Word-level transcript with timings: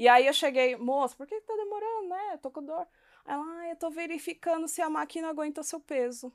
E 0.00 0.08
aí 0.08 0.26
eu 0.26 0.32
cheguei, 0.32 0.76
moça, 0.76 1.14
por 1.14 1.26
que 1.26 1.38
tá 1.42 1.54
demorando, 1.54 2.08
né? 2.08 2.30
Eu 2.32 2.38
tô 2.38 2.50
com 2.50 2.64
dor. 2.64 2.88
Ela, 3.26 3.44
ah, 3.44 3.68
eu 3.68 3.76
tô 3.76 3.90
verificando 3.90 4.66
se 4.66 4.80
a 4.80 4.88
máquina 4.88 5.28
aguenta 5.28 5.60
o 5.60 5.64
seu 5.64 5.78
peso. 5.78 6.32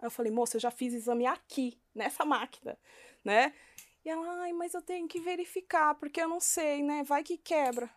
Aí 0.00 0.06
eu 0.06 0.10
falei, 0.10 0.32
moça, 0.32 0.56
eu 0.56 0.60
já 0.60 0.72
fiz 0.72 0.92
exame 0.92 1.24
aqui, 1.24 1.80
nessa 1.94 2.24
máquina, 2.24 2.76
né? 3.24 3.54
E 4.04 4.10
ela, 4.10 4.42
ai, 4.42 4.52
mas 4.52 4.74
eu 4.74 4.82
tenho 4.82 5.06
que 5.06 5.20
verificar, 5.20 5.94
porque 6.00 6.20
eu 6.20 6.26
não 6.26 6.40
sei, 6.40 6.82
né? 6.82 7.04
Vai 7.04 7.22
que 7.22 7.38
quebra. 7.38 7.88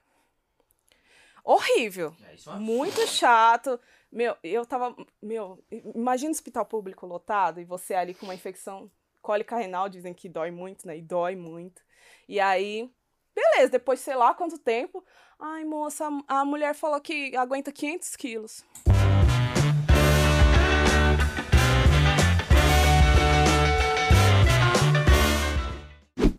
Horrível. 1.44 2.15
É, 2.21 2.51
é 2.51 2.60
muito 2.60 3.07
chato. 3.07 3.79
Meu, 4.12 4.37
eu 4.44 4.63
tava. 4.63 4.96
Meu, 5.19 5.57
imagina 5.71 6.29
o 6.29 6.35
hospital 6.35 6.67
público 6.67 7.07
lotado 7.07 7.60
e 7.60 7.65
você 7.65 7.96
ali 7.96 8.13
com 8.13 8.28
uma 8.28 8.35
infecção 8.35 8.91
cólica 9.23 9.57
renal, 9.57 9.89
dizem 9.89 10.13
que 10.13 10.29
dói 10.29 10.51
muito, 10.51 10.85
né? 10.85 10.96
E 10.96 11.01
dói 11.01 11.35
muito. 11.35 11.81
E 12.29 12.39
aí, 12.39 12.94
beleza, 13.36 13.72
depois 13.72 14.00
sei 14.00 14.15
lá 14.15 14.34
quanto 14.34 14.58
tempo. 14.58 15.04
Ai, 15.40 15.63
moça, 15.65 16.08
a 16.27 16.45
mulher 16.45 16.74
falou 16.74 17.00
que 17.02 17.36
aguenta 17.36 17.72
500 17.72 18.16
quilos. 18.16 18.64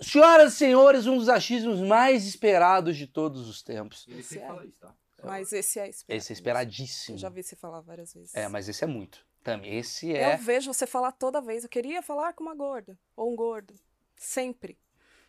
Senhoras 0.00 0.52
e 0.52 0.56
senhores, 0.56 1.06
um 1.06 1.18
dos 1.18 1.28
achismos 1.28 1.80
mais 1.80 2.24
esperados 2.24 2.96
de 2.96 3.06
todos 3.06 3.48
os 3.48 3.62
tempos. 3.62 4.06
Ele 4.08 4.22
sempre 4.22 4.46
fala 4.46 4.64
isso, 4.64 4.78
tá? 4.78 4.94
Mas 5.24 5.52
esse 5.52 5.80
é 5.80 5.88
esperado. 5.88 6.18
Esse 6.18 6.32
é 6.32 6.34
esperadíssimo. 6.34 7.16
Eu 7.16 7.20
já 7.20 7.28
vi 7.28 7.42
você 7.42 7.56
falar 7.56 7.80
várias 7.80 8.14
vezes. 8.14 8.34
É, 8.34 8.46
mas 8.46 8.68
esse 8.68 8.84
é 8.84 8.86
muito. 8.86 9.26
Também, 9.42 9.76
esse 9.76 10.14
é... 10.14 10.34
Eu 10.34 10.38
vejo 10.38 10.72
você 10.72 10.86
falar 10.86 11.10
toda 11.12 11.40
vez. 11.40 11.64
Eu 11.64 11.68
queria 11.68 12.00
falar 12.00 12.32
com 12.32 12.44
uma 12.44 12.54
gorda. 12.54 12.96
Ou 13.16 13.32
um 13.32 13.36
gordo. 13.36 13.74
Sempre. 14.16 14.78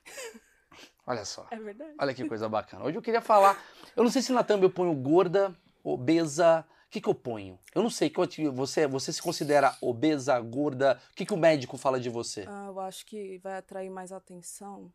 Olha 1.06 1.26
só. 1.26 1.46
É 1.52 1.58
verdade. 1.58 1.94
Olha 2.00 2.14
que 2.14 2.28
coisa 2.28 2.50
bacana. 2.50 2.86
Hoje 2.86 2.98
eu 2.98 3.02
queria 3.02 3.22
falar... 3.22 3.62
Eu 3.96 4.04
não 4.04 4.12
sei 4.12 4.22
se 4.22 4.32
na 4.32 4.44
thumb 4.44 4.64
eu 4.64 4.70
ponho 4.70 4.94
gorda, 4.94 5.56
obesa... 5.84 6.66
O 6.88 6.92
que, 6.96 7.02
que 7.02 7.10
eu 7.10 7.16
ponho? 7.16 7.60
Eu 7.74 7.84
não 7.84 7.90
sei. 7.90 8.14
Você, 8.54 8.88
você 8.88 9.12
se 9.12 9.22
considera 9.22 9.76
obesa, 9.82 10.40
gorda? 10.40 10.98
O 11.12 11.16
que, 11.16 11.26
que 11.26 11.34
o 11.34 11.38
médico 11.38 11.78
fala 11.78 12.00
de 12.00 12.10
você? 12.10 12.46
Ah, 12.48 12.68
eu 12.70 12.80
acho 12.80 13.06
que 13.06 13.38
vai 13.40 13.58
atrair 13.58 13.90
mais 13.90 14.14
atenção 14.14 14.90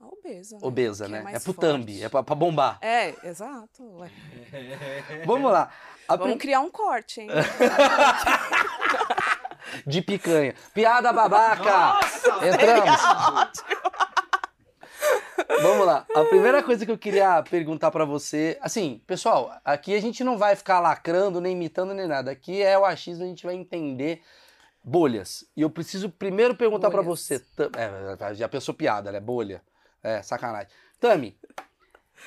a 0.00 0.06
obesa. 0.06 0.56
Né? 0.56 0.60
Obesa, 0.62 1.08
né? 1.08 1.24
É, 1.26 1.36
é 1.36 1.40
pro 1.40 1.54
thumb, 1.54 2.02
é 2.02 2.08
pra, 2.08 2.22
pra, 2.22 2.34
bombar. 2.34 2.78
É, 2.80 3.14
exato. 3.26 3.98
Vamos 5.24 5.50
lá. 5.50 5.70
A 6.08 6.16
Vamos 6.16 6.32
prim... 6.32 6.38
criar 6.38 6.60
um 6.60 6.70
corte, 6.70 7.22
hein? 7.22 7.28
De 9.86 10.00
picanha. 10.00 10.54
Piada 10.72 11.12
babaca! 11.12 11.64
Nossa, 11.64 12.46
Entramos. 12.46 13.00
Vamos 15.62 15.86
lá. 15.86 16.06
A 16.14 16.24
primeira 16.24 16.62
coisa 16.62 16.84
que 16.84 16.90
eu 16.90 16.98
queria 16.98 17.42
perguntar 17.42 17.90
para 17.90 18.04
você, 18.04 18.58
assim, 18.60 19.02
pessoal, 19.06 19.58
aqui 19.64 19.94
a 19.94 20.00
gente 20.00 20.24
não 20.24 20.36
vai 20.36 20.56
ficar 20.56 20.80
lacrando, 20.80 21.40
nem 21.40 21.52
imitando, 21.52 21.94
nem 21.94 22.06
nada. 22.06 22.30
Aqui 22.30 22.62
é 22.62 22.78
o 22.78 22.84
achismo, 22.84 23.24
a 23.24 23.26
gente 23.26 23.46
vai 23.46 23.54
entender 23.54 24.22
bolhas. 24.82 25.44
E 25.56 25.62
eu 25.62 25.70
preciso 25.70 26.10
primeiro 26.10 26.54
perguntar 26.54 26.90
para 26.90 27.02
você, 27.02 27.42
é, 27.76 28.34
já 28.34 28.48
pensou 28.48 28.74
piada, 28.74 29.10
né? 29.10 29.20
Bolha. 29.20 29.62
É, 30.02 30.22
sacanagem. 30.22 30.68
Tami, 31.00 31.36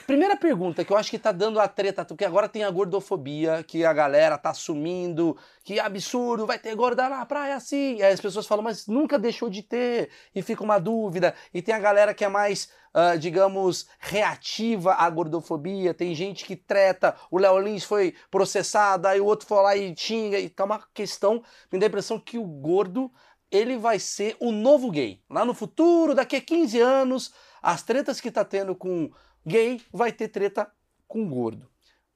primeira 0.05 0.35
pergunta 0.35 0.83
que 0.83 0.91
eu 0.91 0.97
acho 0.97 1.09
que 1.09 1.19
tá 1.19 1.31
dando 1.31 1.59
a 1.59 1.67
treta, 1.67 2.05
porque 2.05 2.25
agora 2.25 2.49
tem 2.49 2.63
a 2.63 2.71
gordofobia, 2.71 3.63
que 3.63 3.83
a 3.83 3.93
galera 3.93 4.37
tá 4.37 4.49
assumindo, 4.51 5.37
que 5.63 5.79
absurdo, 5.79 6.45
vai 6.45 6.59
ter 6.59 6.75
gorda 6.75 7.09
na 7.09 7.25
praia 7.25 7.55
assim. 7.55 7.97
E 7.97 8.03
aí 8.03 8.13
as 8.13 8.21
pessoas 8.21 8.47
falam, 8.47 8.63
mas 8.63 8.87
nunca 8.87 9.17
deixou 9.17 9.49
de 9.49 9.61
ter, 9.61 10.09
e 10.33 10.41
fica 10.41 10.63
uma 10.63 10.79
dúvida. 10.79 11.33
E 11.53 11.61
tem 11.61 11.73
a 11.73 11.79
galera 11.79 12.13
que 12.13 12.23
é 12.23 12.29
mais, 12.29 12.69
uh, 12.93 13.17
digamos, 13.17 13.87
reativa 13.99 14.93
à 14.93 15.09
gordofobia, 15.09 15.93
tem 15.93 16.13
gente 16.15 16.45
que 16.45 16.55
treta, 16.55 17.15
o 17.31 17.37
Léo 17.37 17.59
Lins 17.59 17.83
foi 17.83 18.15
processado, 18.31 19.07
aí 19.07 19.19
o 19.19 19.25
outro 19.25 19.47
foi 19.47 19.61
lá 19.61 19.75
e 19.75 19.95
xinga, 19.95 20.39
e 20.39 20.49
tá 20.49 20.65
uma 20.65 20.83
questão, 20.93 21.43
me 21.71 21.79
dá 21.79 21.85
a 21.85 21.89
impressão 21.89 22.19
que 22.19 22.37
o 22.37 22.43
gordo, 22.43 23.11
ele 23.51 23.77
vai 23.77 23.99
ser 23.99 24.35
o 24.39 24.51
novo 24.51 24.91
gay. 24.91 25.21
Lá 25.29 25.43
no 25.43 25.53
futuro, 25.53 26.13
daqui 26.13 26.35
a 26.35 26.41
15 26.41 26.79
anos 26.79 27.33
as 27.61 27.83
tretas 27.83 28.21
que 28.21 28.31
tá 28.31 28.45
tendo 28.45 28.75
com 28.75 29.11
gay, 29.45 29.81
vai 29.91 30.11
ter 30.11 30.27
treta 30.27 30.71
com 31.07 31.27
gordo. 31.27 31.69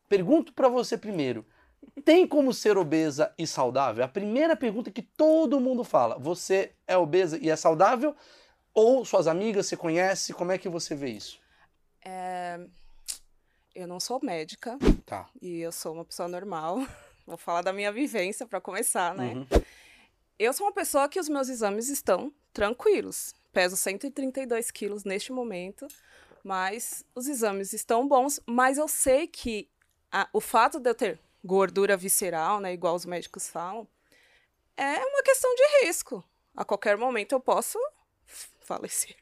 Pergunto 0.08 0.54
para 0.54 0.68
você 0.70 0.98
primeiro, 0.98 1.46
tem 2.06 2.28
como 2.28 2.54
ser 2.54 2.78
obesa 2.78 3.34
e 3.38 3.48
saudável? 3.48 4.04
A 4.04 4.08
primeira 4.08 4.56
pergunta 4.56 4.92
que 4.92 5.02
todo 5.02 5.60
mundo 5.60 5.84
fala, 5.84 6.18
você 6.18 6.74
é 6.88 6.98
obesa 6.98 7.38
e 7.42 7.50
é 7.50 7.56
saudável? 7.56 8.16
Ou 8.74 9.06
suas 9.06 9.28
amigas 9.28 9.68
você 9.68 9.78
conhece? 9.78 10.34
Como 10.34 10.52
é 10.52 10.58
que 10.58 10.70
você 10.70 10.96
vê 10.96 11.12
isso? 11.12 11.40
É... 12.04 12.60
Eu 13.74 13.88
não 13.88 14.00
sou 14.00 14.20
médica. 14.22 14.78
Tá. 15.06 15.28
E 15.42 15.60
eu 15.60 15.72
sou 15.72 15.94
uma 15.94 16.06
pessoa 16.06 16.28
normal. 16.28 16.78
Vou 17.26 17.38
falar 17.38 17.62
da 17.62 17.74
minha 17.74 17.92
vivência 17.92 18.46
para 18.46 18.62
começar, 18.62 19.16
né? 19.16 19.34
Uhum. 19.34 19.48
Eu 20.38 20.54
sou 20.54 20.68
uma 20.68 20.74
pessoa 20.74 21.08
que 21.08 21.20
os 21.20 21.30
meus 21.30 21.48
exames 21.48 21.90
estão 21.90 22.32
tranquilos 22.52 23.34
peso 23.54 23.78
132 23.78 24.72
quilos 24.72 25.04
neste 25.06 25.32
momento, 25.32 25.88
mas 26.44 27.06
os 27.16 27.28
exames 27.28 27.74
estão 27.74 28.08
bons, 28.08 28.40
mas 28.46 28.78
eu 28.78 28.88
sei 28.88 29.28
que 29.28 29.70
a, 30.12 30.28
o 30.34 30.42
fato 30.42 30.80
de 30.80 30.90
eu 30.90 30.96
ter 30.96 31.20
gordura 31.44 31.96
visceral, 31.98 32.60
né, 32.60 32.74
igual 32.74 32.96
os 32.96 33.06
médicos 33.06 33.50
falam, 33.50 33.88
é 34.78 35.00
uma 35.06 35.24
questão 35.24 35.54
de 35.56 35.86
risco. 35.86 36.24
A 36.56 36.64
qualquer 36.64 36.98
momento 36.98 37.34
eu 37.34 37.40
posso 37.40 37.80
falecer, 38.62 39.16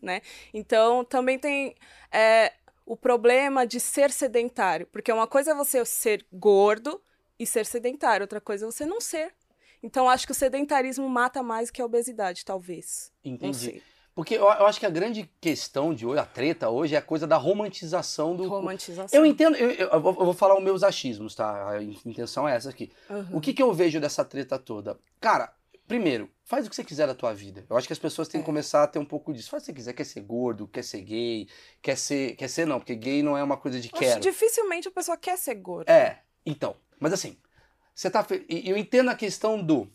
né? 0.00 0.22
Então, 0.52 1.04
também 1.04 1.38
tem 1.38 1.76
é, 2.10 2.52
o 2.84 2.96
problema 2.96 3.66
de 3.66 3.78
ser 3.78 4.10
sedentário, 4.10 4.86
porque 4.86 5.12
uma 5.12 5.26
coisa 5.26 5.52
é 5.52 5.54
você 5.54 5.84
ser 5.84 6.26
gordo 6.32 7.02
e 7.38 7.46
ser 7.46 7.66
sedentário, 7.66 8.24
outra 8.24 8.40
coisa 8.40 8.64
é 8.64 8.70
você 8.70 8.86
não 8.86 9.00
ser. 9.00 9.34
Então, 9.82 10.08
acho 10.08 10.26
que 10.26 10.32
o 10.32 10.34
sedentarismo 10.34 11.08
mata 11.08 11.42
mais 11.42 11.70
que 11.70 11.82
a 11.82 11.84
obesidade, 11.84 12.44
talvez. 12.44 13.12
Entendi. 13.24 13.82
Porque 14.14 14.34
eu, 14.34 14.42
eu, 14.42 14.66
acho 14.66 14.78
que 14.78 14.84
a 14.84 14.90
grande 14.90 15.28
questão 15.40 15.94
de 15.94 16.06
hoje, 16.06 16.20
a 16.20 16.24
treta 16.24 16.68
hoje, 16.68 16.94
é 16.94 16.98
a 16.98 17.02
coisa 17.02 17.26
da 17.26 17.36
romantização 17.36 18.36
do. 18.36 18.46
Romantização. 18.46 19.18
Eu 19.18 19.24
entendo, 19.24 19.56
eu, 19.56 19.70
eu, 19.70 19.88
eu 19.88 20.00
vou 20.02 20.34
falar 20.34 20.56
os 20.56 20.62
meus 20.62 20.82
achismos, 20.82 21.34
tá? 21.34 21.70
A 21.70 21.82
intenção 21.82 22.46
é 22.46 22.54
essa 22.54 22.68
aqui. 22.68 22.92
Uhum. 23.08 23.38
O 23.38 23.40
que, 23.40 23.54
que 23.54 23.62
eu 23.62 23.72
vejo 23.72 23.98
dessa 23.98 24.22
treta 24.22 24.58
toda? 24.58 24.98
Cara, 25.18 25.54
primeiro, 25.88 26.30
faz 26.44 26.66
o 26.66 26.70
que 26.70 26.76
você 26.76 26.84
quiser 26.84 27.06
da 27.06 27.14
tua 27.14 27.32
vida. 27.32 27.64
Eu 27.70 27.76
acho 27.76 27.86
que 27.86 27.92
as 27.94 27.98
pessoas 27.98 28.28
têm 28.28 28.40
é. 28.40 28.42
que 28.42 28.46
começar 28.46 28.82
a 28.82 28.86
ter 28.86 28.98
um 28.98 29.04
pouco 29.04 29.32
disso. 29.32 29.48
Faz 29.48 29.62
o 29.62 29.64
que 29.64 29.72
você 29.72 29.76
quiser, 29.76 29.92
quer 29.94 30.04
ser 30.04 30.20
gordo, 30.20 30.68
quer 30.68 30.84
ser 30.84 31.00
gay, 31.00 31.48
quer 31.80 31.96
ser. 31.96 32.36
Quer 32.36 32.48
ser, 32.48 32.66
não, 32.66 32.78
porque 32.78 32.94
gay 32.94 33.22
não 33.22 33.36
é 33.36 33.42
uma 33.42 33.56
coisa 33.56 33.80
de 33.80 33.88
quero. 33.88 34.20
Dificilmente 34.20 34.88
a 34.88 34.90
pessoa 34.90 35.16
quer 35.16 35.38
ser 35.38 35.54
gorda. 35.54 35.90
É, 35.90 36.18
então. 36.44 36.76
Mas 37.00 37.14
assim, 37.14 37.38
você 37.94 38.10
tá. 38.10 38.26
E 38.46 38.68
eu 38.68 38.76
entendo 38.76 39.08
a 39.08 39.14
questão 39.14 39.62
do. 39.62 39.90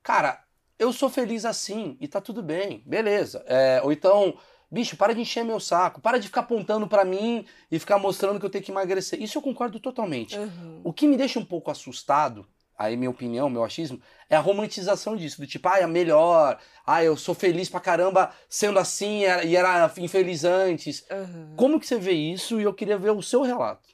Cara, 0.00 0.44
eu 0.78 0.92
sou 0.92 1.10
feliz 1.10 1.44
assim 1.44 1.96
e 2.00 2.06
tá 2.06 2.20
tudo 2.20 2.42
bem, 2.42 2.82
beleza. 2.86 3.44
É, 3.46 3.80
ou 3.82 3.92
então, 3.92 4.38
bicho, 4.70 4.96
para 4.96 5.14
de 5.14 5.20
encher 5.20 5.44
meu 5.44 5.58
saco, 5.58 6.00
para 6.00 6.18
de 6.18 6.28
ficar 6.28 6.42
apontando 6.42 6.86
para 6.86 7.04
mim 7.04 7.44
e 7.70 7.78
ficar 7.78 7.98
mostrando 7.98 8.38
que 8.38 8.46
eu 8.46 8.50
tenho 8.50 8.64
que 8.64 8.70
emagrecer. 8.70 9.20
Isso 9.20 9.38
eu 9.38 9.42
concordo 9.42 9.80
totalmente. 9.80 10.38
Uhum. 10.38 10.80
O 10.84 10.92
que 10.92 11.08
me 11.08 11.16
deixa 11.16 11.38
um 11.38 11.44
pouco 11.44 11.70
assustado, 11.70 12.46
aí 12.76 12.96
minha 12.96 13.10
opinião, 13.10 13.50
meu 13.50 13.64
achismo, 13.64 14.00
é 14.30 14.36
a 14.36 14.40
romantização 14.40 15.16
disso, 15.16 15.40
do 15.40 15.46
tipo, 15.46 15.68
ah, 15.68 15.80
é 15.80 15.86
melhor, 15.86 16.58
ah, 16.86 17.02
eu 17.02 17.16
sou 17.16 17.34
feliz 17.34 17.68
pra 17.68 17.80
caramba 17.80 18.30
sendo 18.48 18.78
assim 18.78 19.22
e 19.44 19.56
era 19.56 19.92
infeliz 19.98 20.44
antes. 20.44 21.04
Uhum. 21.10 21.54
Como 21.56 21.80
que 21.80 21.86
você 21.86 21.98
vê 21.98 22.12
isso? 22.12 22.60
E 22.60 22.62
eu 22.62 22.72
queria 22.72 22.96
ver 22.96 23.10
o 23.10 23.22
seu 23.22 23.42
relato. 23.42 23.88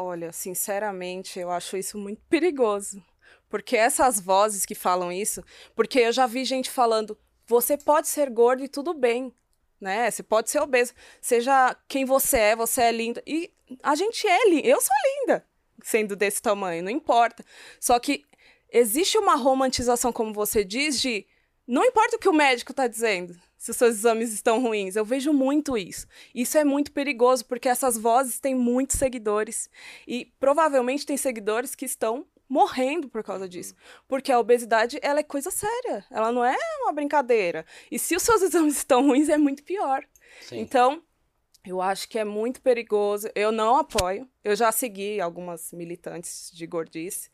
Olha, 0.00 0.30
sinceramente, 0.32 1.40
eu 1.40 1.50
acho 1.50 1.76
isso 1.76 1.98
muito 1.98 2.20
perigoso. 2.28 3.02
Porque 3.48 3.76
essas 3.76 4.20
vozes 4.20 4.66
que 4.66 4.74
falam 4.74 5.10
isso, 5.10 5.42
porque 5.74 6.00
eu 6.00 6.12
já 6.12 6.26
vi 6.26 6.44
gente 6.44 6.70
falando, 6.70 7.18
você 7.46 7.76
pode 7.76 8.08
ser 8.08 8.28
gordo 8.30 8.62
e 8.62 8.68
tudo 8.68 8.92
bem, 8.92 9.32
né? 9.80 10.10
Você 10.10 10.22
pode 10.22 10.50
ser 10.50 10.60
obeso, 10.60 10.92
seja 11.20 11.74
quem 11.88 12.04
você 12.04 12.38
é, 12.38 12.56
você 12.56 12.82
é 12.82 12.92
linda. 12.92 13.22
E 13.26 13.50
a 13.82 13.94
gente 13.94 14.26
é 14.26 14.48
linda, 14.48 14.68
eu 14.68 14.80
sou 14.80 14.94
linda, 15.20 15.46
sendo 15.82 16.14
desse 16.14 16.42
tamanho, 16.42 16.82
não 16.82 16.90
importa. 16.90 17.44
Só 17.80 17.98
que 17.98 18.24
existe 18.70 19.16
uma 19.16 19.34
romantização, 19.34 20.12
como 20.12 20.32
você 20.32 20.62
diz, 20.62 21.00
de 21.00 21.26
não 21.66 21.84
importa 21.84 22.16
o 22.16 22.18
que 22.18 22.28
o 22.28 22.32
médico 22.32 22.72
está 22.72 22.86
dizendo, 22.86 23.38
se 23.56 23.70
os 23.70 23.76
seus 23.76 23.96
exames 23.96 24.32
estão 24.32 24.62
ruins. 24.62 24.96
Eu 24.96 25.04
vejo 25.04 25.32
muito 25.32 25.76
isso. 25.76 26.06
Isso 26.34 26.56
é 26.56 26.64
muito 26.64 26.92
perigoso, 26.92 27.44
porque 27.44 27.68
essas 27.68 27.98
vozes 27.98 28.40
têm 28.40 28.54
muitos 28.54 28.98
seguidores. 28.98 29.68
E 30.06 30.32
provavelmente 30.38 31.04
tem 31.04 31.16
seguidores 31.16 31.74
que 31.74 31.84
estão 31.84 32.26
morrendo 32.48 33.08
por 33.08 33.22
causa 33.22 33.48
disso. 33.48 33.74
Porque 34.06 34.32
a 34.32 34.38
obesidade, 34.40 34.98
ela 35.02 35.20
é 35.20 35.22
coisa 35.22 35.50
séria. 35.50 36.04
Ela 36.10 36.32
não 36.32 36.44
é 36.44 36.56
uma 36.82 36.92
brincadeira. 36.92 37.66
E 37.90 37.98
se 37.98 38.16
os 38.16 38.22
seus 38.22 38.40
exames 38.42 38.76
estão 38.76 39.06
ruins, 39.06 39.28
é 39.28 39.36
muito 39.36 39.62
pior. 39.62 40.04
Sim. 40.40 40.58
Então, 40.60 41.02
eu 41.66 41.82
acho 41.82 42.08
que 42.08 42.18
é 42.18 42.24
muito 42.24 42.62
perigoso. 42.62 43.28
Eu 43.34 43.52
não 43.52 43.76
apoio. 43.76 44.26
Eu 44.42 44.56
já 44.56 44.72
segui 44.72 45.20
algumas 45.20 45.72
militantes 45.72 46.50
de 46.54 46.66
gordice. 46.66 47.30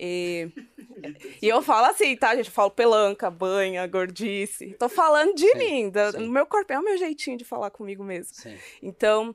E, 0.00 0.48
e 1.42 1.48
eu 1.48 1.60
falo 1.60 1.86
assim, 1.86 2.16
tá, 2.16 2.34
gente? 2.34 2.46
Eu 2.46 2.52
falo 2.52 2.70
pelanca, 2.70 3.30
banha, 3.30 3.86
gordice. 3.86 4.74
Tô 4.78 4.88
falando 4.88 5.34
de 5.34 5.46
sim, 5.46 5.58
mim, 5.58 5.92
sim. 6.12 6.28
meu 6.28 6.46
corpo. 6.46 6.72
É 6.72 6.78
o 6.78 6.84
meu 6.84 6.96
jeitinho 6.96 7.36
de 7.36 7.44
falar 7.44 7.70
comigo 7.70 8.02
mesmo. 8.02 8.34
Sim. 8.34 8.56
Então, 8.82 9.34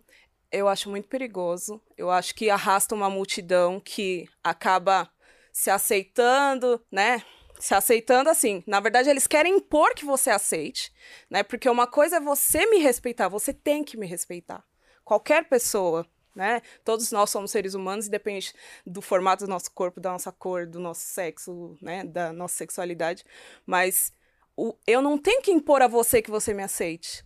Eu 0.51 0.67
acho 0.67 0.89
muito 0.89 1.07
perigoso. 1.07 1.79
Eu 1.95 2.09
acho 2.09 2.33
que 2.33 2.49
arrasta 2.49 2.95
uma 2.95 3.09
multidão 3.09 3.79
que 3.79 4.27
acaba 4.43 5.07
se 5.51 5.69
aceitando, 5.69 6.83
né? 6.91 7.23
Se 7.59 7.73
aceitando 7.73 8.29
assim. 8.29 8.63
Na 8.65 8.79
verdade, 8.79 9.09
eles 9.09 9.27
querem 9.27 9.57
impor 9.57 9.93
que 9.93 10.05
você 10.05 10.29
aceite, 10.29 10.93
né? 11.29 11.43
Porque 11.43 11.69
uma 11.69 11.87
coisa 11.87 12.17
é 12.17 12.19
você 12.19 12.65
me 12.67 12.79
respeitar, 12.79 13.27
você 13.27 13.53
tem 13.53 13.83
que 13.83 13.97
me 13.97 14.07
respeitar. 14.07 14.63
Qualquer 15.03 15.49
pessoa, 15.49 16.05
né? 16.35 16.61
Todos 16.85 17.11
nós 17.11 17.29
somos 17.29 17.51
seres 17.51 17.73
humanos, 17.73 18.07
independente 18.07 18.53
do 18.85 19.01
formato 19.01 19.45
do 19.45 19.49
nosso 19.49 19.71
corpo, 19.71 19.99
da 19.99 20.11
nossa 20.11 20.31
cor, 20.31 20.65
do 20.65 20.79
nosso 20.79 21.01
sexo, 21.01 21.77
né? 21.81 22.03
Da 22.03 22.31
nossa 22.31 22.55
sexualidade. 22.55 23.25
Mas 23.65 24.13
o, 24.55 24.75
eu 24.85 25.01
não 25.01 25.17
tenho 25.17 25.41
que 25.41 25.51
impor 25.51 25.81
a 25.81 25.87
você 25.87 26.21
que 26.21 26.31
você 26.31 26.53
me 26.53 26.63
aceite. 26.63 27.25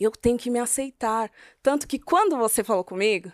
Eu 0.00 0.10
tenho 0.10 0.38
que 0.38 0.50
me 0.50 0.58
aceitar. 0.58 1.30
Tanto 1.62 1.86
que 1.86 1.98
quando 1.98 2.36
você 2.36 2.62
falou 2.62 2.84
comigo, 2.84 3.32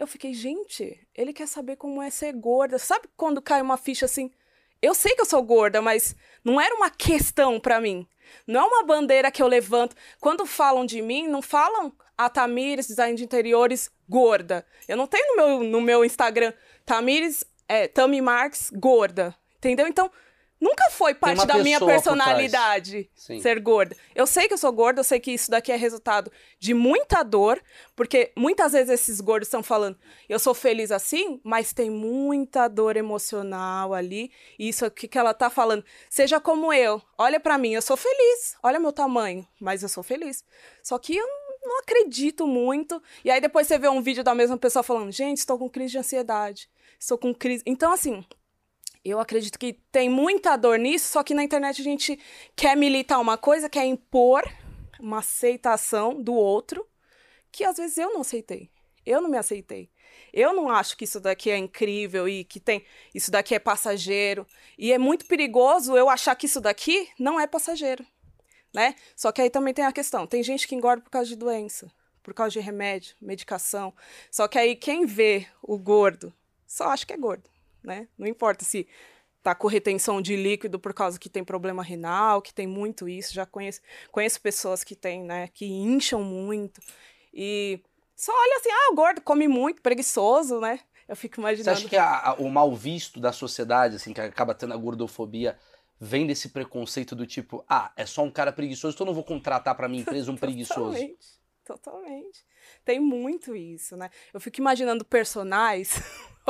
eu 0.00 0.06
fiquei, 0.06 0.32
gente, 0.32 0.98
ele 1.14 1.30
quer 1.30 1.46
saber 1.46 1.76
como 1.76 2.00
é 2.00 2.08
ser 2.08 2.32
gorda. 2.32 2.78
Sabe 2.78 3.06
quando 3.18 3.42
cai 3.42 3.60
uma 3.60 3.76
ficha 3.76 4.06
assim? 4.06 4.32
Eu 4.80 4.94
sei 4.94 5.14
que 5.14 5.20
eu 5.20 5.26
sou 5.26 5.42
gorda, 5.42 5.82
mas 5.82 6.16
não 6.42 6.58
era 6.58 6.74
uma 6.74 6.88
questão 6.88 7.60
para 7.60 7.78
mim. 7.82 8.08
Não 8.46 8.62
é 8.62 8.64
uma 8.64 8.82
bandeira 8.82 9.30
que 9.30 9.42
eu 9.42 9.46
levanto. 9.46 9.94
Quando 10.18 10.46
falam 10.46 10.86
de 10.86 11.02
mim, 11.02 11.28
não 11.28 11.42
falam 11.42 11.92
a 12.16 12.30
Tamires, 12.30 12.86
design 12.86 13.14
de 13.14 13.24
interiores, 13.24 13.90
gorda. 14.08 14.66
Eu 14.88 14.96
não 14.96 15.06
tenho 15.06 15.36
no 15.36 15.36
meu, 15.36 15.62
no 15.64 15.80
meu 15.82 16.02
Instagram 16.02 16.54
Tamires, 16.86 17.44
é, 17.68 17.86
Tami 17.86 18.22
Marx, 18.22 18.70
gorda. 18.74 19.36
Entendeu? 19.58 19.86
Então, 19.86 20.10
Nunca 20.60 20.90
foi 20.90 21.14
parte 21.14 21.46
da 21.46 21.56
minha 21.58 21.80
personalidade 21.80 23.10
ser 23.14 23.58
gorda. 23.60 23.96
Eu 24.14 24.26
sei 24.26 24.46
que 24.46 24.52
eu 24.52 24.58
sou 24.58 24.70
gorda, 24.70 25.00
eu 25.00 25.04
sei 25.04 25.18
que 25.18 25.32
isso 25.32 25.50
daqui 25.50 25.72
é 25.72 25.76
resultado 25.76 26.30
de 26.58 26.74
muita 26.74 27.22
dor, 27.22 27.62
porque 27.96 28.30
muitas 28.36 28.72
vezes 28.72 28.90
esses 28.90 29.20
gordos 29.20 29.46
estão 29.46 29.62
falando, 29.62 29.98
eu 30.28 30.38
sou 30.38 30.52
feliz 30.52 30.90
assim, 30.90 31.40
mas 31.42 31.72
tem 31.72 31.88
muita 31.88 32.68
dor 32.68 32.96
emocional 32.96 33.94
ali. 33.94 34.30
E 34.58 34.68
isso 34.68 34.84
aqui 34.84 35.08
que 35.08 35.18
ela 35.18 35.32
tá 35.32 35.48
falando, 35.48 35.84
seja 36.10 36.38
como 36.38 36.72
eu, 36.72 37.00
olha 37.16 37.40
para 37.40 37.56
mim, 37.56 37.72
eu 37.72 37.82
sou 37.82 37.96
feliz, 37.96 38.54
olha 38.62 38.78
meu 38.78 38.92
tamanho, 38.92 39.46
mas 39.58 39.82
eu 39.82 39.88
sou 39.88 40.02
feliz. 40.02 40.44
Só 40.82 40.98
que 40.98 41.16
eu 41.16 41.26
não 41.62 41.78
acredito 41.78 42.46
muito. 42.46 43.02
E 43.24 43.30
aí 43.30 43.40
depois 43.40 43.66
você 43.66 43.78
vê 43.78 43.88
um 43.88 44.02
vídeo 44.02 44.24
da 44.24 44.34
mesma 44.34 44.58
pessoa 44.58 44.82
falando, 44.82 45.10
gente, 45.10 45.38
estou 45.38 45.58
com 45.58 45.70
crise 45.70 45.92
de 45.92 45.98
ansiedade, 45.98 46.68
estou 46.98 47.16
com 47.16 47.34
crise. 47.34 47.62
Então, 47.66 47.92
assim, 47.92 48.24
eu 49.04 49.18
acredito 49.18 49.58
que 49.58 49.72
tem 49.90 50.08
muita 50.08 50.56
dor 50.56 50.78
nisso, 50.78 51.12
só 51.12 51.22
que 51.22 51.34
na 51.34 51.42
internet 51.42 51.80
a 51.80 51.84
gente 51.84 52.18
quer 52.54 52.76
militar 52.76 53.18
uma 53.18 53.38
coisa, 53.38 53.68
quer 53.68 53.84
impor 53.86 54.42
uma 54.98 55.18
aceitação 55.18 56.22
do 56.22 56.34
outro, 56.34 56.86
que 57.50 57.64
às 57.64 57.78
vezes 57.78 57.96
eu 57.96 58.12
não 58.12 58.20
aceitei. 58.20 58.70
Eu 59.04 59.22
não 59.22 59.30
me 59.30 59.38
aceitei. 59.38 59.90
Eu 60.32 60.52
não 60.52 60.68
acho 60.68 60.96
que 60.96 61.04
isso 61.04 61.18
daqui 61.18 61.50
é 61.50 61.56
incrível 61.56 62.28
e 62.28 62.44
que 62.44 62.60
tem 62.60 62.84
isso 63.14 63.30
daqui 63.30 63.54
é 63.54 63.58
passageiro. 63.58 64.46
E 64.78 64.92
é 64.92 64.98
muito 64.98 65.24
perigoso 65.24 65.96
eu 65.96 66.10
achar 66.10 66.36
que 66.36 66.46
isso 66.46 66.60
daqui 66.60 67.08
não 67.18 67.40
é 67.40 67.46
passageiro, 67.46 68.04
né? 68.72 68.94
Só 69.16 69.32
que 69.32 69.40
aí 69.40 69.48
também 69.48 69.72
tem 69.72 69.84
a 69.84 69.92
questão, 69.92 70.26
tem 70.26 70.42
gente 70.42 70.68
que 70.68 70.74
engorda 70.74 71.02
por 71.02 71.10
causa 71.10 71.28
de 71.28 71.36
doença, 71.36 71.90
por 72.22 72.34
causa 72.34 72.52
de 72.52 72.60
remédio, 72.60 73.16
medicação. 73.20 73.94
Só 74.30 74.46
que 74.46 74.58
aí 74.58 74.76
quem 74.76 75.06
vê 75.06 75.46
o 75.62 75.78
gordo 75.78 76.32
só 76.66 76.90
acha 76.90 77.06
que 77.06 77.14
é 77.14 77.16
gordo 77.16 77.50
né? 77.82 78.08
Não 78.18 78.26
importa 78.26 78.64
se 78.64 78.86
tá 79.42 79.54
com 79.54 79.68
retenção 79.68 80.20
de 80.20 80.36
líquido 80.36 80.78
por 80.78 80.92
causa 80.92 81.18
que 81.18 81.28
tem 81.28 81.42
problema 81.42 81.82
renal, 81.82 82.42
que 82.42 82.52
tem 82.52 82.66
muito 82.66 83.08
isso. 83.08 83.32
Já 83.32 83.46
conheço, 83.46 83.80
conheço 84.10 84.40
pessoas 84.40 84.84
que 84.84 84.94
têm, 84.94 85.22
né, 85.22 85.48
que 85.48 85.66
incham 85.66 86.22
muito. 86.22 86.80
E 87.32 87.80
só 88.14 88.32
olha 88.32 88.56
assim, 88.58 88.70
ah, 88.70 88.92
o 88.92 88.94
gordo 88.94 89.20
come 89.22 89.48
muito, 89.48 89.80
preguiçoso, 89.80 90.60
né? 90.60 90.80
Eu 91.08 91.16
fico 91.16 91.40
imaginando. 91.40 91.76
Você 91.76 91.84
acha 91.84 91.88
que 91.88 91.96
a, 91.96 92.30
a, 92.30 92.34
o 92.34 92.48
mal 92.50 92.74
visto 92.74 93.18
da 93.18 93.32
sociedade, 93.32 93.96
assim, 93.96 94.12
que 94.12 94.20
acaba 94.20 94.54
tendo 94.54 94.74
a 94.74 94.76
gordofobia, 94.76 95.58
vem 95.98 96.26
desse 96.26 96.50
preconceito 96.50 97.16
do 97.16 97.26
tipo, 97.26 97.64
ah, 97.68 97.92
é 97.96 98.06
só 98.06 98.22
um 98.22 98.30
cara 98.30 98.52
preguiçoso, 98.52 98.94
então 98.94 99.04
eu 99.04 99.08
não 99.08 99.14
vou 99.14 99.24
contratar 99.24 99.74
para 99.74 99.88
minha 99.88 100.02
empresa 100.02 100.30
um 100.30 100.36
preguiçoso? 100.38 100.92
Totalmente, 100.92 101.26
totalmente. 101.64 102.46
Tem 102.84 103.00
muito 103.00 103.56
isso, 103.56 103.96
né? 103.96 104.10
Eu 104.32 104.40
fico 104.40 104.60
imaginando 104.60 105.04
personagens 105.04 106.00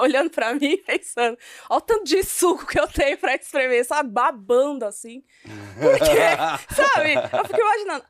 olhando 0.03 0.31
para 0.31 0.55
mim 0.55 0.77
pensando, 0.79 1.39
olha 1.69 1.79
o 1.79 1.81
tanto 1.81 2.05
de 2.05 2.23
suco 2.23 2.67
que 2.67 2.79
eu 2.79 2.89
tenho 2.89 3.19
para 3.19 3.35
espremer, 3.35 3.85
sabe? 3.85 4.11
Babando 4.11 4.85
assim. 4.85 5.25
Porque, 5.81 6.75
sabe? 6.75 7.15
Eu 7.15 7.45
fico 7.45 7.61
imaginando. 7.61 8.05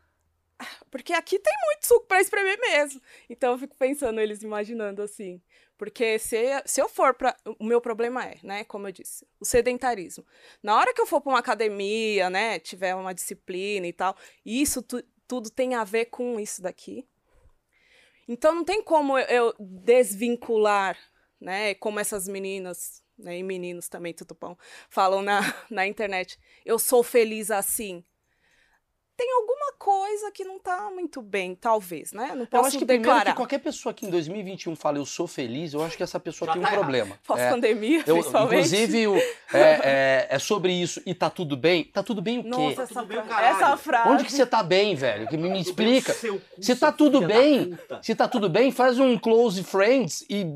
Porque 0.90 1.12
aqui 1.12 1.38
tem 1.38 1.54
muito 1.66 1.86
suco 1.86 2.06
para 2.06 2.20
espremer 2.20 2.58
mesmo. 2.60 3.00
Então 3.28 3.52
eu 3.52 3.58
fico 3.58 3.76
pensando 3.76 4.20
eles 4.20 4.42
imaginando 4.42 5.02
assim. 5.02 5.40
Porque 5.78 6.18
se, 6.18 6.36
se 6.66 6.78
eu 6.80 6.90
for 6.90 7.14
para. 7.14 7.34
O 7.58 7.64
meu 7.64 7.80
problema 7.80 8.26
é, 8.26 8.36
né? 8.42 8.64
Como 8.64 8.86
eu 8.86 8.92
disse, 8.92 9.26
o 9.40 9.44
sedentarismo. 9.46 10.26
Na 10.62 10.76
hora 10.76 10.92
que 10.92 11.00
eu 11.00 11.06
for 11.06 11.22
para 11.22 11.32
uma 11.32 11.38
academia, 11.38 12.28
né? 12.28 12.58
Tiver 12.58 12.94
uma 12.94 13.14
disciplina 13.14 13.86
e 13.86 13.92
tal, 13.92 14.14
isso 14.44 14.82
tu, 14.82 15.02
tudo 15.26 15.48
tem 15.48 15.74
a 15.74 15.82
ver 15.82 16.06
com 16.06 16.38
isso 16.38 16.60
daqui. 16.60 17.08
Então 18.28 18.54
não 18.54 18.62
tem 18.62 18.82
como 18.82 19.18
eu 19.18 19.54
desvincular 19.58 20.98
né? 21.40 21.74
Como 21.74 21.98
essas 21.98 22.28
meninas, 22.28 23.02
né, 23.18 23.38
e 23.38 23.42
meninos 23.42 23.88
também, 23.88 24.12
tudo 24.12 24.36
bom, 24.38 24.56
falam 24.88 25.22
na, 25.22 25.40
na 25.70 25.86
internet, 25.86 26.38
eu 26.64 26.78
sou 26.78 27.02
feliz 27.02 27.50
assim. 27.50 28.04
Tem 29.16 29.30
alguma 29.34 29.74
coisa 29.78 30.30
que 30.32 30.44
não 30.44 30.58
tá 30.58 30.90
muito 30.90 31.20
bem, 31.20 31.54
talvez, 31.54 32.10
né? 32.10 32.32
Não 32.34 32.46
posso 32.46 32.64
eu 32.64 32.68
acho 32.68 32.78
que 32.78 32.86
declarar. 32.86 33.32
que 33.32 33.36
qualquer 33.36 33.58
pessoa 33.58 33.92
que 33.92 34.06
em 34.06 34.08
2021 34.08 34.74
fala 34.74 34.96
eu 34.96 35.04
sou 35.04 35.26
feliz, 35.26 35.74
eu 35.74 35.84
acho 35.84 35.94
que 35.94 36.02
essa 36.02 36.18
pessoa 36.18 36.46
Já 36.46 36.52
tem 36.54 36.62
um 36.62 36.64
tá 36.64 36.70
problema. 36.70 37.18
Pós-pandemia, 37.26 38.00
é, 38.00 38.02
principalmente. 38.02 38.54
Inclusive, 38.54 39.08
o, 39.08 39.16
é, 39.52 39.60
é, 39.82 40.26
é, 40.30 40.38
sobre 40.38 40.72
isso. 40.72 41.02
E 41.04 41.14
tá 41.14 41.28
tudo 41.28 41.54
bem? 41.54 41.84
Tá 41.84 42.02
tudo 42.02 42.22
bem 42.22 42.38
o 42.38 42.44
quê? 42.44 42.48
Nossa, 42.48 42.82
essa, 42.84 43.02
bem, 43.04 43.18
essa 43.18 43.76
frase. 43.76 44.08
Onde 44.08 44.24
que 44.24 44.32
você 44.32 44.46
tá 44.46 44.62
bem, 44.62 44.94
velho? 44.94 45.28
Que 45.28 45.36
me, 45.36 45.50
me 45.50 45.60
explica. 45.60 46.14
Se 46.58 46.74
tá 46.76 46.90
tudo 46.90 47.20
bem, 47.20 47.78
se 48.00 48.14
tá 48.14 48.26
tudo 48.26 48.48
bem, 48.48 48.72
faz 48.72 48.98
um 48.98 49.18
close 49.18 49.62
friends 49.62 50.24
e 50.30 50.46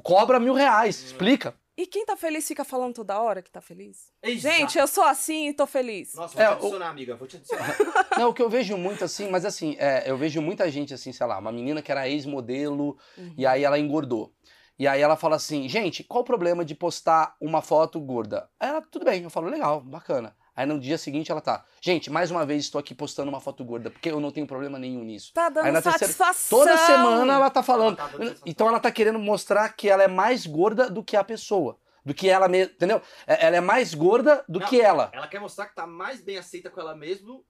cobra 0.00 0.40
mil 0.40 0.54
reais. 0.54 1.02
Explica. 1.02 1.54
E 1.76 1.86
quem 1.86 2.06
tá 2.06 2.16
feliz 2.16 2.46
fica 2.46 2.64
falando 2.64 2.94
toda 2.94 3.20
hora 3.20 3.42
que 3.42 3.50
tá 3.50 3.60
feliz? 3.60 4.12
Exato. 4.22 4.54
Gente, 4.54 4.78
eu 4.78 4.86
sou 4.86 5.02
assim 5.02 5.48
e 5.48 5.52
tô 5.52 5.66
feliz. 5.66 6.14
Nossa, 6.14 6.34
vou 6.34 6.42
é, 6.42 6.46
te 6.46 6.52
adicionar, 6.52 6.86
o... 6.86 6.90
amiga, 6.90 7.16
vou 7.16 7.26
te 7.26 7.36
adicionar. 7.38 7.76
Não, 8.16 8.28
o 8.30 8.34
que 8.34 8.42
eu 8.42 8.48
vejo 8.48 8.76
muito 8.76 9.04
assim, 9.04 9.28
mas 9.28 9.44
assim, 9.44 9.74
é, 9.78 10.08
eu 10.08 10.16
vejo 10.16 10.40
muita 10.40 10.70
gente 10.70 10.94
assim, 10.94 11.12
sei 11.12 11.26
lá, 11.26 11.36
uma 11.38 11.50
menina 11.50 11.82
que 11.82 11.90
era 11.90 12.08
ex-modelo 12.08 12.96
uhum. 13.18 13.34
e 13.36 13.44
aí 13.44 13.64
ela 13.64 13.78
engordou. 13.78 14.32
E 14.78 14.86
aí 14.86 15.00
ela 15.00 15.16
fala 15.16 15.36
assim, 15.36 15.68
gente, 15.68 16.04
qual 16.04 16.22
o 16.22 16.26
problema 16.26 16.64
de 16.64 16.76
postar 16.76 17.34
uma 17.40 17.60
foto 17.60 18.00
gorda? 18.00 18.48
Aí 18.58 18.68
ela, 18.68 18.82
tudo 18.82 19.04
bem, 19.04 19.22
eu 19.22 19.30
falo, 19.30 19.48
legal, 19.48 19.80
bacana. 19.80 20.36
Aí 20.56 20.66
no 20.66 20.78
dia 20.78 20.96
seguinte 20.96 21.32
ela 21.32 21.40
tá, 21.40 21.64
gente, 21.80 22.10
mais 22.10 22.30
uma 22.30 22.46
vez 22.46 22.64
estou 22.64 22.78
aqui 22.78 22.94
postando 22.94 23.28
uma 23.28 23.40
foto 23.40 23.64
gorda, 23.64 23.90
porque 23.90 24.10
eu 24.10 24.20
não 24.20 24.30
tenho 24.30 24.46
problema 24.46 24.78
nenhum 24.78 25.02
nisso. 25.02 25.32
Tá 25.34 25.48
dando 25.48 25.66
Aí 25.66 25.72
na 25.72 25.82
satisfação. 25.82 26.58
Terceira, 26.60 26.78
toda 26.78 26.86
semana 26.86 27.34
ela 27.34 27.50
tá 27.50 27.62
falando. 27.62 27.98
Ela 27.98 28.08
tá 28.08 28.40
então 28.46 28.68
ela 28.68 28.78
tá 28.78 28.92
querendo 28.92 29.18
mostrar 29.18 29.68
que 29.70 29.88
ela 29.88 30.04
é 30.04 30.08
mais 30.08 30.46
gorda 30.46 30.88
do 30.88 31.02
que 31.02 31.16
a 31.16 31.24
pessoa. 31.24 31.76
Do 32.04 32.12
que 32.12 32.28
ela 32.28 32.48
mesma, 32.48 32.72
entendeu? 32.72 33.00
É, 33.26 33.46
ela 33.46 33.56
é 33.56 33.60
mais 33.60 33.94
gorda 33.94 34.44
do 34.48 34.60
não, 34.60 34.66
que 34.66 34.80
ela. 34.80 35.10
Ela 35.12 35.26
quer 35.26 35.40
mostrar 35.40 35.66
que 35.66 35.74
tá 35.74 35.86
mais 35.86 36.20
bem 36.20 36.36
aceita 36.36 36.70
com 36.70 36.80
ela 36.80 36.94
mesma 36.94 37.40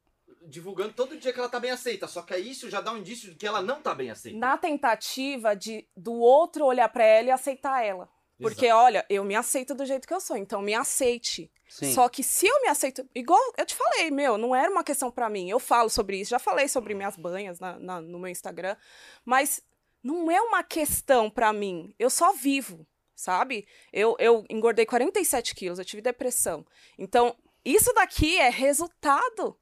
divulgando 0.47 0.93
todo 0.93 1.17
dia 1.17 1.33
que 1.33 1.39
ela 1.39 1.49
tá 1.49 1.59
bem 1.59 1.71
aceita. 1.71 2.07
Só 2.07 2.23
que 2.23 2.37
isso 2.37 2.71
já 2.71 2.81
dá 2.81 2.93
um 2.93 2.99
indício 2.99 3.31
de 3.31 3.37
que 3.37 3.47
ela 3.47 3.63
não 3.63 3.81
tá 3.81 3.95
bem 3.95 4.11
aceita. 4.11 4.39
Na 4.39 4.57
tentativa 4.57 5.55
de 5.55 5.87
do 5.97 6.13
outro 6.13 6.65
olhar 6.65 6.89
para 6.89 7.05
ela 7.05 7.29
e 7.29 7.31
aceitar 7.31 7.85
ela. 7.85 8.09
Porque, 8.41 8.67
Exato. 8.67 8.81
olha, 8.81 9.07
eu 9.09 9.25
me 9.25 9.35
aceito 9.35 9.75
do 9.75 9.87
jeito 9.87 10.09
que 10.09 10.15
eu 10.15 10.21
sou, 10.21 10.37
então 10.37 10.61
me 10.61 10.75
aceite. 10.75 11.51
Sim. 11.69 11.93
Só 11.93 12.09
que 12.09 12.23
se 12.23 12.47
eu 12.47 12.63
me 12.63 12.69
aceito, 12.69 13.09
igual 13.15 13.41
eu 13.57 13.65
te 13.65 13.75
falei, 13.75 14.11
meu, 14.11 14.37
não 14.37 14.55
era 14.55 14.71
uma 14.71 14.85
questão 14.85 15.11
para 15.11 15.29
mim. 15.29 15.49
Eu 15.49 15.61
falo 15.61 15.89
sobre 15.89 16.21
isso, 16.21 16.31
já 16.31 16.39
falei 16.39 16.69
sobre 16.69 16.95
minhas 16.95 17.17
banhas 17.17 17.61
na, 17.61 17.79
na, 17.79 18.01
no 18.01 18.19
meu 18.19 18.29
Instagram, 18.29 18.77
mas 19.25 19.63
não 20.03 20.31
é 20.31 20.41
uma 20.41 20.63
questão 20.63 21.31
para 21.31 21.53
mim. 21.53 21.95
Eu 21.99 22.11
só 22.11 22.33
vivo, 22.33 22.87
sabe? 23.15 23.67
Eu, 23.93 24.17
eu 24.19 24.45
engordei 24.51 24.85
47 24.85 25.55
quilos, 25.55 25.79
eu 25.79 25.85
tive 25.85 26.03
depressão. 26.03 26.67
Então, 26.99 27.37
isso 27.65 27.93
daqui 27.95 28.37
é 28.37 28.51
resultado 28.51 29.59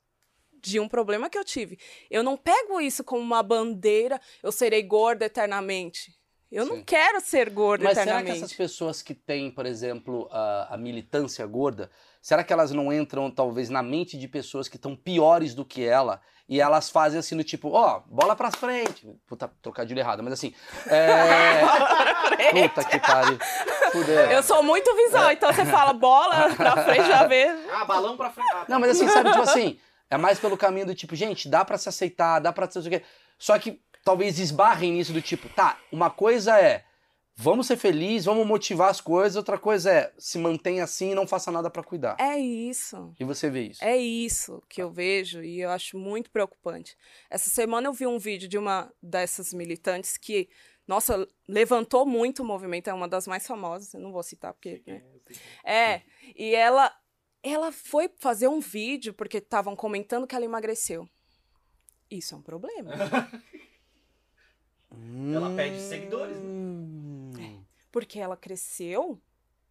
de 0.62 0.80
um 0.80 0.88
problema 0.88 1.28
que 1.28 1.36
eu 1.36 1.44
tive. 1.44 1.78
Eu 2.10 2.22
não 2.22 2.36
pego 2.36 2.80
isso 2.80 3.04
como 3.04 3.20
uma 3.20 3.42
bandeira, 3.42 4.20
eu 4.42 4.52
serei 4.52 4.82
gorda 4.82 5.26
eternamente. 5.26 6.16
Eu 6.52 6.64
Sim. 6.66 6.70
não 6.70 6.82
quero 6.82 7.18
ser 7.22 7.48
gorda 7.48 7.84
Mas 7.84 7.96
eternamente. 7.96 8.26
será 8.26 8.38
que 8.38 8.44
essas 8.44 8.54
pessoas 8.54 9.00
que 9.00 9.14
têm, 9.14 9.50
por 9.50 9.64
exemplo, 9.64 10.28
a, 10.30 10.74
a, 10.74 10.76
militância 10.76 11.46
gorda, 11.46 11.90
será 12.20 12.44
que 12.44 12.52
elas 12.52 12.70
não 12.72 12.92
entram, 12.92 13.30
talvez, 13.30 13.70
na 13.70 13.82
mente 13.82 14.18
de 14.18 14.28
pessoas 14.28 14.68
que 14.68 14.76
estão 14.76 14.94
piores 14.94 15.54
do 15.54 15.64
que 15.64 15.82
ela 15.82 16.20
e 16.46 16.60
elas 16.60 16.90
fazem 16.90 17.18
assim, 17.18 17.34
no 17.34 17.42
tipo, 17.42 17.70
ó, 17.70 17.96
oh, 17.96 18.14
bola 18.14 18.36
pra 18.36 18.50
frente. 18.50 19.08
Puta, 19.26 19.50
trocadilho 19.62 19.98
errado, 19.98 20.22
mas 20.22 20.34
assim. 20.34 20.54
É... 20.88 21.62
Puta 22.68 22.84
que 22.84 23.00
pariu. 23.00 23.38
Fudeu. 23.90 24.30
Eu 24.30 24.42
sou 24.42 24.62
muito 24.62 24.94
visual, 24.94 25.32
então 25.32 25.50
você 25.50 25.64
fala 25.64 25.94
bola 25.94 26.54
pra 26.54 26.84
frente, 26.84 27.08
já 27.08 27.26
vê. 27.26 27.46
Ah, 27.72 27.86
balão 27.86 28.14
pra 28.14 28.28
frente. 28.28 28.50
Ah, 28.52 28.66
não, 28.68 28.78
mas 28.78 28.90
assim, 28.90 29.08
sabe, 29.08 29.30
tipo 29.30 29.42
assim, 29.42 29.80
é 30.10 30.18
mais 30.18 30.38
pelo 30.38 30.58
caminho 30.58 30.84
do 30.84 30.94
tipo, 30.94 31.16
gente, 31.16 31.48
dá 31.48 31.64
pra 31.64 31.78
se 31.78 31.88
aceitar, 31.88 32.40
dá 32.40 32.52
pra 32.52 32.70
ser 32.70 32.80
o 32.80 32.90
quê. 32.90 33.02
Só 33.38 33.58
que 33.58 33.80
talvez 34.04 34.38
esbarrem 34.38 34.92
nisso 34.92 35.12
do 35.12 35.22
tipo, 35.22 35.48
tá, 35.48 35.78
uma 35.90 36.10
coisa 36.10 36.58
é 36.58 36.84
vamos 37.34 37.66
ser 37.66 37.76
felizes, 37.76 38.26
vamos 38.26 38.46
motivar 38.46 38.90
as 38.90 39.00
coisas, 39.00 39.36
outra 39.36 39.58
coisa 39.58 39.90
é 39.90 40.12
se 40.18 40.38
mantenha 40.38 40.84
assim 40.84 41.12
e 41.12 41.14
não 41.14 41.26
faça 41.26 41.50
nada 41.50 41.70
pra 41.70 41.82
cuidar. 41.82 42.16
É 42.18 42.38
isso. 42.38 43.14
E 43.18 43.24
você 43.24 43.50
vê 43.50 43.62
isso? 43.62 43.82
É 43.84 43.96
isso 43.96 44.62
que 44.68 44.82
eu 44.82 44.90
vejo 44.90 45.42
e 45.42 45.60
eu 45.60 45.70
acho 45.70 45.98
muito 45.98 46.30
preocupante. 46.30 46.96
Essa 47.30 47.50
semana 47.50 47.88
eu 47.88 47.92
vi 47.92 48.06
um 48.06 48.18
vídeo 48.18 48.48
de 48.48 48.58
uma 48.58 48.92
dessas 49.02 49.52
militantes 49.52 50.16
que, 50.16 50.48
nossa, 50.86 51.26
levantou 51.48 52.06
muito 52.06 52.42
o 52.42 52.46
movimento, 52.46 52.88
é 52.88 52.94
uma 52.94 53.08
das 53.08 53.26
mais 53.26 53.46
famosas, 53.46 53.94
eu 53.94 54.00
não 54.00 54.12
vou 54.12 54.22
citar 54.22 54.52
porque. 54.52 54.82
né? 54.86 55.02
É, 55.64 56.02
e 56.36 56.54
ela, 56.54 56.94
ela 57.42 57.72
foi 57.72 58.10
fazer 58.18 58.48
um 58.48 58.60
vídeo 58.60 59.14
porque 59.14 59.38
estavam 59.38 59.74
comentando 59.74 60.26
que 60.26 60.34
ela 60.34 60.44
emagreceu. 60.44 61.08
Isso 62.10 62.34
é 62.34 62.38
um 62.38 62.42
problema. 62.42 62.92
Ela 65.34 65.50
perde 65.54 65.80
seguidores, 65.80 66.36
né? 66.36 66.48
Hum. 66.48 67.64
Porque 67.90 68.18
ela 68.18 68.36
cresceu 68.36 69.20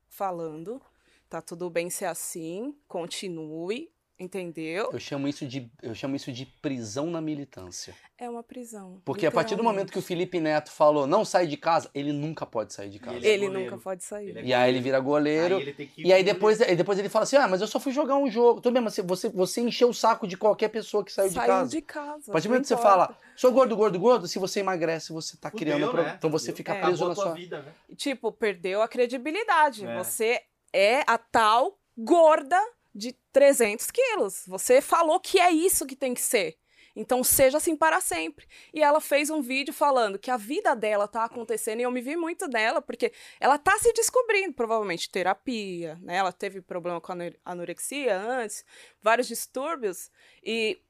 falando, 0.08 0.82
tá 1.28 1.42
tudo 1.42 1.70
bem 1.70 1.90
ser 1.90 2.06
assim, 2.06 2.76
continue, 2.88 3.92
entendeu? 4.22 4.90
Eu 4.94 5.00
chamo 5.00 5.28
isso 5.28 5.46
de 5.48 5.70
eu 5.82 5.96
chamo 5.96 6.16
isso 6.16 6.32
de 6.32 6.46
prisão 6.46 7.08
na 7.08 7.20
militância. 7.20 7.96
É 8.18 8.30
uma 8.30 8.44
prisão. 8.44 9.02
Porque 9.04 9.26
a 9.26 9.32
partir 9.32 9.56
do 9.56 9.64
momento 9.64 9.92
que 9.92 9.98
o 9.98 10.02
Felipe 10.02 10.40
Neto 10.40 10.72
falou 10.72 11.08
não 11.08 11.26
sai 11.26 11.48
de 11.48 11.58
casa, 11.58 11.90
ele 11.94 12.14
nunca 12.14 12.46
pode 12.46 12.72
sair 12.72 12.90
de 12.90 13.00
casa. 13.00 13.18
Ele 13.18 13.28
é 13.28 13.32
Ele 13.32 13.48
goleiro. 13.48 13.72
nunca 13.72 13.82
pode 13.84 14.04
sair. 14.04 14.30
Ele 14.30 14.40
é 14.40 14.46
E 14.46 14.54
aí 14.54 14.70
ele 14.70 14.80
vira 14.80 15.00
goleiro. 15.00 15.58
Aí 15.58 15.62
ele 15.64 15.92
E 15.98 16.14
aí 16.14 16.24
depois, 16.24 16.62
aí 16.62 16.76
depois 16.76 17.00
ele 17.00 17.10
fala 17.10 17.24
assim: 17.24 17.36
ah, 17.38 17.48
mas 17.48 17.62
eu 17.62 17.68
só 17.68 17.80
fui 17.80 17.92
jogar 17.92 18.16
um 18.16 18.30
jogo. 18.30 18.62
Tudo 18.62 18.74
bem, 18.74 18.84
mas 18.84 18.96
você, 18.98 19.28
você 19.30 19.62
encheu 19.62 19.90
o 19.90 19.94
saco 19.94 20.28
de 20.28 20.38
qualquer 20.38 20.70
pessoa 20.70 21.04
que 21.04 21.12
saiu 21.12 21.30
de 21.30 21.36
casa. 21.36 21.70
de 21.72 21.82
casa. 21.82 22.30
A 22.30 22.34
partir 22.34 22.48
do 22.48 22.52
momento 22.52 22.64
que 22.64 22.68
você 22.68 22.78
fala, 22.78 23.18
sou 23.36 23.52
gordo, 23.52 23.76
gordo, 23.76 24.00
gordo, 24.00 24.28
se 24.28 24.38
você 24.38 24.60
emagrece, 24.60 25.12
você 25.12 25.36
tá 25.38 25.50
Fudeu, 25.50 25.76
criando. 25.78 25.94
né? 25.94 26.14
Então 26.18 26.30
você 26.30 26.48
Fudeu. 26.52 26.58
fica 26.58 26.76
É. 26.76 26.82
preso 26.82 27.08
na 27.08 27.16
sua. 27.16 27.34
vida, 27.34 27.62
né? 27.64 27.74
Tipo, 27.96 28.32
perdeu 28.32 28.84
a 28.84 28.88
credibilidade. 28.88 29.84
É. 29.86 29.98
Você 29.98 30.40
é 30.72 31.02
a 31.08 31.18
tal 31.18 31.78
gorda 31.98 32.58
de 32.94 33.14
300 33.32 33.90
quilos. 33.92 34.44
Você 34.48 34.82
falou 34.82 35.20
que 35.20 35.40
é 35.40 35.52
isso 35.52 35.86
que 35.86 35.96
tem 35.96 36.14
que 36.14 36.22
ser. 36.22 36.58
Então 36.96 37.24
seja 37.24 37.58
assim 37.58 37.76
para 37.76 38.02
sempre. 38.02 38.46
E 38.74 38.82
ela 38.82 39.00
fez 39.00 39.30
um 39.30 39.42
vídeo 39.42 39.74
falando 39.74 40.20
que 40.20 40.30
a 40.30 40.38
vida 40.38 40.76
dela 40.76 41.08
tá 41.08 41.24
acontecendo 41.24 41.80
e 41.80 41.84
eu 41.84 41.92
me 41.92 42.02
vi 42.02 42.16
muito 42.16 42.48
dela 42.48 42.82
porque 42.82 43.14
ela 43.40 43.58
tá 43.58 43.78
se 43.80 43.94
descobrindo, 43.94 44.54
provavelmente 44.54 45.10
terapia, 45.10 45.98
né? 46.02 46.18
Ela 46.18 46.34
teve 46.34 46.62
problema 46.62 47.00
com 47.00 47.14
anorexia 47.46 48.18
antes, 48.18 48.66
vários 49.02 49.28
distúrbios 49.28 50.12
e 50.44 50.82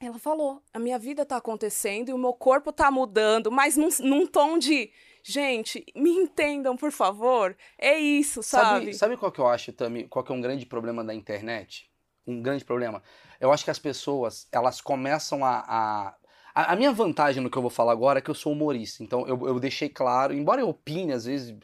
ela 0.00 0.18
falou: 0.18 0.62
a 0.74 0.78
minha 0.78 0.98
vida 0.98 1.24
tá 1.24 1.36
acontecendo 1.36 2.10
e 2.10 2.12
o 2.12 2.18
meu 2.18 2.34
corpo 2.34 2.72
tá 2.72 2.90
mudando, 2.90 3.50
mas 3.50 3.76
num, 3.76 3.88
num 4.00 4.26
tom 4.26 4.58
de 4.58 4.90
gente, 5.26 5.84
me 5.94 6.10
entendam, 6.10 6.76
por 6.76 6.92
favor. 6.92 7.56
É 7.78 7.98
isso, 7.98 8.42
sabe? 8.42 8.84
Sabe, 8.86 8.94
sabe 8.94 9.16
qual 9.16 9.32
que 9.32 9.40
eu 9.40 9.48
acho 9.48 9.72
também? 9.72 10.06
Qual 10.06 10.24
que 10.24 10.30
é 10.30 10.34
um 10.34 10.40
grande 10.40 10.64
problema 10.64 11.02
da 11.02 11.12
internet? 11.12 11.90
Um 12.26 12.40
grande 12.40 12.64
problema. 12.64 13.02
Eu 13.40 13.52
acho 13.52 13.64
que 13.64 13.70
as 13.70 13.78
pessoas, 13.78 14.46
elas 14.52 14.80
começam 14.80 15.44
a. 15.44 16.16
a... 16.54 16.72
a- 16.72 16.76
minha 16.76 16.92
vantagem 16.92 17.42
no 17.42 17.50
que 17.50 17.58
eu 17.58 17.62
vou 17.62 17.70
falar 17.70 17.92
agora 17.92 18.18
é 18.18 18.22
que 18.22 18.30
eu 18.30 18.34
sou 18.34 18.52
humorista. 18.52 19.02
Então 19.02 19.26
eu, 19.26 19.46
eu 19.46 19.58
deixei 19.58 19.88
claro, 19.88 20.32
embora 20.32 20.60
eu 20.60 20.68
opine, 20.68 21.12
às 21.12 21.24
vezes. 21.24 21.56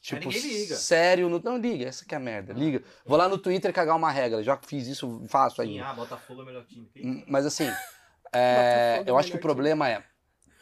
Tipo, 0.00 0.30
sério. 0.76 1.28
No... 1.28 1.40
Não, 1.40 1.56
liga, 1.56 1.86
essa 1.86 2.04
que 2.04 2.14
é 2.14 2.16
a 2.16 2.20
merda. 2.20 2.52
Liga. 2.52 2.82
Vou 3.06 3.16
lá 3.16 3.28
no 3.28 3.38
Twitter 3.38 3.72
cagar 3.72 3.96
uma 3.96 4.10
regra. 4.10 4.42
Já 4.42 4.56
fiz 4.56 4.86
isso, 4.86 5.24
faço 5.28 5.62
ainda. 5.62 5.86
ah, 5.86 5.94
Botafogo 5.94 6.40
é 6.40 6.42
o 6.42 6.46
melhor 6.46 6.64
time. 6.66 6.90
Hum, 6.96 7.24
Mas 7.28 7.46
assim, 7.46 7.68
é, 8.32 9.02
é 9.02 9.04
eu 9.06 9.16
acho 9.16 9.30
que 9.30 9.36
o 9.36 9.40
problema 9.40 9.88
é 9.88 10.02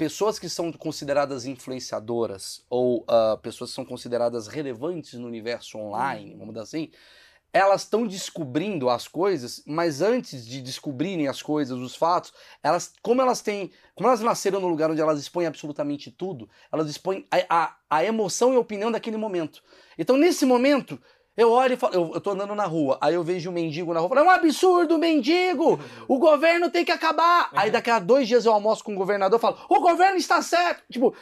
pessoas 0.02 0.36
que 0.36 0.48
são 0.48 0.72
consideradas 0.72 1.46
influenciadoras 1.46 2.64
ou 2.68 3.04
ah, 3.06 3.38
pessoas 3.40 3.70
que 3.70 3.76
são 3.76 3.84
consideradas 3.84 4.48
relevantes 4.48 5.14
no 5.14 5.28
universo 5.28 5.78
online, 5.78 6.34
vamos 6.36 6.52
dar 6.52 6.62
assim, 6.62 6.90
elas 7.52 7.82
estão 7.82 8.04
descobrindo 8.04 8.90
as 8.90 9.06
coisas, 9.06 9.62
mas 9.64 10.02
antes 10.02 10.44
de 10.44 10.60
descobrirem 10.60 11.28
as 11.28 11.40
coisas, 11.40 11.78
os 11.78 11.94
fatos, 11.94 12.32
elas, 12.64 12.94
como 13.00 13.22
elas 13.22 13.42
têm, 13.42 13.70
como 13.94 14.08
elas 14.08 14.20
nasceram 14.20 14.58
no 14.58 14.66
lugar 14.66 14.90
onde 14.90 15.00
elas 15.00 15.20
expõem 15.20 15.46
absolutamente 15.46 16.10
tudo, 16.10 16.50
elas 16.72 16.90
expõem 16.90 17.24
a, 17.30 17.44
a, 17.48 17.76
a 17.88 18.04
emoção 18.04 18.52
e 18.52 18.56
a 18.56 18.60
opinião 18.60 18.90
daquele 18.90 19.16
momento. 19.16 19.62
Então, 19.96 20.16
nesse 20.16 20.44
momento, 20.44 21.00
eu 21.36 21.50
olho 21.50 21.74
e 21.74 21.76
falo, 21.76 21.94
eu, 21.94 22.10
eu 22.14 22.20
tô 22.20 22.30
andando 22.30 22.54
na 22.54 22.64
rua, 22.66 22.98
aí 23.00 23.14
eu 23.14 23.22
vejo 23.24 23.48
um 23.50 23.52
mendigo 23.52 23.92
na 23.94 24.00
rua, 24.00 24.08
falo, 24.10 24.20
é 24.20 24.24
um 24.24 24.30
absurdo, 24.30 24.98
mendigo! 24.98 25.78
O 26.06 26.18
governo 26.18 26.70
tem 26.70 26.84
que 26.84 26.92
acabar! 26.92 27.48
Aí 27.52 27.70
daqui 27.70 27.90
a 27.90 27.98
dois 27.98 28.28
dias 28.28 28.44
eu 28.44 28.52
almoço 28.52 28.84
com 28.84 28.92
o 28.92 28.96
governador 28.96 29.38
e 29.38 29.40
falo, 29.40 29.58
o 29.68 29.80
governo 29.80 30.16
está 30.16 30.42
certo! 30.42 30.82
Tipo, 30.90 31.14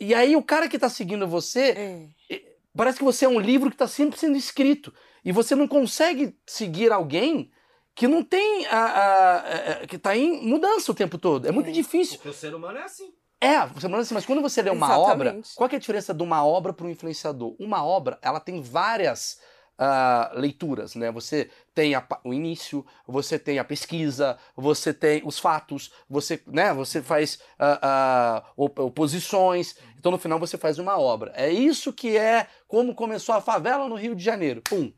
e 0.00 0.14
aí 0.14 0.34
o 0.36 0.42
cara 0.42 0.68
que 0.68 0.78
tá 0.78 0.88
seguindo 0.88 1.26
você, 1.26 2.08
É. 2.30 2.42
parece 2.76 2.98
que 2.98 3.04
você 3.04 3.24
é 3.24 3.28
um 3.28 3.38
livro 3.40 3.68
que 3.70 3.74
está 3.74 3.86
sempre 3.88 4.18
sendo 4.18 4.36
escrito. 4.36 4.92
E 5.24 5.32
você 5.32 5.54
não 5.54 5.66
consegue 5.68 6.34
seguir 6.46 6.90
alguém 6.92 7.50
que 7.94 8.06
não 8.08 8.22
tem. 8.22 8.64
A, 8.68 8.78
a- 8.78 9.36
a- 9.82 9.86
que 9.86 9.96
está 9.96 10.16
em 10.16 10.46
mudança 10.46 10.90
o 10.92 10.94
tempo 10.94 11.18
todo. 11.18 11.46
É 11.46 11.50
muito 11.50 11.68
É. 11.68 11.72
difícil. 11.72 12.14
Porque 12.16 12.28
o 12.28 12.32
ser 12.32 12.54
humano 12.54 12.78
é 12.78 12.84
assim. 12.84 13.12
É, 13.40 13.66
você 13.66 13.88
fala 13.88 13.98
assim, 14.00 14.14
mas 14.14 14.24
quando 14.24 14.40
você 14.40 14.62
lê 14.62 14.70
uma 14.70 14.86
Exatamente. 14.86 15.10
obra, 15.12 15.40
qual 15.56 15.68
que 15.68 15.74
é 15.74 15.78
a 15.78 15.80
diferença 15.80 16.14
de 16.14 16.22
uma 16.22 16.44
obra 16.46 16.72
para 16.72 16.86
um 16.86 16.90
influenciador? 16.90 17.54
Uma 17.58 17.84
obra, 17.84 18.18
ela 18.22 18.40
tem 18.40 18.62
várias 18.62 19.38
ah, 19.78 20.32
leituras, 20.34 20.94
né? 20.94 21.10
Você 21.12 21.50
tem 21.74 21.94
a 21.94 22.04
o 22.24 22.34
início, 22.34 22.84
você 23.06 23.38
tem 23.38 23.58
a 23.58 23.64
pesquisa, 23.64 24.36
você 24.56 24.92
tem 24.92 25.22
os 25.24 25.38
fatos, 25.38 25.92
você, 26.10 26.42
né? 26.46 26.74
Você 26.74 27.00
faz 27.00 27.38
ah, 27.58 28.44
op- 28.56 28.80
oposições, 28.80 29.76
então 29.98 30.10
no 30.12 30.18
final 30.18 30.38
você 30.38 30.58
faz 30.58 30.78
uma 30.78 30.98
obra. 30.98 31.32
É 31.34 31.50
isso 31.50 31.92
que 31.92 32.16
é 32.16 32.48
como 32.66 32.94
começou 32.94 33.34
a 33.34 33.40
favela 33.40 33.88
no 33.88 33.94
Rio 33.94 34.14
de 34.14 34.24
Janeiro. 34.24 34.62
Pum. 34.62 34.92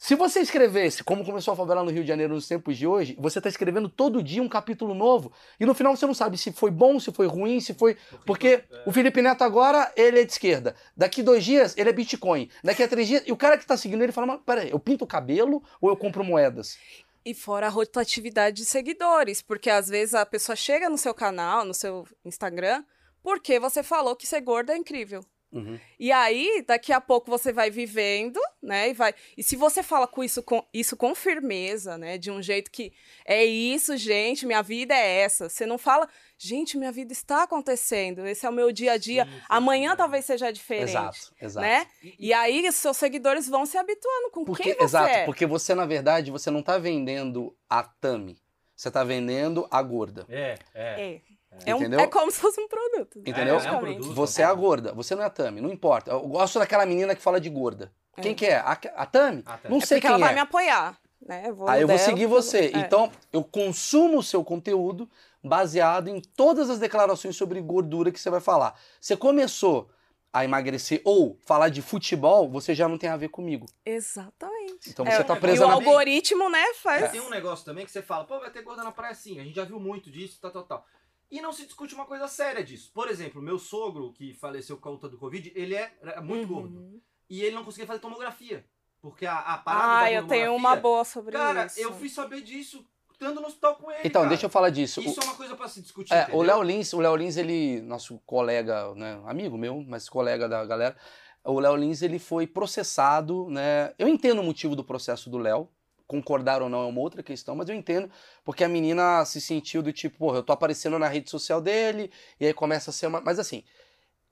Se 0.00 0.14
você 0.14 0.38
escrevesse 0.38 1.02
como 1.02 1.24
começou 1.24 1.52
a 1.52 1.56
favela 1.56 1.82
no 1.82 1.90
Rio 1.90 2.02
de 2.02 2.08
Janeiro 2.08 2.32
nos 2.32 2.46
tempos 2.46 2.78
de 2.78 2.86
hoje, 2.86 3.16
você 3.18 3.40
está 3.40 3.48
escrevendo 3.48 3.88
todo 3.88 4.22
dia 4.22 4.40
um 4.40 4.48
capítulo 4.48 4.94
novo 4.94 5.32
e 5.58 5.66
no 5.66 5.74
final 5.74 5.96
você 5.96 6.06
não 6.06 6.14
sabe 6.14 6.38
se 6.38 6.52
foi 6.52 6.70
bom, 6.70 7.00
se 7.00 7.10
foi 7.10 7.26
ruim, 7.26 7.58
se 7.58 7.74
foi. 7.74 7.96
Porque 8.24 8.62
o 8.86 8.92
Felipe 8.92 9.20
Neto 9.20 9.42
agora, 9.42 9.92
ele 9.96 10.20
é 10.20 10.24
de 10.24 10.30
esquerda. 10.30 10.76
Daqui 10.96 11.20
dois 11.20 11.44
dias, 11.44 11.76
ele 11.76 11.90
é 11.90 11.92
Bitcoin. 11.92 12.48
Daqui 12.62 12.84
a 12.84 12.86
três 12.86 13.08
dias. 13.08 13.24
E 13.26 13.32
o 13.32 13.36
cara 13.36 13.58
que 13.58 13.66
tá 13.66 13.76
seguindo 13.76 14.00
ele 14.00 14.12
fala: 14.12 14.28
Mas 14.28 14.40
peraí, 14.46 14.70
eu 14.70 14.78
pinto 14.78 15.04
o 15.04 15.06
cabelo 15.06 15.60
ou 15.80 15.90
eu 15.90 15.96
compro 15.96 16.22
moedas? 16.22 16.78
E 17.24 17.34
fora 17.34 17.66
a 17.66 17.70
rotatividade 17.70 18.58
de 18.58 18.64
seguidores, 18.64 19.42
porque 19.42 19.68
às 19.68 19.88
vezes 19.88 20.14
a 20.14 20.24
pessoa 20.24 20.54
chega 20.54 20.88
no 20.88 20.96
seu 20.96 21.12
canal, 21.12 21.64
no 21.64 21.74
seu 21.74 22.06
Instagram, 22.24 22.84
porque 23.20 23.58
você 23.58 23.82
falou 23.82 24.14
que 24.14 24.28
ser 24.28 24.42
gorda 24.42 24.72
é 24.72 24.76
incrível. 24.76 25.24
Uhum. 25.50 25.78
E 25.98 26.12
aí, 26.12 26.62
daqui 26.66 26.92
a 26.92 27.00
pouco 27.00 27.30
você 27.30 27.52
vai 27.52 27.70
vivendo, 27.70 28.38
né? 28.62 28.90
E 28.90 28.92
vai. 28.92 29.14
E 29.36 29.42
se 29.42 29.56
você 29.56 29.82
fala 29.82 30.06
com 30.06 30.22
isso 30.22 30.42
com 30.42 30.62
isso 30.74 30.94
com 30.94 31.14
firmeza, 31.14 31.96
né? 31.96 32.18
De 32.18 32.30
um 32.30 32.42
jeito 32.42 32.70
que 32.70 32.92
é 33.24 33.44
isso, 33.44 33.96
gente, 33.96 34.44
minha 34.44 34.62
vida 34.62 34.94
é 34.94 35.20
essa. 35.20 35.48
Você 35.48 35.64
não 35.64 35.78
fala, 35.78 36.06
gente, 36.36 36.76
minha 36.76 36.92
vida 36.92 37.14
está 37.14 37.44
acontecendo. 37.44 38.26
Esse 38.26 38.44
é 38.44 38.50
o 38.50 38.52
meu 38.52 38.70
dia 38.70 38.92
a 38.92 38.96
dia. 38.98 39.24
Sim, 39.24 39.30
sim, 39.30 39.40
Amanhã 39.48 39.92
sim. 39.92 39.96
talvez 39.96 40.24
seja 40.26 40.52
diferente. 40.52 40.90
Exato, 40.90 41.32
exato. 41.40 41.66
Né? 41.66 41.86
E 42.18 42.32
aí, 42.34 42.68
os 42.68 42.74
seus 42.74 42.96
seguidores 42.98 43.48
vão 43.48 43.64
se 43.64 43.78
habituando 43.78 44.30
com 44.30 44.44
Porque, 44.44 44.64
quem 44.64 44.74
você 44.74 44.84
exato, 44.84 45.08
é. 45.08 45.24
porque 45.24 45.46
você, 45.46 45.74
na 45.74 45.86
verdade, 45.86 46.30
você 46.30 46.50
não 46.50 46.62
tá 46.62 46.76
vendendo 46.76 47.56
a 47.70 47.82
Tami. 47.82 48.38
Você 48.76 48.90
tá 48.92 49.02
vendendo 49.02 49.66
a 49.72 49.82
gorda. 49.82 50.24
É, 50.28 50.56
é. 50.72 51.14
É. 51.14 51.20
É, 51.66 51.74
um- 51.74 52.00
é 52.00 52.06
como 52.06 52.30
se 52.30 52.40
fosse 52.40 52.60
um 52.60 52.68
produto. 52.68 53.18
Entendeu? 53.26 53.58
É, 53.58 53.66
é 53.66 53.72
um 53.72 53.78
produto. 53.80 54.12
Você 54.14 54.42
é 54.42 54.44
a 54.44 54.54
gorda, 54.54 54.92
você 54.92 55.14
não 55.14 55.22
é 55.22 55.26
a 55.26 55.30
Tami, 55.30 55.60
não 55.60 55.70
importa. 55.70 56.10
Eu 56.10 56.20
gosto 56.28 56.58
daquela 56.58 56.84
menina 56.86 57.14
que 57.14 57.22
fala 57.22 57.40
de 57.40 57.48
gorda. 57.50 57.92
É. 58.16 58.20
Quem 58.20 58.34
que 58.34 58.46
é? 58.46 58.56
A, 58.56 58.72
a 58.96 59.06
Tami? 59.06 59.42
Ah, 59.46 59.58
tá. 59.58 59.68
Não 59.68 59.78
É 59.78 59.80
sei 59.80 59.98
porque 59.98 60.08
quem 60.08 60.10
ela 60.10 60.18
vai 60.18 60.32
é. 60.32 60.34
me 60.34 60.40
apoiar. 60.40 60.98
Né? 61.24 61.44
Eu 61.48 61.54
vou 61.54 61.68
Aí 61.68 61.82
eu 61.82 61.88
vou 61.88 61.98
seguir 61.98 62.26
você. 62.26 62.70
é. 62.74 62.78
Então, 62.78 63.10
eu 63.32 63.42
consumo 63.44 64.18
o 64.18 64.22
seu 64.22 64.44
conteúdo 64.44 65.08
baseado 65.42 66.08
em 66.08 66.20
todas 66.20 66.68
as 66.70 66.78
declarações 66.78 67.36
sobre 67.36 67.60
gordura 67.60 68.10
que 68.10 68.18
você 68.20 68.30
vai 68.30 68.40
falar. 68.40 68.78
Você 69.00 69.16
começou 69.16 69.90
a 70.32 70.44
emagrecer 70.44 71.00
ou 71.04 71.38
falar 71.46 71.70
de 71.70 71.80
futebol, 71.80 72.48
você 72.50 72.74
já 72.74 72.86
não 72.88 72.98
tem 72.98 73.08
a 73.08 73.16
ver 73.16 73.28
comigo. 73.28 73.66
Exatamente. 73.84 74.90
Então 74.90 75.06
É, 75.06 75.16
você 75.16 75.24
tá 75.24 75.36
e 75.36 75.40
presa 75.40 75.64
o 75.64 75.68
na... 75.68 75.74
algoritmo, 75.74 76.48
né, 76.50 76.64
faz. 76.74 77.10
Tem 77.10 77.20
um 77.20 77.30
negócio 77.30 77.64
também 77.64 77.84
que 77.84 77.90
você 77.90 78.02
fala, 78.02 78.24
pô, 78.24 78.38
vai 78.38 78.50
ter 78.50 78.62
gorda 78.62 78.82
na 78.84 78.92
praia 78.92 79.14
sim. 79.14 79.40
A 79.40 79.44
gente 79.44 79.56
já 79.56 79.64
viu 79.64 79.80
muito 79.80 80.10
disso, 80.10 80.38
tal, 80.40 80.50
tal, 80.50 80.64
tal. 80.64 80.84
E 81.30 81.40
não 81.40 81.52
se 81.52 81.64
discute 81.66 81.94
uma 81.94 82.06
coisa 82.06 82.26
séria 82.26 82.64
disso. 82.64 82.90
Por 82.94 83.08
exemplo, 83.08 83.42
meu 83.42 83.58
sogro, 83.58 84.12
que 84.12 84.32
faleceu 84.34 84.76
por 84.76 84.82
conta 84.82 85.08
do 85.08 85.18
Covid, 85.18 85.52
ele 85.54 85.74
é 85.74 85.92
é 86.02 86.20
muito 86.20 86.48
Uhum. 86.52 86.60
gordo. 86.62 87.02
E 87.28 87.42
ele 87.42 87.54
não 87.54 87.64
conseguia 87.64 87.86
fazer 87.86 88.00
tomografia. 88.00 88.64
Porque 89.00 89.26
a, 89.26 89.38
a 89.38 89.58
parada 89.58 89.92
Ah, 89.92 90.00
da 90.04 90.12
eu 90.12 90.26
tenho 90.26 90.54
uma 90.54 90.74
boa 90.74 91.04
sobre 91.04 91.32
Cara, 91.32 91.66
isso. 91.66 91.78
eu 91.80 91.92
fui 91.94 92.08
saber 92.08 92.40
disso 92.40 92.84
estando 93.12 93.40
no 93.40 93.46
hospital 93.48 93.76
com 93.76 93.90
ele. 93.90 94.00
Então, 94.04 94.22
cara. 94.22 94.28
deixa 94.30 94.46
eu 94.46 94.50
falar 94.50 94.70
disso. 94.70 95.00
Isso 95.00 95.20
O- 95.20 95.22
é 95.22 95.26
uma 95.26 95.34
coisa 95.34 95.54
pra 95.56 95.68
se 95.68 95.82
discutir. 95.82 96.14
É, 96.14 96.28
o 96.32 96.40
Léo 96.40 96.62
Lins, 96.62 96.92
o 96.92 97.00
Léo 97.00 97.14
Lins, 97.16 97.36
ele, 97.36 97.80
nosso 97.82 98.18
colega, 98.24 98.94
né, 98.94 99.20
amigo 99.26 99.58
meu, 99.58 99.84
mas 99.86 100.08
colega 100.08 100.48
da 100.48 100.64
galera, 100.64 100.96
o 101.44 101.58
Léo 101.60 101.76
Lins, 101.76 102.00
ele 102.02 102.18
foi 102.18 102.46
processado, 102.46 103.48
né? 103.50 103.92
Eu 103.98 104.08
entendo 104.08 104.40
o 104.40 104.44
motivo 104.44 104.74
do 104.76 104.82
processo 104.84 105.28
do 105.28 105.36
Léo, 105.38 105.68
concordar 106.08 106.62
ou 106.62 106.68
não 106.68 106.82
é 106.82 106.86
uma 106.86 107.00
outra 107.00 107.22
questão, 107.22 107.54
mas 107.54 107.68
eu 107.68 107.74
entendo 107.76 108.10
porque 108.42 108.64
a 108.64 108.68
menina 108.68 109.24
se 109.26 109.40
sentiu 109.40 109.82
do 109.82 109.92
tipo, 109.92 110.18
porra, 110.18 110.38
eu 110.38 110.42
tô 110.42 110.52
aparecendo 110.52 110.98
na 110.98 111.06
rede 111.06 111.30
social 111.30 111.60
dele, 111.60 112.10
e 112.40 112.46
aí 112.46 112.54
começa 112.54 112.90
a 112.90 112.92
ser 112.92 113.06
uma. 113.06 113.20
Mas 113.20 113.38
assim, 113.38 113.62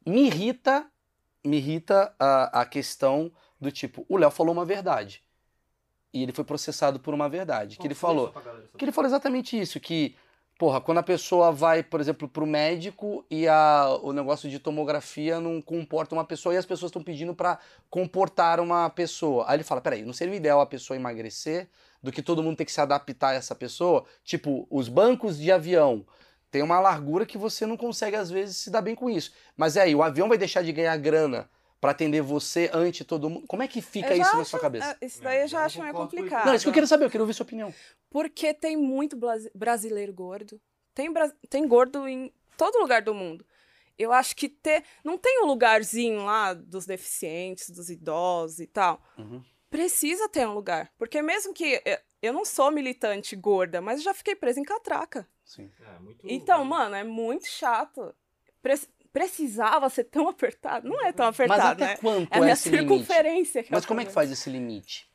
me 0.05 0.27
irrita, 0.27 0.91
me 1.45 1.59
irrita 1.59 2.13
a, 2.19 2.63
a 2.63 2.65
questão 2.65 3.31
do 3.61 3.71
tipo, 3.71 4.05
o 4.09 4.17
Léo 4.17 4.31
falou 4.31 4.53
uma 4.53 4.65
verdade. 4.65 5.23
E 6.13 6.23
ele 6.23 6.33
foi 6.33 6.45
processado 6.45 6.99
por 6.99 7.13
uma 7.13 7.29
verdade. 7.29 7.77
que 7.77 7.87
ele 7.87 7.95
falou. 7.95 8.33
Que 8.79 8.85
ele 8.85 8.93
falou 8.93 9.09
exatamente 9.09 9.61
isso, 9.61 9.79
que 9.79 10.17
Porra, 10.59 10.81
quando 10.81 10.99
a 10.99 11.03
pessoa 11.03 11.53
vai, 11.53 11.83
por 11.83 12.01
exemplo, 12.01 12.27
pro 12.27 12.47
médico 12.47 13.23
e 13.31 13.47
a, 13.47 13.99
o 14.03 14.11
negócio 14.11 14.49
de 14.49 14.59
tomografia 14.59 15.39
não 15.39 15.61
comporta 15.61 16.15
uma 16.15 16.25
pessoa 16.25 16.55
e 16.55 16.57
as 16.57 16.65
pessoas 16.65 16.89
estão 16.89 17.03
pedindo 17.03 17.35
para 17.35 17.59
comportar 17.91 18.59
uma 18.59 18.89
pessoa. 18.89 19.45
Aí 19.47 19.57
ele 19.57 19.65
fala: 19.65 19.83
peraí, 19.83 20.03
não 20.03 20.15
seria 20.15 20.33
o 20.33 20.37
ideal 20.37 20.59
a 20.63 20.67
pessoa 20.67 20.97
emagrecer 20.97 21.69
do 22.03 22.11
que 22.11 22.23
todo 22.23 22.43
mundo 22.43 22.57
ter 22.57 22.65
que 22.65 22.73
se 22.73 22.81
adaptar 22.81 23.31
a 23.31 23.35
essa 23.35 23.55
pessoa? 23.55 24.07
Tipo, 24.25 24.67
os 24.71 24.89
bancos 24.89 25.37
de 25.39 25.53
avião 25.53 26.07
tem 26.51 26.63
uma 26.63 26.81
largura 26.81 27.27
que 27.27 27.37
você 27.37 27.67
não 27.67 27.77
consegue, 27.77 28.17
às 28.17 28.31
vezes, 28.31 28.57
se 28.57 28.71
dar 28.71 28.81
bem 28.81 28.95
com 28.95 29.11
isso. 29.11 29.33
Mas 29.59 29.77
é 29.77 29.83
aí, 29.83 29.95
o 29.95 30.03
avião 30.03 30.27
vai 30.27 30.39
deixar 30.39 30.63
de 30.63 30.73
ganhar 30.73 30.97
grana 30.97 31.51
para 31.81 31.91
atender 31.91 32.23
você 32.23 32.71
ante 32.73 33.05
todo 33.05 33.29
mundo. 33.29 33.47
Como 33.47 33.63
é 33.63 33.69
que 33.69 33.81
fica 33.83 34.15
isso 34.15 34.29
acho, 34.29 34.37
na 34.39 34.45
sua 34.45 34.59
cabeça? 34.59 34.97
É, 35.01 35.07
isso 35.07 35.23
daí 35.23 35.43
eu 35.43 35.49
já 35.49 35.65
acho 35.65 35.81
meio 35.81 35.95
complicado. 35.95 36.47
Não, 36.47 36.55
isso 36.55 36.65
que 36.65 36.69
eu 36.71 36.75
quero 36.75 36.87
saber, 36.87 37.05
eu 37.05 37.11
quero 37.11 37.25
ouvir 37.25 37.35
sua 37.35 37.45
opinião. 37.45 37.73
Porque 38.11 38.55
tem 38.55 38.77
muito 38.77 39.19
brasileiro 39.55 40.13
gordo. 40.13 40.61
Tem, 40.95 41.13
tem 41.51 41.69
gordo 41.69 42.09
em 42.09 42.33
todo 42.57 42.79
lugar 42.79 43.03
do 43.03 43.15
mundo. 43.15 43.45
Eu 43.99 44.13
acho 44.13 44.37
que 44.37 44.49
ter. 44.49 44.85
Não 45.05 45.17
tem 45.17 45.43
um 45.43 45.47
lugarzinho 45.47 46.25
lá 46.25 46.53
dos 46.53 46.87
deficientes, 46.87 47.71
dos 47.71 47.89
idosos 47.89 48.61
e 48.61 48.67
tal. 48.67 49.03
Uhum. 49.17 49.43
Precisa 49.71 50.29
ter 50.29 50.47
um 50.47 50.55
lugar. 50.55 50.93
Porque 50.99 51.21
mesmo 51.23 51.53
que. 51.55 51.83
Eu 52.23 52.33
não 52.33 52.45
sou 52.45 52.71
militante 52.71 53.37
gorda, 53.37 53.81
mas 53.81 54.03
já 54.03 54.13
fiquei 54.13 54.35
presa 54.35 54.61
em 54.61 54.65
catraca. 54.65 55.29
Sim. 55.45 55.71
É, 55.81 55.97
então, 56.25 56.65
mano, 56.65 56.95
é 56.95 57.05
muito 57.05 57.47
chato. 57.47 58.15
Pre 58.61 58.75
precisava 59.17 59.89
ser 59.89 60.05
tão 60.05 60.29
apertado. 60.29 60.87
Não 60.87 61.03
é 61.03 61.11
tão 61.11 61.25
apertado, 61.25 61.63
Mas 61.63 61.71
até 61.71 61.87
né? 61.87 61.97
quanto 61.97 62.31
é 62.31 62.37
a 62.37 62.41
minha 62.41 62.53
esse 62.53 62.69
circunferência. 62.69 63.61
limite? 63.61 63.73
Mas 63.73 63.87
como 63.87 63.99
é 63.99 64.05
que 64.05 64.13
faz 64.13 64.31
esse 64.31 64.51
limite? 64.51 65.09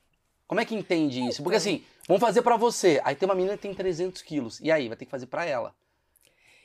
Como 0.48 0.60
é 0.60 0.66
que 0.66 0.74
entende 0.74 1.22
isso? 1.22 1.44
Porque 1.44 1.58
assim, 1.58 1.84
vamos 2.08 2.20
fazer 2.20 2.42
para 2.42 2.58
você. 2.58 3.00
Aí 3.04 3.14
tem 3.16 3.30
uma 3.30 3.36
menina 3.36 3.56
que 3.56 3.62
tem 3.62 3.76
300 3.76 4.24
quilos. 4.24 4.60
E 4.60 4.72
aí, 4.72 4.88
vai 4.88 4.98
ter 4.98 5.06
que 5.06 5.12
fazer 5.12 5.28
para 5.28 5.46
ela. 5.46 5.76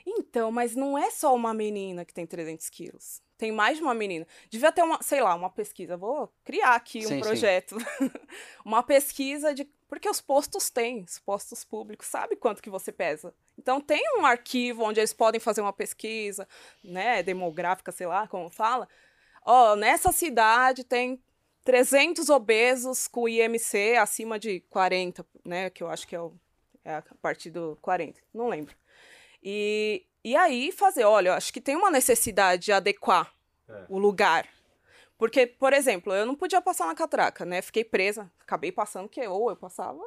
Então, 0.06 0.50
mas 0.50 0.74
não 0.74 0.96
é 0.96 1.10
só 1.10 1.34
uma 1.34 1.52
menina 1.52 2.06
que 2.06 2.14
tem 2.14 2.26
300 2.26 2.70
quilos. 2.70 3.20
Tem 3.38 3.52
mais 3.52 3.76
de 3.76 3.82
uma 3.82 3.94
menina. 3.94 4.26
Devia 4.48 4.72
ter 4.72 4.82
uma, 4.82 5.02
sei 5.02 5.20
lá, 5.20 5.34
uma 5.34 5.50
pesquisa. 5.50 5.96
Vou 5.96 6.32
criar 6.42 6.74
aqui 6.74 7.00
um 7.00 7.08
sim, 7.08 7.20
projeto. 7.20 7.78
Sim. 7.78 8.10
uma 8.64 8.82
pesquisa 8.82 9.54
de 9.54 9.68
porque 9.88 10.08
os 10.08 10.20
postos 10.20 10.68
têm, 10.68 11.04
os 11.04 11.18
postos 11.18 11.64
públicos, 11.64 12.08
sabe 12.08 12.34
quanto 12.36 12.62
que 12.62 12.70
você 12.70 12.90
pesa. 12.90 13.32
Então 13.56 13.80
tem 13.80 14.02
um 14.18 14.26
arquivo 14.26 14.82
onde 14.82 15.00
eles 15.00 15.12
podem 15.12 15.40
fazer 15.40 15.60
uma 15.60 15.72
pesquisa, 15.72 16.46
né, 16.82 17.22
demográfica, 17.22 17.92
sei 17.92 18.06
lá 18.06 18.26
como 18.26 18.50
fala. 18.50 18.88
Ó, 19.44 19.72
oh, 19.72 19.76
nessa 19.76 20.10
cidade 20.10 20.82
tem 20.82 21.22
300 21.64 22.28
obesos 22.30 23.06
com 23.06 23.28
IMC 23.28 23.96
acima 23.96 24.38
de 24.38 24.60
40, 24.68 25.24
né, 25.44 25.70
que 25.70 25.82
eu 25.82 25.88
acho 25.88 26.06
que 26.06 26.16
é, 26.16 26.20
o, 26.20 26.34
é 26.84 26.96
a 26.96 27.02
partir 27.22 27.50
do 27.50 27.78
40, 27.80 28.20
não 28.34 28.48
lembro. 28.48 28.74
E, 29.42 30.04
e 30.30 30.36
aí 30.36 30.72
fazer, 30.72 31.04
olha, 31.04 31.30
eu 31.30 31.34
acho 31.34 31.52
que 31.52 31.60
tem 31.60 31.76
uma 31.76 31.90
necessidade 31.90 32.66
de 32.66 32.72
adequar 32.72 33.32
é. 33.68 33.86
o 33.88 33.98
lugar 33.98 34.46
porque, 35.18 35.46
por 35.46 35.72
exemplo, 35.72 36.12
eu 36.12 36.26
não 36.26 36.34
podia 36.34 36.60
passar 36.60 36.86
na 36.86 36.94
catraca, 36.94 37.44
né? 37.44 37.62
Fiquei 37.62 37.84
presa, 37.84 38.30
acabei 38.40 38.70
passando, 38.70 39.08
que 39.08 39.26
ou 39.26 39.48
eu 39.48 39.56
passava, 39.56 40.02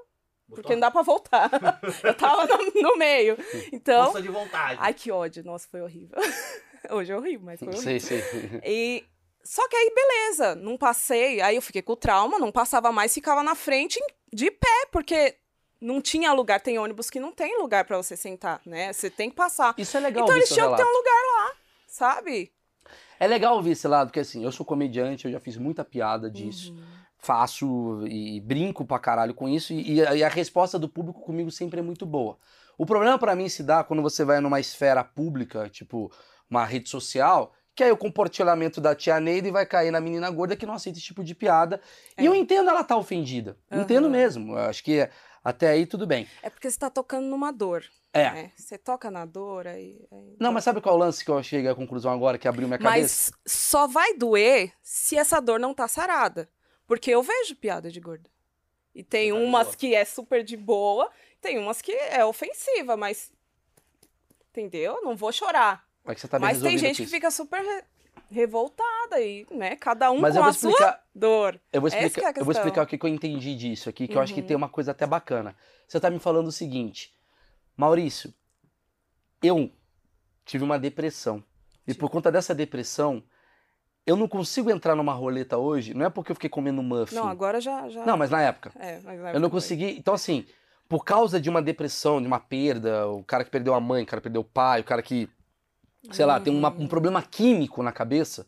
porque 0.47 0.73
não 0.73 0.81
dá 0.81 0.91
pra 0.91 1.01
voltar. 1.01 1.49
eu 2.03 2.13
tava 2.13 2.45
no, 2.45 2.81
no, 2.81 2.97
meio. 2.97 3.35
Então. 3.71 4.05
Força 4.05 4.21
de 4.21 4.29
vontade. 4.29 4.79
Ai, 4.81 4.93
que 4.93 5.11
ódio. 5.11 5.43
Nossa, 5.43 5.67
foi 5.67 5.81
horrível. 5.81 6.17
Hoje 6.91 7.11
é 7.11 7.17
horrível, 7.17 7.45
mas 7.45 7.59
foi 7.59 7.69
horrível. 7.69 7.99
Sim, 7.99 8.21
sim. 8.21 8.61
E. 8.63 9.03
Só 9.41 9.67
que 9.67 9.75
aí, 9.75 9.91
beleza, 9.95 10.55
não 10.55 10.77
passei. 10.77 11.41
Aí 11.41 11.55
eu 11.55 11.61
fiquei 11.61 11.81
com 11.81 11.95
trauma, 11.95 12.37
não 12.37 12.51
passava 12.51 12.91
mais, 12.91 13.13
ficava 13.13 13.41
na 13.41 13.55
frente 13.55 13.99
de 14.31 14.51
pé, 14.51 14.85
porque 14.91 15.37
não 15.81 16.01
tinha 16.01 16.31
lugar. 16.33 16.59
Tem 16.59 16.77
ônibus 16.77 17.09
que 17.09 17.19
não 17.19 17.31
tem 17.31 17.57
lugar 17.59 17.85
para 17.85 17.97
você 17.97 18.15
sentar, 18.15 18.61
né? 18.65 18.91
Você 18.91 19.09
tem 19.09 19.29
que 19.29 19.35
passar. 19.35 19.73
Isso 19.77 19.95
é 19.95 19.99
legal. 19.99 20.23
Então 20.23 20.35
eles 20.35 20.49
tinham 20.49 20.71
que 20.71 20.77
ter 20.77 20.83
um 20.83 20.97
lugar 20.97 21.21
lá, 21.37 21.51
sabe? 21.87 22.51
É 23.19 23.27
legal 23.27 23.55
ouvir 23.55 23.71
esse 23.71 23.87
lado, 23.87 24.07
porque 24.07 24.21
assim, 24.21 24.43
eu 24.43 24.51
sou 24.51 24.65
comediante, 24.65 25.25
eu 25.25 25.31
já 25.31 25.39
fiz 25.39 25.57
muita 25.57 25.83
piada 25.83 26.29
disso. 26.29 26.71
Uhum. 26.71 26.83
Faço 27.17 28.07
e 28.07 28.39
brinco 28.39 28.85
pra 28.85 28.97
caralho 28.97 29.33
com 29.33 29.49
isso, 29.49 29.73
e, 29.73 29.95
e, 29.95 30.23
a, 30.23 30.29
resposta 30.29 30.79
do 30.79 30.87
público 30.87 31.19
comigo 31.19 31.51
sempre 31.51 31.79
é 31.79 31.83
muito 31.83 32.05
boa. 32.05 32.37
O 32.77 32.85
problema 32.85 33.19
para 33.19 33.35
mim 33.35 33.49
se 33.49 33.61
dá 33.61 33.83
quando 33.83 34.01
você 34.01 34.23
vai 34.23 34.39
numa 34.39 34.57
esfera 34.57 35.03
pública, 35.03 35.67
tipo 35.67 36.09
uma 36.49 36.63
rede 36.63 36.87
social, 36.89 37.53
que 37.75 37.83
aí 37.83 37.91
o 37.91 37.97
comportamento 37.97 38.79
da 38.79 38.95
tia 38.95 39.19
Neida 39.19 39.51
vai 39.51 39.65
cair 39.65 39.91
na 39.91 39.99
menina 39.99 40.29
gorda 40.29 40.55
que 40.55 40.65
não 40.65 40.73
aceita 40.73 40.97
esse 40.97 41.05
tipo 41.05 41.23
de 41.23 41.35
piada. 41.35 41.81
É. 42.15 42.23
E 42.23 42.25
eu 42.25 42.33
entendo 42.33 42.69
ela 42.69 42.83
tá 42.85 42.95
ofendida. 42.95 43.57
Uhum. 43.69 43.81
Entendo 43.81 44.09
mesmo. 44.09 44.53
Eu 44.53 44.69
acho 44.69 44.83
que 44.83 45.09
até 45.43 45.69
aí 45.69 45.85
tudo 45.85 46.05
bem. 46.05 46.27
É 46.41 46.49
porque 46.49 46.69
você 46.69 46.77
tá 46.77 46.89
tocando 46.89 47.25
numa 47.25 47.51
dor. 47.51 47.83
É. 48.11 48.31
Né? 48.31 48.51
Você 48.55 48.77
toca 48.77 49.11
na 49.11 49.25
dor 49.25 49.67
aí. 49.67 50.07
aí 50.11 50.35
não, 50.39 50.51
mas 50.51 50.63
sabe 50.63 50.81
qual 50.81 50.95
é 50.95 50.97
o 50.97 50.99
lance 50.99 51.23
que 51.23 51.29
eu 51.29 51.41
cheguei 51.43 51.69
à 51.69 51.75
conclusão 51.75 52.11
agora, 52.11 52.37
que 52.37 52.47
abriu 52.47 52.67
minha 52.67 52.79
cabeça? 52.79 53.31
Mas 53.31 53.31
só 53.45 53.87
vai 53.87 54.15
doer 54.15 54.73
se 54.81 55.15
essa 55.15 55.39
dor 55.39 55.59
não 55.59 55.73
tá 55.73 55.87
sarada. 55.87 56.49
Porque 56.87 57.11
eu 57.11 57.21
vejo 57.21 57.55
piada 57.55 57.91
de 57.91 57.99
gorda. 57.99 58.29
E 58.95 59.03
tem 59.03 59.31
umas 59.31 59.75
que 59.75 59.93
é 59.93 60.03
super 60.03 60.43
de 60.43 60.57
boa, 60.57 61.11
tem 61.39 61.59
umas 61.59 61.81
que 61.81 61.91
é 61.91 62.25
ofensiva, 62.25 62.97
mas. 62.97 63.31
Entendeu? 64.49 64.99
Não 65.03 65.15
vou 65.15 65.31
chorar. 65.31 65.87
É 66.05 66.15
tá 66.15 66.39
mas 66.39 66.59
tem 66.59 66.77
gente 66.77 67.03
que 67.03 67.09
fica 67.09 67.29
super 67.29 67.63
revoltada 68.29 69.19
e, 69.19 69.45
né? 69.51 69.75
Cada 69.75 70.11
um 70.11 70.19
mas 70.19 70.35
com 70.35 70.43
a 70.43 70.49
explicar, 70.49 70.77
sua 70.77 70.99
dor. 71.13 71.59
Eu 71.71 71.81
vou 71.81 71.87
explicar, 71.87 72.35
é 72.35 72.39
eu 72.39 72.45
vou 72.45 72.51
explicar 72.51 72.83
o 72.83 72.87
que, 72.87 72.97
que 72.97 73.05
eu 73.05 73.09
entendi 73.09 73.55
disso 73.55 73.89
aqui, 73.89 74.07
que 74.07 74.13
uhum. 74.13 74.19
eu 74.19 74.23
acho 74.23 74.33
que 74.33 74.41
uhum. 74.41 74.47
tem 74.47 74.57
uma 74.57 74.69
coisa 74.69 74.91
até 74.91 75.05
bacana. 75.05 75.55
Você 75.87 75.99
tá 75.99 76.09
me 76.09 76.19
falando 76.19 76.47
o 76.47 76.51
seguinte 76.51 77.13
Maurício, 77.79 78.33
eu 79.41 79.71
tive 80.43 80.65
uma 80.65 80.77
depressão. 80.77 81.41
E 81.87 81.93
por 81.93 82.09
conta 82.09 82.29
dessa 82.29 82.53
depressão, 82.53 83.23
eu 84.05 84.17
não 84.17 84.27
consigo 84.27 84.69
entrar 84.69 84.95
numa 84.95 85.13
roleta 85.13 85.57
hoje, 85.57 85.93
não 85.93 86.05
é 86.05 86.09
porque 86.09 86.31
eu 86.31 86.35
fiquei 86.35 86.49
comendo 86.49 86.83
muffin. 86.83 87.15
Não, 87.15 87.27
agora 87.27 87.61
já. 87.61 87.87
já... 87.87 88.05
Não, 88.05 88.17
mas 88.17 88.29
na 88.29 88.41
época. 88.41 88.73
É, 88.75 88.95
mas 88.95 89.03
na 89.05 89.11
época 89.13 89.37
eu 89.37 89.39
não 89.39 89.49
consegui. 89.49 89.97
Então, 89.97 90.13
assim, 90.13 90.45
por 90.89 91.05
causa 91.05 91.39
de 91.39 91.49
uma 91.49 91.61
depressão, 91.61 92.19
de 92.19 92.27
uma 92.27 92.39
perda, 92.39 93.07
o 93.07 93.23
cara 93.23 93.45
que 93.45 93.49
perdeu 93.49 93.73
a 93.73 93.79
mãe, 93.79 94.03
o 94.03 94.05
cara 94.05 94.19
que 94.19 94.23
perdeu 94.25 94.41
o 94.41 94.45
pai, 94.45 94.81
o 94.81 94.83
cara 94.83 95.01
que, 95.01 95.29
sei 96.11 96.25
uhum. 96.25 96.31
lá, 96.31 96.39
tem 96.39 96.55
uma, 96.55 96.69
um 96.69 96.87
problema 96.87 97.21
químico 97.21 97.83
na 97.83 97.91
cabeça, 97.91 98.47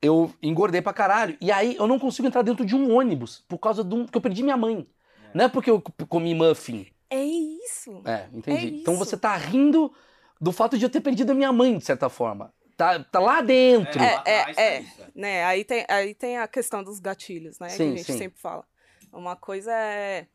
eu 0.00 0.32
engordei 0.42 0.80
pra 0.80 0.92
caralho. 0.92 1.36
E 1.40 1.50
aí 1.52 1.76
eu 1.76 1.86
não 1.86 1.98
consigo 1.98 2.26
entrar 2.26 2.42
dentro 2.42 2.64
de 2.64 2.74
um 2.74 2.94
ônibus 2.94 3.44
por 3.48 3.58
causa 3.58 3.84
de 3.84 3.94
um. 3.94 4.06
que 4.06 4.16
eu 4.16 4.20
perdi 4.20 4.42
minha 4.42 4.56
mãe. 4.56 4.86
É. 5.24 5.30
Não 5.34 5.44
é 5.44 5.48
porque 5.48 5.70
eu 5.70 5.80
comi 6.08 6.34
muffin. 6.34 6.86
É 7.08 7.22
isso. 7.22 8.02
É, 8.04 8.28
entendi. 8.32 8.66
É 8.66 8.68
então 8.80 8.96
você 8.96 9.16
tá 9.16 9.36
rindo 9.36 9.92
do 10.40 10.52
fato 10.52 10.78
de 10.78 10.84
eu 10.84 10.90
ter 10.90 11.00
perdido 11.00 11.32
a 11.32 11.34
minha 11.34 11.52
mãe, 11.52 11.76
de 11.76 11.84
certa 11.84 12.08
forma. 12.08 12.52
Tá, 12.76 12.98
tá 13.04 13.20
lá 13.20 13.42
dentro. 13.42 14.00
É, 14.00 14.22
é, 14.24 14.54
é, 14.56 14.76
é, 14.76 14.84
né? 15.14 15.44
Aí 15.44 15.64
tem, 15.64 15.84
aí 15.86 16.14
tem 16.14 16.38
a 16.38 16.48
questão 16.48 16.82
dos 16.82 16.98
gatilhos, 16.98 17.58
né? 17.58 17.68
Sim, 17.68 17.76
que 17.76 17.82
a 17.82 17.96
gente 17.96 18.04
sim. 18.04 18.18
sempre 18.18 18.40
fala. 18.40 18.64
Uma 19.12 19.36
coisa 19.36 19.70
é 19.72 20.26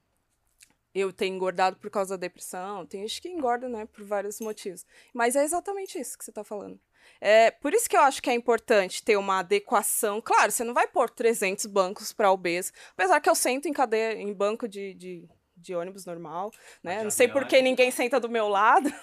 eu 0.95 1.11
ter 1.11 1.27
engordado 1.27 1.75
por 1.75 1.89
causa 1.91 2.17
da 2.17 2.21
depressão, 2.21 2.85
tem 2.85 3.07
gente 3.07 3.21
que 3.21 3.29
engorda, 3.29 3.67
né, 3.67 3.85
por 3.85 4.03
vários 4.05 4.39
motivos. 4.39 4.85
Mas 5.13 5.35
é 5.35 5.43
exatamente 5.43 5.99
isso 5.99 6.17
que 6.17 6.23
você 6.23 6.31
tá 6.31 6.43
falando. 6.43 6.79
É, 7.21 7.51
por 7.51 7.73
isso 7.73 7.87
que 7.87 7.95
eu 7.95 8.01
acho 8.01 8.21
que 8.21 8.29
é 8.29 8.33
importante 8.33 9.03
ter 9.03 9.17
uma 9.17 9.39
adequação. 9.39 10.21
Claro, 10.21 10.51
você 10.51 10.63
não 10.63 10.73
vai 10.73 10.87
pôr 10.87 11.09
300 11.09 11.65
bancos 11.67 12.11
para 12.11 12.31
obeso, 12.31 12.71
apesar 12.93 13.19
que 13.19 13.29
eu 13.29 13.35
sento 13.35 13.67
em 13.67 13.73
cadeia, 13.73 14.13
em 14.13 14.33
banco 14.33 14.67
de, 14.67 14.93
de 14.95 15.29
de 15.57 15.73
ônibus 15.73 16.05
normal, 16.05 16.51
né? 16.83 17.03
Não 17.03 17.09
sei 17.09 17.27
por 17.27 17.47
que 17.47 17.61
ninguém 17.61 17.89
senta 17.89 18.19
do 18.19 18.29
meu 18.29 18.47
lado. 18.47 18.93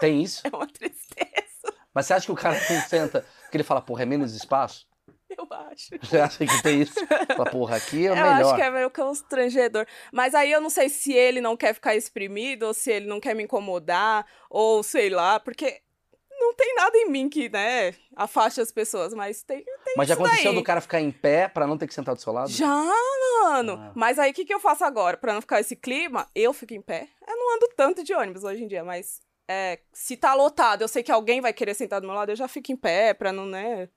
Tem 0.00 0.22
isso? 0.22 0.42
É 0.52 0.54
uma 0.54 0.66
tristeza. 0.66 1.72
Mas 1.94 2.06
você 2.06 2.14
acha 2.14 2.26
que 2.26 2.32
o 2.32 2.36
cara 2.36 2.58
não 2.68 2.80
senta 2.82 3.24
porque 3.42 3.56
ele 3.56 3.64
fala, 3.64 3.80
porra, 3.80 4.02
é 4.02 4.06
menos 4.06 4.34
espaço? 4.34 4.86
Eu 5.38 5.46
acho. 5.50 5.90
Você 6.00 6.18
acha 6.18 6.46
que 6.46 6.62
tem 6.62 6.82
isso? 6.82 6.94
Fala, 7.36 7.50
porra, 7.50 7.76
aqui 7.76 8.06
é 8.06 8.10
o 8.10 8.12
eu 8.12 8.16
melhor. 8.16 8.40
Eu 8.40 8.46
acho 8.46 8.56
que 8.56 8.62
é 8.62 8.70
meio 8.70 8.90
constrangedor. 8.90 9.86
Mas 10.12 10.34
aí 10.34 10.52
eu 10.52 10.60
não 10.60 10.70
sei 10.70 10.88
se 10.88 11.12
ele 11.12 11.40
não 11.40 11.56
quer 11.56 11.74
ficar 11.74 11.94
exprimido, 11.96 12.64
ou 12.64 12.74
se 12.74 12.90
ele 12.90 13.06
não 13.06 13.20
quer 13.20 13.34
me 13.34 13.42
incomodar, 13.42 14.26
ou 14.50 14.82
sei 14.82 15.10
lá, 15.10 15.40
porque 15.40 15.80
não 16.42 16.54
tem 16.54 16.74
nada 16.74 16.96
em 16.98 17.08
mim 17.08 17.28
que, 17.28 17.48
né, 17.48 17.94
afaste 18.16 18.60
as 18.60 18.72
pessoas, 18.72 19.14
mas 19.14 19.42
tem, 19.42 19.64
tem 19.84 19.94
Mas 19.96 20.08
já 20.08 20.14
aconteceu 20.14 20.52
daí. 20.52 20.54
do 20.54 20.64
cara 20.64 20.80
ficar 20.80 21.00
em 21.00 21.10
pé 21.12 21.48
para 21.48 21.66
não 21.66 21.78
ter 21.78 21.86
que 21.86 21.94
sentar 21.94 22.14
do 22.14 22.20
seu 22.20 22.32
lado? 22.32 22.50
Já, 22.50 22.84
mano. 23.44 23.74
Ah. 23.74 23.92
Mas 23.94 24.18
aí 24.18 24.32
o 24.32 24.34
que, 24.34 24.44
que 24.44 24.52
eu 24.52 24.60
faço 24.60 24.84
agora? 24.84 25.16
para 25.16 25.32
não 25.32 25.40
ficar 25.40 25.60
esse 25.60 25.76
clima, 25.76 26.28
eu 26.34 26.52
fico 26.52 26.74
em 26.74 26.82
pé. 26.82 27.08
Eu 27.26 27.36
não 27.36 27.56
ando 27.56 27.68
tanto 27.76 28.02
de 28.02 28.12
ônibus 28.12 28.42
hoje 28.42 28.64
em 28.64 28.66
dia, 28.66 28.82
mas 28.82 29.20
é, 29.48 29.80
se 29.92 30.16
tá 30.16 30.34
lotado, 30.34 30.82
eu 30.82 30.88
sei 30.88 31.02
que 31.02 31.12
alguém 31.12 31.40
vai 31.40 31.52
querer 31.52 31.74
sentar 31.74 32.00
do 32.00 32.06
meu 32.06 32.16
lado, 32.16 32.30
eu 32.30 32.36
já 32.36 32.48
fico 32.48 32.72
em 32.72 32.76
pé 32.76 33.12
pra 33.14 33.32
não, 33.32 33.46
né? 33.46 33.88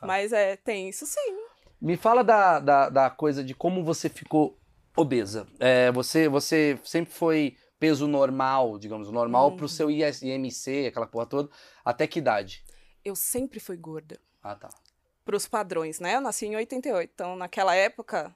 Ah. 0.00 0.06
Mas 0.06 0.32
é, 0.32 0.56
tem 0.56 0.88
isso 0.88 1.06
sim. 1.06 1.36
Me 1.80 1.96
fala 1.96 2.22
da, 2.22 2.60
da, 2.60 2.88
da 2.88 3.10
coisa 3.10 3.42
de 3.42 3.54
como 3.54 3.82
você 3.84 4.08
ficou 4.08 4.58
Obesa. 4.96 5.46
É, 5.58 5.90
você, 5.90 6.28
você 6.28 6.78
sempre 6.84 7.12
foi 7.12 7.56
peso 7.80 8.06
normal, 8.06 8.78
digamos, 8.78 9.10
normal 9.10 9.50
Uhum. 9.50 9.56
pro 9.56 9.68
seu 9.68 9.90
IS 9.90 10.22
IMC, 10.22 10.86
aquela 10.86 11.06
porra 11.06 11.26
toda. 11.26 11.48
Até 11.84 12.06
que 12.06 12.18
idade? 12.18 12.62
Eu 13.04 13.16
sempre 13.16 13.58
fui 13.58 13.76
gorda. 13.76 14.20
Ah, 14.42 14.54
tá. 14.54 14.68
Pros 15.24 15.48
padrões, 15.48 15.98
né? 15.98 16.14
Eu 16.16 16.20
nasci 16.20 16.46
em 16.46 16.54
88. 16.56 17.10
Então, 17.14 17.34
naquela 17.36 17.74
época, 17.74 18.32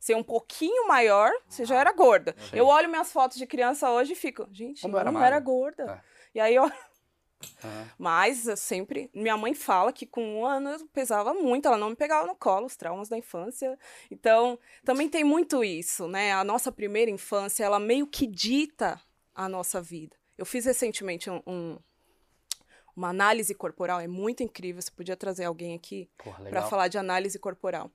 ser 0.00 0.16
um 0.16 0.22
pouquinho 0.22 0.88
maior, 0.88 1.30
você 1.46 1.64
já 1.64 1.76
era 1.78 1.92
gorda. 1.92 2.34
Sim. 2.50 2.56
Eu 2.56 2.66
olho 2.66 2.88
minhas 2.88 3.12
fotos 3.12 3.36
de 3.36 3.46
criança 3.46 3.88
hoje 3.90 4.14
e 4.14 4.16
fico, 4.16 4.48
gente, 4.50 4.80
Como 4.80 4.96
eu 4.96 5.00
era 5.00 5.12
não 5.12 5.22
era 5.22 5.38
gorda. 5.38 6.02
É. 6.04 6.38
E 6.38 6.40
aí, 6.40 6.54
eu... 6.54 6.64
Aham. 6.64 7.88
Mas 7.98 8.46
eu 8.46 8.56
sempre. 8.56 9.10
Minha 9.14 9.36
mãe 9.36 9.54
fala 9.54 9.92
que 9.92 10.06
com 10.06 10.22
um 10.40 10.46
ano 10.46 10.70
eu 10.70 10.86
pesava 10.88 11.32
muito, 11.32 11.66
ela 11.66 11.76
não 11.78 11.90
me 11.90 11.96
pegava 11.96 12.26
no 12.26 12.34
colo, 12.34 12.66
os 12.66 12.76
traumas 12.76 13.08
da 13.08 13.16
infância. 13.16 13.78
Então, 14.10 14.58
também 14.84 15.08
tem 15.08 15.24
muito 15.24 15.62
isso, 15.64 16.06
né? 16.08 16.32
A 16.32 16.44
nossa 16.44 16.70
primeira 16.72 17.10
infância, 17.10 17.64
ela 17.64 17.78
meio 17.80 18.06
que 18.06 18.26
dita 18.26 19.00
a 19.34 19.48
nossa 19.48 19.80
vida. 19.80 20.16
Eu 20.36 20.44
fiz 20.46 20.64
recentemente 20.66 21.30
um- 21.30 21.42
um- 21.46 21.78
uma 22.94 23.08
análise 23.08 23.54
corporal, 23.54 24.00
é 24.00 24.06
muito 24.08 24.42
incrível. 24.42 24.80
Você 24.82 24.90
podia 24.90 25.16
trazer 25.16 25.44
alguém 25.44 25.74
aqui 25.74 26.10
para 26.50 26.62
falar 26.62 26.88
de 26.88 26.98
análise 26.98 27.38
corporal. 27.38 27.90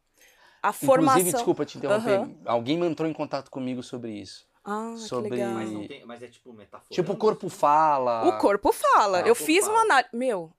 A 0.65 0.69
Inclusive, 0.69 0.85
formação. 0.85 1.23
desculpa 1.31 1.65
te 1.65 1.77
interromper, 1.77 2.19
Aham. 2.19 2.35
alguém 2.45 2.83
entrou 2.83 3.07
em 3.09 3.13
contato 3.13 3.51
comigo 3.51 3.83
sobre 3.83 4.11
isso. 4.11 4.47
Ah, 4.63 4.95
sobre- 4.97 5.29
que 5.29 5.35
legal. 5.35 5.53
Mas, 5.53 5.71
não 5.71 5.87
tem, 5.87 6.05
mas 6.05 6.23
é 6.23 6.27
tipo 6.27 6.51
metaforando. 6.51 6.89
Tipo, 6.95 7.13
o 7.13 7.17
corpo 7.17 7.49
fala. 7.49 8.27
O 8.27 8.37
corpo 8.39 8.71
fala. 8.71 9.19
Ah, 9.19 9.21
eu 9.21 9.35
corpo 9.35 9.43
fiz 9.45 9.63
fala. 9.65 9.73
uma 9.77 9.81
análise. 9.83 10.09
Meu, 10.11 10.51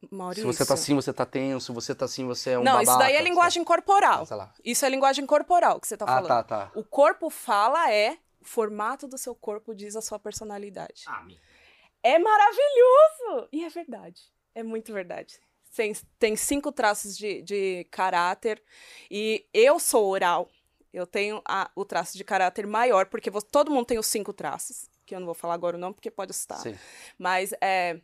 Se 0.00 0.08
Maurício. 0.14 0.52
você 0.52 0.64
tá 0.64 0.74
assim, 0.74 0.94
você 0.94 1.12
tá 1.12 1.26
tenso. 1.26 1.66
Se 1.66 1.72
você 1.72 1.92
tá 1.94 2.04
assim, 2.04 2.24
você 2.24 2.50
é 2.50 2.58
um 2.58 2.62
Não, 2.62 2.80
isso 2.80 2.96
daí 2.98 3.12
é 3.12 3.16
babaca, 3.16 3.28
linguagem 3.28 3.64
corporal. 3.64 4.26
Sei 4.26 4.36
lá. 4.36 4.52
Isso 4.64 4.84
é 4.84 4.88
linguagem 4.88 5.26
corporal 5.26 5.80
que 5.80 5.88
você 5.88 5.96
tá 5.96 6.04
Ah, 6.04 6.08
falando. 6.08 6.28
tá, 6.28 6.42
tá. 6.44 6.70
O 6.76 6.84
corpo 6.84 7.28
fala 7.30 7.90
é 7.92 8.16
o 8.40 8.44
formato 8.44 9.08
do 9.08 9.18
seu 9.18 9.34
corpo 9.34 9.74
diz 9.74 9.96
a 9.96 10.00
sua 10.02 10.18
personalidade. 10.20 11.02
Ah, 11.08 11.24
É 12.04 12.18
maravilhoso! 12.18 13.48
E 13.52 13.64
é 13.64 13.68
verdade. 13.68 14.22
É 14.54 14.62
muito 14.62 14.92
verdade. 14.92 15.38
Tem, 15.74 15.92
tem 16.18 16.36
cinco 16.36 16.70
traços 16.70 17.16
de, 17.16 17.40
de 17.42 17.84
caráter 17.90 18.62
e 19.10 19.46
eu 19.54 19.78
sou 19.78 20.06
oral. 20.08 20.50
Eu 20.92 21.06
tenho 21.06 21.40
a- 21.48 21.70
o 21.74 21.84
traço 21.84 22.18
de 22.18 22.24
caráter 22.24 22.66
maior, 22.66 23.06
porque 23.06 23.30
vo- 23.30 23.40
todo 23.40 23.70
mundo 23.70 23.86
tem 23.86 23.98
os 23.98 24.06
cinco 24.06 24.32
traços, 24.32 24.90
que 25.06 25.14
eu 25.14 25.18
não 25.20 25.24
vou 25.26 25.34
falar 25.34 25.54
agora 25.54 25.76
o 25.76 25.80
nome, 25.80 25.94
porque 25.94 26.10
pode 26.10 26.30
assustar. 26.32 26.58
Sim. 26.58 26.76
Mas 27.18 27.52
é. 27.60 27.98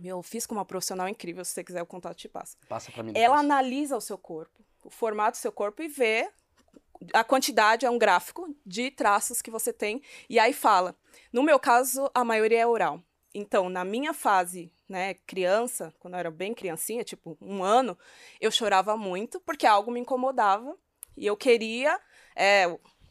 Meu, 0.00 0.18
eu 0.18 0.22
fiz 0.22 0.46
com 0.46 0.54
uma 0.54 0.64
profissional 0.64 1.06
incrível, 1.08 1.44
se 1.44 1.50
você 1.52 1.62
quiser 1.64 1.82
o 1.82 1.86
contato 1.86 2.16
te 2.16 2.28
passa. 2.28 2.56
Passa 2.68 2.90
pra 2.92 3.02
mim. 3.02 3.12
Ela 3.14 3.36
depois. 3.36 3.40
analisa 3.40 3.96
o 3.96 4.00
seu 4.00 4.16
corpo, 4.16 4.64
o 4.84 4.88
formato 4.90 5.36
do 5.36 5.40
seu 5.40 5.52
corpo 5.52 5.82
e 5.82 5.88
vê 5.88 6.30
a 7.12 7.22
quantidade, 7.24 7.84
é 7.84 7.90
um 7.90 7.98
gráfico 7.98 8.54
de 8.64 8.90
traços 8.90 9.42
que 9.42 9.50
você 9.50 9.72
tem, 9.72 10.00
e 10.30 10.38
aí 10.38 10.52
fala. 10.52 10.94
No 11.32 11.42
meu 11.42 11.58
caso, 11.58 12.08
a 12.14 12.24
maioria 12.24 12.60
é 12.60 12.66
oral. 12.66 13.02
Então, 13.34 13.68
na 13.68 13.84
minha 13.84 14.14
fase, 14.14 14.72
né, 14.92 15.14
criança, 15.26 15.92
quando 15.98 16.14
eu 16.14 16.20
era 16.20 16.30
bem 16.30 16.52
criancinha, 16.52 17.02
tipo 17.02 17.36
um 17.40 17.64
ano, 17.64 17.98
eu 18.38 18.50
chorava 18.50 18.94
muito 18.94 19.40
porque 19.40 19.66
algo 19.66 19.90
me 19.90 19.98
incomodava 19.98 20.76
e 21.16 21.26
eu 21.26 21.34
queria, 21.34 21.98
é, 22.36 22.66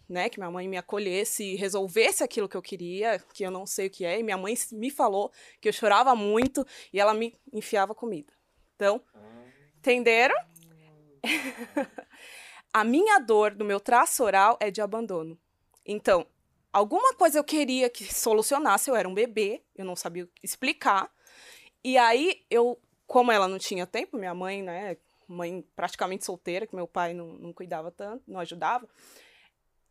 né, 0.08 0.30
que 0.30 0.40
minha 0.40 0.52
mãe 0.52 0.68
me 0.68 0.78
acolhesse 0.78 1.44
e 1.44 1.56
resolvesse 1.56 2.24
aquilo 2.24 2.48
que 2.48 2.56
eu 2.56 2.62
queria, 2.62 3.18
que 3.34 3.44
eu 3.44 3.50
não 3.50 3.66
sei 3.66 3.88
o 3.88 3.90
que 3.90 4.06
é, 4.06 4.20
e 4.20 4.24
minha 4.24 4.38
mãe 4.38 4.54
me 4.72 4.92
falou 4.92 5.32
que 5.60 5.68
eu 5.68 5.74
chorava 5.74 6.16
muito 6.16 6.64
e 6.94 7.00
ela 7.00 7.16
me 7.16 7.36
enfiava 7.52 7.96
comida. 7.96 8.32
Então, 8.76 9.02
entenderam? 9.80 10.36
a 12.72 12.84
minha 12.84 13.18
dor 13.18 13.56
do 13.56 13.66
meu 13.66 13.80
traço 13.80 14.24
oral 14.24 14.56
é 14.60 14.70
de 14.70 14.82
abandono. 14.82 15.36
Então, 15.84 16.28
alguma 16.72 17.16
coisa 17.16 17.40
eu 17.40 17.44
queria 17.44 17.90
que 17.90 18.14
solucionasse, 18.14 18.88
eu 18.88 18.96
era 18.96 19.10
um 19.10 19.16
bebê, 19.16 19.64
eu 19.76 19.84
não 19.84 19.96
sabia 19.96 20.30
explicar. 20.44 21.12
E 21.84 21.98
aí 21.98 22.44
eu, 22.50 22.80
como 23.08 23.32
ela 23.32 23.48
não 23.48 23.58
tinha 23.58 23.88
tempo, 23.88 24.18
minha 24.18 24.34
mãe, 24.34 24.62
né, 24.62 24.98
mãe 25.28 25.66
praticamente 25.76 26.26
solteira, 26.26 26.68
que 26.68 26.76
meu 26.76 26.88
pai 26.88 27.14
não, 27.14 27.28
não 27.34 27.54
cuidava 27.54 27.92
tanto, 27.92 28.24
não 28.28 28.40
ajudava, 28.40 28.88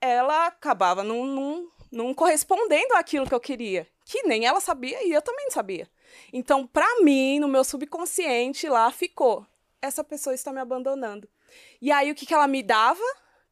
ela 0.01 0.47
acabava 0.47 1.03
não, 1.03 1.25
não, 1.25 1.69
não 1.91 2.15
correspondendo 2.15 2.95
àquilo 2.95 3.27
que 3.27 3.35
eu 3.35 3.41
queria, 3.41 3.87
que 4.05 4.23
nem 4.23 4.47
ela 4.47 4.61
sabia 4.61 5.07
e 5.07 5.13
eu 5.13 5.23
também 5.23 5.47
não 5.47 5.53
sabia. 5.53 5.89
Então, 6.33 6.67
pra 6.67 7.01
mim, 7.03 7.39
no 7.39 7.49
meu 7.49 7.65
subconsciente 7.65 8.69
lá 8.69 8.91
ficou, 8.91 9.47
essa 9.83 10.05
pessoa 10.05 10.35
está 10.35 10.53
me 10.53 10.61
abandonando. 10.61 11.29
E 11.81 11.91
aí 11.91 12.11
o 12.11 12.15
que, 12.15 12.27
que 12.27 12.35
ela 12.35 12.47
me 12.47 12.63
dava 12.63 13.03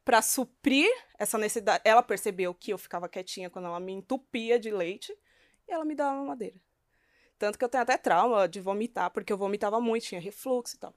para 0.05 0.21
suprir 0.21 0.89
essa 1.17 1.37
necessidade? 1.37 1.81
Ela 1.85 2.01
percebeu 2.01 2.53
que 2.53 2.71
eu 2.71 2.77
ficava 2.77 3.09
quietinha 3.09 3.49
quando 3.49 3.65
ela 3.65 3.79
me 3.79 3.91
entupia 3.93 4.59
de 4.59 4.71
leite 4.71 5.15
e 5.67 5.71
ela 5.71 5.85
me 5.85 5.95
dava 5.95 6.17
mamadeira. 6.17 6.55
Tanto 7.39 7.57
que 7.57 7.63
eu 7.63 7.69
tenho 7.69 7.83
até 7.83 7.97
trauma 7.97 8.47
de 8.49 8.59
vomitar, 8.59 9.09
porque 9.09 9.31
eu 9.31 9.37
vomitava 9.37 9.79
muito, 9.79 10.03
tinha 10.03 10.19
refluxo 10.19 10.75
e 10.75 10.79
tal. 10.79 10.93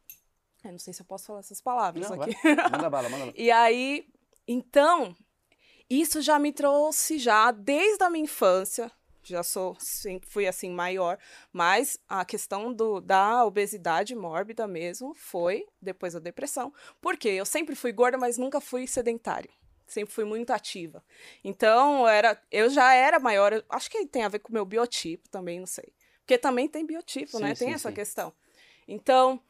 Eu 0.64 0.72
não 0.72 0.78
sei 0.78 0.92
se 0.92 1.00
eu 1.00 1.06
posso 1.06 1.26
falar 1.26 1.38
essas 1.38 1.60
palavras 1.60 2.10
Não, 2.10 2.20
aqui. 2.20 2.36
vai. 2.42 2.54
Manda 2.70 2.90
bala, 2.90 3.08
manda 3.08 3.26
bala. 3.26 3.32
E 3.36 3.50
aí, 3.50 4.06
então, 4.46 5.14
isso 5.88 6.20
já 6.20 6.38
me 6.38 6.52
trouxe 6.52 7.18
já 7.18 7.50
desde 7.52 8.02
a 8.02 8.10
minha 8.10 8.24
infância. 8.24 8.90
Já 9.24 9.44
sou, 9.44 9.76
sempre 9.78 10.28
fui 10.28 10.48
assim 10.48 10.68
maior, 10.70 11.16
mas 11.52 11.96
a 12.08 12.24
questão 12.24 12.72
do, 12.72 13.00
da 13.00 13.44
obesidade 13.44 14.16
mórbida 14.16 14.66
mesmo 14.66 15.14
foi 15.14 15.64
depois 15.80 16.14
da 16.14 16.18
depressão. 16.18 16.74
Porque 17.00 17.28
eu 17.28 17.46
sempre 17.46 17.76
fui 17.76 17.92
gorda, 17.92 18.18
mas 18.18 18.36
nunca 18.36 18.60
fui 18.60 18.84
sedentária. 18.88 19.50
Sempre 19.86 20.12
fui 20.12 20.24
muito 20.24 20.50
ativa. 20.50 21.04
Então, 21.44 22.00
eu 22.00 22.08
era, 22.08 22.42
eu 22.50 22.68
já 22.68 22.94
era 22.94 23.20
maior. 23.20 23.62
Acho 23.68 23.88
que 23.88 24.04
tem 24.06 24.24
a 24.24 24.28
ver 24.28 24.40
com 24.40 24.48
o 24.48 24.52
meu 24.52 24.64
biotipo 24.64 25.28
também, 25.28 25.60
não 25.60 25.66
sei. 25.66 25.92
Porque 26.22 26.38
também 26.38 26.68
tem 26.68 26.86
biotipo, 26.86 27.36
Sim, 27.38 27.42
né? 27.42 27.54
Tem 27.54 27.68
sim, 27.68 27.74
essa 27.74 27.88
sim. 27.88 27.94
questão. 27.94 28.32
Então, 28.86 29.40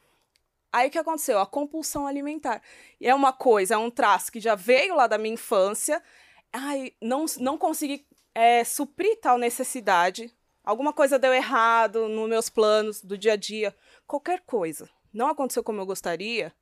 Aí 0.73 0.89
o 0.89 0.91
que 0.91 0.99
aconteceu? 0.99 1.39
A 1.39 1.45
compulsão 1.47 2.07
alimentar. 2.07 2.63
E 2.99 3.07
é 3.07 3.15
uma 3.15 3.33
coisa, 3.33 3.75
é 3.75 3.77
um 3.77 3.91
traço 3.91 4.33
que 4.33 4.41
já 4.41 4.55
veio 4.55 4.97
lá 4.97 5.07
da 5.07 5.19
minha 5.19 5.35
infância. 5.35 6.03
Ai, 6.51 6.95
não, 7.01 7.27
não 7.39 7.59
consegui 7.59 8.07
é, 8.35 8.65
suprir 8.65 9.21
tal 9.21 9.37
necessidade. 9.37 10.33
Alguma 10.65 10.93
coisa 10.93 11.19
deu 11.19 11.35
errado 11.35 12.09
nos 12.09 12.29
meus 12.29 12.49
planos 12.49 13.03
do 13.03 13.19
dia 13.19 13.35
a 13.35 13.37
dia. 13.37 13.75
Qualquer 14.07 14.41
coisa. 14.47 14.89
Não 15.13 15.29
aconteceu 15.29 15.63
como 15.63 15.81
eu 15.81 15.87
gostaria, 15.87 16.53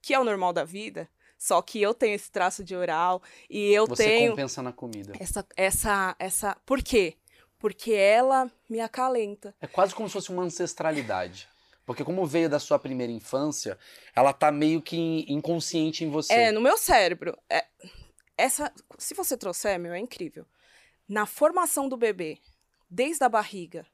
que 0.00 0.14
é 0.14 0.18
o 0.18 0.24
normal 0.24 0.54
da 0.54 0.64
vida. 0.64 1.06
Só 1.36 1.60
que 1.60 1.80
eu 1.80 1.92
tenho 1.92 2.14
esse 2.14 2.30
traço 2.30 2.64
de 2.64 2.74
oral 2.74 3.22
e 3.50 3.70
eu 3.70 3.86
Você 3.86 4.04
tenho 4.04 4.30
compensa 4.30 4.62
na 4.62 4.72
comida. 4.72 5.12
essa, 5.20 5.46
essa, 5.56 6.16
essa. 6.18 6.56
Por 6.64 6.82
quê? 6.82 7.16
Porque 7.58 7.92
ela 7.92 8.50
me 8.68 8.80
acalenta. 8.80 9.54
É 9.60 9.66
quase 9.66 9.94
como 9.94 10.08
se 10.08 10.12
fosse 10.12 10.30
uma 10.30 10.42
ancestralidade. 10.42 11.48
Porque 11.84 12.04
como 12.04 12.26
veio 12.26 12.48
da 12.50 12.58
sua 12.58 12.78
primeira 12.78 13.12
infância, 13.12 13.78
ela 14.14 14.32
tá 14.32 14.52
meio 14.52 14.82
que 14.82 14.96
in- 14.96 15.24
inconsciente 15.28 16.04
em 16.04 16.10
você. 16.10 16.34
É, 16.34 16.52
no 16.52 16.60
meu 16.60 16.76
cérebro. 16.76 17.36
É, 17.48 17.64
essa, 18.36 18.72
se 18.98 19.14
você 19.14 19.36
trouxer, 19.36 19.78
meu, 19.78 19.92
é 19.92 19.98
incrível. 19.98 20.46
Na 21.08 21.24
formação 21.24 21.88
do 21.88 21.96
bebê, 21.96 22.38
desde 22.90 23.24
a 23.24 23.28
barriga, 23.28 23.86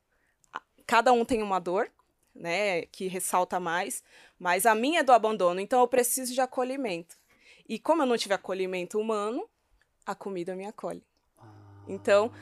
cada 0.84 1.12
um 1.12 1.24
tem 1.24 1.40
uma 1.42 1.60
dor, 1.60 1.88
né, 2.34 2.82
que 2.86 3.06
ressalta 3.06 3.60
mais, 3.60 4.02
mas 4.38 4.66
a 4.66 4.74
minha 4.74 5.00
é 5.00 5.02
do 5.04 5.12
abandono, 5.12 5.60
então 5.60 5.80
eu 5.80 5.86
preciso 5.86 6.34
de 6.34 6.40
acolhimento. 6.40 7.16
E 7.68 7.78
como 7.78 8.02
eu 8.02 8.06
não 8.06 8.18
tive 8.18 8.34
acolhimento 8.34 8.98
humano, 8.98 9.48
a 10.04 10.14
comida 10.14 10.56
me 10.56 10.66
acolhe. 10.66 11.02
Ah. 11.38 11.46
Então, 11.86 12.32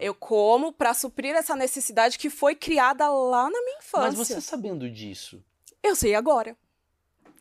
eu 0.00 0.14
como 0.14 0.72
para 0.72 0.92
suprir 0.94 1.34
essa 1.34 1.54
necessidade 1.56 2.18
que 2.18 2.30
foi 2.30 2.54
criada 2.54 3.08
lá 3.08 3.44
na 3.50 3.60
minha 3.62 3.78
infância. 3.78 4.18
Mas 4.18 4.28
você 4.28 4.40
sabendo 4.40 4.90
disso, 4.90 5.42
Eu 5.82 5.94
sei 5.94 6.14
agora. 6.14 6.56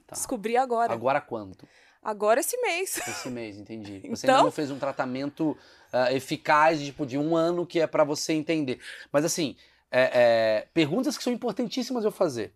Tá. 0.07 0.15
Descobri 0.15 0.55
agora. 0.55 0.93
agora 0.93 1.19
quanto? 1.19 1.67
Agora 2.01 2.39
esse 2.39 2.55
mês. 2.61 2.97
Esse 3.07 3.29
mês, 3.29 3.57
entendi. 3.57 3.99
Você 4.09 4.27
Então- 4.27 4.35
ainda 4.35 4.43
não 4.43 4.51
fez 4.51 4.69
um 4.69 4.77
tratamento 4.77 5.57
ah, 5.91 6.13
eficaz, 6.13 6.79
tipo, 6.79 7.03
de 7.03 7.17
um 7.17 7.35
ano 7.35 7.65
que 7.65 7.79
é 7.79 7.87
pra 7.87 8.03
você 8.03 8.33
entender. 8.33 8.79
Mas 9.11 9.25
assim, 9.25 9.55
é, 9.89 10.11
é, 10.13 10.67
perguntas 10.73 11.17
que 11.17 11.23
são 11.23 11.33
importantíssimas 11.33 12.05
eu 12.05 12.11
fazer. 12.11 12.53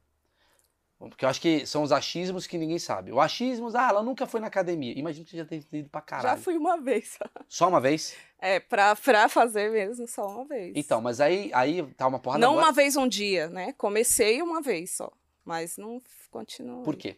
Porque 0.99 1.23
eu 1.23 1.29
acho 1.29 1.39
que 1.39 1.65
são 1.65 1.81
os 1.81 1.93
achismos 1.93 2.45
que 2.45 2.57
ninguém 2.57 2.77
sabe. 2.77 3.11
O 3.13 3.21
achismos, 3.21 3.73
ah, 3.73 3.87
ela 3.89 4.03
nunca 4.03 4.27
foi 4.27 4.41
na 4.41 4.47
academia. 4.47 4.93
Imagina 4.99 5.23
que 5.23 5.31
você 5.31 5.37
já 5.37 5.45
tenha 5.45 5.63
ido 5.71 5.89
pra 5.89 6.01
Já 6.01 6.05
caralho. 6.05 6.41
fui 6.41 6.57
uma 6.57 6.77
vez. 6.77 7.17
só. 7.17 7.25
Só 7.47 7.67
uma 7.69 7.79
vez? 7.79 8.15
É, 8.37 8.59
pra, 8.59 8.95
pra 8.97 9.29
fazer 9.29 9.71
mesmo, 9.71 10.05
só 10.07 10.27
uma 10.27 10.45
vez. 10.45 10.73
Então, 10.75 10.99
mas 11.01 11.19
aí, 11.21 11.51
aí 11.53 11.83
tá 11.93 12.05
uma 12.07 12.19
porrada 12.19 12.41
Não 12.41 12.51
agora. 12.51 12.67
uma 12.67 12.71
vez 12.73 12.95
um 12.97 13.07
dia, 13.07 13.47
né? 13.49 13.73
Comecei 13.77 14.41
uma 14.41 14.61
vez 14.61 14.91
só. 14.91 15.11
Mas 15.45 15.77
não 15.77 16.01
continuo. 16.29 16.83
Por 16.83 16.95
quê? 16.95 17.17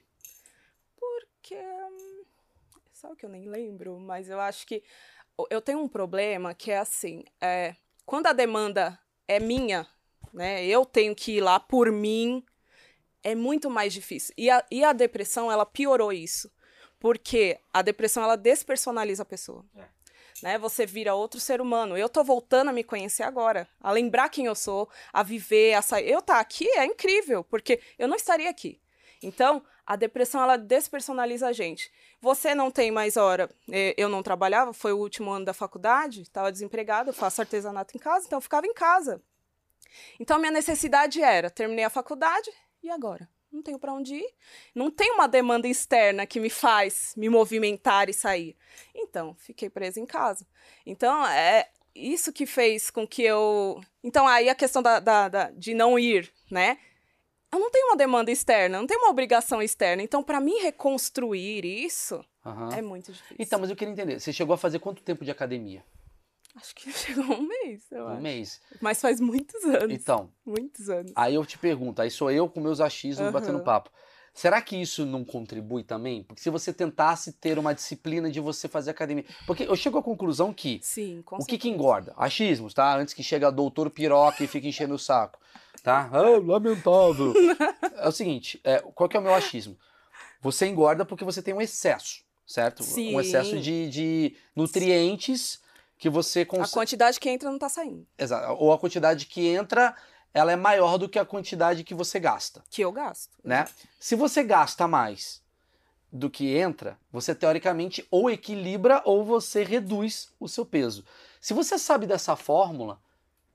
Porque. 1.00 1.56
hum, 1.56 2.24
Sabe 2.94 3.16
que 3.16 3.26
eu 3.26 3.30
nem 3.30 3.48
lembro, 3.50 4.00
mas 4.00 4.30
eu 4.30 4.40
acho 4.40 4.66
que. 4.68 4.84
Eu 5.50 5.60
tenho 5.62 5.80
um 5.80 5.88
problema 5.88 6.54
que 6.54 6.72
é 6.72 6.78
assim: 6.78 7.24
é, 7.42 7.76
quando 8.06 8.28
a 8.28 8.34
demanda 8.34 8.98
é 9.28 9.40
minha, 9.40 9.88
né? 10.34 10.64
Eu 10.66 10.86
tenho 10.86 11.16
que 11.16 11.34
ir 11.38 11.42
lá 11.42 11.60
por 11.60 11.92
mim, 11.92 12.44
é 13.24 13.36
muito 13.36 13.70
mais 13.70 13.94
difícil. 13.94 14.34
E 14.38 14.50
a, 14.50 14.64
e 14.72 14.84
a 14.84 14.94
depressão, 14.94 15.52
ela 15.52 15.66
piorou 15.66 16.12
isso. 16.14 16.52
Porque 17.00 17.60
a 17.74 17.82
depressão, 17.82 18.24
ela 18.24 18.36
despersonaliza 18.36 19.24
a 19.24 19.26
pessoa. 19.26 19.66
É. 19.76 19.86
né? 20.44 20.58
Você 20.60 20.86
vira 20.86 21.16
outro 21.16 21.40
ser 21.40 21.60
humano. 21.60 21.98
Eu 21.98 22.08
tô 22.08 22.24
voltando 22.24 22.70
a 22.70 22.74
me 22.74 22.84
conhecer 22.84 23.24
agora, 23.24 23.68
a 23.80 23.92
lembrar 23.92 24.30
quem 24.30 24.46
eu 24.46 24.56
sou, 24.56 24.90
a 25.12 25.24
viver, 25.24 25.74
a 25.74 25.82
sair. 25.82 26.10
Eu 26.10 26.22
tá 26.22 26.40
aqui 26.40 26.68
é 26.78 26.86
incrível, 26.86 27.44
porque 27.44 27.80
eu 27.98 28.08
não 28.08 28.16
estaria 28.16 28.50
aqui. 28.50 28.80
Então, 29.24 29.64
a 29.86 29.96
depressão 29.96 30.42
ela 30.42 30.58
despersonaliza 30.58 31.48
a 31.48 31.54
gente. 31.54 31.92
Você 32.22 32.54
não 32.56 32.70
tem 32.72 32.92
mais 32.92 33.18
hora. 33.18 33.50
eh, 33.72 33.94
Eu 33.98 34.08
não 34.10 34.22
trabalhava, 34.24 34.74
foi 34.74 34.94
o 34.94 34.98
último 34.98 35.32
ano 35.32 35.46
da 35.46 35.54
faculdade, 35.54 36.22
estava 36.22 36.52
desempregada, 36.52 37.10
eu 37.10 37.14
faço 37.14 37.42
artesanato 37.42 37.96
em 37.96 38.00
casa, 38.00 38.26
então 38.26 38.38
eu 38.38 38.42
ficava 38.42 38.66
em 38.68 38.74
casa. 38.74 39.22
Então, 40.20 40.40
minha 40.40 40.52
necessidade 40.52 41.22
era: 41.22 41.50
terminei 41.50 41.84
a 41.84 41.90
faculdade, 41.90 42.50
e 42.84 42.90
agora? 42.90 43.28
Não 43.52 43.62
tenho 43.62 43.78
para 43.78 43.94
onde 43.94 44.16
ir. 44.16 44.34
Não 44.74 44.90
tem 44.90 45.12
uma 45.12 45.28
demanda 45.28 45.68
externa 45.68 46.26
que 46.26 46.40
me 46.40 46.50
faz 46.50 47.14
me 47.18 47.28
movimentar 47.30 48.10
e 48.10 48.14
sair. 48.14 48.56
Então, 48.96 49.36
fiquei 49.36 49.70
presa 49.70 50.00
em 50.00 50.06
casa. 50.06 50.48
Então, 50.86 51.26
é 51.28 51.70
isso 51.94 52.32
que 52.32 52.46
fez 52.46 52.90
com 52.90 53.06
que 53.06 53.24
eu. 53.24 53.82
Então, 54.02 54.26
aí 54.26 54.48
a 54.48 54.56
questão 54.56 54.82
da, 54.82 55.00
da- 55.02 55.28
da- 55.28 55.52
de 55.52 55.74
não 55.74 56.00
ir, 56.00 56.32
né? 56.50 56.78
Eu 57.52 57.60
não 57.60 57.70
tenho 57.70 57.88
uma 57.88 57.98
demanda 57.98 58.32
externa, 58.32 58.80
não 58.80 58.88
tenho 58.88 59.02
uma 59.02 59.10
obrigação 59.10 59.62
externa. 59.62 60.02
Então, 60.02 60.24
para 60.24 60.40
mim 60.40 60.60
reconstruir 60.62 61.66
isso 61.66 62.24
Aham. 62.46 62.70
é 62.74 62.82
muito 62.82 63.12
difícil. 63.12 63.36
Então, 63.38 63.60
mas 63.60 63.70
eu 63.70 63.76
queria 63.76 63.92
entender. 63.92 64.18
Você 64.22 64.32
chegou 64.32 64.54
a 64.54 64.58
fazer 64.58 64.80
quanto 64.80 65.04
tempo 65.04 65.26
de 65.26 65.32
academia? 65.32 65.84
Acho 66.56 66.76
que 66.76 66.92
chegou 66.94 67.26
um 67.26 67.48
mês, 67.48 67.84
eu 67.92 68.06
Um 68.06 68.12
acho. 68.12 68.22
mês. 68.22 68.62
Mas 68.80 69.02
faz 69.02 69.20
muitos 69.20 69.64
anos. 69.64 69.92
Então, 69.92 70.32
Muitos 70.46 70.90
anos. 70.90 71.12
aí 71.16 71.36
eu 71.36 71.46
te 71.46 71.58
pergunto, 71.58 72.02
aí 72.02 72.10
sou 72.12 72.32
eu 72.32 72.50
com 72.50 72.60
meus 72.60 72.80
achismos 72.82 73.24
Aham. 73.28 73.32
batendo 73.32 73.60
papo. 73.60 73.90
Será 74.34 74.62
que 74.62 74.78
isso 74.78 75.06
não 75.06 75.26
contribui 75.26 75.84
também? 75.84 76.24
Porque 76.24 76.42
se 76.42 76.50
você 76.50 76.72
tentasse 76.72 77.34
ter 77.34 77.60
uma 77.60 77.74
disciplina 77.76 78.32
de 78.32 78.40
você 78.40 78.68
fazer 78.68 78.92
academia. 78.92 79.26
Porque 79.46 79.64
eu 79.64 79.76
chego 79.76 79.98
à 79.98 80.04
conclusão 80.04 80.54
que 80.54 80.80
Sim, 80.82 81.22
com 81.22 81.36
o 81.36 81.46
que, 81.46 81.58
que 81.58 81.68
engorda? 81.70 82.14
Achismos, 82.16 82.74
tá? 82.74 82.96
Antes 82.96 83.14
que 83.14 83.24
chegue 83.24 83.44
a 83.44 83.50
doutor 83.50 83.90
piroca 83.90 84.42
e 84.44 84.48
fique 84.48 84.68
enchendo 84.70 84.94
o 84.96 85.00
saco. 85.00 85.38
Tá? 85.84 86.10
Ah, 86.14 86.22
lamentável. 86.22 87.34
é 87.98 88.08
o 88.08 88.12
seguinte, 88.12 88.62
é, 88.64 88.80
qual 88.80 89.10
que 89.10 89.18
é 89.18 89.20
o 89.20 89.24
meu 89.24 89.34
achismo? 89.34 89.78
Você 90.42 90.66
engorda 90.68 91.06
porque 91.06 91.26
você 91.26 91.42
tem 91.42 91.54
um 91.54 91.62
excesso, 91.62 92.24
certo? 92.48 92.84
Sim. 92.84 93.14
Um 93.16 93.20
excesso 93.20 93.60
de, 93.60 93.90
de 93.90 94.36
nutrientes 94.56 95.60
que 96.02 96.10
você 96.10 96.40
A 96.42 96.46
consegue. 96.48 96.74
quantidade 96.74 97.20
que 97.20 97.30
entra 97.30 97.52
não 97.52 97.60
tá 97.60 97.70
saindo. 97.70 98.08
Exato. 98.18 98.54
Ou 98.60 98.74
a 98.74 98.80
quantidade 98.80 99.28
que 99.28 99.46
entra, 99.48 99.96
ela 100.34 100.52
é 100.52 100.56
maior 100.56 100.98
do 100.98 101.08
que 101.08 101.20
a 101.20 101.24
quantidade 101.26 101.84
que 101.84 101.94
você 101.94 102.20
gasta, 102.20 102.64
Que 102.72 102.82
eu 102.82 102.92
gasto. 102.92 103.30
né? 103.44 103.68
Se 104.00 104.16
você 104.16 104.42
gasta 104.44 104.88
mais 104.88 105.44
do 106.12 106.28
que 106.28 106.58
entra, 106.58 106.98
você 107.12 107.36
teoricamente 107.36 108.04
ou 108.10 108.32
equilibra 108.32 109.04
ou 109.06 109.24
você 109.24 109.64
reduz 109.64 110.30
o 110.40 110.48
seu 110.50 110.66
peso. 110.66 111.06
Se 111.40 111.54
você 111.54 111.78
sabe 111.78 112.08
dessa 112.08 112.36
fórmula, 112.36 113.00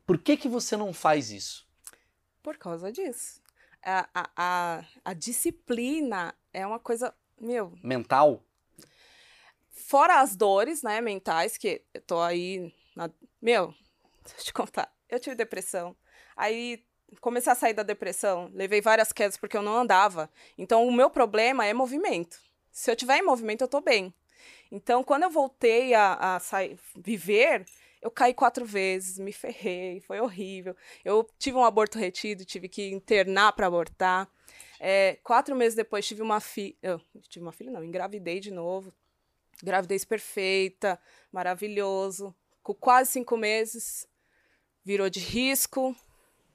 por 0.07 0.17
que 0.17 0.37
que 0.37 0.49
você 0.49 0.77
não 0.77 0.93
faz 0.95 1.33
isso? 1.33 1.67
Por 2.45 2.57
causa 2.57 2.93
disso. 2.93 3.41
A, 3.83 4.09
a, 4.15 4.31
a, 4.37 4.85
a 5.05 5.13
disciplina 5.15 6.33
é 6.53 6.65
uma 6.65 6.79
coisa. 6.79 7.13
Meu, 7.41 7.73
Mental? 7.83 8.41
Fora 9.77 10.21
as 10.21 10.35
dores, 10.35 10.83
né, 10.83 11.01
mentais, 11.01 11.57
que 11.57 11.83
eu 11.95 12.01
tô 12.03 12.21
aí. 12.21 12.73
na- 12.97 13.11
Meu, 13.41 13.69
deixa 14.25 14.41
eu 14.41 14.45
te 14.45 14.53
contar. 14.53 14.93
Eu 15.09 15.21
tive 15.21 15.37
depressão. 15.37 15.97
Aí 16.37 16.85
comecei 17.21 17.53
a 17.53 17.55
sair 17.55 17.73
da 17.75 17.83
depressão, 17.85 18.51
levei 18.53 18.81
várias 18.81 19.13
quedas 19.13 19.37
porque 19.37 19.57
eu 19.57 19.63
não 19.63 19.77
andava. 19.77 20.29
Então 20.59 20.87
o 20.87 20.93
meu 20.93 21.09
problema 21.09 21.65
é 21.65 21.73
movimento. 21.73 22.39
Se 22.73 22.91
eu 22.91 22.97
tiver 22.97 23.19
em 23.19 23.23
movimento, 23.25 23.63
eu 23.63 23.69
tô 23.69 23.81
bem. 23.81 24.13
Então, 24.71 25.03
quando 25.05 25.23
eu 25.23 25.31
voltei 25.31 25.95
a, 25.95 26.37
a 26.37 26.41
sair, 26.41 26.79
viver, 26.97 27.65
eu 28.03 28.11
caí 28.11 28.35
quatro 28.35 28.65
vezes, 28.67 29.19
me 29.19 29.33
ferrei, 29.33 30.01
foi 30.01 30.21
horrível. 30.21 30.77
Eu 31.05 31.27
tive 31.39 31.57
um 31.57 31.65
aborto 31.65 31.99
retido, 31.99 32.45
tive 32.45 32.69
que 32.69 32.91
internar 32.91 33.53
para 33.53 33.67
abortar. 33.69 34.29
É, 34.79 35.19
quatro 35.23 35.55
meses 35.57 35.75
depois 35.75 36.07
tive 36.07 36.21
uma 36.21 36.41
filha. 36.41 37.01
Tive 37.29 37.45
uma 37.45 37.53
filha, 37.53 37.71
não, 37.71 37.83
engravidei 37.85 38.41
de 38.41 38.51
novo. 38.51 38.93
Gravidez 39.63 40.05
perfeita, 40.05 40.99
maravilhoso. 41.33 42.35
Com 42.63 42.75
quase 42.75 43.13
cinco 43.13 43.37
meses, 43.37 44.07
virou 44.85 45.09
de 45.09 45.21
risco. 45.21 45.95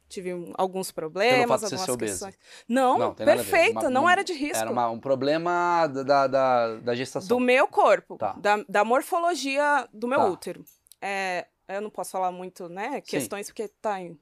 Tive 0.10 0.32
alguns 0.58 0.92
problemas, 0.92 1.64
algumas 1.64 1.70
ser 1.70 1.98
questões. 1.98 2.38
Não, 2.68 2.98
Não, 2.98 3.16
perfeita, 3.16 3.80
Uma- 3.82 3.90
não 3.90 4.02
uma- 4.02 4.12
era 4.12 4.24
de 4.26 4.34
risco. 4.34 4.58
Era 4.58 4.70
uma- 4.70 4.90
um 4.90 5.00
problema 5.00 5.88
da, 5.88 6.04
da, 6.28 6.28
da, 6.28 6.94
gestação. 6.96 7.30
Do 7.30 7.40
meu 7.40 7.66
corpo, 7.68 8.18
Tá. 8.18 8.34
da, 8.34 8.58
da 8.68 8.84
morfologia 8.84 9.88
do 9.94 10.10
meu 10.10 10.20
Tá. 10.20 10.26
útero. 10.28 10.66
É, 11.02 11.48
eu 11.70 11.80
não 11.82 11.90
posso 11.90 12.12
falar 12.12 12.30
muito, 12.32 12.68
né, 12.68 13.00
questões, 13.00 13.48
porque 13.48 13.70
tá 13.70 14.02
em, 14.02 14.20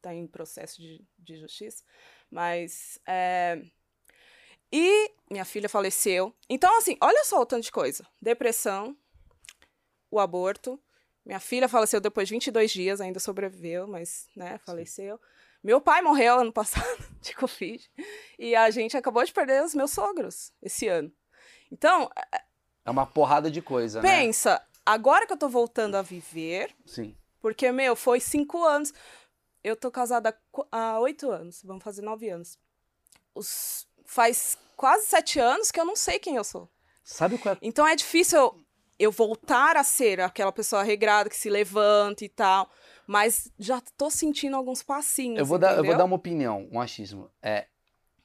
tá 0.00 0.14
em 0.14 0.26
processo 0.26 0.80
de, 0.80 1.04
de 1.18 1.36
justiça. 1.36 1.84
Mas. 2.30 2.98
é, 3.06 3.60
E 4.78 5.10
minha 5.30 5.44
filha 5.46 5.70
faleceu. 5.70 6.34
Então, 6.50 6.76
assim, 6.76 6.98
olha 7.00 7.24
só 7.24 7.40
o 7.40 7.46
tanto 7.46 7.62
de 7.64 7.72
coisa: 7.72 8.06
depressão, 8.20 8.94
o 10.10 10.20
aborto. 10.20 10.78
Minha 11.24 11.40
filha 11.40 11.66
faleceu 11.66 11.98
depois 11.98 12.28
de 12.28 12.34
22 12.34 12.70
dias, 12.70 13.00
ainda 13.00 13.18
sobreviveu, 13.18 13.86
mas, 13.88 14.28
né, 14.36 14.58
faleceu. 14.58 15.18
Meu 15.64 15.80
pai 15.80 16.02
morreu 16.02 16.40
ano 16.40 16.52
passado 16.52 16.86
de 17.22 17.34
Covid. 17.34 17.90
E 18.38 18.54
a 18.54 18.70
gente 18.70 18.96
acabou 18.96 19.24
de 19.24 19.32
perder 19.32 19.64
os 19.64 19.74
meus 19.74 19.90
sogros 19.92 20.52
esse 20.62 20.86
ano. 20.86 21.10
Então, 21.72 22.10
É 22.84 22.90
uma 22.90 23.06
porrada 23.06 23.50
de 23.50 23.60
coisa, 23.62 24.00
né? 24.02 24.08
Pensa, 24.08 24.62
agora 24.84 25.26
que 25.26 25.32
eu 25.32 25.38
tô 25.38 25.48
voltando 25.48 25.96
a 25.96 26.02
viver, 26.02 26.72
Sim. 26.84 27.16
porque, 27.40 27.72
meu, 27.72 27.96
foi 27.96 28.20
cinco 28.20 28.62
anos. 28.62 28.92
Eu 29.64 29.74
tô 29.74 29.90
casada 29.90 30.38
há 30.70 31.00
oito 31.00 31.30
anos, 31.30 31.62
vamos 31.64 31.82
fazer 31.82 32.02
nove 32.02 32.28
anos. 32.28 32.56
Os, 33.34 33.88
faz 34.06 34.56
quase 34.76 35.06
sete 35.06 35.38
anos 35.38 35.70
que 35.70 35.80
eu 35.80 35.84
não 35.84 35.96
sei 35.96 36.18
quem 36.18 36.36
eu 36.36 36.44
sou. 36.44 36.68
Sabe 37.04 37.38
qual 37.38 37.54
é 37.54 37.58
Então 37.62 37.86
é 37.86 37.94
difícil 37.94 38.38
eu, 38.38 38.64
eu 38.98 39.12
voltar 39.12 39.76
a 39.76 39.84
ser 39.84 40.20
aquela 40.20 40.52
pessoa 40.52 40.82
regrada 40.82 41.30
que 41.30 41.36
se 41.36 41.48
levanta 41.48 42.24
e 42.24 42.28
tal. 42.28 42.70
Mas 43.06 43.50
já 43.58 43.80
tô 43.96 44.10
sentindo 44.10 44.56
alguns 44.56 44.82
passinhos. 44.82 45.38
Eu 45.38 45.46
vou, 45.46 45.58
dar, 45.58 45.76
eu 45.76 45.84
vou 45.84 45.96
dar 45.96 46.04
uma 46.04 46.16
opinião, 46.16 46.68
um 46.72 46.80
achismo. 46.80 47.30
É, 47.40 47.68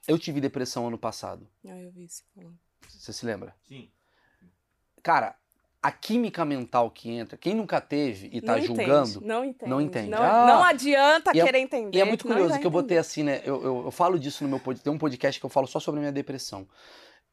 eu 0.07 0.17
tive 0.17 0.41
depressão 0.41 0.87
ano 0.87 0.97
passado. 0.97 1.47
Ah, 1.65 1.77
eu 1.77 1.91
vi 1.91 2.07
falando. 2.33 2.57
Você 2.89 3.13
se 3.13 3.25
lembra? 3.25 3.55
Sim. 3.67 3.91
Cara, 5.03 5.35
a 5.83 5.91
química 5.91 6.45
mental 6.45 6.91
que 6.91 7.09
entra, 7.09 7.35
quem 7.37 7.55
nunca 7.55 7.81
teve 7.81 8.29
e 8.31 8.39
tá 8.39 8.55
não 8.55 8.61
julgando. 8.61 9.09
Entende, 9.09 9.25
não 9.27 9.43
entende. 9.45 9.69
não 9.71 9.81
entende. 9.81 10.09
Não, 10.09 10.21
Ah, 10.21 10.45
não 10.45 10.63
adianta 10.63 11.31
é- 11.31 11.43
querer 11.43 11.57
entender. 11.59 11.97
E 11.97 12.01
é 12.01 12.05
muito 12.05 12.25
curioso 12.27 12.59
que 12.59 12.65
eu 12.67 12.69
botei 12.71 12.97
entender. 12.97 12.99
assim, 12.99 13.23
né? 13.23 13.41
Eu, 13.43 13.63
eu, 13.63 13.81
eu 13.85 13.91
falo 13.91 14.19
disso 14.19 14.43
no 14.43 14.49
meu 14.49 14.59
podcast. 14.59 14.83
Tem 14.83 14.93
um 14.93 14.97
podcast 14.99 15.39
que 15.39 15.45
eu 15.45 15.49
falo 15.49 15.65
só 15.67 15.79
sobre 15.79 15.99
a 15.99 16.01
minha 16.01 16.11
depressão. 16.11 16.67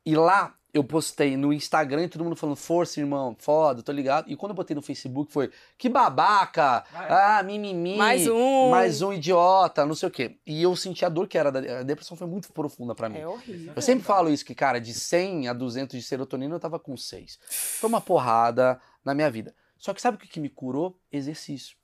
E 0.06 0.14
lá 0.16 0.54
eu 0.78 0.84
postei 0.84 1.36
no 1.36 1.52
Instagram 1.52 2.04
e 2.04 2.08
todo 2.08 2.24
mundo 2.24 2.36
falando, 2.36 2.56
força, 2.56 3.00
irmão, 3.00 3.36
foda, 3.38 3.82
tô 3.82 3.92
ligado. 3.92 4.30
E 4.30 4.36
quando 4.36 4.50
eu 4.50 4.56
botei 4.56 4.74
no 4.74 4.80
Facebook 4.82 5.32
foi, 5.32 5.50
que 5.76 5.88
babaca, 5.88 6.84
Ah, 6.92 7.38
ah, 7.38 7.42
mimimi. 7.42 7.96
Mais 7.96 8.26
um. 8.26 8.70
Mais 8.70 9.02
um 9.02 9.12
idiota, 9.12 9.84
não 9.84 9.94
sei 9.94 10.08
o 10.08 10.12
quê. 10.12 10.38
E 10.46 10.62
eu 10.62 10.74
senti 10.76 11.04
a 11.04 11.08
dor 11.08 11.26
que 11.26 11.36
era 11.36 11.50
da 11.50 11.80
a 11.80 11.82
depressão 11.82 12.16
foi 12.16 12.26
muito 12.26 12.52
profunda 12.52 12.94
pra 12.94 13.08
mim. 13.08 13.18
É 13.18 13.26
horrível. 13.26 13.72
Eu 13.74 13.82
sempre 13.82 14.04
falo 14.04 14.30
isso, 14.30 14.44
que, 14.44 14.54
cara, 14.54 14.80
de 14.80 14.94
100 14.94 15.48
a 15.48 15.52
200 15.52 15.98
de 15.98 16.02
serotonina 16.02 16.54
eu 16.54 16.60
tava 16.60 16.78
com 16.78 16.96
6. 16.96 17.38
Foi 17.50 17.88
uma 17.88 18.00
porrada 18.00 18.80
na 19.04 19.14
minha 19.14 19.30
vida. 19.30 19.54
Só 19.76 19.92
que 19.92 20.00
sabe 20.00 20.16
o 20.16 20.20
que, 20.20 20.28
que 20.28 20.40
me 20.40 20.48
curou? 20.48 20.98
Exercício. 21.10 21.76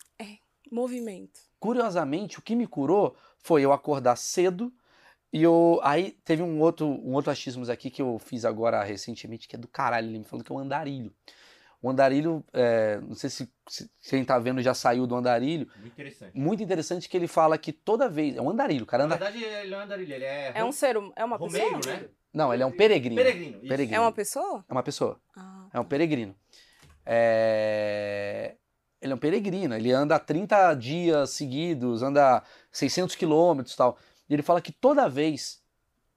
Movimento. 0.70 1.40
Curiosamente, 1.60 2.38
o 2.38 2.42
que 2.42 2.56
me 2.56 2.66
curou 2.66 3.16
foi 3.38 3.62
eu 3.62 3.72
acordar 3.72 4.16
cedo 4.16 4.72
e 5.34 5.42
eu. 5.42 5.80
Aí 5.82 6.12
teve 6.24 6.42
um 6.42 6.60
outro, 6.60 6.86
um 6.86 7.12
outro 7.12 7.30
achismos 7.32 7.68
aqui 7.68 7.90
que 7.90 8.00
eu 8.00 8.18
fiz 8.18 8.44
agora 8.44 8.82
recentemente, 8.84 9.48
que 9.48 9.56
é 9.56 9.58
do 9.58 9.66
caralho, 9.68 10.08
ele 10.08 10.18
me 10.20 10.24
falou 10.24 10.44
que 10.44 10.52
é 10.52 10.54
o 10.54 10.58
andarilho. 10.58 11.12
O 11.82 11.90
andarilho, 11.90 12.42
é, 12.52 12.98
não 13.02 13.14
sei 13.14 13.28
se, 13.28 13.52
se 13.68 13.90
quem 14.08 14.24
tá 14.24 14.38
vendo 14.38 14.62
já 14.62 14.72
saiu 14.72 15.06
do 15.06 15.14
andarilho. 15.16 15.68
Muito 15.76 15.92
interessante. 15.92 16.38
Muito 16.38 16.62
interessante 16.62 17.08
que 17.10 17.16
ele 17.16 17.26
fala 17.26 17.58
que 17.58 17.72
toda 17.72 18.08
vez. 18.08 18.36
É 18.36 18.40
um 18.40 18.48
andarilho, 18.48 18.86
cara. 18.86 19.06
Na 19.06 19.16
verdade, 19.16 19.44
ele 19.44 19.70
não 19.70 19.80
é 19.80 19.84
andarilho, 19.84 20.14
ele 20.14 20.24
é. 20.24 20.52
É 20.54 20.64
um 20.64 20.72
ser 20.72 20.96
hum- 20.96 21.12
é 21.14 21.22
uma 21.24 21.36
Romeiro, 21.36 21.78
pessoa? 21.78 21.96
né? 21.96 22.08
Não, 22.32 22.54
ele 22.54 22.62
é 22.62 22.66
um 22.66 22.72
peregrino. 22.72 23.16
Peregrino. 23.16 23.58
isso. 23.58 23.68
Peregrino. 23.68 23.96
É 23.96 24.00
uma 24.00 24.12
pessoa? 24.12 24.64
É 24.66 24.72
uma 24.72 24.82
pessoa. 24.82 25.20
Ah, 25.36 25.66
É 25.74 25.80
um 25.80 25.84
peregrino. 25.84 26.34
É, 27.06 28.54
Ele 29.02 29.12
é 29.12 29.14
um 29.14 29.18
peregrino, 29.18 29.74
ele 29.74 29.92
anda 29.92 30.18
30 30.18 30.72
dias 30.74 31.30
seguidos, 31.30 32.02
anda 32.02 32.42
600 32.72 33.14
quilômetros 33.14 33.74
e 33.74 33.76
tal. 33.76 33.98
E 34.28 34.34
ele 34.34 34.42
fala 34.42 34.60
que 34.60 34.72
toda 34.72 35.08
vez, 35.08 35.62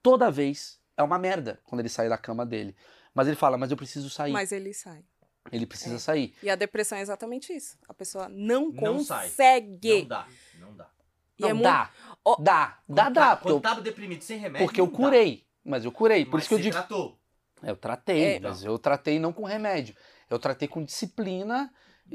toda 0.02 0.30
vez, 0.30 0.80
é 0.96 1.02
uma 1.02 1.18
merda 1.18 1.60
quando 1.64 1.80
ele 1.80 1.88
sai 1.88 2.08
da 2.08 2.18
cama 2.18 2.44
dele. 2.46 2.74
Mas 3.14 3.26
ele 3.26 3.36
fala, 3.36 3.56
mas 3.58 3.70
eu 3.70 3.76
preciso 3.76 4.08
sair. 4.10 4.32
mas 4.32 4.52
ele 4.52 4.72
sai. 4.72 5.04
Ele 5.50 5.66
precisa 5.66 5.96
É. 5.96 5.98
sair. 5.98 6.34
E 6.42 6.50
a 6.50 6.54
depressão 6.56 6.98
é 6.98 7.00
exatamente 7.00 7.52
isso. 7.52 7.78
A 7.88 7.94
pessoa 7.94 8.28
não, 8.28 8.70
Não 8.70 9.02
sai. 9.02 9.28
consegue. 9.28 10.00
Não 10.02 10.08
dá. 10.08 10.26
Não 10.60 10.76
dá. 10.76 10.90
E 11.38 11.42
Não, 11.42 11.48
é 11.48 11.52
muito- 11.52 11.64
dá, 11.64 11.90
Ó, 12.24 12.36
dá, 12.36 12.42
dá, 12.42 13.04
Quando 13.04 13.14
dá. 13.14 13.20
tá- 13.30 13.36
Porque 13.36 13.48
eu, 13.48 13.54
Quando 13.56 13.62
tava 13.62 13.80
deprimido 13.80 14.22
sem 14.22 14.38
remédio. 14.38 14.66
porque 14.66 14.80
eu 14.80 14.84
não 14.86 14.92
dá. 14.92 14.98
curei. 14.98 15.46
Mas 15.64 15.84
eu 15.84 15.92
curei. 15.92 16.24
Por 16.24 16.34
Mas 16.34 16.42
isso 16.42 16.48
que 16.48 16.54
eu 16.54 16.58
você 16.58 16.62
digo. 16.64 16.74
tratou. 16.74 17.18
Eu 17.62 17.76
tratei, 17.76 18.36
É. 18.36 18.40
mas 18.40 18.62
eu 18.62 18.78
tratei 18.78 19.18
não 19.18 19.32
com 19.32 19.44
remédio. 19.44 19.94
Eu 20.28 20.38
tratei 20.38 20.68
com 20.68 20.84
disciplina 20.84 21.72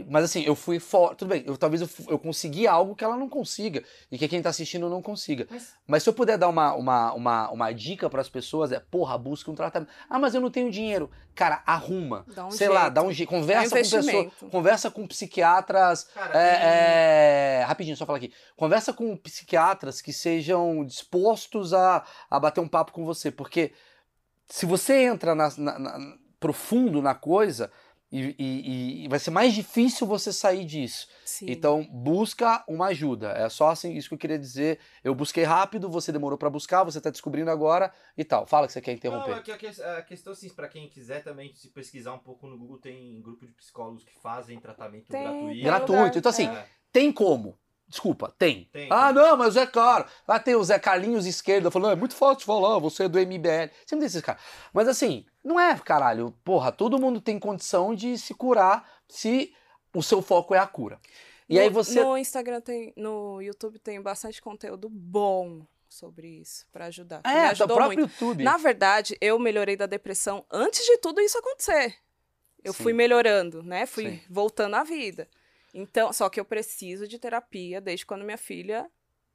Mas 0.10 0.24
assim, 0.26 0.42
eu 0.42 0.56
fui 0.56 0.80
fora. 0.80 1.14
Tudo 1.14 1.30
bem, 1.30 1.44
eu, 1.46 1.56
talvez 1.56 1.82
eu, 1.82 1.90
eu 2.08 2.18
consegui 2.18 2.66
algo 2.66 2.96
que 2.96 3.04
ela 3.04 3.16
não 3.16 3.30
consiga. 3.30 3.84
E 4.12 4.18
que 4.18 4.28
quem 4.28 4.42
tá 4.42 4.50
assistindo 4.50 4.90
não 4.90 5.02
consiga. 5.04 5.48
Mas- 5.52 5.74
Mas 5.86 6.04
se 6.04 6.10
eu 6.10 6.14
puder 6.14 6.36
dar 6.38 6.48
uma, 6.50 6.74
uma, 6.74 7.14
uma, 7.14 7.52
uma 7.52 7.72
dica 7.72 8.10
pras 8.10 8.28
pessoas, 8.28 8.72
é, 8.72 8.80
porra, 8.80 9.16
busca 9.20 9.52
um 9.52 9.56
tratamento. 9.56 9.92
Ah, 10.10 10.18
mas 10.18 10.34
eu 10.34 10.42
não 10.42 10.50
tenho 10.50 10.72
dinheiro. 10.72 11.12
Cara, 11.36 11.62
arruma. 11.66 12.26
Dá 12.36 12.46
um 12.48 12.52
Sei 12.52 12.68
lá, 12.70 12.82
jeito. 12.82 12.94
dá 12.94 13.04
um 13.04 13.12
jeito. 13.12 13.30
Conversa 13.30 13.70
com 13.70 13.76
pessoas. 13.76 14.34
Conversa 14.52 14.92
com 14.92 15.08
psiquiatras. 15.08 16.06
Cara, 16.14 16.40
É, 16.40 17.60
é, 17.62 17.64
rapidinho, 17.66 17.96
só 17.96 18.06
falar 18.06 18.18
aqui. 18.18 18.32
Conversa 18.56 18.94
com 18.94 19.16
psiquiatras 19.18 20.02
que 20.02 20.12
sejam 20.12 20.84
dispostos 20.86 21.74
a, 21.74 22.04
a 22.30 22.40
bater 22.40 22.62
um 22.62 22.68
papo 22.68 22.92
com 22.92 23.06
você, 23.06 23.30
porque 23.32 23.72
se 24.48 24.66
você 24.66 25.04
entra 25.04 25.36
na- 25.36 25.54
na- 25.58 25.80
na- 25.80 26.18
profundo 26.40 27.02
na 27.02 27.16
coisa, 27.16 27.72
e, 28.19 28.36
e- 28.38 29.06
e 29.06 29.08
vai 29.08 29.17
ser 29.19 29.32
mais 29.32 29.54
difícil 29.54 30.06
você 30.06 30.32
sair 30.32 30.65
disso. 30.65 31.08
Sim. 31.26 31.47
Então, 31.49 31.84
busca 31.91 32.63
uma 32.67 32.88
ajuda. 32.88 33.32
É 33.32 33.49
só 33.49 33.69
assim 33.69 33.93
isso 33.93 34.08
que 34.10 34.13
eu 34.15 34.19
queria 34.19 34.38
dizer. 34.38 34.80
Eu 35.04 35.15
busquei 35.15 35.43
rápido, 35.43 35.89
você 35.89 36.12
demorou 36.12 36.38
pra 36.38 36.49
buscar, 36.49 36.84
você 36.84 37.02
tá 37.02 37.10
descobrindo 37.10 37.49
agora 37.49 37.91
e 38.17 38.23
tal. 38.23 38.45
Fala 38.45 38.67
que 38.67 38.73
você 38.73 38.82
quer 38.82 38.91
Não, 38.91 38.97
interromper. 38.97 39.32
é 39.38 39.41
que 39.41 39.52
a, 39.52 39.58
que- 39.58 39.82
a 39.82 40.02
questão 40.04 40.34
assim, 40.34 40.49
pra 40.49 40.67
quem 40.67 40.88
quiser 40.89 41.23
também 41.23 41.54
se 41.56 41.69
pesquisar 41.69 42.13
um 42.13 42.19
pouco 42.19 42.45
no 42.47 42.58
Google, 42.58 42.78
tem 42.78 43.21
grupo 43.21 43.45
de 43.47 43.54
psicólogos 43.54 44.04
que 44.04 44.13
fazem 44.21 44.60
tratamento 44.60 45.08
Tem, 45.08 45.23
gratuito. 45.23 45.63
Gratuito. 45.63 46.17
Então, 46.19 46.30
assim, 46.30 46.47
É. 46.47 46.65
Tem 46.91 47.12
como. 47.12 47.58
Desculpa, 47.88 48.34
tem. 48.38 48.67
Tem, 48.72 48.88
ah, 48.89 49.13
tem. 49.13 49.15
não, 49.15 49.38
mas 49.38 49.56
é 49.56 49.67
caro. 49.67 50.06
Lá 50.28 50.39
tem 50.39 50.56
o 50.56 50.63
Zé 50.63 50.80
Carlinhos 50.80 51.26
esquerda 51.26 51.69
falando, 51.69 51.93
é 51.93 51.96
muito 51.96 52.15
fácil 52.15 52.39
de 52.39 52.46
falar, 52.46 52.80
você 52.80 53.04
é 53.04 53.08
do 53.08 53.19
MBL. 53.19 53.69
Sempre 53.86 54.00
tem 54.00 54.06
esses 54.06 54.22
caras. 54.22 54.41
Mas 54.74 54.88
assim, 54.88 55.26
não 55.43 55.60
é, 55.60 55.78
caralho. 55.78 56.34
Porra, 56.43 56.72
todo 56.72 57.00
mundo 57.00 57.22
tem 57.22 57.38
condição 57.38 57.93
de 57.93 58.17
se 58.17 58.34
curar 58.34 58.89
se 59.08 59.54
o 59.93 60.02
seu 60.02 60.22
foco 60.22 60.56
é 60.56 60.60
a 60.60 60.65
cura. 60.65 61.00
E 61.48 61.56
no, 61.56 61.62
aí 61.62 61.69
você. 61.69 62.04
No 62.04 62.17
Instagram 62.17 62.62
tem. 62.62 62.93
No 62.96 63.41
YouTube 63.41 63.78
tem 63.78 64.02
bastante 64.02 64.41
conteúdo 64.41 64.89
bom 64.89 65.65
sobre 65.88 66.28
isso, 66.28 66.65
pra 66.72 66.86
ajudar. 66.86 67.22
me 67.24 67.32
É, 67.32 67.48
o 67.48 67.52
ajudou 67.52 67.78
próprio 67.78 68.00
muito. 68.00 68.12
YouTube. 68.12 68.43
Na 68.43 68.58
verdade, 68.58 69.15
eu 69.22 69.38
melhorei 69.38 69.76
da 69.76 69.86
depressão 69.86 70.43
antes 70.52 70.84
de 70.84 70.98
tudo 70.98 71.22
isso 71.22 71.38
acontecer. 71.38 71.96
Eu 72.63 72.74
Sim. 72.74 72.84
fui 72.84 72.93
melhorando, 72.93 73.62
né? 73.62 73.86
Fui 73.86 74.10
Sim. 74.10 74.22
voltando 74.30 74.76
à 74.76 74.84
vida. 74.84 75.28
Então, 75.74 76.14
só 76.14 76.30
que 76.30 76.40
eu 76.40 76.46
preciso 76.46 77.08
de 77.08 77.18
terapia 77.18 77.82
desde 77.82 78.06
quando 78.06 78.24
minha 78.24 78.38
filha 78.38 78.90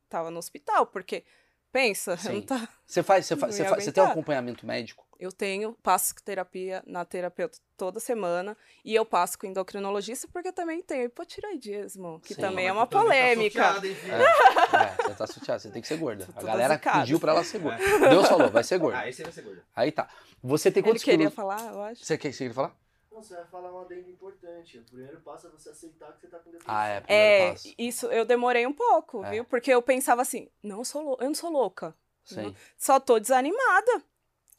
estava 0.05 0.31
no 0.31 0.39
hospital, 0.39 0.87
porque 0.87 1.25
pensa, 1.73 2.17
não 2.33 2.41
tá, 2.43 2.69
Você 2.87 3.03
faz, 3.03 3.27
você, 3.27 3.37
faz, 3.37 3.53
Não 3.59 3.65
você, 3.65 3.69
faz- 3.71 3.85
você 3.85 3.93
tem 3.93 4.03
um 4.03 4.07
acompanhamento 4.07 4.65
médico? 4.67 5.07
eu 5.21 5.33
tenho 5.33 5.73
passo 5.83 6.15
terapia 6.25 6.81
na 6.87 7.05
terapeuta 7.05 7.59
toda 7.77 7.99
semana 7.99 8.57
e 8.85 8.95
eu 8.95 9.05
passo 9.05 9.37
com 9.37 9.49
endocrinologista 9.49 10.29
porque 10.33 10.53
também 10.53 10.81
tenho 10.81 11.07
hipotireoidismo, 11.07 12.21
que 12.21 12.35
Sim. 12.35 12.41
também 12.41 12.69
é 12.69 12.73
uma 12.73 12.87
tá 12.87 13.01
polêmica. 13.01 13.59
chateada, 13.65 13.87
hein, 13.89 13.95
filho? 13.99 14.15
É, 14.15 14.97
você 15.03 15.15
tá 15.17 15.27
suteado, 15.27 15.61
você 15.63 15.71
tem 15.73 15.83
que 15.83 15.89
ser 15.89 15.97
gorda. 15.97 16.25
Tô 16.25 16.39
A 16.39 16.43
galera 16.45 16.75
zicada. 16.75 17.01
pediu 17.01 17.19
pra 17.19 17.33
ela 17.33 17.43
ser 17.43 17.59
gorda. 17.59 17.81
Deus 18.09 18.29
falou, 18.29 18.49
vai 18.49 18.63
ser 18.63 18.79
gorda. 18.79 18.99
Aí 19.01 19.13
vai 19.13 19.33
ser 19.33 19.43
gordo. 19.43 19.63
Aí 19.75 19.91
tá. 19.91 20.09
Você 20.41 20.71
tem 20.71 20.83
Ele 20.83 20.91
quantos 20.91 21.03
queria 21.03 21.19
quilos? 21.19 21.35
falar, 21.35 21.73
eu 21.73 21.83
acho. 21.83 22.05
Você 22.05 22.17
quer, 22.17 22.33
você 22.33 22.39
queria 22.39 22.55
falar? 22.55 22.77
Você 23.23 23.35
vai 23.35 23.45
falar 23.47 23.73
um 23.73 23.81
adendo 23.81 24.09
importante. 24.11 24.79
O 24.79 24.85
primeiro 24.85 25.21
passo 25.21 25.47
é 25.47 25.51
você 25.51 25.71
aceitar 25.71 26.13
que 26.15 26.21
você 26.21 26.27
tá 26.29 26.39
com 26.39 26.51
depressão. 26.51 26.75
Ah, 26.75 26.87
é. 26.87 27.01
Primeiro 27.01 27.25
É, 27.45 27.51
passo. 27.53 27.75
isso 27.79 28.07
eu 28.07 28.25
demorei 28.25 28.67
um 28.67 28.73
pouco, 28.73 29.25
É. 29.25 29.31
viu? 29.31 29.45
Porque 29.45 29.71
eu 29.73 29.83
pensava 29.83 30.23
assim, 30.23 30.49
não 30.63 30.79
eu 30.79 30.85
sou 30.85 31.03
lou- 31.03 31.19
eu 31.21 31.27
não 31.27 31.35
sou 31.35 31.51
louca, 31.51 31.95
Sim. 32.25 32.55
só 32.77 32.99
tô 33.01 33.19
desanimada. 33.19 34.03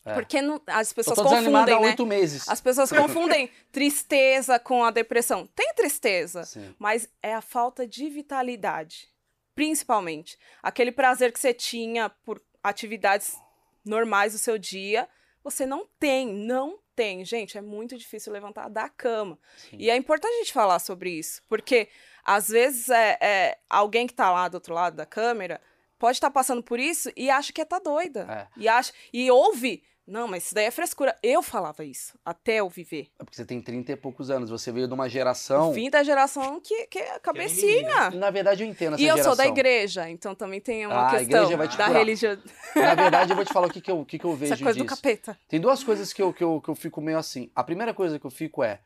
É. 0.05 0.13
Porque 0.13 0.41
não- 0.41 0.61
as 0.65 0.93
pessoas 0.93 1.17
tô 1.17 1.23
desanimada 1.23 1.65
confundem, 1.71 1.75
há 1.75 1.81
né? 1.81 1.87
oito 1.89 2.05
meses. 2.05 2.47
As 2.47 2.61
pessoas 2.61 2.89
confundem 2.89 3.51
tristeza 3.71 4.57
com 4.57 4.83
a 4.83 4.91
depressão. 4.91 5.45
Tem 5.47 5.73
tristeza, 5.73 6.43
Sim. 6.45 6.73
mas 6.79 7.09
é 7.21 7.33
a 7.35 7.41
falta 7.41 7.85
de 7.85 8.09
vitalidade, 8.09 9.09
principalmente. 9.53 10.37
Aquele 10.63 10.91
prazer 10.91 11.31
que 11.33 11.39
você 11.39 11.53
tinha 11.53 12.09
por 12.09 12.41
atividades 12.63 13.37
normais 13.83 14.31
do 14.33 14.39
seu 14.39 14.57
dia, 14.57 15.07
você 15.43 15.65
não 15.65 15.85
tem, 15.99 16.27
não 16.33 16.79
tem. 16.99 17.23
Gente, 17.23 17.57
é 17.57 17.61
muito 17.61 17.97
difícil 17.97 18.33
levantar 18.33 18.67
da 18.69 18.89
cama. 18.89 19.39
Sim. 19.55 19.77
E 19.79 19.89
é 19.89 19.95
importante 19.95 20.33
a 20.33 20.37
gente 20.39 20.51
falar 20.51 20.79
sobre 20.79 21.11
isso, 21.11 21.41
porque 21.47 21.87
às 22.25 22.49
vezes 22.49 22.89
é, 22.89 23.17
é, 23.21 23.57
alguém 23.69 24.05
que 24.05 24.13
tá 24.13 24.29
lá 24.29 24.49
do 24.49 24.55
outro 24.55 24.73
lado 24.73 24.97
da 24.97 25.05
câmera 25.05 25.61
pode 25.97 26.17
estar 26.17 26.29
passando 26.29 26.61
por 26.61 26.77
isso 26.77 27.09
e 27.15 27.29
acha 27.29 27.53
que 27.53 27.61
é 27.61 27.65
tá 27.65 27.79
doida. 27.79 28.27
É. 28.29 28.61
E 28.61 28.67
acha 28.67 28.91
e 29.13 29.31
ouve, 29.31 29.81
não, 30.09 30.27
mas 30.27 30.45
isso 30.45 30.55
daí 30.55 30.65
é 30.65 30.71
frescura. 30.71 31.15
Eu 31.23 31.41
falava 31.41 31.85
isso 31.85 32.17
até 32.25 32.55
eu 32.57 32.67
viver. 32.69 33.07
É 33.19 33.23
porque 33.23 33.35
você 33.35 33.45
tem 33.45 33.61
30 33.61 33.91
e 33.91 33.95
poucos 33.95 34.29
anos, 34.29 34.49
você 34.49 34.71
veio 34.71 34.87
de 34.87 34.93
uma 34.93 35.07
geração. 35.07 35.71
Vim 35.71 35.89
da 35.89 36.03
geração 36.03 36.59
que, 36.59 36.87
que 36.87 36.99
é 36.99 37.19
cabecinha. 37.19 38.09
Na 38.11 38.29
verdade, 38.29 38.63
eu 38.63 38.67
entendo 38.67 38.93
essa 38.95 39.01
E 39.03 39.05
eu 39.07 39.15
geração. 39.15 39.35
sou 39.35 39.37
da 39.37 39.47
igreja, 39.47 40.09
então 40.09 40.33
também 40.35 40.59
tem 40.59 40.85
uma 40.85 40.95
Ah, 40.95 41.07
a 41.07 41.11
questão 41.19 41.39
igreja 41.43 41.57
vai 41.57 41.67
te 41.67 41.77
da 41.77 41.87
curar. 41.87 41.99
religião. 41.99 42.37
Na 42.75 42.95
verdade, 42.95 43.31
eu 43.31 43.35
vou 43.35 43.45
te 43.45 43.53
falar 43.53 43.67
o 43.67 43.71
que, 43.71 43.81
que, 43.81 43.91
eu, 43.91 43.99
o 44.01 44.05
que, 44.05 44.19
que 44.19 44.25
eu 44.25 44.35
vejo 44.35 44.53
Essa 44.53 44.63
coisa 44.63 44.77
do 44.79 44.83
disso. 44.85 44.95
capeta. 44.95 45.37
Tem 45.47 45.59
duas 45.59 45.83
coisas 45.83 46.11
que 46.11 46.21
eu, 46.21 46.33
que, 46.33 46.43
eu, 46.43 46.59
que 46.61 46.69
eu 46.69 46.75
fico 46.75 46.99
meio 47.01 47.17
assim. 47.17 47.49
A 47.55 47.63
primeira 47.63 47.93
coisa 47.93 48.17
que 48.19 48.25
eu 48.25 48.31
fico 48.31 48.63
é. 48.63 48.79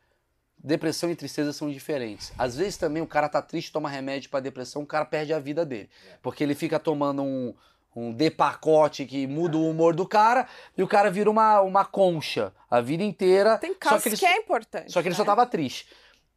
Depressão 0.65 1.11
e 1.11 1.15
tristeza 1.15 1.51
são 1.51 1.69
diferentes. 1.69 2.31
Às 2.37 2.55
vezes 2.55 2.77
também 2.77 3.03
o 3.03 3.07
cara 3.07 3.27
tá 3.27 3.41
triste, 3.41 3.69
toma 3.71 3.89
remédio 3.89 4.29
pra 4.29 4.39
depressão, 4.39 4.81
o 4.83 4.85
cara 4.85 5.03
perde 5.03 5.33
a 5.33 5.39
vida 5.39 5.65
dele. 5.65 5.89
Porque 6.21 6.41
ele 6.41 6.55
fica 6.55 6.79
tomando 6.79 7.21
um, 7.21 7.53
um 7.95 8.11
de 8.11 8.29
pacote 8.31 9.05
que 9.05 9.27
muda 9.27 9.57
o 9.57 9.69
humor 9.69 9.95
do 9.95 10.07
cara 10.07 10.47
e 10.77 10.81
o 10.83 10.87
cara 10.87 11.11
vira 11.11 11.29
uma, 11.29 11.61
uma 11.61 11.85
concha 11.85 12.53
a 12.69 12.81
vida 12.81 13.03
inteira. 13.03 13.57
Tem 13.57 13.71
só 13.73 13.77
casos 13.79 14.03
que 14.03 14.17
que, 14.17 14.25
ele, 14.25 14.33
é 14.33 14.37
importante. 14.37 14.91
só 14.91 15.01
que 15.01 15.07
ele 15.07 15.15
só 15.15 15.21
né? 15.23 15.27
tava 15.27 15.45
triste. 15.45 15.87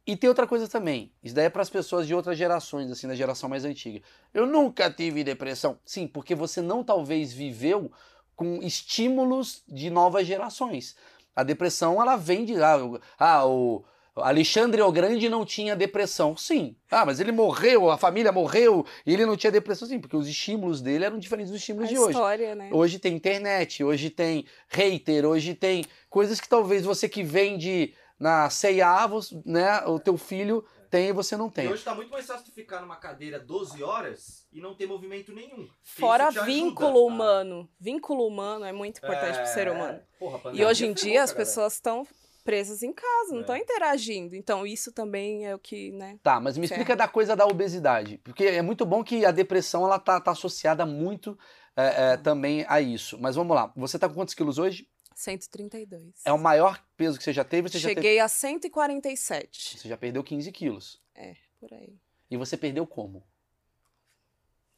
E 0.05 0.15
tem 0.15 0.29
outra 0.29 0.47
coisa 0.47 0.67
também. 0.69 1.11
Isso 1.21 1.35
daí 1.35 1.45
é 1.45 1.49
para 1.49 1.61
as 1.61 1.69
pessoas 1.69 2.07
de 2.07 2.15
outras 2.15 2.37
gerações, 2.37 2.89
assim, 2.89 3.07
da 3.07 3.15
geração 3.15 3.49
mais 3.49 3.65
antiga. 3.65 4.01
Eu 4.33 4.45
nunca 4.45 4.89
tive 4.89 5.21
depressão. 5.23 5.77
Sim, 5.85 6.07
porque 6.07 6.33
você 6.33 6.61
não 6.61 6.81
talvez 6.83 7.33
viveu 7.33 7.91
com 8.35 8.61
estímulos 8.61 9.63
de 9.67 9.89
novas 9.89 10.25
gerações. 10.25 10.95
A 11.35 11.43
depressão, 11.43 12.01
ela 12.01 12.15
vem 12.15 12.45
de. 12.45 12.55
Ah, 12.61 12.77
o- 12.77 12.99
ah, 13.19 13.45
o 13.45 13.83
Alexandre 14.21 14.81
o 14.81 14.91
Grande 14.91 15.29
não 15.29 15.45
tinha 15.45 15.75
depressão. 15.75 16.35
Sim. 16.35 16.75
Ah, 16.89 17.05
mas 17.05 17.19
ele 17.19 17.31
morreu, 17.31 17.89
a 17.91 17.97
família 17.97 18.31
morreu 18.31 18.85
e 19.05 19.13
ele 19.13 19.25
não 19.25 19.35
tinha 19.37 19.51
depressão. 19.51 19.87
Sim, 19.87 19.99
porque 19.99 20.15
os 20.17 20.27
estímulos 20.27 20.81
dele 20.81 21.05
eram 21.05 21.19
diferentes 21.19 21.51
dos 21.51 21.59
A 21.59 21.61
estímulos 21.61 21.89
de 21.89 21.97
hoje. 21.97 22.11
história, 22.11 22.55
né? 22.55 22.69
Hoje 22.71 22.99
tem 22.99 23.15
internet, 23.15 23.83
hoje 23.83 24.09
tem 24.09 24.45
hater, 24.69 25.25
hoje 25.25 25.53
tem 25.53 25.85
coisas 26.09 26.39
que 26.39 26.47
talvez 26.49 26.83
você 26.83 27.07
que 27.09 27.23
vende 27.23 27.93
na 28.19 28.49
você- 28.49 29.39
né, 29.45 29.81
o 29.85 29.99
teu 29.99 30.17
filho 30.17 30.65
tem 30.89 31.09
e 31.09 31.13
você 31.13 31.37
não 31.37 31.47
E 31.47 31.51
tem. 31.51 31.67
hoje 31.67 31.83
tá 31.83 31.93
muito 31.93 32.09
mais 32.09 32.25
fácil 32.25 32.45
tu 32.45 32.51
ficar 32.51 32.81
numa 32.81 32.95
cadeira 32.95 33.37
12 33.39 33.83
horas 33.83 34.47
e 34.51 34.59
não 34.61 34.73
ter 34.73 34.87
movimento 34.87 35.31
nenhum. 35.33 35.67
Fora 35.83 36.23
te 36.31 36.39
ajuda 36.39 36.45
vínculo 36.45 36.97
a- 36.97 37.01
humano. 37.03 37.69
Vínculo 37.79 38.25
humano 38.25 38.65
é 38.65 38.71
muito 38.71 38.97
importante 38.97 39.37
pro 39.37 39.47
ser 39.47 39.67
É, 39.67 39.71
humano. 39.71 39.99
porra, 40.17 40.49
a 40.49 40.53
E 40.55 40.65
hoje 40.65 40.85
em 40.87 40.93
dia 40.93 41.21
a 41.21 41.23
as 41.25 41.33
pessoas 41.33 41.73
estão 41.73 42.07
presas 42.47 42.81
em 42.81 42.93
casa, 42.93 43.31
não 43.31 43.39
É. 43.39 43.41
estão 43.41 43.57
interagindo. 43.57 44.33
Então 44.33 44.65
isso 44.65 44.89
também 44.93 45.45
é 45.45 45.53
o 45.53 45.59
que, 45.59 45.91
né? 45.91 46.17
Tá, 46.23 46.39
mas 46.39 46.57
me 46.57 46.63
explica 46.65 46.95
da 46.95 47.05
coisa 47.05 47.35
da 47.35 47.45
obesidade. 47.45 48.19
Porque 48.19 48.45
é 48.45 48.61
muito 48.61 48.85
bom 48.85 49.03
que 49.03 49.25
a 49.25 49.31
depressão 49.31 49.83
ela 49.83 49.99
tá, 49.99 50.21
tá 50.21 50.31
associada 50.31 50.85
muito 50.85 51.37
é, 51.75 52.13
é, 52.13 52.17
também 52.17 52.65
a 52.69 52.79
isso. 52.79 53.19
Mas 53.19 53.35
vamos 53.35 53.53
lá, 53.53 53.73
você 53.75 53.99
tá 53.99 54.07
com 54.07 54.15
quantos 54.15 54.33
quilos 54.33 54.57
hoje? 54.57 54.87
132. 55.13 56.21
É 56.23 56.31
o 56.31 56.37
maior 56.37 56.81
peso 56.95 57.17
que 57.17 57.23
você 57.25 57.33
já 57.33 57.43
teve? 57.43 57.67
Você 57.67 57.79
já, 57.79 57.89
teve... 57.89 57.99
Cheguei 58.01 58.19
a 58.21 58.29
147. 58.29 59.79
você 59.79 59.89
já 59.89 59.97
perdeu 59.97 60.23
15 60.23 60.49
quilos. 60.53 61.01
Por 61.59 61.73
aí. 61.73 61.99
E 62.31 62.37
você 62.37 62.55
perdeu 62.55 62.87
como? 62.87 63.27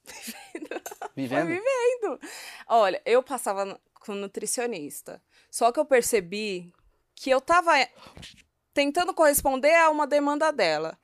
Foi 0.10 1.10
Vivendo? 1.15 1.47
vivendo. 1.47 2.19
Olha, 2.67 2.99
eu 3.05 3.21
passava 3.21 3.79
com 3.93 4.15
nutricionista. 4.15 5.21
Só 5.51 5.71
que 5.71 5.79
eu 5.79 5.86
percebi 5.86 6.73
que 7.21 7.29
eu 7.29 7.41
tava 7.41 7.77
eh, 7.77 7.89
tentando 8.73 9.13
corresponder 9.13 9.75
a 9.75 9.89
uma 9.89 10.08
demanda 10.08 10.51
dela. 10.51 10.97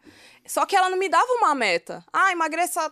Só 0.48 0.66
que 0.66 0.76
ela 0.76 0.90
não 0.90 0.98
me 0.98 1.10
dava 1.10 1.32
uma 1.34 1.54
meta. 1.56 2.06
Ah, 2.14 2.32
emagreça 2.32 2.92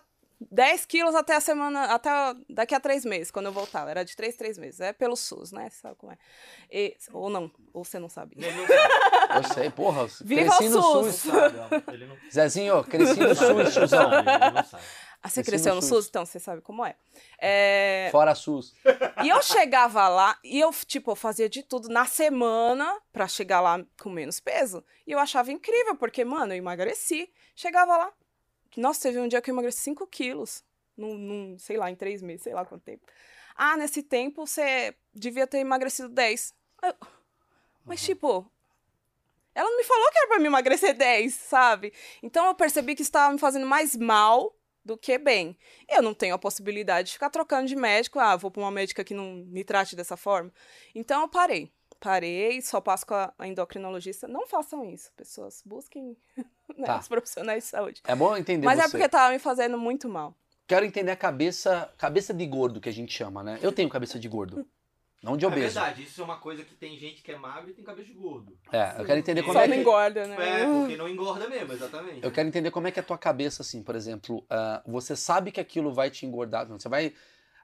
10 0.52 0.86
quilos 0.86 1.16
até 1.16 1.36
a 1.36 1.40
semana, 1.40 1.86
até 1.86 2.10
daqui 2.50 2.76
a 2.76 2.80
três 2.80 3.06
meses, 3.06 3.32
quando 3.32 3.46
eu 3.46 3.52
voltava. 3.54 3.92
Era 3.92 4.04
de 4.04 4.16
três, 4.16 4.36
três 4.36 4.58
meses. 4.58 4.82
É 4.82 4.92
pelo 4.92 5.16
SUS, 5.16 5.52
né? 5.54 5.70
Sabe 5.70 5.96
como 5.96 6.12
é? 6.12 6.18
E- 6.72 6.98
ou 7.14 7.30
não, 7.30 7.50
ou 7.74 7.86
você 7.86 7.98
não 8.00 8.10
sabe. 8.10 8.36
Ele 8.38 8.52
não. 8.52 8.66
Eu 9.38 9.44
sei, 9.54 9.70
porra. 9.70 10.06
Viva 10.22 10.58
cresci 10.58 10.68
o 10.68 10.70
no 10.72 10.82
SUS. 10.82 11.16
SUS. 11.16 11.32
Não, 11.34 11.94
ele 11.94 12.06
não 12.08 12.18
Zezinho, 12.32 12.84
cresci 12.84 13.20
no. 13.20 13.34
SUS, 13.36 13.74
tiozão. 13.74 14.12
Ele 14.20 14.52
não 14.54 14.64
sabe. 14.66 14.84
Ah, 15.26 15.30
você 15.30 15.42
cresceu 15.42 15.74
no 15.74 15.82
SUS. 15.82 15.90
SUS? 15.90 16.08
Então 16.10 16.26
você 16.26 16.38
sabe 16.38 16.62
como 16.62 16.86
é. 16.86 16.98
É, 17.40 18.10
Fora 18.12 18.36
SUS. 18.36 18.76
E 19.24 19.30
eu 19.30 19.42
chegava 19.42 20.10
lá 20.10 20.38
e 20.44 20.60
eu, 20.60 20.70
tipo, 20.86 21.12
eu 21.12 21.16
fazia 21.16 21.48
de 21.48 21.64
tudo 21.64 21.88
na 21.88 22.06
semana 22.06 23.00
pra 23.14 23.26
chegar 23.26 23.62
lá 23.62 23.82
com 24.02 24.10
menos 24.10 24.42
peso. 24.42 24.84
E 25.08 25.14
eu 25.14 25.20
achava 25.20 25.50
incrível, 25.50 25.96
porque, 25.96 26.26
mano, 26.26 26.52
eu 26.52 26.58
emagreci. 26.58 27.32
Chegava 27.56 27.96
lá. 27.96 28.12
Nossa, 28.76 29.04
teve 29.04 29.18
um 29.20 29.28
dia 29.30 29.42
que 29.42 29.50
eu 29.50 29.54
emagreci 29.54 29.80
5 29.80 30.06
quilos. 30.08 30.62
Num, 30.98 31.16
num, 31.18 31.58
sei 31.58 31.78
lá, 31.78 31.90
em 31.90 31.96
três 31.96 32.22
meses, 32.22 32.44
sei 32.44 32.54
lá 32.54 32.66
quanto 32.66 32.84
tempo. 32.84 33.04
Ah, 33.56 33.78
nesse 33.78 34.04
tempo 34.04 34.46
você 34.46 34.94
devia 35.14 35.48
ter 35.48 35.60
emagrecido 35.60 36.10
10. 36.10 36.54
Aí 36.82 36.90
eu, 36.90 37.08
Mas, 37.86 38.02
tipo, 38.04 38.46
Ela 39.56 39.70
não 39.70 39.78
me 39.78 39.84
falou 39.84 40.10
que 40.12 40.18
era 40.18 40.28
pra 40.28 40.40
me 40.40 40.48
emagrecer 40.48 40.94
10, 40.98 41.34
sabe? 41.34 41.94
Então 42.22 42.46
eu 42.48 42.56
percebi 42.56 42.94
que 42.96 43.04
estava 43.04 43.32
me 43.32 43.40
fazendo 43.40 43.66
mais 43.66 43.96
mal 43.96 44.54
do 44.86 44.98
que 44.98 45.18
bem. 45.18 45.58
Eu 45.90 46.02
não 46.02 46.14
tenho 46.14 46.36
a 46.36 46.40
possibilidade 46.40 47.08
de 47.08 47.14
ficar 47.14 47.30
trocando 47.30 47.68
de 47.68 47.76
médico. 47.76 48.20
Ah, 48.20 48.36
vou 48.36 48.52
pra 48.52 48.62
uma 48.62 48.72
médica 48.72 49.04
que 49.04 49.14
não 49.14 49.34
me 49.48 49.64
trate 49.64 49.96
dessa 49.96 50.18
forma. 50.18 50.52
Então 50.94 51.22
eu 51.22 51.28
parei. 51.28 51.72
Parei, 52.00 52.62
só 52.62 52.82
passo 52.82 53.06
com 53.06 53.14
a 53.16 53.34
endocrinologista. 53.48 54.28
Não 54.28 54.46
façam 54.46 54.84
isso, 54.86 55.12
pessoas. 55.16 55.62
Busquem 55.66 56.18
né, 56.78 56.86
Tá. 56.86 57.00
os 57.00 57.08
profissionais 57.08 57.64
de 57.64 57.70
saúde. 57.70 58.02
É 58.04 58.14
bom 58.16 58.36
entender 58.36 58.66
Mas 58.66 58.78
você. 58.80 58.86
é 58.88 58.90
porque 58.90 59.08
tava 59.10 59.32
me 59.32 59.40
fazendo 59.40 59.78
muito 59.78 60.10
mal. 60.10 60.36
Quero 60.68 60.86
entender 60.86 61.12
a 61.12 61.16
cabeça, 61.16 61.90
cabeça 61.98 62.34
de 62.34 62.46
gordo 62.46 62.82
que 62.82 62.90
a 62.90 62.94
gente 62.94 63.14
chama, 63.14 63.42
né? 63.44 63.60
Eu 63.62 63.72
tenho 63.72 63.88
cabeça 63.90 64.20
de 64.20 64.28
gordo. 64.28 64.66
Não 65.24 65.38
de 65.38 65.46
É 65.46 65.48
obeso. 65.48 65.74
verdade, 65.76 66.04
isso 66.04 66.20
é 66.20 66.24
uma 66.26 66.38
coisa 66.38 66.64
que 66.66 66.76
tem 66.76 66.98
gente 66.98 67.22
que 67.22 67.32
é 67.32 67.38
magro 67.38 67.70
e 67.70 67.74
tem 67.74 67.84
cabeça 67.84 68.10
de 68.10 68.14
gordo. 68.14 68.58
É, 68.74 68.96
eu 69.00 69.06
quero 69.06 69.20
entender 69.20 69.42
como 69.42 69.54
Só 69.54 69.62
é 69.62 69.68
não 69.68 69.74
que 69.76 69.80
engorda, 69.82 70.28
né? 70.28 70.36
É, 70.62 70.66
porque 70.66 70.98
não 70.98 71.08
engorda 71.08 71.48
mesmo, 71.48 71.72
exatamente. 71.72 72.20
eu 72.22 72.30
quero 72.30 72.50
entender 72.50 72.72
como 72.72 72.88
é 72.88 72.92
que 72.92 73.00
é 73.00 73.02
a 73.02 73.06
tua 73.06 73.18
cabeça 73.18 73.62
assim, 73.62 73.82
por 73.82 73.96
exemplo, 73.96 74.46
ah, 74.50 74.84
você 74.86 75.16
sabe 75.16 75.50
que 75.52 75.62
aquilo 75.62 75.94
vai 75.94 76.10
te 76.10 76.26
engordar, 76.26 76.68
não, 76.68 76.78
você 76.78 76.90
vai 76.90 77.14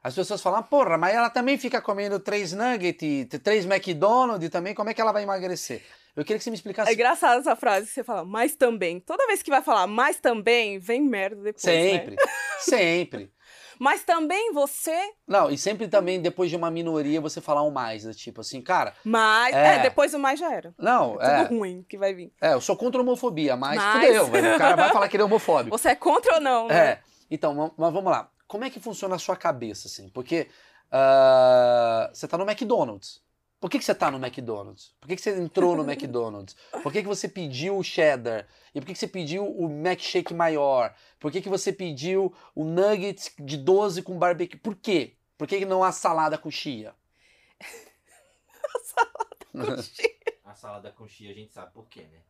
as 0.02 0.16
pessoas 0.16 0.42
falam, 0.42 0.60
"Ah, 0.60 0.64
porra, 0.64 0.98
mas 0.98 1.14
ela 1.14 1.30
também 1.30 1.58
fica 1.58 1.82
comendo 1.82 2.18
três 2.22 2.54
nuggets, 2.54 3.28
três 3.44 3.66
McDonald's 3.66 4.50
também, 4.50 4.74
como 4.74 4.90
é 4.90 4.94
que 4.94 5.02
ela 5.02 5.12
vai 5.12 5.24
emagrecer? 5.24 5.84
Eu 6.16 6.24
queria 6.24 6.38
que 6.38 6.44
você 6.46 6.50
me 6.50 6.56
explicasse 6.56 6.90
É 6.90 6.94
engraçado 6.94 7.40
essa 7.40 7.56
frase 7.58 7.88
que 7.88 7.94
você 7.94 8.04
fala, 8.06 8.24
mas 8.24 8.56
também. 8.56 9.02
Toda 9.02 9.28
vez 9.28 9.44
que 9.44 9.50
vai 9.50 9.62
falar 9.62 9.86
mas 9.88 10.18
também, 10.18 10.80
vem 10.80 11.02
merda 11.02 11.42
depois. 11.42 11.64
né? 11.66 11.92
sempre, 11.92 12.16
sempre. 12.60 13.32
Mas 13.80 14.04
também 14.04 14.52
você. 14.52 15.12
Não, 15.26 15.50
e 15.50 15.58
sempre 15.58 15.88
também 15.88 16.22
depois 16.22 16.50
de 16.50 16.56
uma 16.58 16.70
minoria 16.70 17.22
você 17.22 17.40
falar 17.40 17.64
um 17.64 17.72
mais, 17.72 18.04
né? 18.04 18.14
tipo 18.14 18.42
assim, 18.42 18.62
cara, 18.62 18.94
Mas. 19.06 19.56
É. 19.56 19.76
É, 19.76 19.80
depois 19.80 20.14
o 20.14 20.20
mais 20.20 20.38
já 20.40 20.54
era. 20.54 20.74
não, 20.78 21.14
Tudo 21.14 21.24
é, 21.24 21.42
ruim 21.44 21.86
que 21.88 21.98
vai 21.98 22.14
vir. 22.14 22.34
é, 22.42 22.54
eu 22.54 22.60
sou 22.62 22.76
contra 22.76 23.00
a 23.00 23.04
homofobia, 23.04 23.56
mas, 23.56 23.78
Mas- 23.78 24.06
fudeu, 24.06 24.26
velho, 24.28 24.56
o 24.56 24.58
cara 24.58 24.76
vai 24.76 24.90
falar 24.94 25.08
que 25.08 25.16
ele 25.16 25.24
é 25.24 25.26
homofóbico. 25.26 25.78
Você 25.78 25.90
é 25.90 25.96
contra 25.96 26.36
ou 26.36 26.42
não? 26.42 26.68
né? 26.68 26.76
É, 26.78 27.00
então, 27.32 27.54
ma- 27.56 27.72
mas 27.78 27.94
vamos 27.94 28.12
lá. 28.12 28.30
Como 28.48 28.66
é 28.66 28.70
que 28.70 28.80
funciona 28.80 29.16
a 29.16 29.20
sua 29.20 29.36
cabeça, 29.38 29.88
assim? 29.88 30.10
Porque 30.10 30.48
ah, 30.92 32.10
você 32.14 32.28
tá 32.28 32.38
no 32.38 32.44
McDonald's. 32.50 33.22
Por 33.60 33.70
que, 33.70 33.78
que 33.78 33.84
você 33.84 33.94
tá 33.94 34.10
no 34.10 34.18
McDonald's? 34.18 34.94
Por 35.02 35.08
que, 35.08 35.18
que 35.18 35.22
você 35.22 35.38
entrou 35.38 35.76
no 35.76 35.84
McDonald's? 35.84 36.56
Por 36.82 36.94
que, 36.94 37.02
que 37.02 37.08
você 37.08 37.28
pediu 37.28 37.78
o 37.78 37.84
cheddar? 37.84 38.48
E 38.74 38.80
por 38.80 38.88
que, 38.88 38.94
que 38.94 39.00
você 39.00 39.08
pediu 39.08 39.46
o 39.46 39.68
milkshake 39.68 40.34
maior? 40.34 40.96
Por 41.20 41.30
que, 41.30 41.42
que 41.42 41.50
você 41.50 41.74
pediu 41.74 42.34
o 42.56 42.64
nuggets 42.64 43.34
de 43.38 43.58
12 43.58 44.02
com 44.02 44.18
barbecue? 44.18 44.58
Por 44.58 44.76
quê? 44.76 45.18
Por 45.38 45.46
que, 45.46 45.60
que 45.60 45.66
não 45.66 45.84
a 45.84 45.92
salada 45.92 46.38
com 46.38 46.50
chia? 46.52 46.96
A 50.46 50.56
salada 50.56 50.92
com 50.92 51.06
chia 51.06 51.32
a 51.32 51.34
gente 51.34 51.52
sabe 51.52 51.74
por 51.74 51.86
quê, 51.88 52.04
né? 52.04 52.22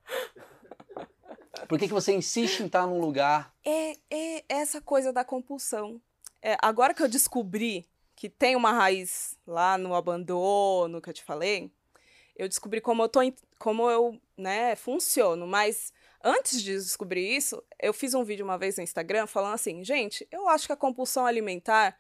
Por 1.68 1.78
que, 1.78 1.88
que 1.88 1.94
você 1.94 2.12
insiste 2.12 2.62
em 2.62 2.66
estar 2.66 2.88
num 2.88 3.00
lugar? 3.00 3.54
É, 3.64 3.92
é 4.10 4.44
essa 4.50 4.82
coisa 4.82 5.14
da 5.14 5.24
compulsão. 5.24 6.02
É, 6.42 6.58
agora 6.62 6.94
que 6.94 7.04
eu 7.04 7.08
descobri 7.08 7.88
que 8.20 8.28
tem 8.28 8.54
uma 8.54 8.74
raiz 8.74 9.38
lá 9.48 9.78
no 9.78 9.96
abandono 9.96 11.02
que 11.02 11.10
eu 11.10 11.14
te 11.14 11.24
falei, 11.24 11.72
eu 12.36 12.50
descobri 12.50 12.82
como 12.82 13.02
eu 13.02 13.08
tô, 13.08 13.22
como 13.58 13.90
eu, 13.90 14.20
né, 14.38 14.76
funciono, 14.76 15.48
mas 15.48 15.94
antes 16.22 16.62
de 16.62 16.74
descobrir 16.74 17.34
isso, 17.34 17.64
eu 17.82 17.94
fiz 17.94 18.14
um 18.14 18.26
vídeo 18.26 18.44
uma 18.44 18.58
vez 18.58 18.76
no 18.76 18.84
Instagram 18.84 19.26
falando 19.26 19.54
assim, 19.54 19.86
gente, 19.86 20.28
eu 20.30 20.50
acho 20.50 20.68
que 20.68 20.74
a 20.74 20.76
compulsão 20.76 21.26
alimentar, 21.26 21.98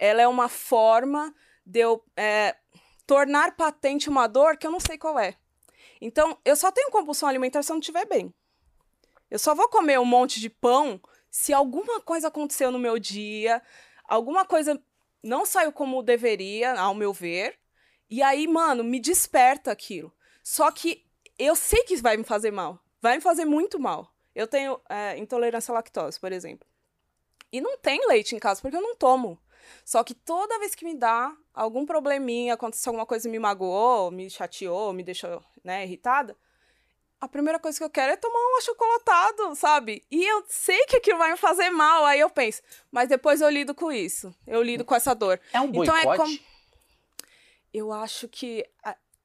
ela 0.00 0.20
é 0.20 0.26
uma 0.26 0.48
forma 0.48 1.32
de 1.64 1.78
eu 1.78 2.04
é, 2.16 2.56
tornar 3.06 3.54
patente 3.54 4.10
uma 4.10 4.26
dor 4.26 4.56
que 4.56 4.66
eu 4.66 4.70
não 4.72 4.80
sei 4.80 4.98
qual 4.98 5.16
é. 5.16 5.36
Então, 6.00 6.36
eu 6.44 6.56
só 6.56 6.72
tenho 6.72 6.90
compulsão 6.90 7.28
alimentar 7.28 7.62
se 7.62 7.70
eu 7.70 7.74
não 7.74 7.80
estiver 7.80 8.04
bem. 8.04 8.34
Eu 9.30 9.38
só 9.38 9.54
vou 9.54 9.68
comer 9.68 10.00
um 10.00 10.04
monte 10.04 10.40
de 10.40 10.50
pão 10.50 11.00
se 11.30 11.52
alguma 11.52 12.00
coisa 12.00 12.26
aconteceu 12.26 12.72
no 12.72 12.80
meu 12.80 12.98
dia, 12.98 13.62
alguma 14.08 14.44
coisa 14.44 14.82
não 15.22 15.46
saiu 15.46 15.72
como 15.72 16.02
deveria, 16.02 16.78
ao 16.78 16.94
meu 16.94 17.12
ver, 17.12 17.58
e 18.10 18.22
aí, 18.22 18.46
mano, 18.46 18.84
me 18.84 19.00
desperta 19.00 19.70
aquilo. 19.70 20.12
Só 20.42 20.70
que 20.70 21.04
eu 21.38 21.56
sei 21.56 21.84
que 21.84 21.96
vai 21.96 22.16
me 22.16 22.24
fazer 22.24 22.50
mal. 22.50 22.78
Vai 23.00 23.16
me 23.16 23.22
fazer 23.22 23.44
muito 23.44 23.78
mal. 23.78 24.12
Eu 24.34 24.46
tenho 24.46 24.80
é, 24.88 25.16
intolerância 25.16 25.72
à 25.72 25.74
lactose, 25.74 26.18
por 26.18 26.32
exemplo. 26.32 26.66
E 27.52 27.60
não 27.60 27.76
tem 27.78 28.06
leite 28.06 28.34
em 28.34 28.38
casa, 28.38 28.60
porque 28.60 28.76
eu 28.76 28.82
não 28.82 28.96
tomo. 28.96 29.38
Só 29.84 30.02
que 30.02 30.14
toda 30.14 30.58
vez 30.58 30.74
que 30.74 30.84
me 30.84 30.94
dá 30.94 31.34
algum 31.54 31.86
probleminha, 31.86 32.54
aconteceu 32.54 32.90
alguma 32.90 33.06
coisa 33.06 33.28
me 33.28 33.38
magoou, 33.38 34.10
me 34.10 34.28
chateou, 34.28 34.92
me 34.92 35.02
deixou 35.02 35.42
né, 35.62 35.84
irritada, 35.84 36.36
a 37.22 37.28
primeira 37.28 37.58
coisa 37.58 37.78
que 37.78 37.84
eu 37.84 37.90
quero 37.90 38.12
é 38.12 38.16
tomar 38.16 38.38
um 38.38 38.56
achocolatado, 38.58 39.54
sabe? 39.54 40.04
E 40.10 40.24
eu 40.24 40.44
sei 40.48 40.84
que 40.86 40.96
aquilo 40.96 41.18
vai 41.18 41.30
me 41.30 41.36
fazer 41.38 41.70
mal, 41.70 42.04
aí 42.04 42.18
eu 42.20 42.28
penso, 42.28 42.60
mas 42.90 43.08
depois 43.08 43.40
eu 43.40 43.48
lido 43.48 43.74
com 43.74 43.90
isso. 43.92 44.34
Eu 44.46 44.60
lido 44.62 44.84
com 44.84 44.94
essa 44.94 45.14
dor. 45.14 45.40
É 45.52 45.60
um 45.60 45.66
Então 45.66 45.96
é 45.96 46.02
boicote? 46.04 46.18
como- 46.38 46.52
Eu 47.72 47.92
acho 47.92 48.28
que 48.28 48.66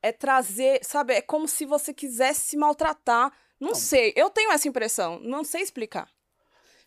é 0.02 0.12
trazer, 0.12 0.80
sabe? 0.86 1.14
É 1.14 1.22
como 1.22 1.48
se 1.48 1.66
você 1.66 1.94
quisesse 1.94 2.42
se 2.42 2.58
maltratar. 2.58 3.32
Não 3.60 3.70
Não. 3.70 3.76
sei, 3.76 4.14
eu 4.16 4.30
tenho 4.30 4.52
essa 4.52 4.68
impressão, 4.68 5.20
não 5.22 5.44
sei 5.44 5.62
explicar. 5.64 6.08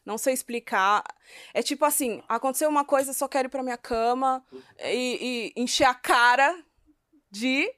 Não 0.06 0.16
sei 0.16 0.32
explicar. 0.32 1.04
É 1.52 1.62
tipo 1.62 1.84
assim, 1.84 2.22
aconteceu 2.28 2.68
uma 2.68 2.84
coisa, 2.84 3.12
só 3.12 3.26
quero 3.28 3.48
ir 3.48 3.50
pra 3.50 3.62
minha 3.62 3.76
cama 3.76 4.42
e, 4.84 5.52
e 5.56 5.60
encher 5.60 5.84
a 5.84 5.92
cara 5.94 6.56
de 7.30 7.70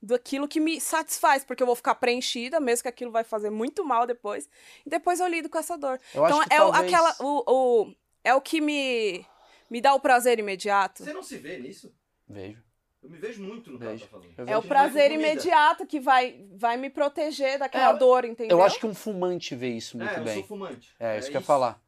daquilo 0.00 0.46
que 0.48 0.60
me 0.60 0.80
satisfaz, 0.80 1.44
porque 1.44 1.62
eu 1.62 1.66
vou 1.66 1.74
ficar 1.76 1.94
preenchida, 1.96 2.60
mesmo 2.60 2.82
que 2.82 2.88
aquilo 2.88 3.10
vai 3.10 3.24
fazer 3.24 3.50
muito 3.50 3.84
mal 3.84 4.06
depois. 4.06 4.48
E 4.86 4.90
depois 4.90 5.18
eu 5.20 5.26
lido 5.26 5.48
com 5.48 5.58
essa 5.58 5.76
dor. 5.76 6.00
Eu 6.14 6.24
acho 6.24 6.34
então 6.36 6.48
que 6.48 6.54
é 6.54 6.62
o- 6.62 6.72
talvez- 6.72 6.92
aquela 6.94 7.16
o, 7.20 7.52
o- 7.86 7.94
é 8.24 8.34
o 8.34 8.40
que 8.40 8.60
me 8.60 9.26
me 9.70 9.80
dá 9.82 9.92
o 9.94 10.00
prazer 10.00 10.38
imediato. 10.38 11.04
Você 11.04 11.12
não 11.12 11.22
se 11.22 11.36
vê 11.36 11.58
nisso? 11.58 11.94
Vejo. 12.26 12.62
Eu 13.02 13.10
me 13.10 13.18
vejo 13.18 13.42
muito 13.42 13.70
no 13.70 13.78
que 13.78 13.84
Vejo. 13.84 14.04
ela 14.04 14.10
tá 14.10 14.18
falando. 14.34 14.34
Eu 14.38 14.48
É 14.48 14.56
o 14.58 14.62
prazer 14.62 15.12
imediato 15.12 15.86
que 15.86 16.00
vai, 16.00 16.44
vai 16.54 16.76
me 16.76 16.90
proteger 16.90 17.58
daquela 17.58 17.94
É, 17.94 17.98
dor, 17.98 18.24
entendeu? 18.24 18.56
Eu 18.58 18.62
acho 18.64 18.78
que 18.78 18.86
um 18.86 18.94
fumante 18.94 19.54
vê 19.54 19.68
isso 19.68 19.96
muito 19.98 20.12
é, 20.12 20.18
eu 20.18 20.24
bem. 20.24 20.34
sou 20.34 20.44
fumante. 20.44 20.94
É, 20.98 21.18
isso 21.18 21.30
que 21.30 21.36
eu 21.36 21.40
ia 21.40 21.44
falar. 21.46 21.80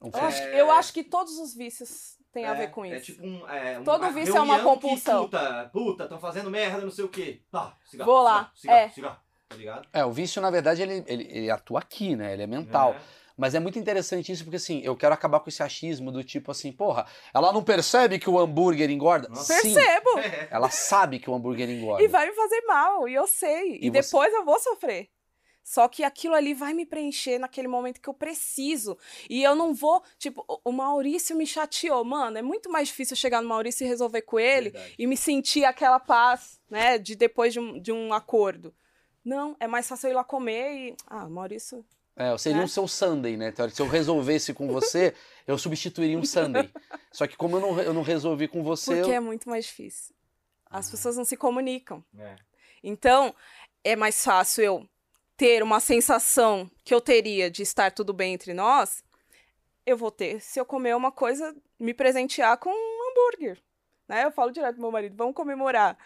Um 0.00 0.10
Eu 0.14 0.20
acho, 0.22 0.42
É. 0.42 0.60
eu 0.60 0.70
acho 0.70 0.92
que 0.92 1.02
todos 1.04 1.38
os 1.38 1.54
vícios 1.54 2.17
têm 2.40 2.44
a 2.46 2.54
É, 2.54 2.54
ver 2.54 2.70
com 2.70 2.84
isso. 2.86 2.94
É 2.96 3.00
tipo 3.00 3.26
um. 3.26 3.48
É, 3.48 3.78
um- 3.78 3.84
Todo 3.84 4.10
vício 4.10 4.36
é 4.36 4.40
uma 4.40 4.60
compulsão. 4.60 5.24
puta, 5.24 5.70
puta, 5.72 6.02
estão 6.04 6.18
fazendo 6.18 6.50
merda, 6.50 6.80
não 6.82 6.90
sei 6.90 7.04
o 7.04 7.08
quê. 7.08 7.40
Tá, 7.50 7.76
cigarro. 7.84 8.10
Vou 8.10 8.22
lá, 8.22 8.50
Cigarro, 8.54 8.78
é. 8.80 8.88
cigarro, 8.90 9.16
tá 9.48 9.56
ligado? 9.56 9.88
É, 9.92 10.04
o 10.04 10.10
vício, 10.12 10.40
na 10.40 10.50
verdade, 10.50 10.82
ele, 10.82 11.04
ele, 11.06 11.28
ele 11.30 11.50
atua 11.50 11.80
aqui, 11.80 12.14
né? 12.16 12.32
Ele 12.32 12.42
é 12.42 12.46
mental. 12.46 12.92
É. 12.94 13.18
Mas 13.40 13.54
é 13.54 13.60
muito 13.60 13.78
interessante 13.78 14.32
isso, 14.32 14.42
porque 14.42 14.56
assim, 14.56 14.80
eu 14.82 14.96
quero 14.96 15.14
acabar 15.14 15.38
com 15.38 15.48
esse 15.48 15.62
achismo 15.62 16.10
do 16.10 16.24
tipo 16.24 16.50
assim, 16.50 16.72
porra, 16.72 17.06
ela 17.32 17.52
não 17.52 17.62
percebe 17.62 18.18
que 18.18 18.28
o 18.28 18.36
hambúrguer 18.36 18.90
engorda? 18.90 19.28
Nossa. 19.28 19.54
Sim, 19.60 19.74
Percebo! 19.74 20.18
É. 20.18 20.48
ela 20.50 20.68
sabe 20.70 21.20
que 21.20 21.30
o 21.30 21.34
hambúrguer 21.34 21.70
engorda. 21.70 22.02
E 22.02 22.08
vai 22.08 22.26
me 22.26 22.34
fazer 22.34 22.60
mal, 22.66 23.08
e 23.08 23.14
eu 23.14 23.28
sei. 23.28 23.74
E, 23.74 23.86
E 23.86 23.90
você- 23.90 24.02
depois 24.02 24.34
eu 24.34 24.44
vou 24.44 24.58
sofrer. 24.58 25.08
Só 25.68 25.86
que 25.86 26.02
aquilo 26.02 26.34
ali 26.34 26.54
vai 26.54 26.72
me 26.72 26.86
preencher 26.86 27.38
naquele 27.38 27.68
momento 27.68 28.00
que 28.00 28.08
eu 28.08 28.14
preciso. 28.14 28.96
E 29.28 29.42
eu 29.42 29.54
não 29.54 29.74
vou. 29.74 30.02
Tipo, 30.18 30.42
o- 30.64 30.72
Maurício 30.72 31.36
me 31.36 31.46
chateou. 31.46 32.02
Mano, 32.06 32.38
é 32.38 32.42
muito 32.42 32.70
mais 32.70 32.88
difícil 32.88 33.12
eu 33.12 33.18
chegar 33.18 33.42
no 33.42 33.48
Maurício 33.50 33.84
e 33.84 33.86
resolver 33.86 34.22
com 34.22 34.40
ele 34.40 34.70
Verdade. 34.70 34.94
e 34.98 35.06
me 35.06 35.14
sentir 35.14 35.66
aquela 35.66 36.00
paz, 36.00 36.58
né? 36.70 36.96
De 36.96 37.14
depois 37.14 37.52
de 37.52 37.60
um, 37.60 37.78
de 37.78 37.92
um 37.92 38.14
acordo. 38.14 38.74
Não, 39.22 39.54
é 39.60 39.66
mais 39.66 39.86
fácil 39.86 40.06
eu 40.06 40.12
ir 40.12 40.14
lá 40.14 40.24
comer 40.24 40.72
e. 40.72 40.96
Ah, 41.06 41.28
Maurício. 41.28 41.84
É, 42.16 42.30
eu 42.32 42.38
seria 42.38 42.56
né? 42.60 42.64
um 42.64 42.68
seu 42.68 42.88
Sunday, 42.88 43.36
né? 43.36 43.52
Se 43.70 43.82
eu 43.82 43.86
resolvesse 43.88 44.54
com 44.54 44.68
você, 44.68 45.14
eu 45.46 45.58
substituiria 45.58 46.16
um 46.18 46.24
Sunday. 46.24 46.70
Só 47.12 47.26
que 47.26 47.36
como 47.36 47.58
eu 47.58 47.60
não, 47.60 47.78
eu 47.78 47.92
não 47.92 48.02
resolvi 48.02 48.48
com 48.48 48.62
você, 48.62 48.94
Porque 48.94 49.10
eu... 49.10 49.16
é 49.16 49.20
muito 49.20 49.50
mais 49.50 49.66
difícil. 49.66 50.14
As 50.70 50.90
pessoas 50.90 51.18
não 51.18 51.26
se 51.26 51.36
comunicam. 51.36 52.02
É. 52.18 52.36
Então, 52.82 53.34
é 53.84 53.94
mais 53.94 54.24
fácil 54.24 54.64
eu 54.64 54.88
ter 55.38 55.62
uma 55.62 55.78
sensação 55.78 56.68
que 56.84 56.92
eu 56.92 57.00
teria 57.00 57.48
de 57.48 57.62
estar 57.62 57.92
tudo 57.92 58.12
bem 58.12 58.34
entre 58.34 58.52
nós, 58.52 59.04
eu 59.86 59.96
vou 59.96 60.10
ter 60.10 60.40
se 60.40 60.60
eu 60.60 60.66
comer 60.66 60.94
uma 60.96 61.12
coisa, 61.12 61.56
me 61.78 61.94
presentear 61.94 62.58
com 62.58 62.70
um 62.70 63.08
hambúrguer. 63.08 63.62
Né? 64.08 64.24
Eu 64.24 64.32
falo 64.32 64.50
direto 64.50 64.74
pro 64.74 64.82
meu 64.82 64.90
marido, 64.90 65.16
vamos 65.16 65.36
comemorar. 65.36 65.96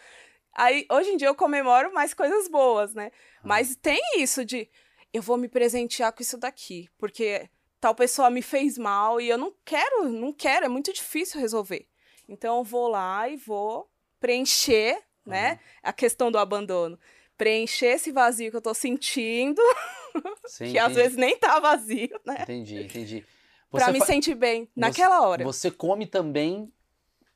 Aí, 0.52 0.86
hoje 0.90 1.10
em 1.10 1.16
dia, 1.16 1.28
eu 1.28 1.34
comemoro 1.34 1.94
mais 1.94 2.12
coisas 2.12 2.46
boas, 2.46 2.92
né? 2.92 3.10
Mas 3.42 3.74
tem 3.74 4.02
isso 4.18 4.44
de 4.44 4.68
eu 5.10 5.22
vou 5.22 5.38
me 5.38 5.48
presentear 5.48 6.12
com 6.12 6.22
isso 6.22 6.36
daqui, 6.36 6.90
porque 6.98 7.48
tal 7.80 7.94
pessoa 7.94 8.28
me 8.28 8.42
fez 8.42 8.76
mal 8.76 9.18
e 9.18 9.30
eu 9.30 9.38
não 9.38 9.54
quero, 9.64 10.10
não 10.10 10.30
quero, 10.30 10.66
é 10.66 10.68
muito 10.68 10.92
difícil 10.92 11.40
resolver. 11.40 11.88
Então 12.28 12.58
eu 12.58 12.64
vou 12.64 12.88
lá 12.88 13.26
e 13.30 13.36
vou 13.36 13.90
preencher, 14.20 15.02
né, 15.24 15.58
a 15.82 15.92
questão 15.92 16.30
do 16.30 16.38
abandono. 16.38 16.98
Preencher 17.36 17.86
esse 17.86 18.12
vazio 18.12 18.50
que 18.50 18.56
eu 18.56 18.62
tô 18.62 18.74
sentindo, 18.74 19.60
Sim, 20.46 20.70
que 20.70 20.78
às 20.78 20.92
entendi, 20.92 20.94
vezes 21.02 21.16
nem 21.16 21.36
tá 21.36 21.58
vazio, 21.58 22.20
né? 22.24 22.38
Entendi, 22.42 22.82
entendi. 22.84 23.26
Pra 23.70 23.90
me 23.90 23.98
fa- 23.98 24.06
sentir 24.06 24.34
bem 24.34 24.68
naquela 24.76 25.26
hora. 25.26 25.42
Você 25.44 25.70
come 25.70 26.06
também 26.06 26.70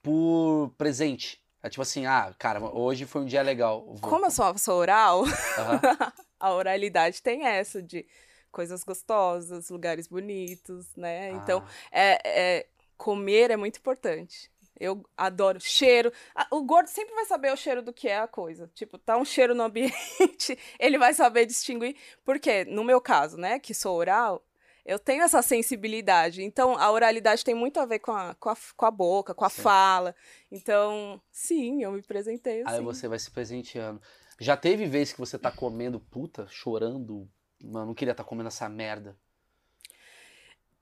por 0.03 0.73
presente. 0.77 1.43
É 1.63 1.69
tipo 1.69 1.83
assim, 1.83 2.07
ah, 2.07 2.33
cara, 2.39 2.61
hoje 2.63 3.07
foi 3.07 3.23
um 3.23 3.25
dia 3.25 3.43
legal. 3.43 3.85
Vou... 3.87 4.11
Como 4.11 4.27
eu 4.27 4.31
sou 4.31 4.45
uma 4.45 4.53
pessoa 4.53 4.77
oral, 4.77 5.25
Aham. 5.59 5.81
a 6.39 6.53
oralidade 6.53 7.23
tem 7.23 7.45
essa 7.47 7.83
de 7.83 8.07
coisas 8.53 8.85
gostosas, 8.85 9.69
lugares 9.71 10.07
bonitos, 10.07 10.95
né? 10.95 11.31
Então, 11.33 11.63
Ah, 11.67 11.71
é, 11.91 12.21
é- 12.59 12.67
comer 12.97 13.51
é 13.51 13.57
muito 13.57 13.79
importante. 13.79 14.51
Eu 14.79 15.05
adoro 15.17 15.61
cheiro. 15.61 16.13
O 16.51 16.63
gordo 16.63 16.89
sempre 16.89 17.15
vai 17.15 17.25
saber 17.25 17.53
o 17.53 17.57
cheiro 17.57 17.83
do 17.83 17.93
que 17.93 18.09
é 18.09 18.19
a 18.19 18.29
coisa. 18.29 18.71
Tipo, 18.75 18.99
tá 18.99 19.17
um 19.17 19.25
cheiro 19.25 19.55
no 19.55 19.63
ambiente, 19.63 20.59
ele 20.79 20.99
vai 20.99 21.15
saber 21.15 21.47
distinguir. 21.47 21.97
Porque, 22.25 22.65
no 22.65 22.85
meu 22.85 23.01
caso, 23.01 23.37
né, 23.37 23.59
que 23.59 23.73
sou 23.73 23.97
oral, 23.97 24.45
eu 24.87 24.99
tenho 24.99 25.23
essa 25.23 25.43
sensibilidade. 25.43 26.43
Então, 26.43 26.79
a 26.79 26.91
oralidade 26.91 27.45
tem 27.45 27.55
muito 27.55 27.81
a 27.81 27.87
ver 27.87 27.99
com 27.99 28.13
a, 28.13 28.35
com 28.35 28.51
a, 28.51 28.57
com 28.77 28.87
a 28.87 28.91
boca, 28.91 29.35
com 29.35 29.45
a 29.45 29.51
Sim. 29.51 29.63
fala. 29.63 30.15
Então, 30.51 31.21
sim, 31.31 31.83
eu 31.83 31.93
me 31.93 32.01
apresentei 32.01 32.63
assim. 32.63 32.77
Aí 32.77 32.83
você 32.83 33.09
vai 33.09 33.19
se 33.19 33.31
presenteando. 33.31 34.01
Já 34.39 34.57
teve 34.57 34.87
vez 34.87 35.13
que 35.13 35.19
você 35.19 35.39
tá 35.39 35.51
comendo 35.51 35.99
puta, 35.99 36.47
chorando? 36.49 37.29
Mano, 37.63 37.87
não 37.87 37.95
queria 37.95 38.13
estar 38.13 38.25
comendo 38.25 38.49
essa 38.49 38.69
merda. 38.69 39.17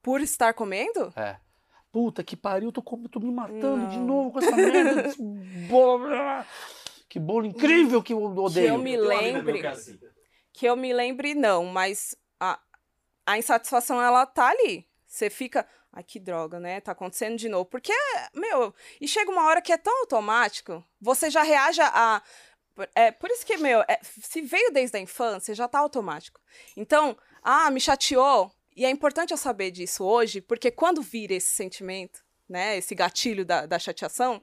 Por 0.02 0.20
estar 0.20 0.52
comendo? 0.52 1.12
É. 1.16 1.38
Puta 1.94 2.24
que 2.24 2.34
pariu, 2.34 2.72
tô, 2.72 2.82
com- 2.82 3.04
tô 3.04 3.20
me 3.20 3.30
matando 3.30 3.86
de 3.86 3.98
Não. 3.98 4.04
novo 4.04 4.32
com 4.32 4.40
essa 4.40 4.56
merda 4.56 4.94
desse 5.04 5.22
bolo. 5.68 6.08
Que 7.08 7.20
bolo 7.20 7.46
incrível 7.46 8.02
que 8.02 8.12
eu 8.12 8.20
odeio. 8.20 8.66
eu 8.70 8.78
me 8.78 8.96
lembre. 8.96 9.62
que. 9.62 10.14
Que 10.52 10.66
eu 10.66 10.74
me 10.74 10.92
lembre, 10.92 11.34
não, 11.34 11.66
mas 11.66 12.16
a, 12.40 12.58
a 13.24 13.38
insatisfação, 13.38 14.02
ela 14.02 14.26
tá 14.26 14.48
ali. 14.48 14.88
Você 15.06 15.30
fica, 15.30 15.64
ai, 15.92 16.02
que 16.02 16.18
droga, 16.18 16.58
né? 16.58 16.80
Tá 16.80 16.90
acontecendo 16.90 17.36
de 17.36 17.48
novo. 17.48 17.64
Porque, 17.66 17.92
meu, 18.34 18.74
e 19.00 19.06
chega 19.06 19.30
uma 19.30 19.44
hora 19.46 19.62
que 19.62 19.72
é 19.72 19.76
tão 19.78 20.00
automático, 20.00 20.84
você 21.00 21.30
já 21.30 21.44
reage 21.44 21.80
a. 21.80 22.20
É, 22.96 23.12
por 23.12 23.30
isso 23.30 23.46
que, 23.46 23.56
meu, 23.56 23.82
é, 23.82 24.00
se 24.02 24.42
veio 24.42 24.72
desde 24.72 24.96
a 24.96 25.00
infância, 25.00 25.54
já 25.54 25.68
tá 25.68 25.78
automático. 25.78 26.40
Então, 26.76 27.16
ah, 27.40 27.70
me 27.70 27.78
chateou. 27.80 28.50
E 28.74 28.84
é 28.84 28.90
importante 28.90 29.30
eu 29.30 29.36
saber 29.36 29.70
disso 29.70 30.04
hoje, 30.04 30.40
porque 30.40 30.70
quando 30.70 31.00
vira 31.02 31.34
esse 31.34 31.50
sentimento, 31.50 32.24
né, 32.48 32.76
esse 32.76 32.94
gatilho 32.94 33.44
da, 33.44 33.66
da 33.66 33.78
chateação, 33.78 34.42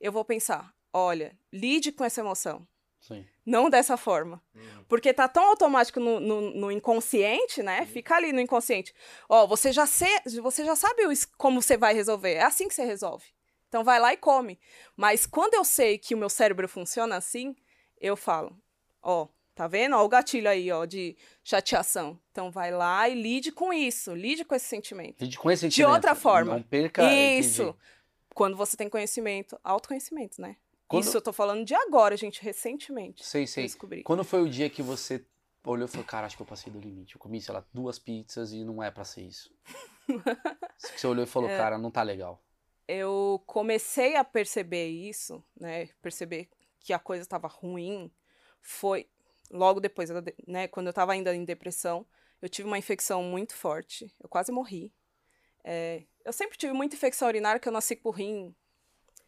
eu 0.00 0.12
vou 0.12 0.24
pensar: 0.24 0.72
olha, 0.92 1.36
lide 1.52 1.92
com 1.92 2.04
essa 2.04 2.20
emoção. 2.20 2.66
Sim. 3.00 3.26
Não 3.44 3.68
dessa 3.68 3.98
forma. 3.98 4.42
Hum. 4.54 4.84
Porque 4.88 5.12
tá 5.12 5.28
tão 5.28 5.44
automático 5.50 6.00
no, 6.00 6.18
no, 6.18 6.40
no 6.54 6.72
inconsciente, 6.72 7.62
né? 7.62 7.84
Fica 7.84 8.16
ali 8.16 8.32
no 8.32 8.40
inconsciente. 8.40 8.94
Ó, 9.28 9.46
você 9.46 9.72
já, 9.72 9.84
se, 9.84 10.06
você 10.40 10.64
já 10.64 10.74
sabe 10.74 11.02
como 11.36 11.60
você 11.60 11.76
vai 11.76 11.92
resolver. 11.92 12.34
É 12.34 12.42
assim 12.42 12.66
que 12.66 12.74
você 12.74 12.84
resolve. 12.84 13.26
Então 13.68 13.84
vai 13.84 14.00
lá 14.00 14.14
e 14.14 14.16
come. 14.16 14.58
Mas 14.96 15.26
quando 15.26 15.52
eu 15.52 15.64
sei 15.64 15.98
que 15.98 16.14
o 16.14 16.18
meu 16.18 16.30
cérebro 16.30 16.66
funciona 16.66 17.16
assim, 17.16 17.54
eu 18.00 18.16
falo, 18.16 18.56
ó, 19.02 19.28
tá 19.54 19.66
vendo? 19.68 19.96
Ó, 19.96 20.04
o 20.04 20.08
gatilho 20.08 20.48
aí, 20.48 20.70
ó, 20.70 20.84
de 20.84 21.16
chateação. 21.42 22.18
Então 22.32 22.50
vai 22.50 22.70
lá 22.70 23.08
e 23.08 23.14
lide 23.14 23.52
com 23.52 23.72
isso, 23.72 24.14
lide 24.14 24.44
com 24.44 24.54
esse 24.54 24.66
sentimento. 24.66 25.22
Lide 25.22 25.38
com 25.38 25.50
esse 25.50 25.62
sentimento. 25.62 25.92
outra 25.92 26.14
forma. 26.14 26.54
Não 26.54 26.62
perca. 26.62 27.02
isso. 27.12 27.62
entendi. 27.62 27.78
Quando 28.34 28.56
você 28.56 28.76
tem 28.76 28.88
conhecimento, 28.88 29.58
autoconhecimento, 29.62 30.40
né? 30.40 30.56
Quando- 30.88 31.04
Isso 31.04 31.16
eu 31.16 31.22
tô 31.22 31.32
falando 31.32 31.64
de 31.64 31.74
agora, 31.74 32.16
gente, 32.16 32.42
recentemente. 32.42 33.24
Sei, 33.24 33.46
sei. 33.46 33.64
descobri. 33.64 34.02
Quando 34.02 34.24
foi 34.24 34.42
o 34.42 34.48
dia 34.48 34.68
que 34.68 34.82
você 34.82 35.24
olhou 35.64 35.86
e 35.86 35.90
falou, 35.90 36.04
cara, 36.04 36.26
acho 36.26 36.36
que 36.36 36.42
eu 36.42 36.46
passei 36.46 36.70
do 36.72 36.78
limite. 36.80 37.14
Eu 37.14 37.20
comi, 37.20 37.40
sei 37.40 37.54
lá, 37.54 37.64
duas 37.72 37.98
pizzas 37.98 38.52
e 38.52 38.64
não 38.64 38.82
é 38.82 38.90
pra 38.90 39.04
ser 39.04 39.22
isso. 39.22 39.50
você 40.78 41.06
olhou 41.06 41.24
e 41.24 41.26
falou, 41.28 41.48
É. 41.48 41.56
cara, 41.56 41.78
não 41.78 41.90
tá 41.90 42.02
legal. 42.02 42.42
eu 42.86 43.42
comecei 43.46 44.14
a 44.16 44.22
perceber 44.24 44.88
isso, 44.88 45.42
né? 45.58 45.88
Perceber 46.02 46.48
que 46.80 46.92
a 46.92 46.98
coisa 46.98 47.22
estava 47.22 47.48
ruim, 47.48 48.10
foi 48.60 49.08
logo 49.50 49.80
depois, 49.80 50.10
né? 50.46 50.68
Quando 50.68 50.86
eu 50.86 50.90
estava 50.90 51.12
ainda 51.12 51.34
em 51.34 51.44
depressão, 51.44 52.06
eu 52.42 52.48
tive 52.48 52.66
uma 52.68 52.78
infecção 52.78 53.22
muito 53.22 53.54
forte, 53.54 54.12
eu 54.22 54.28
quase 54.28 54.50
morri. 54.52 54.92
É, 55.64 56.02
eu 56.24 56.32
sempre 56.32 56.58
tive 56.58 56.72
muita 56.72 56.94
infecção 56.94 57.28
urinária, 57.28 57.58
que 57.60 57.68
eu 57.68 57.72
nasci 57.72 57.96
com 57.96 58.08
o 58.10 58.12
rim 58.12 58.54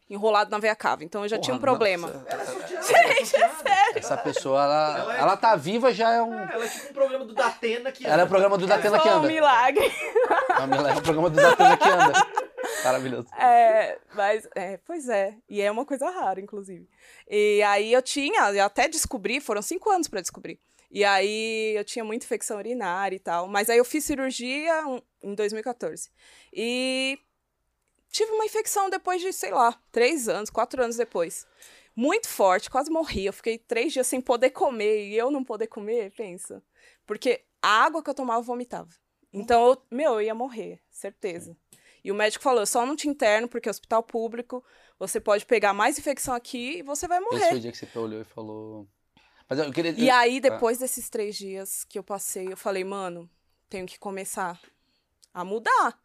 enrolado 0.09 0.49
na 0.49 0.57
veia 0.57 0.75
cava, 0.75 1.03
então 1.03 1.23
eu 1.23 1.27
já 1.27 1.37
tinha 1.37 1.53
um 1.53 1.59
Porra, 1.59 1.71
problema. 1.71 2.07
nossa, 2.07 2.25
Ela 2.29 2.41
é 2.41 3.21
é 3.21 3.25
sorteada. 3.25 3.99
Essa 3.99 4.15
pessoa, 4.17 4.63
ela, 4.63 4.97
Ela 4.99 5.17
é 5.17 5.19
ela 5.19 5.37
tá 5.37 5.55
viva 5.55 5.91
já 5.93 6.11
é 6.13 6.21
um. 6.21 6.33
É, 6.33 6.53
Ela 6.53 6.65
é 6.65 6.69
tipo 6.69 6.89
um 6.89 6.93
programa 6.93 7.25
do 7.25 7.33
Datena 7.33 7.91
que 7.91 8.05
Ela 8.07 8.21
é 8.21 8.25
o 8.25 8.27
programa 8.27 8.57
do 8.57 8.65
Datena 8.67 8.97
que 8.99 9.03
Foi 9.03 9.11
um 9.11 9.19
anda. 9.19 9.27
milagre. 9.27 9.85
É 9.89 10.97
o 10.97 11.01
programa 11.01 11.29
do 11.29 11.35
Datena 11.35 11.77
que 11.77 11.89
anda. 11.89 12.27
Maravilhoso. 12.83 13.27
É, 13.35 13.99
mas, 14.13 14.47
é, 14.55 14.77
pois 14.77 15.09
é. 15.09 15.35
E 15.49 15.61
é 15.61 15.71
uma 15.71 15.85
coisa 15.85 16.09
rara, 16.09 16.39
inclusive. 16.39 16.87
E 17.29 17.61
aí 17.63 17.91
eu 17.91 18.01
tinha, 18.01 18.51
eu 18.51 18.63
até 18.63 18.87
descobri, 18.87 19.39
foram 19.39 19.61
cinco 19.61 19.89
anos 19.89 20.07
pra 20.07 20.21
descobrir. 20.21 20.59
E 20.89 21.03
aí 21.03 21.75
eu 21.75 21.83
tinha 21.83 22.05
muita 22.05 22.25
infecção 22.25 22.57
urinária 22.57 23.15
e 23.15 23.19
tal. 23.19 23.47
Mas 23.47 23.69
aí 23.69 23.77
eu 23.77 23.85
fiz 23.85 24.05
cirurgia 24.05 24.73
em 25.21 25.35
2014. 25.35 26.09
E 26.53 27.19
tive 28.09 28.31
uma 28.31 28.45
infecção 28.45 28.89
depois 28.89 29.21
de, 29.21 29.33
sei 29.33 29.51
lá, 29.51 29.77
três 29.91 30.29
anos, 30.29 30.49
quatro 30.49 30.81
anos 30.81 30.95
depois. 30.95 31.45
Muito 31.95 32.27
forte, 32.27 32.69
quase 32.69 32.89
morri. 32.89 33.25
Eu 33.25 33.33
fiquei 33.33 33.57
três 33.57 33.91
dias 33.91 34.07
sem 34.07 34.21
poder 34.21 34.51
comer. 34.51 35.07
E 35.07 35.17
eu 35.17 35.29
não 35.29 35.43
poder 35.43 35.67
comer, 35.67 36.11
pensa. 36.11 36.63
Porque 37.05 37.43
a 37.61 37.83
água 37.83 38.03
que 38.03 38.09
eu 38.09 38.13
tomava, 38.13 38.39
eu 38.39 38.43
vomitava. 38.43 38.89
Então, 39.33 39.67
eu, 39.67 39.81
meu, 39.91 40.13
eu 40.13 40.21
ia 40.21 40.35
morrer, 40.35 40.79
certeza. 40.89 41.55
E 42.03 42.11
o 42.11 42.15
médico 42.15 42.43
falou: 42.43 42.61
eu 42.61 42.67
só 42.67 42.85
não 42.85 42.95
te 42.95 43.07
interno, 43.07 43.47
porque 43.47 43.67
é 43.67 43.71
hospital 43.71 44.03
público, 44.03 44.63
você 44.99 45.19
pode 45.19 45.45
pegar 45.45 45.73
mais 45.73 45.97
infecção 45.97 46.33
aqui 46.33 46.79
e 46.79 46.81
você 46.81 47.07
vai 47.07 47.19
Esse 47.19 47.27
foi 47.29 47.39
morrer. 47.39 47.55
o 47.55 47.59
dia 47.59 47.71
que 47.71 47.77
você 47.77 47.99
olhou 47.99 48.21
e 48.21 48.25
falou. 48.25 48.87
Mas 49.49 49.59
eu 49.59 49.71
queria. 49.71 49.91
E 49.91 50.09
aí, 50.09 50.39
depois 50.39 50.77
desses 50.77 51.09
três 51.09 51.35
dias 51.35 51.83
que 51.83 51.97
eu 51.97 52.03
passei, 52.03 52.51
eu 52.51 52.57
falei, 52.57 52.83
mano, 52.83 53.29
tenho 53.69 53.85
que 53.85 53.97
começar 53.97 54.59
a 55.33 55.43
mudar. 55.43 55.99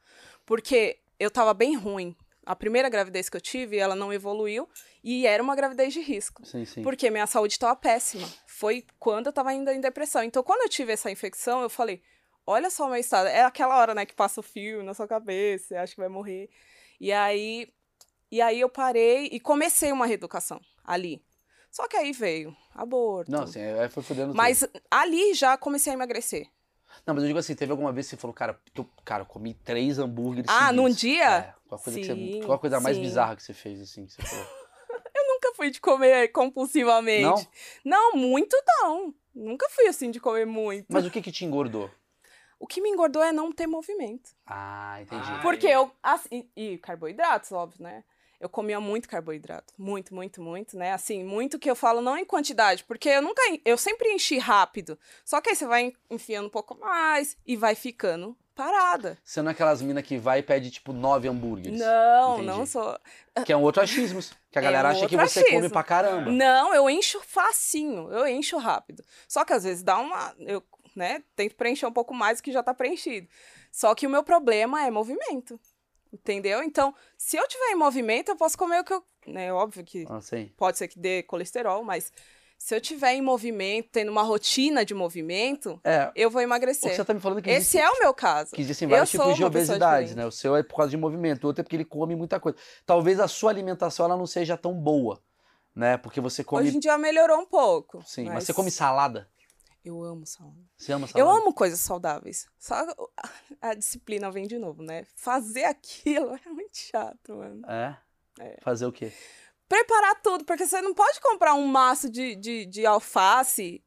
Porque 0.47 0.99
eu 1.19 1.31
tava 1.31 1.55
bem 1.55 1.77
ruim. 1.77 2.15
A 2.45 2.57
primeira 2.57 2.89
gravidez 2.89 3.29
que 3.29 3.37
eu 3.37 3.41
tive, 3.41 3.79
ela 3.79 3.95
não 3.95 4.13
evoluiu 4.13 4.69
e 5.03 5.27
era 5.27 5.41
uma 5.41 5.55
gravidez 5.55 5.93
de 5.93 6.01
risco. 6.01 6.45
Sim, 6.45 6.65
sim. 6.65 6.83
Porque 6.83 7.09
minha 7.09 7.27
saúde 7.27 7.55
estava 7.55 7.77
péssima. 7.77 8.29
Foi 8.47 8.85
quando 8.99 9.27
eu 9.27 9.33
tava 9.33 9.51
ainda 9.51 9.73
em 9.73 9.81
depressão. 9.81 10.25
Então, 10.25 10.43
quando 10.43 10.63
eu 10.63 10.69
tive 10.69 10.93
essa 10.93 11.09
infecção, 11.11 11.63
eu 11.63 11.71
falei: 11.71 12.03
olha 12.47 12.71
só 12.71 12.87
o 12.87 12.91
meu 12.91 12.99
estado. 12.99 13.29
É 13.29 13.43
aquela 13.43 13.77
hora, 13.79 13.95
né, 13.95 14.07
que 14.07 14.15
passa 14.15 14.41
o 14.41 14.43
fio 14.43 14.83
na 14.83 14.95
sua 14.95 15.07
cabeça, 15.07 15.69
você 15.69 15.77
acha 15.77 15.95
que 15.95 16.01
vai 16.01 16.09
morrer. 16.09 16.49
E 17.01 17.13
aí, 17.13 17.69
e 18.31 18.41
aí 18.41 18.61
eu 18.61 18.69
parei 18.69 19.27
e 19.33 19.41
comecei 19.41 19.93
uma 19.93 20.07
reeducação 20.07 20.61
ali. 20.85 21.23
Só 21.71 21.89
que 21.89 21.97
aí 21.97 22.13
veio 22.13 22.55
aborto. 22.75 23.31
Não, 23.31 23.45
assim, 23.45 23.63
aí 23.63 23.89
foi 23.89 24.03
fudendo 24.03 24.35
Mas 24.35 24.63
ali 24.91 25.33
já 25.35 25.57
comecei 25.57 25.93
a 25.93 25.95
emagrecer. 25.95 26.45
tudo. 26.45 26.53
Não, 27.07 27.15
mas 27.15 27.25
eu 27.25 27.29
digo 27.29 27.39
assim, 27.39 27.55
teve 27.55 27.73
alguma 27.73 27.91
vez 27.91 28.07
que 28.07 28.11
você 28.11 28.17
falou, 28.21 28.35
cara, 28.35 28.61
eu, 28.75 28.85
cara, 29.05 29.23
eu 29.23 29.27
comi 29.27 29.55
três 29.55 29.99
hambúrgueres. 29.99 30.51
Ah, 30.51 30.71
num 30.71 30.83
seguidos. 30.83 31.01
dia? 31.01 31.25
É, 31.39 31.55
qual 31.67 31.81
a 31.81 31.83
coisa, 31.83 31.99
que 31.99 32.05
você, 32.07 32.15
Sim, 32.15 32.41
qual 32.45 32.53
a 32.53 32.59
coisa 32.59 32.81
mais 32.81 32.97
sim. 32.97 33.03
bizarra 33.03 33.35
que 33.35 33.43
você 33.43 33.55
fez, 33.55 33.81
assim, 33.81 34.05
que 34.05 34.13
você 34.13 34.23
falou? 34.23 34.45
Nunca 35.27 35.55
fui 35.57 35.71
de 35.71 35.81
comer 35.81 36.29
compulsivamente. 36.29 37.49
Não? 37.85 38.13
Não, 38.13 38.19
muito 38.19 38.57
não. 38.67 39.15
Nunca 39.35 39.69
fui 39.71 39.87
assim 39.87 40.11
de 40.11 40.21
comer 40.21 40.47
muito. 40.47 40.87
Mas 40.91 41.07
o 41.07 41.11
que 41.11 41.23
que 41.23 41.33
te 41.33 41.45
engordou? 41.45 41.91
O 42.63 42.67
que 42.69 42.81
me 42.81 42.89
engordou 42.89 43.21
é 43.25 43.33
não 43.33 43.51
ter 43.51 43.67
movimento. 43.67 44.31
Ah, 44.47 44.99
entendi. 45.03 45.21
Ah, 45.27 45.41
Porque 45.43 45.67
eu. 45.67 45.91
assim, 46.01 46.49
e 46.57 46.79
carboidratos, 46.79 47.51
óbvio, 47.51 47.83
né? 47.83 48.05
Eu 48.39 48.49
comia 48.49 48.79
muito 48.81 49.09
carboidrato. 49.09 49.75
Muito, 49.77 50.15
muito, 50.15 50.41
muito, 50.41 50.77
né? 50.79 50.93
Assim, 50.93 51.25
muito 51.25 51.59
que 51.59 51.69
eu 51.69 51.75
falo 51.75 52.01
não 52.01 52.17
em 52.17 52.25
quantidade, 52.25 52.85
porque 52.85 53.09
eu 53.09 53.21
nunca. 53.23 53.43
Eu 53.65 53.77
sempre 53.77 54.13
enchi 54.13 54.39
rápido. 54.39 54.97
Só 55.25 55.41
que 55.41 55.51
aí 55.51 55.57
você 55.57 55.67
vai 55.67 55.93
enfiando 56.09 56.47
um 56.47 56.51
pouco 56.51 56.79
mais 56.79 57.37
e 57.45 57.57
vai 57.57 57.75
ficando 57.75 58.37
parada. 58.55 59.17
Você 59.25 59.41
não 59.43 59.51
é 59.51 59.53
aquelas 59.55 59.81
minas 59.83 60.05
que 60.05 60.19
vai 60.19 60.39
e 60.41 60.43
pede, 60.43 60.71
tipo, 60.71 60.93
nove 60.93 61.27
hambúrgueres. 61.27 61.81
Não, 61.81 62.35
Entendi. 62.35 62.47
não 62.47 62.67
sou. 62.67 62.97
Que 63.47 63.53
é 63.53 63.57
um 63.57 63.63
outro 63.63 63.83
achismo. 63.83 64.21
Que 64.51 64.59
a 64.59 64.61
É 64.61 64.65
galera 64.65 64.89
um 64.89 64.91
acha 64.93 65.09
que 65.09 65.17
você 65.17 65.43
come 65.45 65.57
achismo. 65.57 65.71
pra 65.73 65.83
caramba. 65.83 66.31
Não, 66.31 66.75
eu 66.75 66.89
encho 66.91 67.21
facinho, 67.27 68.13
eu 68.13 68.27
encho 68.29 68.59
rápido. 68.59 69.03
Só 69.27 69.45
que 69.45 69.53
às 69.53 69.65
vezes 69.65 69.83
dá 69.83 69.99
uma. 69.99 70.35
Eu, 70.41 70.63
né, 70.95 71.23
tento 71.35 71.55
preencher 71.55 71.87
um 71.87 71.93
pouco 71.93 72.15
mais 72.15 72.39
do 72.39 72.43
que 72.45 72.53
já 72.53 72.63
tá 72.63 72.75
preenchido. 72.75 73.29
Só 73.71 73.95
que 73.95 74.07
o 74.07 74.11
meu 74.11 74.23
problema 74.23 74.85
é 74.85 74.91
movimento. 74.91 75.59
Entendeu? 76.13 76.63
Então, 76.63 76.95
se 77.17 77.39
eu 77.39 77.49
tiver 77.49 77.71
em 77.71 77.75
movimento, 77.75 78.29
eu 78.29 78.37
posso 78.37 78.57
comer 78.59 78.81
o 78.81 78.85
que 78.85 78.93
eu. 78.93 79.03
Né, 79.27 79.53
óbvio 79.53 79.85
que 79.85 80.05
Ah, 80.09 80.19
pode 80.57 80.77
ser 80.79 80.89
que 80.89 80.99
dê 80.99 81.23
colesterol, 81.23 81.85
mas 81.85 82.13
se 82.59 82.77
eu 82.77 82.81
tiver 82.81 83.15
em 83.15 83.23
movimento, 83.23 83.89
tendo 83.91 84.11
uma 84.11 84.23
rotina 84.23 84.85
de 84.85 84.95
movimento, 84.95 85.81
É, 85.85 86.13
eu 86.15 86.31
vou 86.31 86.41
emagrecer. 86.43 86.95
você 86.95 87.05
tá 87.05 87.15
me 87.15 87.19
falando 87.21 87.43
que 87.43 87.51
Esse 87.51 87.77
existe, 87.77 87.79
é 87.79 87.89
o 87.91 87.99
meu 87.99 88.15
caso. 88.15 88.53
que 88.53 88.61
existem 88.61 88.87
Eu 88.87 88.91
vários 88.91 89.11
sou 89.11 89.21
tipos 89.21 89.37
de 89.37 89.45
obesidade, 89.45 90.15
né? 90.17 90.27
O 90.27 90.31
seu 90.31 90.55
é 90.55 90.63
por 90.63 90.77
causa 90.77 90.91
de 90.91 90.97
movimento, 90.97 91.45
o 91.45 91.47
outro 91.49 91.61
é 91.61 91.65
porque 91.65 91.75
ele 91.75 91.85
come 91.85 92.15
muita 92.15 92.39
coisa. 92.39 92.57
Talvez 92.85 93.19
a 93.19 93.27
sua 93.27 93.51
alimentação 93.51 94.07
ela 94.07 94.17
não 94.17 94.27
seja 94.27 94.57
tão 94.57 94.75
boa, 94.75 95.21
né? 95.75 95.97
Porque 95.97 96.21
você 96.21 96.45
come... 96.45 96.63
Hoje 96.63 96.77
em 96.77 96.81
dia 96.81 96.97
melhorou 96.99 97.39
um 97.41 97.47
pouco. 97.47 98.03
Sim, 98.07 98.27
mas... 98.27 98.45
você 98.45 98.53
come 98.53 98.71
salada? 98.71 99.29
Eu 99.85 100.03
amo 100.03 100.25
salada. 100.27 100.57
Você 100.77 100.93
ama 100.93 101.07
Eu 101.15 101.27
salada? 101.27 101.41
amo 101.41 101.53
coisas 101.55 101.81
saudáveis. 101.81 102.47
Só 102.59 102.75
a- 102.75 103.29
a 103.61 103.75
disciplina 103.75 104.31
vem 104.31 104.47
de 104.47 104.59
novo, 104.59 104.83
né? 104.83 105.07
Fazer 105.17 105.65
aquilo 105.65 106.35
é 106.47 106.49
muito 106.51 106.77
chato, 106.77 107.35
mano. 107.37 107.63
É? 107.69 107.97
É. 108.41 108.59
Fazer 108.63 108.87
o 108.87 108.93
quê? 108.93 109.13
preparar 109.69 110.21
tudo, 110.21 110.45
porque 110.45 110.67
você 110.67 110.83
não 110.83 110.93
pode 110.93 111.19
comprar 111.19 111.55
um 111.55 111.67
maço 111.67 112.11
de, 112.11 112.37
de, 112.37 112.67
de 112.67 112.85
alface 112.85 113.83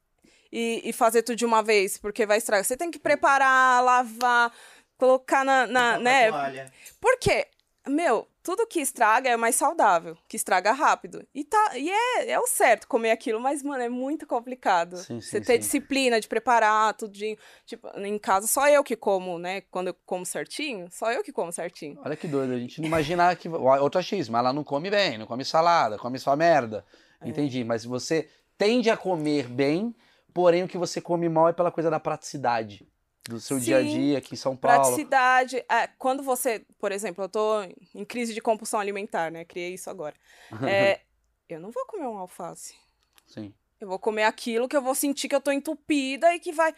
e, 0.51 0.81
e 0.83 0.91
fazer 0.91 1.21
tudo 1.21 1.35
de 1.35 1.45
uma 1.45 1.61
vez, 1.61 1.95
porque 1.95 2.25
vai 2.25 2.39
estragar. 2.39 2.65
Você 2.65 2.75
tem 2.75 2.89
que 2.89 2.97
preparar, 2.97 3.83
lavar, 3.83 4.51
colocar 4.97 5.45
na, 5.45 5.67
na 5.67 5.99
né? 5.99 6.31
Por 6.99 7.19
quê? 7.19 7.47
Meu, 7.87 8.27
tudo 8.45 8.67
que 8.67 8.79
estraga 8.79 9.27
é 9.27 9.35
mais 9.35 9.55
saudável, 9.55 10.15
que 10.29 10.35
estraga 10.35 10.71
rápido. 10.71 11.25
E, 11.33 11.43
tá, 11.43 11.71
e 11.75 11.89
é, 11.89 12.29
é 12.29 12.39
o 12.39 12.45
certo 12.45 12.87
comer 12.87 13.09
aquilo, 13.09 13.39
mas, 13.39 13.63
mano, 13.63 13.81
é 13.81 13.89
muito 13.89 14.27
complicado. 14.27 14.97
Sim, 14.97 15.19
sim, 15.19 15.21
Você 15.21 15.41
ter 15.41 15.53
sim. 15.53 15.59
disciplina 15.59 16.21
de 16.21 16.27
preparar 16.27 16.93
tudinho. 16.93 17.35
Tipo, 17.65 17.89
em 17.97 18.19
casa, 18.19 18.45
só 18.45 18.69
eu 18.69 18.83
que 18.83 18.95
como, 18.95 19.39
né? 19.39 19.61
Quando 19.71 19.87
eu 19.87 19.95
como 20.05 20.23
certinho, 20.27 20.87
só 20.91 21.11
eu 21.11 21.23
que 21.23 21.33
como 21.33 21.51
certinho. 21.51 21.99
Olha 22.05 22.15
que 22.15 22.27
doido, 22.27 22.53
a 22.53 22.59
gente 22.59 22.79
não 22.79 22.87
imaginar 22.87 23.35
que. 23.35 23.49
Outro 23.49 23.99
achismo, 23.99 24.37
ela 24.37 24.53
não 24.53 24.63
come 24.63 24.91
bem, 24.91 25.17
não 25.17 25.25
come 25.25 25.43
salada, 25.43 25.97
come 25.97 26.19
só 26.19 26.35
merda. 26.35 26.85
É. 27.19 27.27
Entendi, 27.27 27.63
mas 27.63 27.83
você 27.83 28.29
tende 28.59 28.91
a 28.91 28.95
comer 28.95 29.47
bem, 29.47 29.95
porém 30.31 30.61
o 30.61 30.67
que 30.67 30.77
você 30.77 31.01
come 31.01 31.27
mal 31.27 31.49
é 31.49 31.53
pela 31.53 31.71
coisa 31.71 31.89
da 31.89 31.99
praticidade. 31.99 32.87
Do 33.27 33.39
seu 33.39 33.59
dia 33.59 33.77
a 33.77 33.81
Sim, 33.81 33.87
dia 33.87 34.17
aqui 34.19 34.33
em 34.33 34.37
São 34.37 34.55
Paulo. 34.55 34.81
Praticidade. 34.83 35.57
É, 35.69 35.87
quando 35.97 36.21
você, 36.21 36.63
por 36.77 36.91
exemplo, 36.91 37.23
eu 37.23 37.29
tô 37.29 37.63
em 37.93 38.05
crise 38.05 38.33
de 38.33 38.41
compulsão 38.41 38.79
alimentar, 38.79 39.31
né? 39.31 39.43
Criei 39.45 39.73
isso 39.73 39.89
agora. 39.89 40.15
É, 40.69 41.01
eu 41.49 41.59
não 41.59 41.71
vou 41.71 41.85
comer 41.85 42.05
um 42.05 42.17
alface. 42.17 42.75
Sim. 43.27 43.53
Eu 43.79 43.87
vou 43.87 43.99
comer 43.99 44.23
aquilo 44.23 44.67
que 44.67 44.77
eu 44.77 44.81
vou 44.81 44.95
sentir 44.95 45.27
que 45.27 45.35
eu 45.35 45.41
tô 45.41 45.51
entupida 45.51 46.33
e 46.35 46.39
que 46.39 46.51
vai. 46.53 46.73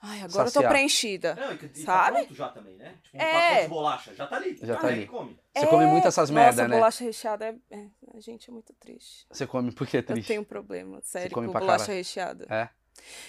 Ai, 0.00 0.18
agora 0.20 0.42
eu 0.48 0.52
tô 0.52 0.60
Saciar. 0.60 0.70
preenchida. 0.70 1.34
Não, 1.34 1.52
e, 1.52 1.58
que- 1.58 1.66
e 1.74 1.82
Sabe? 1.82 2.12
tá 2.18 2.22
pronto 2.24 2.34
já 2.34 2.48
também, 2.50 2.76
né? 2.76 2.94
Tipo, 3.02 3.16
um 3.16 3.20
É. 3.20 3.32
pacote 3.32 3.62
de 3.62 3.68
bolacha, 3.68 4.14
já 4.14 4.26
tá 4.26 4.36
ali. 4.36 4.58
Já 4.62 4.76
tá 4.76 4.86
ali. 4.88 5.06
come. 5.06 5.38
Você 5.56 5.66
come 5.66 5.86
muito 5.86 6.06
essas 6.08 6.30
merda, 6.30 6.62
Nossa, 6.62 6.68
né? 6.68 6.76
bolacha 6.76 7.04
recheada 7.04 7.46
é, 7.46 7.54
é. 7.76 7.86
A 8.14 8.20
gente 8.20 8.48
é 8.50 8.52
muito 8.52 8.72
triste. 8.74 9.26
Você 9.30 9.46
come 9.46 9.72
porque 9.72 9.96
é 9.96 10.00
Eu 10.00 10.04
triste. 10.04 10.28
tenho 10.28 10.42
um 10.42 10.44
problema, 10.44 11.00
sério, 11.02 11.32
come 11.32 11.46
com 11.46 11.52
pra 11.52 11.60
bolacha 11.60 11.84
caralho. 11.86 11.96
recheada. 11.98 12.46
É. 12.50 12.68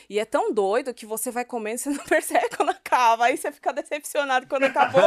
E 0.10 0.20
é 0.20 0.26
tão 0.26 0.54
doido 0.54 0.94
que 0.94 1.06
você 1.06 1.32
vai 1.32 1.46
comendo 1.46 1.76
e 1.76 1.80
você 1.84 1.90
não 1.90 2.04
percebe 2.04 2.50
quando 2.56 2.70
acaba. 2.70 3.26
Aí 3.26 3.38
você 3.38 3.52
fica 3.52 3.72
decepcionado 3.74 4.48
quando 4.48 4.64
acabou. 4.64 5.02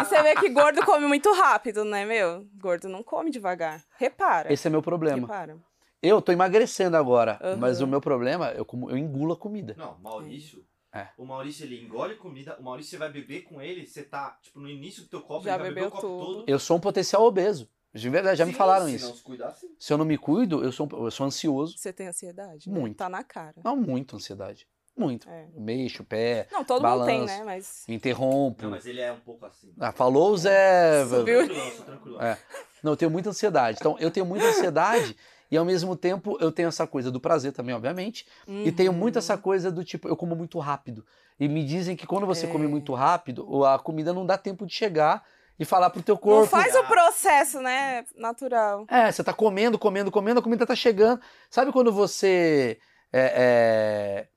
e 0.00 0.04
você 0.04 0.22
vê 0.22 0.34
que 0.36 0.48
gordo 0.48 0.84
come 0.84 1.06
muito 1.06 1.32
rápido, 1.32 1.84
né, 1.84 2.04
meu? 2.04 2.46
Gordo 2.60 2.88
não 2.88 3.02
come 3.02 3.30
devagar. 3.30 3.82
Repara. 3.98 4.52
Esse 4.52 4.66
é 4.68 4.70
meu 4.70 4.82
problema. 4.82 5.20
Repara. 5.20 5.58
Eu 6.02 6.22
tô 6.22 6.32
emagrecendo 6.32 6.96
agora, 6.96 7.38
Aham. 7.42 7.56
mas 7.56 7.80
o 7.82 7.86
meu 7.86 8.00
problema, 8.00 8.52
eu, 8.52 8.64
como, 8.64 8.90
eu 8.90 8.96
engulo 8.96 9.34
a 9.34 9.36
comida. 9.36 9.74
Não, 9.76 9.98
Maurício. 9.98 10.64
É. 10.92 11.08
O 11.16 11.24
Maurício 11.24 11.64
ele 11.64 11.80
engole 11.80 12.16
comida. 12.16 12.56
O 12.58 12.62
Maurício 12.64 12.90
você 12.90 12.96
vai 12.96 13.10
beber 13.10 13.42
com 13.42 13.60
ele, 13.60 13.86
você 13.86 14.02
tá, 14.02 14.38
tipo, 14.42 14.58
no 14.58 14.68
início 14.68 15.02
do 15.04 15.08
teu 15.08 15.20
copo, 15.20 15.44
Já 15.44 15.54
ele 15.54 15.64
já 15.64 15.68
bebeu, 15.68 15.88
o 15.88 15.90
copo 15.90 16.00
tudo. 16.06 16.24
todo. 16.36 16.44
Eu 16.48 16.58
sou 16.58 16.78
um 16.78 16.80
potencial 16.80 17.22
obeso. 17.22 17.68
De 17.92 18.08
verdade, 18.08 18.38
já 18.38 18.46
me 18.46 18.52
Sim, 18.52 18.58
falaram 18.58 18.86
se 18.86 18.94
isso. 18.94 19.06
não 19.08 19.14
se 19.16 19.22
cuidar, 19.22 19.52
sim. 19.54 19.68
Se 19.78 19.92
eu 19.92 19.98
não 19.98 20.04
me 20.04 20.16
cuido, 20.16 20.62
eu 20.64 20.70
sou, 20.70 20.88
eu 20.92 21.10
sou 21.10 21.26
ansioso. 21.26 21.76
Você 21.76 21.92
tem 21.92 22.06
ansiedade? 22.06 22.70
né? 22.70 22.78
Muito. 22.78 22.96
Tá 22.96 23.08
na 23.08 23.24
cara. 23.24 23.56
Não, 23.64 23.74
muito 23.76 24.14
ansiedade. 24.16 24.66
Muito. 24.96 25.28
É. 25.28 25.48
Mexo 25.56 26.02
o 26.02 26.06
pé, 26.06 26.46
Não, 26.52 26.62
todo 26.64 26.82
mundo 26.86 27.04
tem, 27.06 27.18
Balanço. 27.20 27.38
né? 27.38 27.44
Mas. 27.44 27.84
me 27.88 27.94
interrompo. 27.94 28.62
Não, 28.64 28.70
mas 28.70 28.86
ele 28.86 29.00
é 29.00 29.10
um 29.10 29.20
pouco 29.20 29.44
assim. 29.46 29.72
Ah, 29.80 29.90
falou 29.92 30.30
o 30.32 30.36
Zé. 30.36 31.04
Subiu. 31.06 31.38
tranquilão, 31.46 31.70
sou 31.72 31.84
tranquilão. 31.84 32.20
É. 32.22 32.38
Não, 32.82 32.92
eu 32.92 32.96
tenho 32.96 33.10
muita 33.10 33.30
ansiedade. 33.30 33.78
Então, 33.80 33.96
eu 33.98 34.10
tenho 34.10 34.26
muita 34.26 34.46
ansiedade 34.46 35.16
e 35.50 35.56
ao 35.56 35.64
mesmo 35.64 35.96
tempo 35.96 36.36
eu 36.40 36.52
tenho 36.52 36.68
essa 36.68 36.86
coisa 36.86 37.10
do 37.10 37.18
prazer 37.20 37.52
também, 37.52 37.74
obviamente. 37.74 38.26
E 38.46 38.70
tenho 38.70 38.92
muito 38.92 39.18
essa 39.18 39.34
Uhum. 39.34 39.40
coisa 39.40 39.70
do 39.70 39.82
tipo, 39.84 40.06
eu 40.08 40.16
como 40.16 40.36
muito 40.36 40.58
rápido. 40.58 41.04
E 41.38 41.48
me 41.48 41.64
dizem 41.64 41.96
que 41.96 42.06
quando 42.06 42.26
você 42.26 42.46
É. 42.46 42.48
come 42.48 42.66
muito 42.68 42.92
rápido, 42.94 43.44
o- 43.50 43.64
a 43.64 43.78
comida 43.78 44.12
não 44.12 44.24
dá 44.26 44.36
tempo 44.38 44.66
de 44.66 44.72
chegar 44.74 45.24
e 45.60 45.64
falar 45.66 45.90
pro 45.90 46.02
teu 46.02 46.16
corpo. 46.16 46.40
Não 46.40 46.46
faz 46.46 46.74
o 46.74 46.84
processo, 46.84 47.60
né? 47.60 48.06
Natural. 48.16 48.86
É, 48.88 49.12
você 49.12 49.22
tá 49.22 49.34
comendo, 49.34 49.78
comendo, 49.78 50.10
comendo, 50.10 50.40
a 50.40 50.42
comida 50.42 50.66
tá 50.66 50.74
chegando. 50.74 51.20
Sabe 51.50 51.70
quando 51.70 51.92
você 51.92 52.78
é, 53.12 53.32
é, 53.36 54.28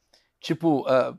tipo 0.42 0.86
ah, 0.86 1.16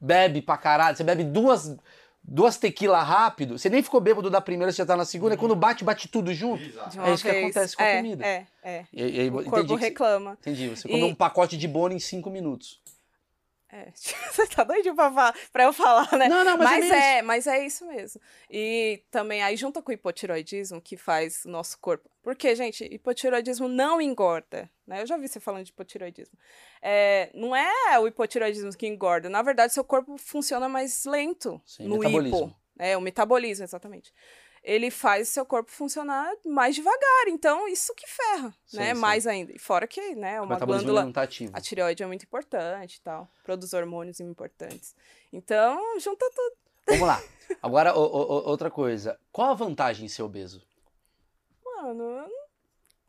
bebe 0.00 0.42
pra 0.42 0.56
caralho, 0.58 0.96
você 0.96 1.04
bebe 1.04 1.22
duas 1.22 1.76
duas 2.22 2.56
tequila 2.58 3.02
rápido, 3.02 3.58
você 3.58 3.70
nem 3.70 3.82
ficou 3.82 4.00
bêbado 4.00 4.28
da 4.28 4.40
primeira, 4.40 4.70
você 4.70 4.78
já 4.78 4.86
tá 4.86 4.94
na 4.96 5.06
segunda, 5.06 5.34
e 5.34 5.38
quando 5.38 5.56
bate, 5.56 5.82
bate 5.82 6.06
tudo 6.06 6.34
junto. 6.34 6.62
É 7.02 7.14
isso 7.14 7.24
que 7.24 7.30
acontece 7.30 7.74
com 7.76 7.82
a 7.82 7.86
é, 7.86 7.96
comida. 7.96 8.26
É, 8.26 8.46
é. 8.62 8.84
E, 8.92 9.22
e 9.22 9.30
O 9.30 9.44
corpo 9.44 9.76
que 9.76 9.80
reclama. 9.82 10.36
entendi, 10.40 10.68
você 10.68 10.86
E- 10.86 10.90
comeu 10.90 11.06
um 11.06 11.14
pacote 11.14 11.56
de 11.56 11.66
bono 11.66 11.94
em 11.94 11.98
cinco 11.98 12.28
minutos. 12.30 12.80
É. 13.72 13.90
Você 13.94 14.46
tá 14.48 14.64
doidinho 14.64 14.94
pra, 14.94 15.12
fa- 15.12 15.34
pra 15.52 15.64
eu 15.64 15.72
falar, 15.72 16.10
né? 16.16 16.28
Não, 16.28 16.44
não, 16.44 16.56
mas, 16.58 16.70
Mas 16.70 16.90
é, 16.90 17.18
é, 17.18 17.22
mas 17.22 17.46
é 17.46 17.64
isso 17.64 17.86
mesmo. 17.86 18.20
E 18.50 19.02
também 19.10 19.42
aí 19.42 19.56
junta 19.56 19.80
com 19.80 19.90
o 19.90 19.94
hipotiroidismo 19.94 20.80
que 20.80 20.96
faz 20.96 21.44
o 21.44 21.48
nosso 21.50 21.78
corpo. 21.78 22.10
Porque, 22.22 22.54
gente, 22.56 22.84
hipotiroidismo 22.84 23.68
não 23.68 24.00
engorda, 24.00 24.68
né? 24.86 25.02
Eu 25.02 25.06
já 25.06 25.16
vi 25.16 25.28
você 25.28 25.38
falando 25.40 25.64
de 25.64 25.70
hipotiroidismo. 25.70 26.36
É, 26.82 27.30
não 27.32 27.54
é 27.54 27.98
o 27.98 28.06
hipotiroidismo 28.08 28.70
que 28.76 28.86
engorda. 28.86 29.28
Na 29.28 29.40
verdade, 29.42 29.72
seu 29.72 29.84
corpo 29.84 30.18
funciona 30.18 30.68
mais 30.68 31.04
lento 31.04 31.60
Sim, 31.64 31.84
no 31.88 31.98
metabolismo. 31.98 32.46
hipo. 32.48 32.56
É, 32.78 32.96
o 32.96 33.00
metabolismo, 33.00 33.64
exatamente. 33.64 34.12
Ele 34.62 34.90
faz 34.90 35.28
seu 35.30 35.44
corpo 35.46 35.70
funcionar 35.70 36.30
mais 36.44 36.74
devagar. 36.74 37.28
Então, 37.28 37.66
isso 37.66 37.94
que 37.94 38.06
ferra, 38.06 38.54
Sim, 38.66 38.76
né? 38.76 38.94
sim. 38.94 39.00
Mais 39.00 39.26
ainda. 39.26 39.52
E 39.52 39.58
fora 39.58 39.86
que, 39.86 40.14
né, 40.14 40.40
O 40.40 40.44
uma 40.44 40.58
glândula... 40.58 41.02
não 41.04 41.12
tá 41.12 41.22
ativo. 41.22 41.52
A 41.54 41.60
tireoide 41.60 42.02
é 42.02 42.06
muito 42.06 42.24
importante 42.24 42.96
e 42.96 43.00
tal. 43.00 43.26
Produz 43.42 43.72
hormônios 43.72 44.20
importantes. 44.20 44.94
Então, 45.32 45.98
junta 45.98 46.30
tudo. 46.34 46.56
Vamos 46.88 47.06
lá. 47.08 47.22
Agora, 47.62 47.96
o- 47.96 48.02
o- 48.04 48.48
outra 48.48 48.70
coisa. 48.70 49.18
Qual 49.32 49.50
a 49.50 49.54
vantagem 49.54 50.04
em 50.04 50.08
ser 50.08 50.22
obeso? 50.22 50.62
Mano, 51.64 52.02
eu 52.04 52.16
não, 52.28 52.28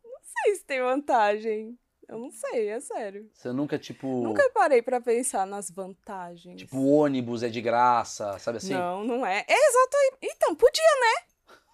não 0.06 0.20
sei 0.44 0.56
se 0.56 0.64
tem 0.64 0.82
vantagem. 0.82 1.78
Eu 2.08 2.18
não 2.18 2.32
sei, 2.32 2.70
é 2.70 2.80
sério. 2.80 3.30
Você 3.34 3.52
nunca, 3.52 3.78
tipo. 3.80 4.08
Nunca 4.22 4.50
parei 4.54 4.82
pra 4.82 5.00
pensar 5.00 5.46
nas 5.46 5.70
vantagens. 5.70 6.58
Tipo, 6.60 6.78
o 6.78 6.92
ônibus 6.92 7.42
é 7.44 7.50
de 7.50 7.62
graça, 7.62 8.38
sabe 8.40 8.58
assim? 8.58 8.74
Não, 8.74 9.04
não 9.04 9.26
é. 9.26 9.46
É 9.48 9.54
exato. 9.70 9.98
Então, 10.22 10.54
podia, 10.56 10.84
né? 10.84 11.28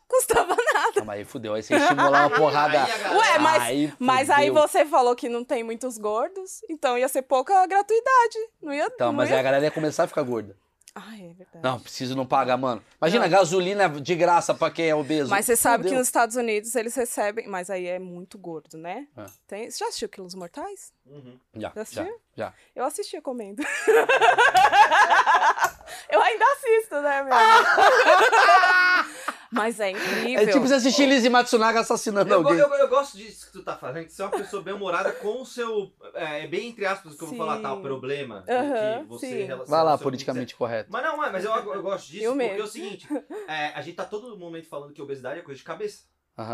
Custava 0.08 0.56
nada. 0.74 0.94
Não, 1.00 1.06
mas 1.06 1.20
aí 1.20 1.26
fudeu. 1.26 1.54
Aí 1.54 1.62
você 1.62 1.76
estimular 1.76 2.28
uma 2.28 2.30
porrada. 2.38 2.82
Aí 2.84 2.88
galera- 2.90 3.18
Ué, 3.18 3.38
mas- 3.40 3.64
Aí 3.64 3.94
Mas 4.00 4.30
aí 4.30 4.50
você 4.50 4.86
falou 4.86 5.16
que 5.16 5.28
não 5.28 5.44
tem 5.44 5.64
muitos 5.64 5.98
gordos, 5.98 6.62
então 6.70 6.98
ia 6.98 7.08
ser 7.10 7.24
pouca 7.24 7.66
gratuidade. 7.68 8.38
Não 8.62 8.74
ia. 8.74 8.86
Então, 8.86 9.08
não 9.08 9.14
mas 9.18 9.30
aí 9.30 9.36
ia... 9.36 9.40
a 9.40 9.44
galera 9.44 9.66
ia 9.66 9.72
começar 9.72 10.04
a 10.06 10.08
ficar 10.08 10.24
gorda. 10.24 10.56
Ah, 11.00 11.14
é 11.16 11.28
verdade. 11.34 11.60
Não, 11.62 11.80
preciso 11.80 12.16
não 12.16 12.26
pagar, 12.26 12.58
mano. 12.58 12.84
Imagina, 13.00 13.26
Não. 13.26 13.30
gasolina 13.32 13.88
de 13.88 14.16
graça 14.16 14.56
pra 14.56 14.72
quem 14.72 14.88
é 14.90 14.96
obeso. 14.96 15.30
Mas 15.30 15.46
você 15.46 15.56
sabe 15.56 15.88
que 15.88 15.94
nos 15.94 16.08
Estados 16.08 16.36
Unidos 16.36 16.74
eles 16.76 16.96
recebem. 16.96 17.48
Mas 17.48 17.70
aí 17.70 17.86
é 17.86 18.00
muito 18.00 18.36
gordo, 18.40 18.80
né? 18.80 19.06
É. 19.16 19.26
Tem... 19.46 19.70
Você 19.70 19.78
já 19.78 19.86
assistiu 19.90 20.10
Quilos 20.10 20.34
Mortais? 20.34 20.92
Uhum. 21.06 21.38
Já, 21.54 21.68
Já 21.68 21.74
já, 21.76 21.82
assistiu? 21.82 22.20
já. 22.36 22.52
Eu 22.76 22.84
assistia 22.86 23.22
comendo. 23.22 23.62
eu 26.10 26.20
ainda 26.20 26.46
assisto, 26.54 26.96
né, 27.00 27.22
meu? 27.22 27.34
Mas 29.52 29.80
é 29.80 29.92
incrível. 29.92 30.40
É 30.42 30.46
tipo 30.48 30.68
você 30.68 30.74
assistir 30.76 31.06
Lizzie 31.08 31.30
Matsunaga 31.30 31.80
assassinando 31.80 32.30
Eu, 32.32 32.38
alguém. 32.40 32.58
eu, 32.58 32.68
eu 32.70 32.88
gosto 32.88 33.18
disso 33.18 33.46
que 33.48 33.52
tu 33.54 33.64
tá 33.64 33.76
fazendo, 33.78 34.06
que 34.06 34.14
você 34.14 34.22
é 34.22 34.26
uma 34.26 34.32
pessoa 34.38 34.62
bem 34.62 34.74
humorada 34.74 35.12
com 35.14 35.42
o 35.42 35.46
seu. 35.46 35.94
É, 36.14 36.48
bem 36.48 36.70
entre 36.70 36.86
aspas 36.86 37.16
que 37.16 37.24
eu 37.24 37.28
vou 37.28 37.38
falar, 37.38 37.62
tá? 37.62 37.74
O 37.74 37.82
problema. 37.82 38.44
que- 38.44 38.52
Aham, 38.52 39.04
que 39.04 39.10
você 39.10 39.28
sim. 39.28 39.44
relaciona 39.44 39.66
Vai 39.66 39.84
lá, 39.84 39.98
politicamente 39.98 40.56
correto. 40.56 40.90
Mas 40.92 41.04
não, 41.04 41.18
mas 41.18 41.46
eu, 41.46 41.52
eu 41.54 41.82
gosto 41.82 42.08
disso 42.08 42.24
Eu 42.26 42.32
porque 42.34 42.48
mesmo. 42.48 42.62
é 42.62 42.64
o 42.64 42.68
seguinte: 42.68 43.08
é, 43.48 43.68
a 43.74 43.82
gente 43.82 43.96
tá 43.96 44.06
todo 44.06 44.38
momento 44.38 44.68
falando 44.68 44.94
que 44.94 45.02
obesidade 45.02 45.40
é 45.40 45.44
coisa 45.44 45.58
de 45.58 45.64
cabeça. 45.66 46.04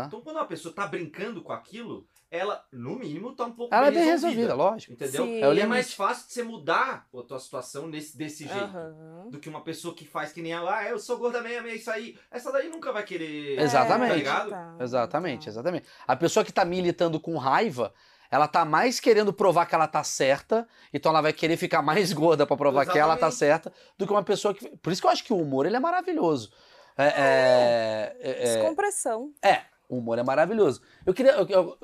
Então 0.06 0.22
quando 0.22 0.36
uma 0.36 0.46
pessoa 0.46 0.74
tá 0.74 0.86
brincando 0.86 1.42
com 1.42 1.52
aquilo, 1.52 2.06
ela, 2.36 2.64
no 2.72 2.96
mínimo, 2.98 3.32
tá 3.34 3.44
um 3.44 3.52
pouco 3.52 3.74
Ela 3.74 3.86
é 3.86 3.90
bem 3.90 4.00
bem 4.00 4.08
resolvida. 4.10 4.40
resolvida, 4.42 4.70
lógico. 4.70 4.92
Entendeu? 4.92 5.24
Sim. 5.24 5.42
É 5.42 5.54
E 5.54 5.60
é 5.60 5.66
mais 5.66 5.92
fácil 5.94 6.26
de 6.26 6.32
você 6.32 6.42
mudar 6.42 7.06
a 7.14 7.22
tua 7.22 7.38
situação 7.38 7.86
nesse, 7.86 8.16
desse 8.16 8.46
jeito. 8.46 8.64
Aham. 8.64 9.28
Do 9.30 9.38
que 9.38 9.48
uma 9.48 9.60
pessoa 9.62 9.94
que 9.94 10.06
faz 10.06 10.32
que 10.32 10.42
nem 10.42 10.52
ela, 10.52 10.78
ah, 10.78 10.88
eu 10.88 10.98
sou 10.98 11.16
gorda 11.18 11.40
mesmo, 11.40 11.68
é 11.68 11.74
isso 11.74 11.90
aí. 11.90 12.18
Essa 12.30 12.50
daí 12.52 12.68
nunca 12.68 12.92
vai 12.92 13.02
querer. 13.04 13.58
Exatamente. 13.60 14.10
Tá 14.10 14.16
ligado? 14.16 14.50
tá, 14.50 14.76
Exatamente, 14.80 15.44
tá. 15.44 15.50
exatamente. 15.50 15.86
A 16.06 16.16
pessoa 16.16 16.44
que 16.44 16.52
tá 16.52 16.64
militando 16.64 17.18
com 17.20 17.36
raiva, 17.36 17.92
ela 18.30 18.48
tá 18.48 18.64
mais 18.64 18.98
querendo 18.98 19.32
provar 19.32 19.66
que 19.66 19.74
ela 19.74 19.86
tá 19.86 20.02
certa, 20.02 20.66
então 20.92 21.10
ela 21.10 21.20
vai 21.20 21.32
querer 21.32 21.56
ficar 21.56 21.82
mais 21.82 22.12
gorda 22.12 22.46
pra 22.46 22.56
provar 22.56 22.84
que 22.84 22.98
ela 22.98 23.16
tá 23.16 23.28
Exatamente. 23.28 23.38
certa, 23.38 23.72
do 23.96 24.06
que 24.06 24.12
uma 24.12 24.24
pessoa 24.24 24.52
que. 24.52 24.68
Por 24.78 24.92
isso 24.92 25.00
que 25.00 25.06
eu 25.06 25.10
acho 25.12 25.22
que 25.24 25.32
o 25.32 25.36
humor 25.38 25.66
ele 25.66 25.76
é 25.76 25.80
maravilhoso. 25.80 26.50
É, 26.96 27.04
é, 27.06 28.16
é, 28.20 28.30
é, 28.30 28.54
Descompressão. 28.56 29.32
é, 29.42 29.62
o 29.88 29.98
humor 29.98 30.18
é 30.18 30.22
maravilhoso. 30.22 30.80
Eu 31.04 31.12
queria. 31.14 31.32
eu- 31.32 31.46
eu- 31.48 31.78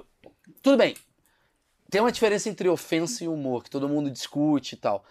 tudo 0.62 0.76
bem. 0.76 0.96
Tem 1.90 2.00
uma 2.00 2.12
diferença 2.12 2.48
entre 2.48 2.68
ofensa 2.68 3.24
e 3.24 3.28
humor, 3.28 3.64
que 3.64 3.70
todo 3.70 3.88
mundo 3.88 4.10
discute 4.10 4.74
e 4.74 4.78
tal. 4.78 5.04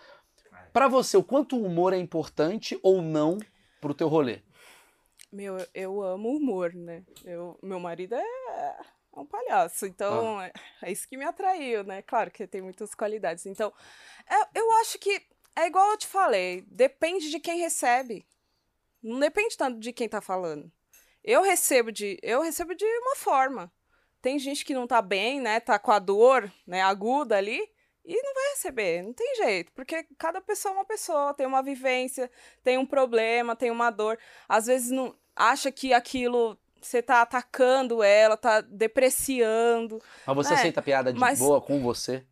Pra 0.72 0.88
você, 0.88 1.18
o 1.18 1.24
quanto 1.24 1.58
o 1.58 1.66
humor 1.66 1.94
é 1.94 1.98
importante 1.98 2.80
ou 2.82 3.02
não 3.02 3.38
pro 3.82 3.94
teu 3.94 4.08
rolê? 4.08 4.42
Meu, 5.32 5.58
eu- 5.74 6.02
amo 6.02 6.30
humor, 6.36 6.74
né? 6.74 7.04
Eu, 7.24 7.58
meu 7.62 7.80
marido 7.80 8.16
é, 8.16 8.22
é 8.22 8.80
um 9.20 9.26
palhaço, 9.26 9.86
então 9.86 10.42
é, 10.42 10.52
é 10.82 10.92
isso 10.92 11.08
que 11.08 11.18
me 11.18 11.26
atraiu, 11.26 11.84
né? 11.84 12.02
Claro 12.02 12.32
que 12.32 12.48
tem 12.48 12.62
muitas 12.62 12.96
qualidades. 12.96 13.46
Então, 13.46 13.72
é- 14.28 14.60
eu 14.60 14.72
acho 14.74 14.98
que 14.98 15.22
é 15.56 15.68
igual 15.68 15.92
eu 15.92 15.98
te 15.98 16.08
falei, 16.08 16.64
depende 16.68 17.30
de 17.30 17.40
quem 17.40 17.60
recebe. 17.60 18.26
Não 19.04 19.20
depende 19.20 19.58
tanto 19.58 19.80
de 19.80 19.92
quem 19.94 20.08
tá 20.10 20.22
falando. 20.22 20.72
Eu 21.24 21.42
recebo 21.44 21.92
de, 21.92 22.18
eu 22.24 22.42
recebo 22.42 22.74
de 22.74 22.86
uma 22.86 23.16
forma. 23.16 23.72
Tem 24.22 24.38
gente 24.40 24.66
que 24.66 24.74
não 24.74 24.86
tá 24.88 25.02
bem, 25.02 25.40
né? 25.40 25.60
Tá 25.60 25.80
com 25.80 25.92
a 25.92 26.00
dor, 26.00 26.52
né, 26.68 26.82
aguda 26.82 27.38
ali, 27.38 27.60
e 28.04 28.22
não 28.22 28.34
vai 28.34 28.50
receber, 28.50 29.04
não 29.04 29.14
tem 29.14 29.36
jeito, 29.36 29.72
porque 29.74 30.06
cada 30.18 30.42
pessoa 30.42 30.74
é 30.74 30.78
uma 30.78 30.86
pessoa, 30.86 31.34
tem 31.34 31.46
uma 31.46 31.62
vivência, 31.62 32.30
tem 32.64 32.78
um 32.78 32.86
problema, 32.86 33.56
tem 33.56 33.70
uma 33.72 33.90
dor. 33.92 34.18
Às 34.48 34.66
vezes 34.66 34.90
não 34.92 35.16
acha 35.36 35.72
que 35.72 35.94
aquilo 35.94 36.58
você 36.82 37.02
tá 37.02 37.22
atacando 37.22 38.02
ela, 38.02 38.36
tá 38.38 38.62
depreciando. 38.62 40.02
Mas 40.26 40.36
você 40.36 40.54
É, 40.54 40.56
aceita 40.58 40.82
piada 40.82 41.12
de 41.14 41.20
mas- 41.20 41.38
boa 41.40 41.62
com 41.62 41.82
você? 41.82 42.26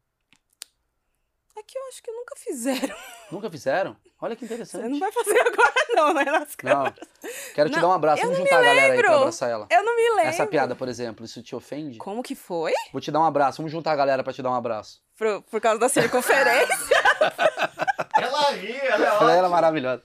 É 1.56 1.64
que 1.64 1.78
eu 1.78 1.88
acho 1.88 2.02
que 2.04 2.12
nunca 2.12 2.36
fizeram. 2.38 2.96
Nunca 3.32 3.50
fizeram? 3.52 3.98
Olha 4.20 4.36
que 4.36 4.46
Você 4.48 4.54
interessante. 4.56 4.90
não 4.90 5.00
vai 5.00 5.12
fazer 5.12 5.40
agora, 5.46 5.74
não, 5.96 6.14
né? 6.14 6.24
Nas 6.26 6.56
câmeras. 6.56 6.94
Não. 7.24 7.30
Quero 7.54 7.70
te 7.70 7.76
Não, 7.76 7.82
dar 7.82 7.88
um 7.90 7.92
abraço. 7.92 8.22
Vamos 8.24 8.38
juntar 8.38 8.60
a 8.60 8.64
galera 8.64 8.94
aí 8.94 9.00
pra 9.00 9.16
abraçar 9.16 9.50
ela. 9.50 9.68
Eu 9.70 9.84
não 9.84 9.96
me 9.96 10.10
lembro. 10.10 10.22
Essa 10.30 10.48
piada, 10.48 10.76
por 10.76 10.88
exemplo, 10.88 11.24
isso 11.26 11.42
te 11.44 11.56
ofende? 11.56 11.98
Como 12.00 12.24
que 12.24 12.34
foi? 12.36 12.74
Vou 12.92 13.00
te 13.00 13.12
dar 13.12 13.20
um 13.20 13.26
abraço. 13.26 13.58
Vamos 13.58 13.72
juntar 13.72 13.92
a 13.92 13.96
galera 13.96 14.24
pra 14.24 14.34
te 14.34 14.42
dar 14.42 14.50
um 14.50 14.56
abraço. 14.56 15.02
Por, 15.18 15.42
por 15.44 15.62
causa 15.62 15.80
da 15.80 15.88
circunferência? 15.90 16.98
Ela 18.18 18.52
ri, 18.52 18.72
ela 18.76 19.06
é 19.06 19.08
Ela 19.10 19.32
era 19.36 19.50
maravilhosa. 19.50 20.04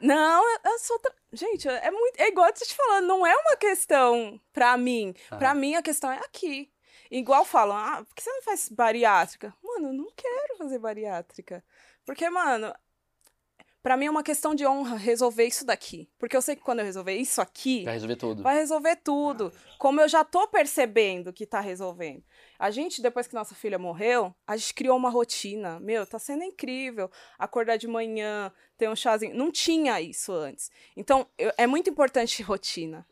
não, 0.00 0.44
eu- 0.64 0.78
sou. 0.80 0.98
tra- 0.98 1.12
Gente, 1.32 1.68
é 1.68 1.90
muito. 1.90 2.20
É 2.20 2.28
igual 2.28 2.48
eu 2.48 2.52
te 2.52 2.74
falando, 2.74 3.06
não 3.06 3.26
é 3.26 3.34
uma 3.34 3.56
questão 3.56 4.38
pra 4.52 4.76
mim. 4.76 5.14
Ah. 5.30 5.36
Pra 5.36 5.54
mim, 5.54 5.74
a 5.76 5.82
questão 5.82 6.10
é 6.10 6.18
aqui. 6.18 6.70
Igual 7.10 7.44
falam, 7.44 7.76
ah, 7.76 8.02
por 8.06 8.14
que 8.14 8.22
você 8.22 8.30
não 8.32 8.42
faz 8.42 8.68
bariátrica? 8.68 9.54
Mano, 9.62 9.88
eu 9.88 9.92
não 9.92 10.08
quero 10.16 10.56
fazer 10.58 10.78
bariátrica. 10.78 11.62
Porque, 12.04 12.28
mano, 12.28 12.74
pra 13.82 13.96
mim 13.96 14.06
é 14.06 14.10
uma 14.10 14.22
questão 14.22 14.54
de 14.54 14.66
honra 14.66 14.96
resolver 14.96 15.44
isso 15.44 15.64
daqui. 15.66 16.08
Porque 16.18 16.36
eu 16.36 16.42
sei 16.42 16.54
que 16.56 16.62
quando 16.62 16.78
eu 16.78 16.84
resolver 16.84 17.14
isso 17.16 17.40
aqui, 17.40 17.84
Vai 17.84 17.94
resolver 17.94 18.16
tudo. 18.16 18.42
vai 18.42 18.54
resolver 18.56 18.96
tudo. 18.96 19.52
Como 19.78 20.00
eu 20.00 20.08
já 20.08 20.22
tô 20.24 20.46
percebendo 20.48 21.32
que 21.32 21.44
tá 21.46 21.60
resolvendo. 21.60 22.22
A 22.58 22.70
gente, 22.70 23.02
depois 23.02 23.26
que 23.26 23.34
nossa 23.34 23.54
filha 23.54 23.78
morreu, 23.78 24.34
a 24.46 24.56
gente 24.56 24.72
criou 24.74 24.96
uma 24.96 25.10
rotina. 25.10 25.80
Meu, 25.80 26.06
tá 26.06 26.18
sendo 26.18 26.44
incrível. 26.44 27.10
Acordar 27.38 27.76
de 27.76 27.88
manhã, 27.88 28.52
ter 28.78 28.88
um 28.88 28.94
chazinho. 28.96 29.34
Não 29.34 29.50
tinha 29.50 30.00
isso 30.00 30.32
antes. 30.32 30.70
Então, 30.96 31.26
eu- 31.36 31.52
é 31.58 31.66
muito 31.66 31.90
importante 31.90 32.42
rotina. 32.42 33.04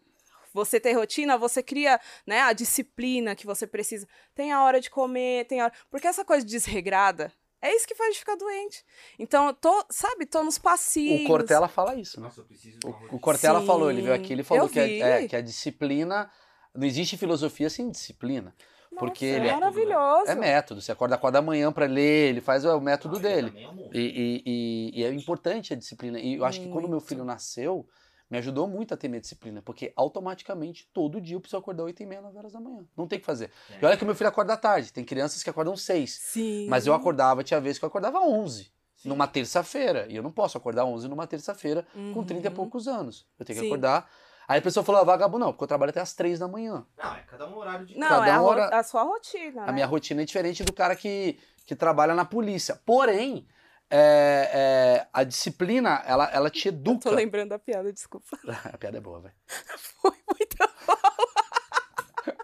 Você 0.53 0.81
ter 0.81 0.93
rotina, 0.95 1.39
você 1.39 1.63
cria 1.63 2.01
né, 2.27 2.41
a 2.41 2.53
disciplina 2.53 3.37
que 3.37 3.47
você 3.47 3.67
precisa. 3.69 4.07
Tem 4.35 4.51
a 4.53 4.63
hora 4.65 4.81
de 4.81 4.91
comer, 4.91 5.47
tem 5.47 5.61
a 5.61 5.65
hora. 5.67 5.73
Porque 5.89 6.09
essa 6.09 6.25
coisa 6.25 6.45
desregrada 6.45 7.33
é 7.63 7.75
isso 7.77 7.87
que 7.87 7.95
faz 7.95 8.09
a 8.09 8.13
gente 8.13 8.21
ficar 8.21 8.37
doente. 8.37 8.85
Então, 9.19 9.47
eu 9.49 9.55
tô, 9.55 9.85
sabe, 9.91 10.27
tô 10.27 10.43
nos 10.43 10.59
passinhos. 10.59 11.23
O 11.23 11.27
Cortela 11.27 11.69
fala 11.69 11.95
isso, 11.95 12.21
né? 12.21 12.27
Nossa, 12.27 12.41
eu 12.41 12.45
preciso 12.45 12.79
de 12.79 12.87
O, 12.87 12.91
o. 13.17 13.21
Cortella 13.21 13.61
Sim, 13.61 13.67
falou, 13.67 13.91
ele 13.91 14.03
veio 14.03 14.15
aqui, 14.15 14.33
ele 14.33 14.43
falou 14.43 14.69
que, 14.69 14.79
é, 14.79 14.87
vi. 14.87 15.01
é, 15.03 15.29
que 15.29 15.37
a 15.37 15.41
disciplina. 15.41 16.31
Não 16.75 16.87
existe 16.87 17.17
filosofia 17.17 17.69
sem 17.69 17.91
disciplina. 17.91 18.55
Nossa, 18.93 19.07
porque 19.07 19.25
é 19.27 19.37
ele 19.37 19.49
é- 19.49 19.53
maravilhoso. 19.53 20.31
É 20.31 20.35
método. 20.37 20.81
Você 20.81 20.93
acorda 20.93 21.19
4 21.19 21.33
da 21.33 21.43
manhã 21.43 21.73
pra 21.73 21.87
ler, 21.87 22.29
ele 22.31 22.41
faz 22.41 22.65
o 22.65 22.81
método 22.81 23.17
Ah, 23.17 23.21
dele. 23.21 23.65
amo. 23.67 23.91
E, 23.93 23.99
e- 24.01 24.43
e- 24.47 25.01
e 25.01 25.05
é 25.05 25.13
importante 25.13 25.73
a 25.73 25.77
disciplina. 25.77 26.19
E 26.21 26.35
eu 26.37 26.45
acho 26.45 26.61
que 26.61 26.69
quando 26.69 26.85
meu 26.85 26.99
Muito. 26.99 27.07
filho 27.07 27.25
nasceu, 27.25 27.89
me 28.31 28.39
ajudou 28.39 28.69
muito 28.69 28.95
a 28.95 28.97
ter 28.97 29.09
minha 29.09 29.21
disciplina. 29.21 29.61
Porque 29.61 29.93
automaticamente, 29.97 30.89
todo 30.93 31.21
dia 31.21 31.35
eu 31.37 31.41
preciso 31.41 31.57
acordar 31.59 31.83
8 31.85 32.03
e 32.03 32.07
meia, 32.07 32.23
9 32.23 32.39
horas 32.39 32.53
da 32.53 32.61
manhã. 32.61 32.85
Não 32.97 33.07
tem 33.07 33.17
o 33.19 33.21
que 33.21 33.27
fazer. 33.27 33.51
E 33.81 33.85
olha 33.85 33.97
que 33.97 34.05
meu 34.05 34.15
filho 34.15 34.29
acorda 34.29 34.53
à 34.53 34.57
tarde. 34.57 34.93
Tem 34.93 35.05
crianças 35.05 35.43
que 35.43 35.51
acordam 35.51 35.77
6. 35.77 36.11
Sim. 36.13 36.67
Mas 36.69 36.87
eu 36.87 36.95
acordava, 36.95 37.43
tinha 37.43 37.61
vezes 37.61 37.79
que 37.79 37.85
eu 37.85 37.89
acordava 37.89 38.21
11. 38.21 38.71
Numa 39.05 39.27
terça-feira. 39.27 40.07
E 40.09 40.15
eu 40.17 40.23
não 40.23 40.31
posso 40.31 40.57
acordar 40.59 40.85
11 40.85 41.09
numa 41.09 41.27
terça-feira 41.27 41.87
com 42.15 42.23
30 42.23 42.47
e 42.47 42.51
Uhum. 42.51 42.55
poucos 42.55 42.87
anos. 42.87 43.27
Eu 43.39 43.45
tenho 43.45 43.59
que 43.59 43.65
Sim. 43.65 43.71
acordar. 43.71 44.09
Aí 44.47 44.59
a 44.59 44.63
pessoa 44.63 44.85
falou, 44.85 45.01
ah, 45.01 45.05
vagabundo, 45.05 45.45
não, 45.45 45.53
porque 45.53 45.63
eu 45.65 45.69
trabalho 45.69 45.91
até 45.91 46.01
as 46.01 46.13
3 46.13 46.39
da 46.39 46.47
manhã. 46.49 46.85
Não, 46.99 47.15
é 47.15 47.21
cada 47.23 47.49
um 47.49 47.57
horário 47.57 47.87
de 47.87 47.97
Não, 47.97 48.09
Cada 48.09 48.27
é 48.27 48.31
a, 48.33 48.43
hora- 48.43 48.69
a 48.79 48.83
sua 48.83 49.03
rotina, 49.05 49.63
A 49.63 49.67
né? 49.67 49.73
minha 49.73 49.87
rotina 49.87 50.23
é 50.23 50.25
diferente 50.25 50.65
do 50.65 50.73
cara 50.73 50.95
que, 50.97 51.39
que 51.65 51.75
trabalha 51.77 52.15
na 52.15 52.25
polícia. 52.25 52.79
Porém, 52.85 53.47
é, 53.91 54.51
é, 54.53 55.07
a 55.13 55.25
disciplina, 55.25 56.03
ela, 56.07 56.31
ela 56.33 56.49
te 56.51 56.69
Eu 56.69 56.73
educa. 56.75 57.09
tô 57.09 57.15
lembrando 57.15 57.49
da 57.51 57.59
piada, 57.59 57.93
desculpa. 57.93 58.39
a 58.73 58.79
piada 58.79 58.99
é 58.99 59.01
boa, 59.01 59.21
velho. 59.21 59.35
Foi 60.01 60.13
muito 60.29 60.57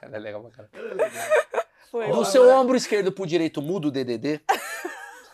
Ela 0.02 0.16
é 0.16 0.18
legal 0.18 0.42
pra 0.42 0.50
caralho. 0.50 0.70
Ela 0.90 1.02
é 1.02 1.08
legal. 1.08 1.26
foi. 1.90 2.10
Do 2.10 2.24
seu 2.24 2.48
ombro 2.50 2.76
esquerdo 2.76 3.12
pro 3.12 3.26
direito 3.26 3.60
muda 3.62 3.88
o 3.88 3.90
DDD? 3.90 4.40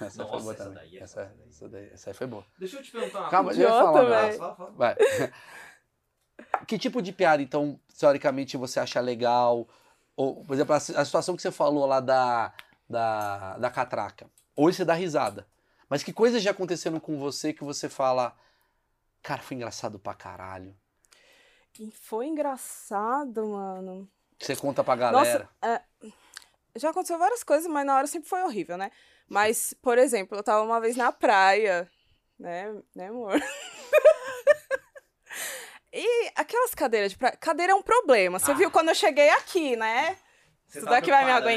Essa 0.00 0.24
foi 0.24 0.32
Nossa, 0.32 0.42
boa 0.42 0.52
essa 0.54 0.64
também. 0.64 0.78
daí 0.82 0.98
é 0.98 1.02
Essa, 1.02 1.32
essa, 1.48 1.68
daí- 1.68 1.90
essa 1.92 2.10
aí 2.10 2.14
foi 2.14 2.26
boa. 2.26 2.44
Deixa 2.58 2.76
eu 2.76 2.82
te 2.82 2.90
perguntar 2.90 3.20
uma 3.20 3.28
Calma, 3.30 3.50
coisa. 3.50 3.62
eu 3.62 3.68
ia 3.68 3.74
falar. 3.78 4.32
Fala, 4.32 4.56
fala. 4.56 4.70
Vai. 4.72 4.96
Que 6.66 6.76
tipo 6.76 7.00
de 7.00 7.12
piada, 7.12 7.40
então, 7.40 7.78
teoricamente, 7.96 8.56
você 8.56 8.80
acha 8.80 8.98
legal? 9.00 9.68
Ou, 10.16 10.44
por 10.44 10.54
exemplo, 10.54 10.72
a, 10.74 10.76
a 10.76 11.04
situação 11.04 11.36
que 11.36 11.42
você 11.42 11.52
falou 11.52 11.86
lá 11.86 12.00
da, 12.00 12.52
da, 12.88 13.58
da 13.58 13.70
catraca. 13.70 14.28
Hoje 14.56 14.78
você 14.78 14.84
dá 14.84 14.94
risada. 14.94 15.46
Mas 15.92 16.02
que 16.02 16.10
coisas 16.10 16.42
já 16.42 16.52
aconteceram 16.52 16.98
com 16.98 17.18
você 17.18 17.52
que 17.52 17.62
você 17.62 17.86
fala, 17.86 18.34
cara, 19.22 19.42
foi 19.42 19.58
engraçado 19.58 19.98
pra 19.98 20.14
caralho. 20.14 20.74
E 21.78 21.90
foi 21.90 22.28
engraçado, 22.28 23.46
mano. 23.48 24.10
Você 24.40 24.56
conta 24.56 24.82
pra 24.82 24.96
galera. 24.96 25.50
Nossa, 25.60 25.60
é, 25.60 25.82
já 26.76 26.88
aconteceu 26.88 27.18
várias 27.18 27.44
coisas, 27.44 27.70
mas 27.70 27.84
na 27.84 27.94
hora 27.94 28.06
sempre 28.06 28.26
foi 28.26 28.42
horrível, 28.42 28.78
né? 28.78 28.90
Mas, 29.28 29.74
por 29.82 29.98
exemplo, 29.98 30.38
eu 30.38 30.42
tava 30.42 30.64
uma 30.64 30.80
vez 30.80 30.96
na 30.96 31.12
praia, 31.12 31.86
né, 32.38 32.74
né, 32.96 33.08
amor? 33.08 33.38
e 35.92 36.32
aquelas 36.34 36.74
cadeiras 36.74 37.12
de 37.12 37.18
praia. 37.18 37.36
Cadeira 37.36 37.72
é 37.72 37.76
um 37.76 37.82
problema. 37.82 38.38
Você 38.38 38.52
Ah. 38.52 38.54
viu 38.54 38.70
quando 38.70 38.88
eu 38.88 38.94
cheguei 38.94 39.28
aqui, 39.28 39.76
né? 39.76 40.16
Você 40.66 40.78
Isso 40.78 40.86
tá 40.86 40.92
daqui 40.92 41.10
vai 41.10 41.26
me 41.26 41.26
preocupada, 41.26 41.50
né? 41.50 41.56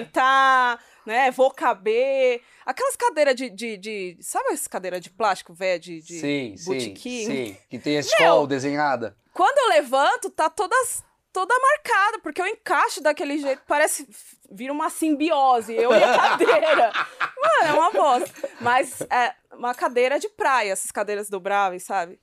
Né? 1.05 1.31
Vou 1.31 1.51
caber. 1.51 2.41
Aquelas 2.65 2.95
cadeiras 2.95 3.35
de, 3.35 3.49
de, 3.49 3.77
de- 3.77 4.17
Sabe 4.21 4.49
as 4.53 4.67
cadeiras 4.67 5.01
de 5.01 5.09
plástico, 5.09 5.53
velho? 5.53 5.79
De, 5.79 6.01
de 6.01 6.19
sim, 6.19 6.55
sim, 6.57 6.65
botequim? 6.65 7.25
sim. 7.25 7.57
Que 7.69 7.79
tem 7.79 7.97
a 7.97 7.99
escola 8.01 8.47
desenhada. 8.47 9.15
Quando 9.33 9.57
eu 9.57 9.69
levanto, 9.69 10.29
tá 10.29 10.49
todas, 10.49 11.03
toda 11.33 11.53
marcada, 11.59 12.19
porque 12.19 12.41
eu 12.41 12.47
encaixo 12.47 13.01
daquele 13.01 13.37
jeito, 13.37 13.61
parece. 13.67 14.07
Vira 14.51 14.71
uma 14.71 14.89
simbiose, 14.89 15.73
eu 15.73 15.91
e 15.91 16.03
a 16.03 16.13
cadeira. 16.17 16.91
Mano, 17.37 17.67
é 17.67 17.73
uma 17.73 17.91
bosta. 17.91 18.49
Mas 18.61 19.01
é 19.01 19.33
uma 19.53 19.73
cadeira 19.75 20.19
de 20.19 20.29
praia, 20.29 20.71
essas 20.71 20.91
cadeiras 20.91 21.29
dobráveis, 21.29 21.83
sabe? 21.83 22.19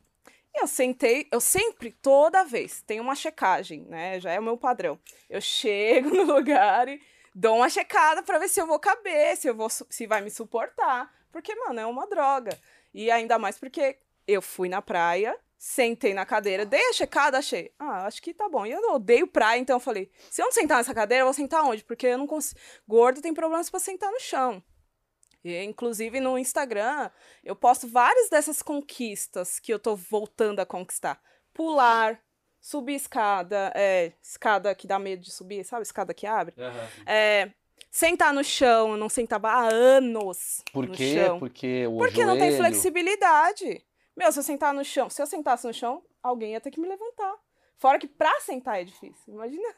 E 0.55 0.61
eu 0.63 0.67
sentei, 0.67 1.27
eu 1.33 1.41
sempre, 1.41 1.93
toda 2.03 2.45
vez, 2.45 2.83
tem 2.83 3.01
uma 3.01 3.15
checagem, 3.15 3.87
né? 3.89 4.21
Já 4.21 4.33
é 4.33 4.39
o 4.39 4.43
meu 4.43 4.57
padrão. 4.59 4.99
Eu 5.31 5.41
chego 5.41 6.11
no 6.15 6.25
lugar 6.25 6.89
e 6.89 7.01
dou 7.35 7.57
uma 7.57 7.69
checada 7.69 8.23
pra 8.23 8.39
ver 8.39 8.49
se 8.49 8.61
eu 8.61 8.67
vou 8.67 8.79
caber, 8.79 9.37
se 9.37 9.49
eu 9.49 9.55
vou, 9.55 9.69
se 9.69 10.07
vai 10.07 10.21
me 10.21 10.31
suportar. 10.31 11.13
Porque, 11.31 11.55
mano, 11.55 11.81
é 11.81 11.87
uma 11.87 12.07
droga. 12.07 12.59
E 12.93 13.11
ainda 13.11 13.39
mais 13.39 13.59
porque 13.59 13.99
eu 14.27 14.43
fui 14.43 14.69
na 14.69 14.83
praia, 14.83 15.39
sentei 15.59 16.13
na 16.13 16.27
cadeira, 16.27 16.67
dei 16.67 16.89
a 16.89 16.93
checada, 16.93 17.39
achei. 17.39 17.73
Ah, 17.79 18.07
acho 18.07 18.21
que 18.21 18.35
tá 18.35 18.49
bom. 18.49 18.67
E 18.67 18.73
eu 18.73 18.81
odeio 18.93 19.27
praia, 19.27 19.59
então 19.59 19.77
eu 19.77 19.81
falei: 19.81 20.11
se 20.31 20.43
eu 20.43 20.47
não 20.47 20.53
sentar 20.53 20.79
nessa 20.79 20.95
cadeira, 20.95 21.23
eu 21.23 21.27
vou 21.27 21.35
sentar 21.35 21.65
onde? 21.65 21.85
Porque 21.85 22.07
eu 22.07 22.19
não 22.19 22.27
consigo. 22.27 22.61
Gordo 22.87 23.23
tem 23.23 23.33
problemas 23.33 23.71
pra 23.71 23.81
sentar 23.81 24.11
no 24.11 24.21
chão. 24.21 24.63
E, 25.45 25.61
inclusive 25.63 26.21
no 26.21 26.39
Instagram, 26.39 27.11
eu 27.43 27.57
posto 27.57 27.89
várias 27.89 28.29
dessas 28.29 28.63
conquistas 28.63 29.59
que 29.59 29.73
eu 29.73 29.79
tô 29.79 29.97
voltando 29.97 30.61
a 30.61 30.67
conquistar. 30.67 31.21
Pular, 31.53 32.21
subir 32.63 32.95
escada, 32.95 33.73
é, 33.75 34.13
escada 34.23 34.73
que 34.75 34.87
dá 34.87 34.99
medo 34.99 35.21
de 35.23 35.33
subir, 35.33 35.65
sabe? 35.65 35.83
Escada 35.83 36.15
que 36.15 36.27
abre. 36.27 36.55
Aham. 36.57 36.89
É, 37.05 37.51
sentar 37.91 38.33
no 38.33 38.45
chão, 38.45 38.93
eu 38.93 38.97
não 38.97 39.09
sentava 39.09 39.51
há 39.51 39.69
anos 39.69 40.63
Por 40.73 40.87
no 40.87 40.95
quê? 40.95 41.15
chão. 41.17 41.39
Porque 41.41 41.87
o 41.89 41.99
Porque 41.99 42.25
não 42.25 42.35
tem 42.39 42.53
joelho- 42.53 42.59
flexibilidade. 42.59 43.85
Meu, 44.17 44.31
se 44.31 44.39
eu 44.39 44.43
sentar 44.45 44.73
no 44.73 44.85
chão, 44.85 45.11
se 45.11 45.21
eu 45.21 45.27
sentasse 45.27 45.67
no 45.67 45.75
chão, 45.75 46.03
alguém 46.23 46.53
ia 46.53 46.61
ter 46.61 46.71
que 46.71 46.81
me 46.81 46.87
levantar. 46.89 47.35
Fora 47.79 47.99
que 47.99 48.07
pra 48.07 48.41
sentar 48.41 48.81
é 48.81 48.85
difícil, 48.85 49.35
imagina. 49.35 49.75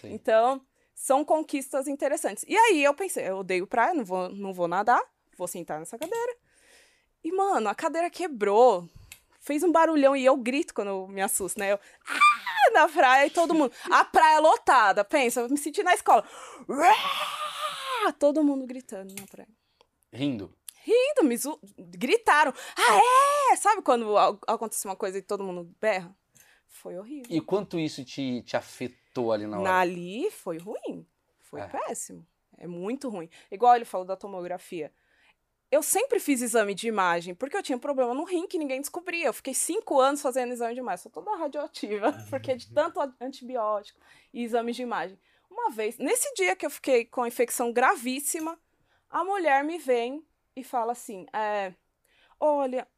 Sim. 0.00 0.12
Então, 0.12 0.60
são 0.94 1.24
conquistas 1.24 1.88
interessantes. 1.88 2.44
E 2.46 2.56
aí 2.56 2.84
eu 2.84 2.94
pensei, 2.94 3.28
eu 3.28 3.38
odeio 3.38 3.66
praia, 3.66 3.94
não 3.94 4.04
vou, 4.04 4.28
não 4.28 4.52
vou 4.54 4.68
nadar, 4.68 5.02
vou 5.36 5.48
sentar 5.48 5.78
nessa 5.80 5.98
cadeira. 5.98 6.36
E, 7.24 7.32
mano, 7.32 7.68
a 7.68 7.74
cadeira 7.74 8.08
quebrou. 8.08 8.88
Fez 9.48 9.62
um 9.62 9.72
barulhão 9.72 10.14
e 10.14 10.22
eu 10.26 10.36
grito 10.36 10.74
quando 10.74 10.88
eu 10.88 11.08
me 11.08 11.22
assusto, 11.22 11.58
né? 11.58 11.72
Eu, 11.72 11.80
ah, 12.06 12.70
na 12.74 12.86
praia 12.86 13.26
e 13.26 13.30
todo 13.30 13.54
mundo. 13.54 13.72
A 13.90 14.04
praia 14.04 14.40
lotada, 14.40 15.02
pensa, 15.06 15.40
eu 15.40 15.48
me 15.48 15.56
senti 15.56 15.82
na 15.82 15.94
escola. 15.94 16.22
Ah, 18.04 18.12
todo 18.12 18.44
mundo 18.44 18.66
gritando 18.66 19.14
na 19.18 19.26
praia 19.26 19.48
Rindo. 20.12 20.54
rindo, 20.84 21.24
me 21.26 21.34
zo... 21.38 21.58
gritaram. 21.78 22.52
Ah, 22.76 23.52
é? 23.52 23.56
Sabe 23.56 23.80
quando 23.80 24.18
acontece 24.46 24.84
uma 24.84 24.94
coisa 24.94 25.16
e 25.16 25.22
todo 25.22 25.42
mundo 25.42 25.74
berra? 25.80 26.14
Foi 26.68 26.98
horrível. 26.98 27.34
E 27.34 27.40
quanto 27.40 27.78
isso 27.78 28.04
te, 28.04 28.42
te 28.42 28.54
afetou 28.54 29.32
ali 29.32 29.46
na 29.46 29.58
hora? 29.58 29.64
Na 29.70 29.80
ali 29.80 30.30
foi 30.30 30.58
ruim. 30.58 31.06
Foi 31.40 31.62
É. 31.62 31.66
péssimo. 31.68 32.26
É 32.58 32.66
muito 32.66 33.08
ruim. 33.08 33.30
Igual 33.50 33.76
ele 33.76 33.86
falou 33.86 34.06
da 34.06 34.14
tomografia. 34.14 34.92
Eu 35.70 35.82
sempre 35.82 36.18
fiz 36.18 36.40
exame 36.40 36.74
de 36.74 36.88
imagem, 36.88 37.34
porque 37.34 37.56
eu 37.56 37.62
tinha 37.62 37.76
um 37.76 37.80
problema 37.80 38.14
no 38.14 38.24
rim 38.24 38.46
que 38.46 38.56
ninguém 38.58 38.80
descobria. 38.80 39.26
Eu 39.26 39.32
fiquei 39.34 39.52
cinco 39.52 40.00
anos 40.00 40.22
fazendo 40.22 40.52
exame 40.52 40.72
de 40.74 40.80
imagem. 40.80 41.02
Sou 41.02 41.12
toda 41.12 41.36
radioativa, 41.36 42.12
porque 42.30 42.54
de 42.56 42.72
tanto 42.72 43.00
a- 43.00 43.12
antibiótico 43.20 44.00
e 44.32 44.42
exames 44.44 44.76
de 44.76 44.82
imagem. 44.82 45.18
Uma 45.50 45.70
vez, 45.70 45.98
nesse 45.98 46.32
dia 46.34 46.56
que 46.56 46.64
eu 46.64 46.70
fiquei 46.70 47.04
com 47.04 47.22
a 47.22 47.28
infecção 47.28 47.70
gravíssima, 47.72 48.58
a 49.10 49.22
mulher 49.24 49.62
me 49.62 49.78
vem 49.78 50.24
e 50.56 50.64
fala 50.64 50.92
assim: 50.92 51.26
é, 51.34 51.74
olha, 52.40 52.88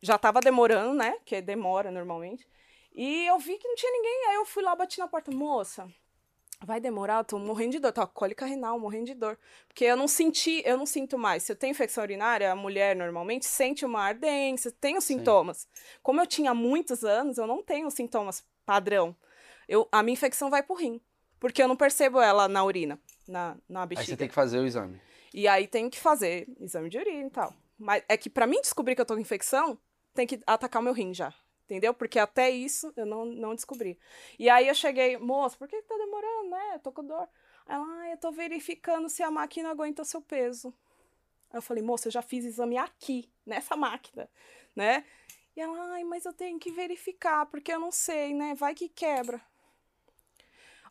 já 0.00 0.16
tava 0.16 0.40
demorando, 0.40 0.94
né? 0.94 1.16
Que 1.24 1.40
demora 1.42 1.90
normalmente. 1.90 2.46
E 2.92 3.26
eu 3.26 3.38
vi 3.38 3.56
que 3.58 3.66
não 3.66 3.74
tinha 3.74 3.90
ninguém. 3.92 4.26
Aí 4.28 4.34
eu 4.36 4.44
fui 4.44 4.62
lá, 4.62 4.74
bati 4.76 4.98
na 4.98 5.08
porta, 5.08 5.30
moça. 5.32 5.88
Vai 6.62 6.78
demorar, 6.78 7.18
eu 7.18 7.24
tô 7.24 7.38
morrendo 7.38 7.72
de 7.72 7.78
dor, 7.78 7.90
tô 7.90 8.06
com 8.06 8.12
cólica 8.12 8.44
renal, 8.44 8.78
morrendo 8.78 9.06
de 9.06 9.14
dor. 9.14 9.38
Porque 9.66 9.84
eu 9.84 9.96
não 9.96 10.06
senti, 10.06 10.62
eu 10.66 10.76
não 10.76 10.84
sinto 10.84 11.16
mais. 11.16 11.42
Se 11.42 11.52
eu 11.52 11.56
tenho 11.56 11.70
infecção 11.70 12.04
urinária, 12.04 12.52
a 12.52 12.56
mulher 12.56 12.94
normalmente 12.94 13.46
sente 13.46 13.84
uma 13.84 14.02
ardência, 14.02 14.70
tem 14.70 14.98
os 14.98 15.04
Sim. 15.04 15.18
sintomas. 15.18 15.66
Como 16.02 16.20
eu 16.20 16.26
tinha 16.26 16.52
muitos 16.52 17.02
anos, 17.02 17.38
eu 17.38 17.46
não 17.46 17.62
tenho 17.62 17.90
sintomas 17.90 18.44
padrão. 18.66 19.16
Eu, 19.66 19.88
a 19.90 20.02
minha 20.02 20.12
infecção 20.12 20.50
vai 20.50 20.62
pro 20.62 20.76
rim. 20.76 21.00
Porque 21.38 21.62
eu 21.62 21.66
não 21.66 21.76
percebo 21.76 22.20
ela 22.20 22.46
na 22.46 22.62
urina, 22.62 23.00
na, 23.26 23.56
na 23.66 23.80
Aí 23.80 23.86
bexiga. 23.86 24.10
você 24.10 24.16
tem 24.18 24.28
que 24.28 24.34
fazer 24.34 24.58
o 24.58 24.66
exame. 24.66 25.00
E 25.32 25.48
aí 25.48 25.66
tem 25.66 25.88
que 25.88 25.98
fazer 25.98 26.46
exame 26.60 26.90
de 26.90 26.98
urina 26.98 27.26
e 27.26 27.30
tal. 27.30 27.54
Mas 27.78 28.04
é 28.06 28.16
que 28.18 28.28
pra 28.28 28.46
mim 28.46 28.60
descobrir 28.60 28.94
que 28.94 29.00
eu 29.00 29.06
tô 29.06 29.14
com 29.14 29.20
infecção, 29.20 29.78
tem 30.12 30.26
que 30.26 30.38
atacar 30.46 30.82
o 30.82 30.84
meu 30.84 30.92
rim 30.92 31.14
já. 31.14 31.32
Entendeu? 31.70 31.94
Porque 31.94 32.18
até 32.18 32.50
isso 32.50 32.92
eu 32.96 33.06
não, 33.06 33.24
não 33.24 33.54
descobri. 33.54 33.96
E 34.36 34.50
aí 34.50 34.66
eu 34.66 34.74
cheguei, 34.74 35.16
moça, 35.16 35.56
por 35.56 35.68
que, 35.68 35.80
que 35.80 35.86
tá 35.86 35.96
demorando, 35.96 36.50
né? 36.50 36.72
Eu 36.74 36.80
tô 36.80 36.90
com 36.90 37.04
dor. 37.04 37.28
Ela, 37.64 37.86
ah, 37.86 38.10
eu 38.10 38.16
tô 38.16 38.32
verificando 38.32 39.08
se 39.08 39.22
a 39.22 39.30
máquina 39.30 39.70
aguenta 39.70 40.02
o 40.02 40.04
seu 40.04 40.20
peso. 40.20 40.74
Aí 41.48 41.58
eu 41.58 41.62
falei, 41.62 41.80
moça, 41.80 42.08
eu 42.08 42.12
já 42.12 42.22
fiz 42.22 42.44
exame 42.44 42.76
aqui, 42.76 43.30
nessa 43.46 43.76
máquina, 43.76 44.28
né? 44.74 45.04
E 45.56 45.60
ela, 45.60 45.92
ai, 45.92 46.02
mas 46.02 46.24
eu 46.24 46.32
tenho 46.32 46.58
que 46.58 46.72
verificar, 46.72 47.46
porque 47.46 47.72
eu 47.72 47.78
não 47.78 47.92
sei, 47.92 48.34
né? 48.34 48.52
Vai 48.56 48.74
que 48.74 48.88
quebra. 48.88 49.40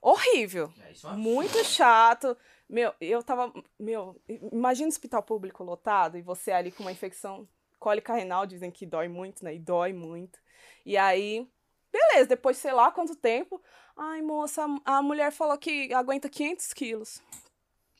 Horrível. 0.02 0.72
É, 0.80 0.92
é 0.92 1.12
Muito 1.18 1.62
chato. 1.66 2.38
Meu, 2.70 2.94
eu 3.02 3.22
tava. 3.22 3.52
Meu, 3.78 4.16
imagina 4.54 4.86
um 4.86 4.90
hospital 4.90 5.22
público 5.24 5.62
lotado 5.62 6.18
e 6.18 6.22
você 6.22 6.54
ali 6.54 6.72
com 6.72 6.84
uma 6.84 6.92
infecção 6.94 7.46
cólica 7.78 8.14
renal, 8.14 8.46
dizem 8.46 8.70
que 8.70 8.86
dói 8.86 9.08
muito, 9.08 9.44
né? 9.44 9.56
E 9.56 9.60
dói 9.60 9.92
muito. 9.92 10.40
E 10.86 10.98
aí, 10.98 11.48
beleza, 11.92 12.28
depois 12.28 12.58
sei 12.58 12.72
lá 12.72 12.92
quanto 12.92 13.16
tempo. 13.16 13.62
Ai, 13.98 14.22
moça, 14.22 14.66
a 14.86 15.02
mulher 15.02 15.32
falou 15.32 15.58
que 15.58 15.94
aguenta 15.94 16.30
500 16.30 16.74
quilos. 16.74 17.22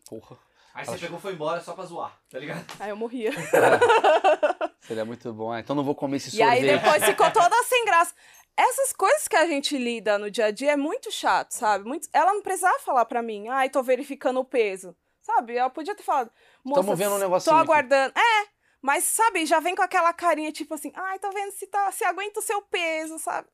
Porra. 0.10 0.38
Aí 0.74 0.86
você 0.86 0.98
pegou 0.98 1.18
e 1.18 1.22
foi 1.22 1.34
embora 1.34 1.60
só 1.62 1.74
pra 1.74 1.84
zoar, 1.84 2.18
tá 2.30 2.40
ligado? 2.40 2.64
Aí 2.80 2.90
eu 2.90 2.96
morria. 2.96 3.32
Seria 4.82 5.04
muito 5.06 5.34
bom. 5.34 5.52
Ah, 5.52 5.60
então 5.60 5.76
não 5.76 5.84
vou 5.84 5.96
comer 5.96 6.18
esse 6.18 6.30
E 6.30 6.32
sorvete. 6.38 6.50
aí 6.70 6.78
depois 6.80 7.04
ficou 7.04 7.30
toda 7.34 7.64
sem 7.64 7.86
graça. 7.86 8.14
Essas 8.56 8.92
coisas 8.94 9.28
que 9.28 9.36
a 9.36 9.46
gente 9.46 9.78
lida 9.78 10.18
no 10.18 10.30
dia 10.30 10.46
a 10.46 10.52
dia 10.52 10.72
é 10.74 10.78
muito 10.78 11.12
chato, 11.12 11.52
sabe? 11.52 11.86
Muito... 11.86 12.08
Ela 12.14 12.34
não 12.34 12.42
precisava 12.42 12.78
falar 12.80 13.06
pra 13.06 13.22
mim, 13.22 13.48
ai, 13.48 13.70
tô 13.70 13.82
verificando 13.82 14.40
o 14.40 14.46
peso. 14.46 14.96
Sabe? 15.22 15.56
Ela 15.56 15.70
podia 15.70 15.96
ter 15.96 16.04
falado, 16.04 16.32
moça, 16.64 16.82
Tamo 16.82 16.96
vendo 16.96 17.12
um 17.12 17.16
tô 17.16 17.20
negocinho 17.20 17.56
aqui." 17.56 17.64
aguardando. 17.64 18.14
É, 18.18 18.48
mas 18.82 19.04
sabe, 19.04 19.46
já 19.46 19.60
vem 19.60 19.76
com 19.76 19.82
aquela 19.82 20.14
carinha 20.14 20.52
tipo 20.52 20.74
assim, 20.74 20.92
ai, 20.96 21.20
tô 21.20 21.30
vendo 21.32 21.52
se, 21.52 21.68
tá, 21.68 21.92
se 21.92 22.04
aguenta 22.04 22.40
o 22.40 22.44
seu 22.44 22.62
peso, 22.62 23.18
sabe? 23.20 23.48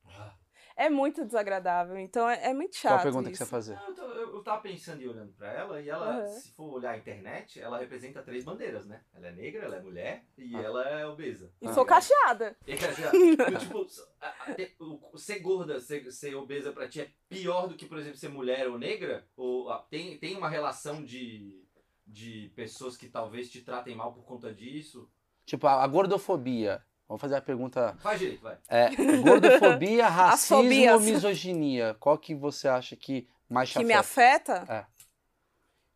É 0.78 0.90
muito 0.90 1.24
desagradável, 1.24 1.96
então 1.96 2.28
é, 2.28 2.50
é 2.50 2.52
muito 2.52 2.76
chato 2.76 2.90
Qual 2.92 3.00
a 3.00 3.02
pergunta 3.02 3.28
que 3.30 3.34
isso. 3.34 3.46
você 3.46 3.50
vai 3.50 3.60
fazer? 3.62 3.74
Não, 3.76 3.88
eu, 3.88 3.94
tô- 3.94 4.02
eu- 4.12 4.34
eu 4.36 4.42
tava 4.44 4.60
pensando 4.60 5.00
e 5.00 5.08
olhando 5.08 5.32
pra 5.32 5.50
ela, 5.50 5.80
e 5.80 5.88
ela, 5.88 6.18
Aham. 6.18 6.28
se 6.28 6.50
for 6.50 6.74
olhar 6.74 6.90
a 6.90 6.98
internet, 6.98 7.58
ela 7.58 7.78
representa 7.78 8.22
três 8.22 8.44
bandeiras, 8.44 8.84
né? 8.84 9.00
Ela 9.14 9.28
é 9.28 9.32
negra, 9.32 9.64
ela 9.64 9.76
é 9.76 9.80
mulher 9.80 10.26
e 10.36 10.54
Ah. 10.54 10.60
ela 10.60 10.84
é 10.86 11.06
obesa. 11.06 11.50
E 11.62 11.66
Ah. 11.66 11.72
sou 11.72 11.86
cacheada. 11.86 12.54
E, 12.66 12.76
quer 12.76 12.90
dizer, 12.90 13.08
eu, 13.14 13.58
tipo, 13.58 15.18
ser 15.18 15.38
gorda, 15.40 15.80
ser, 15.80 16.12
ser 16.12 16.34
obesa 16.34 16.70
pra 16.72 16.86
ti 16.86 17.00
é 17.00 17.10
pior 17.26 17.68
do 17.68 17.74
que, 17.74 17.86
por 17.86 17.96
exemplo, 17.96 18.18
ser 18.18 18.28
mulher 18.28 18.68
ou 18.68 18.78
negra? 18.78 19.26
Ou 19.34 19.70
ah, 19.70 19.78
tem, 19.90 20.18
tem 20.18 20.36
uma 20.36 20.48
relação 20.50 21.02
de, 21.02 21.58
de 22.06 22.52
pessoas 22.54 22.98
que 22.98 23.08
talvez 23.08 23.50
te 23.50 23.62
tratem 23.62 23.96
mal 23.96 24.12
por 24.12 24.24
conta 24.24 24.52
disso? 24.52 25.08
Tipo, 25.46 25.66
a, 25.66 25.82
a 25.82 25.86
gordofobia. 25.86 26.84
Vamos 27.08 27.20
fazer 27.20 27.36
a 27.36 27.40
pergunta. 27.40 27.96
Faz 28.00 28.18
direito, 28.18 28.42
vai. 28.42 28.58
É, 28.68 28.90
gordofobia, 29.22 30.08
racismo 30.10 31.00
misoginia? 31.00 31.94
Qual 32.00 32.18
que 32.18 32.34
você 32.34 32.66
acha 32.66 32.96
que 32.96 33.28
mais 33.48 33.70
te 33.70 33.78
Que 33.78 33.84
me 33.84 33.94
afeta? 33.94 34.62
afeta? 34.62 34.72
É. 34.72 34.86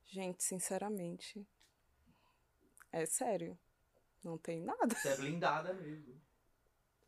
Gente, 0.06 0.42
sinceramente, 0.42 1.44
é 2.92 3.04
sério. 3.06 3.58
Não 4.24 4.38
tem 4.38 4.60
nada. 4.60 4.94
Você 4.94 5.08
é 5.08 5.16
blindada 5.16 5.72
mesmo. 5.74 6.20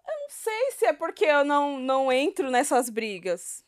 Não 0.06 0.28
sei 0.30 0.70
se 0.72 0.86
é 0.86 0.92
porque 0.92 1.24
eu 1.24 1.44
não, 1.44 1.78
não 1.78 2.10
entro 2.12 2.50
nessas 2.50 2.88
brigas. 2.88 3.64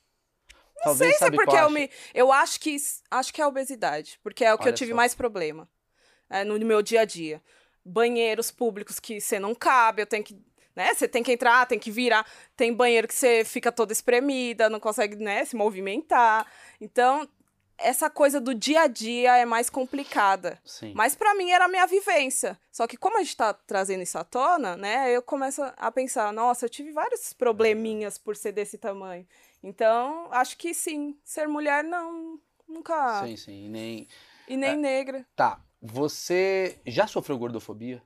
Talvez, 0.83 1.17
sei 1.17 1.19
se 1.19 1.25
é 1.25 1.31
porque 1.31 1.57
eu 1.57 1.67
acho? 1.67 1.71
me. 1.71 1.91
Eu 2.13 2.33
acho 2.33 2.61
que 2.61 2.77
acho 3.11 3.33
que 3.33 3.41
é 3.41 3.45
a 3.45 3.49
obesidade. 3.49 4.19
Porque 4.23 4.45
é 4.45 4.53
o 4.53 4.59
que 4.59 4.65
Olha 4.65 4.71
eu 4.71 4.75
tive 4.75 4.91
só. 4.91 4.97
mais 4.97 5.15
problema. 5.15 5.69
é, 6.29 6.45
no 6.45 6.59
meu 6.59 6.83
dia 6.83 7.03
a 7.03 7.05
dia. 7.05 7.43
Banheiros 7.85 8.51
públicos 8.51 8.99
que 8.99 9.21
você 9.21 9.39
não 9.39 9.55
cabe, 9.55 10.03
eu 10.03 10.07
tenho 10.07 10.25
que. 10.25 10.37
Né? 10.75 10.93
Você 10.93 11.07
tem 11.07 11.23
que 11.23 11.33
entrar, 11.33 11.67
tem 11.67 11.79
que 11.79 11.91
virar. 11.91 12.27
Tem 12.57 12.73
banheiro 12.73 13.07
que 13.07 13.15
você 13.15 13.45
fica 13.45 13.71
toda 13.71 13.93
espremida, 13.93 14.69
não 14.69 14.81
consegue 14.81 15.17
né, 15.17 15.45
se 15.45 15.55
movimentar. 15.55 16.47
Então, 16.81 17.29
essa 17.79 18.09
coisa 18.11 18.41
do 18.41 18.55
dia 18.55 18.83
a 18.83 18.87
dia 18.87 19.37
é 19.37 19.45
mais 19.45 19.71
complicada. 19.71 20.59
Sim. 20.65 20.93
Mas 20.95 21.15
pra 21.15 21.35
mim 21.35 21.51
era 21.51 21.67
a 21.67 21.69
minha 21.69 21.87
vivência. 21.87 22.59
Só 22.73 22.87
que 22.87 22.97
como 22.97 23.19
a 23.19 23.23
gente 23.23 23.37
tá 23.37 23.53
trazendo 23.53 24.03
isso 24.03 24.19
à 24.19 24.25
tona, 24.25 24.77
né? 24.77 25.15
Eu 25.15 25.23
começo 25.23 25.63
a 25.77 25.93
pensar, 25.93 26.33
nossa, 26.33 26.65
eu 26.65 26.71
tive 26.71 26.91
vários 26.93 27.33
probleminhas 27.33 28.19
por 28.19 28.37
ser 28.37 28.53
desse 28.53 28.79
tamanho. 28.79 29.27
Então, 29.63 30.29
acho 30.31 30.57
que 30.57 30.75
sim, 30.75 31.17
ser 31.25 31.47
mulher 31.49 31.85
não, 31.85 32.39
nunca. 32.69 33.25
Sim, 33.25 33.37
sim. 33.37 33.67
E 33.67 33.69
nem... 33.69 34.09
E 34.47 34.57
nem 34.57 34.71
É. 34.73 34.77
negra. 34.77 35.27
Tá. 35.35 35.59
Você 35.87 36.81
já 36.87 37.07
sofreu 37.07 37.37
gordofobia? 37.37 38.03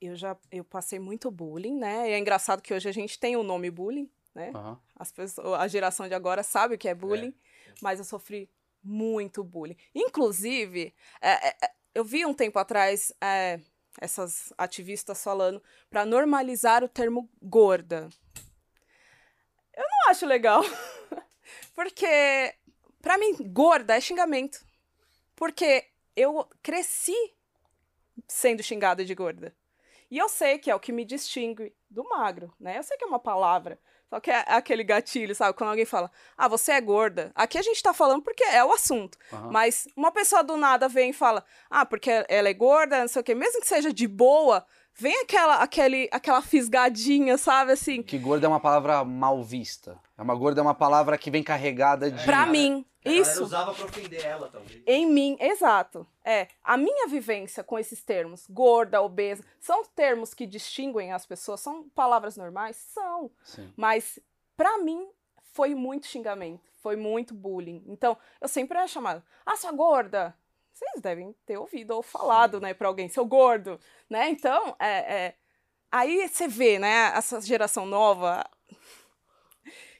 Eu 0.00 0.16
já 0.16 0.38
eu 0.50 0.64
passei 0.64 0.98
muito 0.98 1.30
bullying, 1.30 1.76
né? 1.76 2.08
E 2.08 2.12
é 2.14 2.18
engraçado 2.18 2.62
que 2.62 2.72
hoje 2.72 2.88
a 2.88 2.92
gente 2.92 3.18
tem 3.18 3.36
o 3.36 3.42
nome 3.42 3.70
bullying, 3.70 4.10
né? 4.34 4.50
Aham. 4.54 4.80
As 4.96 5.12
pessoas, 5.12 5.60
a 5.60 5.68
geração 5.68 6.08
de 6.08 6.14
agora 6.14 6.42
sabe 6.42 6.76
o 6.76 6.78
que 6.78 6.88
é 6.88 6.94
bullying, 6.94 7.34
mas 7.82 7.98
eu 7.98 8.06
sofri 8.06 8.50
muito 8.82 9.44
bullying. 9.44 9.76
Inclusive, 9.94 10.94
é, 11.20 11.48
é, 11.48 11.56
é, 11.62 11.70
eu 11.94 12.02
vi 12.02 12.24
um 12.24 12.32
tempo 12.32 12.58
atrás 12.58 13.12
é, 13.20 13.60
essas 14.00 14.50
ativistas 14.56 15.22
falando 15.22 15.62
para 15.90 16.06
normalizar 16.06 16.82
o 16.82 16.88
termo 16.88 17.28
gorda. 17.42 18.08
Eu 19.76 19.84
não 19.84 20.10
acho 20.10 20.24
legal, 20.24 20.62
porque 21.76 22.54
para 23.02 23.18
mim 23.18 23.36
gorda 23.52 23.96
é 23.96 24.00
xingamento, 24.00 24.64
porque 25.36 25.86
eu 26.16 26.48
cresci 26.62 27.14
sendo 28.26 28.62
xingada 28.62 29.04
de 29.04 29.14
gorda. 29.14 29.54
E 30.10 30.16
eu 30.16 30.28
sei 30.28 30.58
que 30.58 30.70
é 30.70 30.74
o 30.74 30.80
que 30.80 30.90
me 30.90 31.04
distingue 31.04 31.74
do 31.90 32.02
magro, 32.08 32.52
né? 32.58 32.78
Eu 32.78 32.82
sei 32.82 32.96
que 32.96 33.04
é 33.04 33.06
uma 33.06 33.18
palavra, 33.18 33.78
só 34.08 34.18
que 34.18 34.30
é 34.30 34.42
aquele 34.48 34.82
gatilho, 34.82 35.34
sabe? 35.34 35.56
Quando 35.56 35.70
alguém 35.70 35.84
fala, 35.84 36.10
ah, 36.36 36.48
você 36.48 36.72
é 36.72 36.80
gorda. 36.80 37.30
Aqui 37.34 37.58
a 37.58 37.62
gente 37.62 37.82
tá 37.82 37.92
falando 37.92 38.22
porque 38.22 38.42
é 38.42 38.64
o 38.64 38.72
assunto. 38.72 39.18
aham. 39.30 39.50
Mas 39.50 39.86
uma 39.94 40.10
pessoa 40.10 40.42
do 40.42 40.56
nada 40.56 40.88
vem 40.88 41.10
e 41.10 41.12
fala, 41.12 41.44
ah, 41.68 41.84
porque 41.84 42.10
ela 42.28 42.48
é 42.48 42.54
gorda, 42.54 43.00
não 43.00 43.08
sei 43.08 43.20
o 43.20 43.24
quê. 43.24 43.34
Mesmo 43.34 43.60
que 43.60 43.68
seja 43.68 43.92
de 43.92 44.08
boa, 44.08 44.66
vem 44.98 45.20
aquela, 45.22 45.56
aquele, 45.62 46.08
aquela 46.12 46.42
fisgadinha, 46.42 47.38
sabe? 47.38 47.72
Assim, 47.72 48.02
Que 48.02 48.18
gorda 48.18 48.46
é 48.46 48.48
uma 48.48 48.60
palavra 48.60 49.04
mal 49.04 49.42
vista. 49.42 49.98
É 50.16 50.22
uma 50.22 50.34
gorda 50.34 50.60
é 50.60 50.62
uma 50.62 50.74
palavra 50.74 51.16
que 51.16 51.30
vem 51.30 51.42
carregada 51.42 52.10
de. 52.10 52.24
pra 52.24 52.44
galera- 52.44 52.50
mim, 52.52 52.84
A 53.04 53.08
isso 53.10 53.42
usava 53.42 53.72
pra 53.72 53.84
ofender 53.84 54.24
ela, 54.24 54.48
talvez. 54.48 54.82
em 54.86 55.06
mim, 55.06 55.36
exato. 55.40 56.06
É, 56.24 56.48
a 56.62 56.76
minha 56.76 57.06
vivência 57.08 57.62
com 57.64 57.78
esses 57.78 58.02
termos, 58.02 58.44
gorda, 58.50 59.00
obesa, 59.00 59.42
são 59.60 59.84
termos 59.84 60.34
que 60.34 60.46
distinguem 60.46 61.12
as 61.12 61.24
pessoas, 61.24 61.60
são 61.60 61.88
palavras 61.90 62.36
normais? 62.36 62.76
São. 62.76 63.30
Sim. 63.44 63.72
Mas, 63.76 64.18
pra 64.56 64.78
mim, 64.78 65.06
foi 65.54 65.74
muito 65.74 66.06
xingamento, 66.06 66.68
foi 66.82 66.96
muito 66.96 67.32
bullying. 67.32 67.82
Então, 67.86 68.16
eu 68.40 68.48
sempre 68.48 68.76
era 68.76 68.86
chamada, 68.88 69.24
ah, 69.46 69.56
sua 69.56 69.72
gorda. 69.72 70.34
Vocês 70.78 71.02
devem 71.02 71.34
ter 71.44 71.58
ouvido 71.58 71.90
ou 71.90 72.02
falado, 72.02 72.60
né, 72.60 72.72
pra 72.72 72.86
alguém, 72.86 73.08
seu 73.08 73.26
gordo, 73.26 73.80
né? 74.08 74.28
Então, 74.28 74.76
é, 74.78 75.26
é, 75.26 75.34
aí 75.90 76.28
você 76.28 76.46
vê, 76.46 76.78
né, 76.78 77.12
essa 77.16 77.40
geração 77.40 77.84
nova 77.84 78.48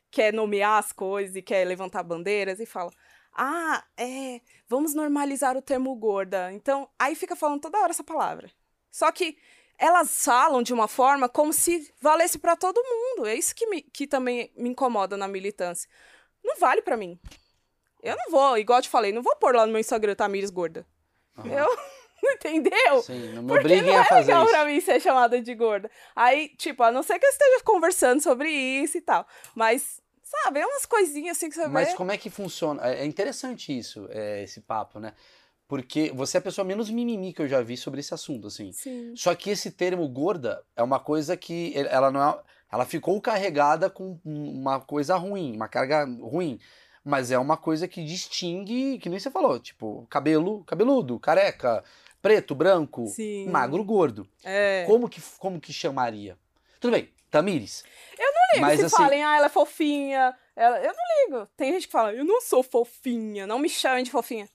quer 0.08 0.32
nomear 0.32 0.78
as 0.78 0.92
coisas 0.92 1.34
e 1.34 1.42
quer 1.42 1.66
levantar 1.66 2.04
bandeiras 2.04 2.60
e 2.60 2.66
fala, 2.66 2.92
ah, 3.36 3.84
é, 3.96 4.40
vamos 4.68 4.94
normalizar 4.94 5.56
o 5.56 5.62
termo 5.62 5.92
gorda. 5.96 6.52
Então, 6.52 6.88
aí 6.96 7.16
fica 7.16 7.34
falando 7.34 7.60
toda 7.60 7.78
hora 7.80 7.90
essa 7.90 8.04
palavra. 8.04 8.48
Só 8.88 9.10
que 9.10 9.36
elas 9.76 10.24
falam 10.24 10.62
de 10.62 10.72
uma 10.72 10.86
forma 10.86 11.28
como 11.28 11.52
se 11.52 11.92
valesse 12.00 12.38
pra 12.38 12.56
todo 12.56 12.82
mundo. 12.82 13.26
É 13.26 13.34
isso 13.34 13.54
que, 13.54 13.66
me, 13.66 13.82
que 13.82 14.06
também 14.06 14.52
me 14.56 14.68
incomoda 14.70 15.16
na 15.16 15.26
militância. 15.26 15.90
Não 16.42 16.56
vale 16.56 16.82
pra 16.82 16.96
mim. 16.96 17.18
Eu 18.02 18.16
não 18.16 18.30
vou, 18.30 18.56
igual 18.58 18.78
eu 18.78 18.82
te 18.82 18.88
falei, 18.88 19.12
não 19.12 19.22
vou 19.22 19.36
pôr 19.36 19.54
lá 19.54 19.66
no 19.66 19.72
meu 19.72 19.80
Instagram 19.80 20.14
Tamires 20.14 20.50
gorda. 20.50 20.86
Aham. 21.36 21.48
Eu, 21.50 21.68
entendeu? 22.34 23.02
Sim, 23.02 23.32
não 23.32 23.42
me 23.42 23.48
Porque 23.48 23.60
obriguem 23.66 23.92
não 23.92 23.98
a 23.98 24.02
é 24.02 24.04
fazer 24.04 24.26
legal 24.32 24.44
isso. 24.44 24.52
pra 24.52 24.64
mim 24.64 24.80
ser 24.80 25.00
chamada 25.00 25.40
de 25.40 25.54
gorda. 25.54 25.90
Aí, 26.14 26.48
tipo, 26.56 26.82
a 26.82 26.90
não 26.92 27.02
ser 27.02 27.18
que 27.18 27.26
eu 27.26 27.30
esteja 27.30 27.62
conversando 27.64 28.20
sobre 28.22 28.50
isso 28.50 28.98
e 28.98 29.00
tal. 29.00 29.26
Mas 29.54 30.00
Sabe? 30.42 30.60
É 30.60 30.66
umas 30.66 30.84
coisinhas 30.84 31.38
assim 31.38 31.48
que 31.48 31.54
você 31.54 31.66
Mas 31.68 31.88
vê. 31.90 31.94
como 31.96 32.12
é 32.12 32.18
que 32.18 32.28
funciona? 32.28 32.86
É 32.86 33.00
é 33.02 33.06
interessante 33.06 33.76
isso, 33.76 34.06
é, 34.10 34.42
esse 34.42 34.60
papo, 34.60 35.00
né? 35.00 35.14
Porque 35.66 36.10
você 36.14 36.36
é 36.36 36.40
a 36.40 36.42
pessoa 36.42 36.64
menos 36.64 36.90
mimimi 36.90 37.32
que 37.32 37.40
eu 37.42 37.48
já 37.48 37.60
vi 37.62 37.76
sobre 37.76 38.00
esse 38.00 38.12
assunto, 38.12 38.46
assim. 38.46 38.72
Sim. 38.72 39.14
Só 39.16 39.34
que 39.34 39.50
esse 39.50 39.70
termo 39.70 40.06
gorda 40.08 40.62
é 40.76 40.82
uma 40.82 40.98
coisa 41.00 41.36
que 41.36 41.72
ela 41.76 42.10
não 42.10 42.22
é, 42.22 42.38
ela 42.70 42.84
ficou 42.84 43.18
carregada 43.20 43.88
com 43.88 44.18
uma 44.24 44.80
coisa 44.80 45.16
ruim, 45.16 45.54
uma 45.56 45.68
carga 45.68 46.04
ruim, 46.04 46.58
mas 47.04 47.30
é 47.30 47.38
uma 47.38 47.56
coisa 47.56 47.88
que 47.88 48.04
distingue, 48.04 48.98
que 48.98 49.08
nem 49.08 49.18
você 49.18 49.30
falou, 49.30 49.58
tipo, 49.58 50.06
cabelo, 50.10 50.64
cabeludo, 50.64 51.18
careca, 51.18 51.82
preto, 52.20 52.54
branco, 52.54 53.06
Sim. 53.06 53.48
magro, 53.48 53.82
gordo. 53.84 54.28
É. 54.44 54.84
Como 54.86 55.08
que 55.08 55.20
como 55.38 55.60
que 55.60 55.72
chamaria? 55.72 56.38
Tudo 56.80 56.92
bem, 56.92 57.08
Tamires. 57.30 57.84
ligo 58.18 58.60
Mas 58.60 58.80
se 58.80 58.86
assim, 58.86 58.96
falem, 58.96 59.24
ah, 59.24 59.36
ela 59.36 59.46
é 59.46 59.50
fofinha. 59.50 60.36
Ela... 60.54 60.78
Eu 60.80 60.92
não 60.92 61.38
ligo. 61.38 61.48
Tem 61.56 61.72
gente 61.72 61.86
que 61.86 61.92
fala, 61.92 62.12
eu 62.12 62.24
não 62.24 62.40
sou 62.40 62.62
fofinha, 62.62 63.46
não 63.46 63.58
me 63.58 63.68
chamem 63.68 64.04
de 64.04 64.10
fofinha. 64.10 64.48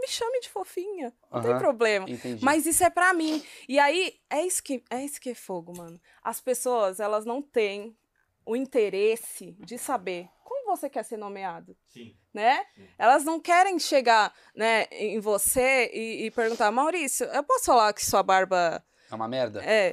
Me 0.00 0.08
chame 0.08 0.40
de 0.40 0.48
fofinha, 0.48 1.12
não 1.30 1.40
tem 1.40 1.56
problema. 1.58 2.10
entendi. 2.10 2.44
Mas 2.44 2.66
isso 2.66 2.82
é 2.82 2.90
pra 2.90 3.14
mim. 3.14 3.40
E 3.68 3.78
aí, 3.78 4.16
é 4.28 4.44
isso 4.44 4.60
que 4.60 4.82
é 4.90 5.04
isso 5.04 5.20
que 5.20 5.30
é 5.30 5.34
fogo, 5.34 5.72
mano. 5.76 6.00
As 6.24 6.40
pessoas, 6.40 6.98
elas 6.98 7.24
não 7.24 7.40
têm 7.40 7.96
o 8.44 8.56
interesse 8.56 9.56
de 9.60 9.78
saber 9.78 10.28
você 10.76 10.88
quer 10.90 11.04
ser 11.04 11.16
nomeado, 11.16 11.76
Sim. 11.86 12.16
né? 12.32 12.64
Sim. 12.74 12.88
Elas 12.98 13.24
não 13.24 13.38
querem 13.40 13.78
chegar, 13.78 14.34
né, 14.54 14.84
em 14.90 15.18
você 15.20 15.90
e, 15.92 16.26
e 16.26 16.30
perguntar, 16.30 16.70
Maurício, 16.70 17.26
eu 17.26 17.42
posso 17.44 17.66
falar 17.66 17.92
que 17.92 18.04
sua 18.04 18.22
barba 18.22 18.84
É 19.10 19.14
uma 19.14 19.28
merda? 19.28 19.62
é. 19.64 19.92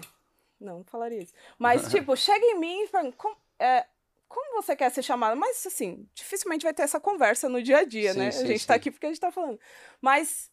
Não, 0.59 0.79
não 0.79 0.83
falaria 0.83 1.21
isso. 1.21 1.33
Mas, 1.57 1.87
tipo, 1.91 2.15
chega 2.17 2.45
em 2.45 2.59
mim 2.59 2.83
e 2.83 2.87
pergunta, 2.89 3.15
como, 3.17 3.37
é, 3.57 3.85
como 4.27 4.61
você 4.61 4.75
quer 4.75 4.91
ser 4.91 5.01
chamada? 5.01 5.33
Mas, 5.35 5.65
assim, 5.65 6.05
dificilmente 6.13 6.63
vai 6.63 6.73
ter 6.73 6.83
essa 6.83 6.99
conversa 6.99 7.47
no 7.47 7.63
dia 7.63 7.77
a 7.79 7.83
dia, 7.85 8.11
Sim, 8.13 8.19
né? 8.19 8.31
sim, 8.31 8.43
a 8.43 8.45
gente 8.47 8.59
sim. 8.59 8.67
tá 8.67 8.73
aqui 8.75 8.91
porque 8.91 9.05
a 9.05 9.09
gente 9.09 9.21
tá 9.21 9.31
falando. 9.31 9.57
Mas, 10.01 10.51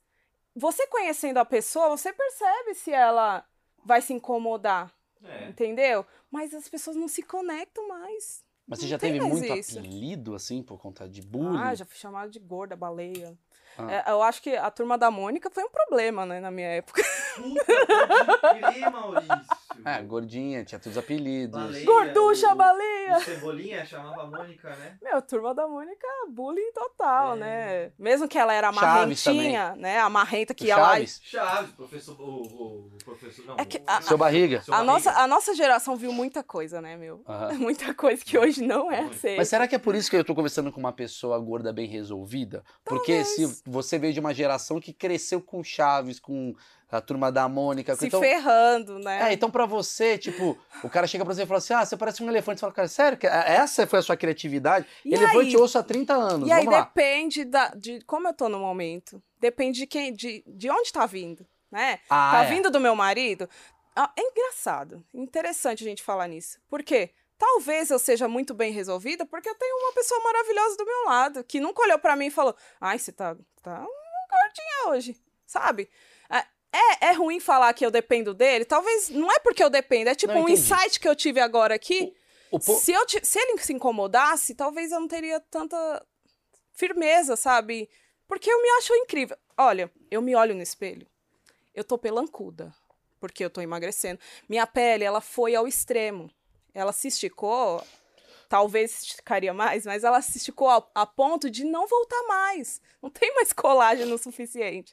você 0.55 0.87
conhecendo 0.87 1.39
a 1.39 1.45
pessoa, 1.45 1.89
você 1.89 2.12
percebe 2.12 2.74
se 2.74 2.93
ela 2.93 3.45
vai 3.85 4.01
se 4.01 4.12
incomodar, 4.12 4.95
É. 5.24 5.49
entendeu? 5.49 6.07
Mas 6.31 6.55
as 6.55 6.68
pessoas 6.68 6.95
não 6.97 7.09
se 7.09 7.22
conectam 7.24 7.89
mais. 7.89 8.45
Mas 8.66 8.80
você 8.80 8.84
não 8.84 8.90
já 8.90 8.98
teve 8.98 9.20
muito 9.20 9.44
isso. 9.54 9.78
apelido, 9.78 10.34
assim, 10.34 10.62
por 10.62 10.78
conta 10.78 11.08
de 11.08 11.22
bullying? 11.22 11.60
Ah, 11.62 11.74
já 11.74 11.84
fui 11.84 11.96
chamada 11.96 12.28
de 12.28 12.38
gorda, 12.38 12.74
baleia. 12.74 13.36
Ah. 13.78 13.92
É, 13.92 14.10
eu 14.10 14.22
acho 14.22 14.42
que 14.42 14.56
a 14.56 14.70
turma 14.70 14.98
da 14.98 15.10
Mônica 15.10 15.50
foi 15.50 15.62
um 15.62 15.70
problema, 15.70 16.26
né, 16.26 16.40
na 16.40 16.50
minha 16.50 16.68
época. 16.68 17.02
Puta, 17.36 18.70
crer, 18.72 18.90
Maurício. 18.90 19.65
É, 19.85 20.03
gordinha, 20.03 20.64
tinha 20.64 20.79
todos 20.79 20.97
os 20.97 21.03
apelidos. 21.03 21.61
Baleia, 21.61 21.85
Gorducha, 21.85 22.53
o- 22.53 22.57
baleia! 22.57 23.16
O 23.16 23.20
Cebolinha 23.20 23.85
chamava 23.87 24.22
a 24.22 24.27
Mônica, 24.27 24.70
né? 24.77 24.97
Meu, 25.03 25.22
turma 25.22 25.55
da 25.55 25.66
Mônica, 25.68 26.07
bullying 26.31 26.72
total, 26.72 27.35
É. 27.35 27.37
né? 27.37 27.93
Mesmo 27.99 28.27
que 28.29 28.39
ela 28.39 28.53
era 28.53 28.72
Chaves 28.72 29.24
marrentinha, 29.24 29.74
né? 29.77 29.99
A 30.01 30.09
marrenta 30.11 30.53
que 30.55 30.64
O 30.64 30.66
ia 30.66 30.77
lá 30.77 31.01
e 31.01 31.07
Chaves, 31.07 31.20
Chaves, 31.24 31.70
professor. 31.72 32.20
O, 32.20 32.24
o, 32.24 32.91
o 32.95 32.99
professor. 33.05 33.45
Não. 33.47 33.57
É 33.59 33.64
que 33.64 33.79
o- 33.79 33.83
a- 33.87 34.01
seu 34.03 34.18
barriga. 34.18 34.62
seu 34.62 34.74
A 34.74 34.83
nossa, 34.83 35.11
a 35.12 35.27
nossa 35.27 35.55
geração 35.55 35.97
viu 35.97 36.12
muita 36.12 36.43
coisa, 36.43 36.81
né, 36.81 36.97
meu? 36.97 37.22
Aham. 37.29 37.55
Muita 37.66 37.93
coisa 37.95 38.24
que 38.24 38.39
hoje 38.39 38.62
não 38.62 38.91
é 38.93 39.01
aceita. 39.01 39.39
Mas 39.39 39.49
será 39.49 39.66
que 39.66 39.74
é 39.74 39.79
por 39.79 39.95
isso 39.95 40.09
que 40.11 40.16
eu 40.16 40.24
tô 40.24 40.35
conversando 40.35 40.70
com 40.72 40.79
uma 40.81 40.93
pessoa 40.93 41.39
gorda 41.39 41.72
bem 41.72 41.87
resolvida? 41.89 42.62
Porque 42.85 43.24
se 43.24 43.61
você 43.66 43.99
veio 43.99 44.12
de 44.12 44.20
uma 44.20 44.33
geração 44.35 44.81
que 44.81 44.93
cresceu 44.93 45.41
com 45.41 45.62
Chaves, 45.64 46.20
com 46.20 46.55
a 46.91 47.01
turma 47.01 47.32
da 47.32 47.49
Mônica, 47.49 47.97
Se 47.97 48.07
então, 48.07 48.20
ferrando, 48.20 48.99
né? 48.99 49.30
é, 49.30 49.32
então 49.32 49.51
pra 49.51 49.66
você, 49.66 50.16
tipo, 50.16 50.57
o 50.84 50.89
cara 50.89 51.07
chega 51.07 51.24
pra 51.24 51.34
você 51.34 51.43
e 51.43 51.47
fala 51.47 51.59
assim: 51.59 51.74
"Ah, 51.74 51.84
você 51.84 51.97
parece 51.97 52.22
um 52.22 52.28
elefante". 52.28 52.59
Você 52.59 52.61
fala: 52.61 52.72
"Cara, 52.72 52.89
sério? 52.89 53.18
que 53.18 53.26
essa 53.26 53.87
foi 53.87 53.99
a 53.99 54.03
sua 54.03 54.16
criatividade?" 54.16 54.87
E 55.05 55.14
elefante 55.14 55.49
aí? 55.49 55.57
ouço 55.57 55.78
há 55.78 55.82
30 55.82 56.14
anos. 56.14 56.49
E 56.49 56.53
aí 56.53 56.64
lá. 56.64 56.82
depende 56.82 57.45
da, 57.45 57.68
de 57.70 58.01
como 58.07 58.28
eu 58.28 58.34
tô 58.34 58.49
no 58.49 58.59
momento. 58.59 59.22
Depende 59.41 59.80
de 59.80 59.87
quem, 59.87 60.12
de, 60.12 60.43
de 60.47 60.70
onde 60.70 60.93
tá 60.93 61.05
vindo, 61.07 61.47
né? 61.70 61.99
Ah, 62.09 62.30
tá 62.32 62.45
é. 62.45 62.49
vindo 62.49 62.70
do 62.70 62.80
meu 62.80 62.95
marido. 62.95 63.49
Ah, 63.95 64.11
É 64.16 64.20
engraçado, 64.22 65.03
interessante 65.12 65.82
a 65.82 65.87
gente 65.89 66.03
falar 66.03 66.28
nisso. 66.28 66.59
Por 66.68 66.82
quê? 66.82 67.11
Talvez 67.39 67.91
eu 67.91 67.99
seja 67.99 68.26
muito 68.28 68.55
bem 68.55 68.72
resolvida 68.72 69.26
porque 69.26 69.49
eu 69.49 69.55
tenho 69.57 69.76
uma 69.84 69.93
pessoa 69.93 70.18
maravilhosa 70.22 70.76
do 70.76 70.87
meu 70.87 71.05
lado, 71.07 71.45
que 71.45 71.61
nunca 71.61 71.82
olhou 71.82 71.99
pra 71.99 72.16
mim 72.16 72.26
e 72.26 72.30
falou: 72.30 72.55
Ai, 72.80 72.99
você 72.99 73.12
tá, 73.12 73.37
tá 73.62 73.78
gordinha 73.80 74.89
hoje, 74.89 75.16
sabe? 75.47 75.89
É, 76.77 77.07
é 77.07 77.12
ruim 77.12 77.41
falar 77.41 77.72
que 77.72 77.85
eu 77.87 77.91
dependo 77.91 78.35
dele? 78.35 78.64
Talvez 78.64 79.09
não 79.09 79.31
é 79.33 79.39
porque 79.39 79.62
eu 79.64 79.70
dependo, 79.70 80.11
é 80.11 80.14
tipo 80.14 80.33
Não, 80.35 80.43
um 80.43 80.49
entendi. 80.49 80.61
insight 80.61 81.01
que 81.01 81.09
eu 81.09 81.16
tive 81.16 81.41
agora 81.41 81.74
aqui. 81.74 82.14
O 82.51 82.59
po- 82.61 82.74
Se, 82.77 82.93
eu 82.93 83.05
se 83.22 83.39
ele 83.39 83.59
se 83.59 83.72
incomodasse, 83.72 84.55
talvez 84.55 84.93
eu 84.93 85.01
não 85.01 85.09
teria 85.09 85.41
tanta 85.41 86.05
firmeza, 86.74 87.37
sabe? 87.37 87.89
Porque 88.29 88.51
eu 88.51 88.61
me 88.62 88.68
acho 88.79 88.95
incrível. 88.95 89.37
Olha, 89.57 89.91
eu 90.11 90.20
me 90.20 90.35
olho 90.35 90.55
no 90.55 90.62
espelho, 90.62 91.07
eu 91.74 91.83
tô 91.83 91.97
pelancuda, 91.97 92.74
porque 93.18 93.45
eu 93.45 93.51
tô 93.51 93.61
emagrecendo. 93.61 94.20
Minha 94.49 94.66
pele, 94.66 95.05
ela 95.05 95.20
foi 95.20 95.55
ao 95.55 95.66
extremo. 95.66 96.31
Ela 96.74 96.93
se 96.93 97.09
esticou, 97.09 97.83
talvez 98.49 99.03
esticaria 99.03 99.53
mais, 99.53 99.84
mas 99.86 100.05
ela 100.05 100.20
se 100.22 100.38
esticou 100.38 100.68
a, 100.68 100.86
a 100.94 101.07
ponto 101.07 101.51
de 101.51 101.64
não 101.64 101.86
voltar 101.86 102.22
mais. 102.28 102.80
Não 103.03 103.11
tem 103.11 103.32
mais 103.36 103.53
colágeno 103.53 104.18
suficiente. 104.18 104.92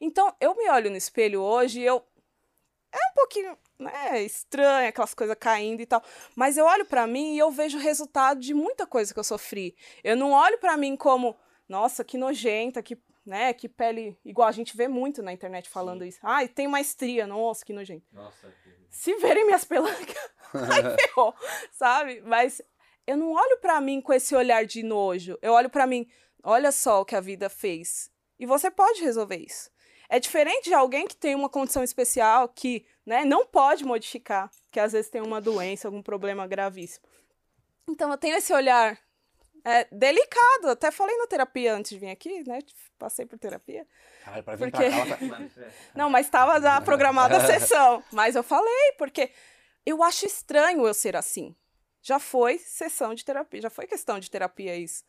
Então, 0.00 0.34
eu 0.40 0.54
me 0.56 0.70
olho 0.70 0.88
no 0.90 0.96
espelho 0.96 1.42
hoje 1.42 1.80
e 1.80 1.84
eu. 1.84 2.02
É 2.92 2.96
um 2.96 3.14
pouquinho 3.14 3.58
né, 3.78 4.22
estranho, 4.22 4.88
aquelas 4.88 5.12
coisas 5.14 5.36
caindo 5.38 5.80
e 5.82 5.86
tal. 5.86 6.02
Mas 6.34 6.56
eu 6.56 6.64
olho 6.64 6.86
pra 6.86 7.06
mim 7.06 7.34
e 7.34 7.38
eu 7.38 7.50
vejo 7.50 7.76
o 7.76 7.80
resultado 7.80 8.40
de 8.40 8.54
muita 8.54 8.86
coisa 8.86 9.12
que 9.12 9.20
eu 9.20 9.24
sofri. 9.24 9.76
Eu 10.02 10.16
não 10.16 10.32
olho 10.32 10.58
pra 10.58 10.76
mim 10.76 10.96
como, 10.96 11.36
nossa, 11.68 12.02
que 12.02 12.16
nojenta, 12.16 12.82
que, 12.82 12.98
né, 13.26 13.52
que 13.52 13.68
pele. 13.68 14.18
Igual 14.24 14.48
a 14.48 14.52
gente 14.52 14.74
vê 14.76 14.88
muito 14.88 15.22
na 15.22 15.32
internet 15.32 15.68
falando 15.68 16.02
isso. 16.04 16.18
Ai, 16.22 16.48
tem 16.48 16.66
uma 16.66 16.80
estria, 16.80 17.26
nossa, 17.26 17.64
que 17.64 17.72
nojento. 17.74 18.06
Nossa, 18.12 18.48
que- 18.64 18.70
Se 18.90 19.14
verem 19.16 19.44
minhas 19.44 19.64
pelancas, 19.64 20.16
ai, 20.54 20.82
ferrou, 20.98 21.34
sabe? 21.72 22.22
Mas 22.22 22.60
eu 23.10 23.16
não 23.16 23.32
olho 23.32 23.58
pra 23.58 23.80
mim 23.80 24.00
com 24.00 24.12
esse 24.12 24.34
olhar 24.34 24.64
de 24.64 24.82
nojo. 24.82 25.38
Eu 25.42 25.52
olho 25.52 25.68
pra 25.68 25.86
mim, 25.86 26.08
olha 26.42 26.70
só 26.72 27.00
o 27.00 27.04
que 27.04 27.16
a 27.16 27.20
vida 27.20 27.48
fez. 27.48 28.10
E 28.38 28.46
você 28.46 28.70
pode 28.70 29.02
resolver 29.02 29.36
isso. 29.36 29.70
É 30.08 30.18
diferente 30.18 30.64
de 30.64 30.74
alguém 30.74 31.06
que 31.06 31.16
tem 31.16 31.34
uma 31.34 31.48
condição 31.48 31.84
especial 31.84 32.48
que 32.48 32.84
né, 33.06 33.24
não 33.24 33.46
pode 33.46 33.84
modificar, 33.84 34.50
que 34.70 34.80
às 34.80 34.92
vezes 34.92 35.10
tem 35.10 35.20
uma 35.22 35.40
doença, 35.40 35.86
algum 35.88 36.02
problema 36.02 36.46
gravíssimo. 36.46 37.04
Então 37.88 38.10
eu 38.10 38.18
tenho 38.18 38.36
esse 38.36 38.52
olhar 38.52 38.98
é, 39.64 39.84
delicado. 39.92 40.68
Até 40.70 40.90
falei 40.90 41.16
na 41.16 41.26
terapia 41.26 41.74
antes 41.74 41.90
de 41.90 41.98
vir 41.98 42.10
aqui, 42.10 42.42
né? 42.48 42.58
Passei 42.98 43.24
por 43.26 43.38
terapia. 43.38 43.86
Caralho, 44.24 44.42
pra 44.44 44.56
vir 44.56 44.70
Porque- 44.70 44.90
pra 44.90 45.06
cá, 45.06 45.16
tá-. 45.16 45.70
Não, 45.94 46.10
mas 46.10 46.26
estava 46.26 46.60
já 46.60 46.80
programada 46.80 47.36
a 47.36 47.46
sessão. 47.46 48.02
Mas 48.12 48.36
eu 48.36 48.42
falei, 48.42 48.92
porque 48.98 49.30
eu 49.84 50.02
acho 50.02 50.26
estranho 50.26 50.86
eu 50.86 50.94
ser 50.94 51.16
assim. 51.16 51.54
Já 52.02 52.18
foi 52.18 52.58
sessão 52.58 53.14
de 53.14 53.24
terapia, 53.24 53.60
já 53.60 53.70
foi 53.70 53.86
questão 53.86 54.18
de 54.18 54.30
terapia 54.30 54.76
isso. 54.76 55.04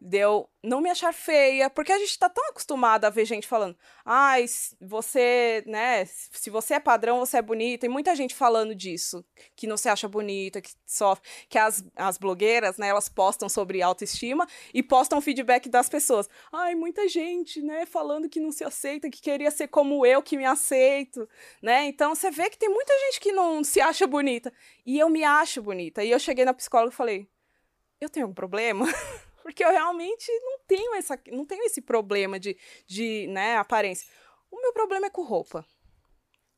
Deu 0.00 0.48
não 0.62 0.80
me 0.80 0.90
achar 0.90 1.12
feia, 1.12 1.68
porque 1.68 1.92
a 1.92 1.98
gente 1.98 2.18
tá 2.18 2.28
tão 2.28 2.48
acostumado 2.48 3.04
a 3.04 3.10
ver 3.10 3.24
gente 3.24 3.46
falando, 3.46 3.76
ai, 4.04 4.46
você, 4.80 5.62
né, 5.66 6.04
se 6.06 6.48
você 6.50 6.74
é 6.74 6.80
padrão, 6.80 7.20
você 7.20 7.38
é 7.38 7.42
bonita. 7.42 7.86
E 7.86 7.88
muita 7.88 8.14
gente 8.14 8.34
falando 8.34 8.74
disso, 8.74 9.24
que 9.54 9.66
não 9.66 9.76
se 9.76 9.88
acha 9.88 10.08
bonita, 10.08 10.60
que 10.60 10.72
sofre, 10.86 11.28
que 11.48 11.58
as, 11.58 11.84
as 11.96 12.18
blogueiras, 12.18 12.78
né, 12.78 12.88
elas 12.88 13.08
postam 13.08 13.48
sobre 13.48 13.82
autoestima 13.82 14.46
e 14.72 14.82
postam 14.82 15.20
feedback 15.20 15.68
das 15.68 15.88
pessoas. 15.88 16.28
Ai, 16.52 16.74
muita 16.74 17.08
gente, 17.08 17.62
né, 17.62 17.86
falando 17.86 18.28
que 18.28 18.40
não 18.40 18.52
se 18.52 18.64
aceita, 18.64 19.10
que 19.10 19.20
queria 19.20 19.50
ser 19.50 19.68
como 19.68 20.04
eu, 20.04 20.22
que 20.22 20.36
me 20.36 20.44
aceito, 20.44 21.28
né? 21.62 21.86
Então 21.86 22.14
você 22.14 22.30
vê 22.30 22.48
que 22.50 22.58
tem 22.58 22.68
muita 22.68 22.92
gente 23.06 23.20
que 23.20 23.32
não 23.32 23.62
se 23.64 23.80
acha 23.80 24.06
bonita. 24.06 24.52
E 24.84 24.98
eu 24.98 25.08
me 25.08 25.24
acho 25.24 25.62
bonita. 25.62 26.02
E 26.04 26.10
eu 26.10 26.18
cheguei 26.18 26.44
na 26.44 26.54
psicóloga 26.54 26.92
e 26.92 26.96
falei: 26.96 27.28
eu 28.00 28.08
tenho 28.08 28.28
um 28.28 28.34
problema? 28.34 28.86
Porque 29.44 29.62
eu 29.62 29.70
realmente 29.70 30.26
não 30.40 30.58
tenho, 30.66 30.94
essa, 30.94 31.20
não 31.30 31.44
tenho 31.44 31.64
esse 31.64 31.82
problema 31.82 32.40
de, 32.40 32.56
de 32.86 33.26
né, 33.26 33.58
aparência. 33.58 34.08
O 34.50 34.58
meu 34.58 34.72
problema 34.72 35.06
é 35.08 35.10
com 35.10 35.22
roupa. 35.22 35.66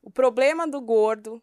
O 0.01 0.09
problema 0.09 0.68
do 0.68 0.80
gordo, 0.80 1.43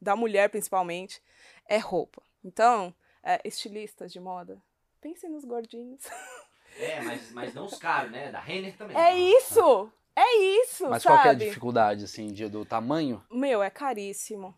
da 0.00 0.16
mulher 0.16 0.48
principalmente, 0.48 1.22
é 1.66 1.76
roupa. 1.76 2.22
Então, 2.42 2.94
é, 3.22 3.38
estilistas 3.44 4.10
de 4.10 4.18
moda, 4.18 4.62
pensem 4.98 5.28
nos 5.30 5.44
gordinhos. 5.44 6.02
É, 6.80 7.00
mas, 7.00 7.32
mas 7.32 7.54
não 7.54 7.64
os 7.64 7.76
caros, 7.76 8.12
né? 8.12 8.30
Da 8.30 8.38
Renner 8.38 8.76
também. 8.76 8.96
É 8.96 9.12
isso! 9.12 9.90
É 10.14 10.36
isso, 10.62 10.88
Mas 10.88 11.02
qual 11.02 11.20
que 11.20 11.26
é 11.26 11.30
a 11.30 11.32
sabe? 11.32 11.44
dificuldade, 11.46 12.04
assim, 12.04 12.28
de, 12.28 12.48
do 12.48 12.64
tamanho? 12.64 13.24
Meu, 13.30 13.62
é 13.62 13.70
caríssimo. 13.70 14.54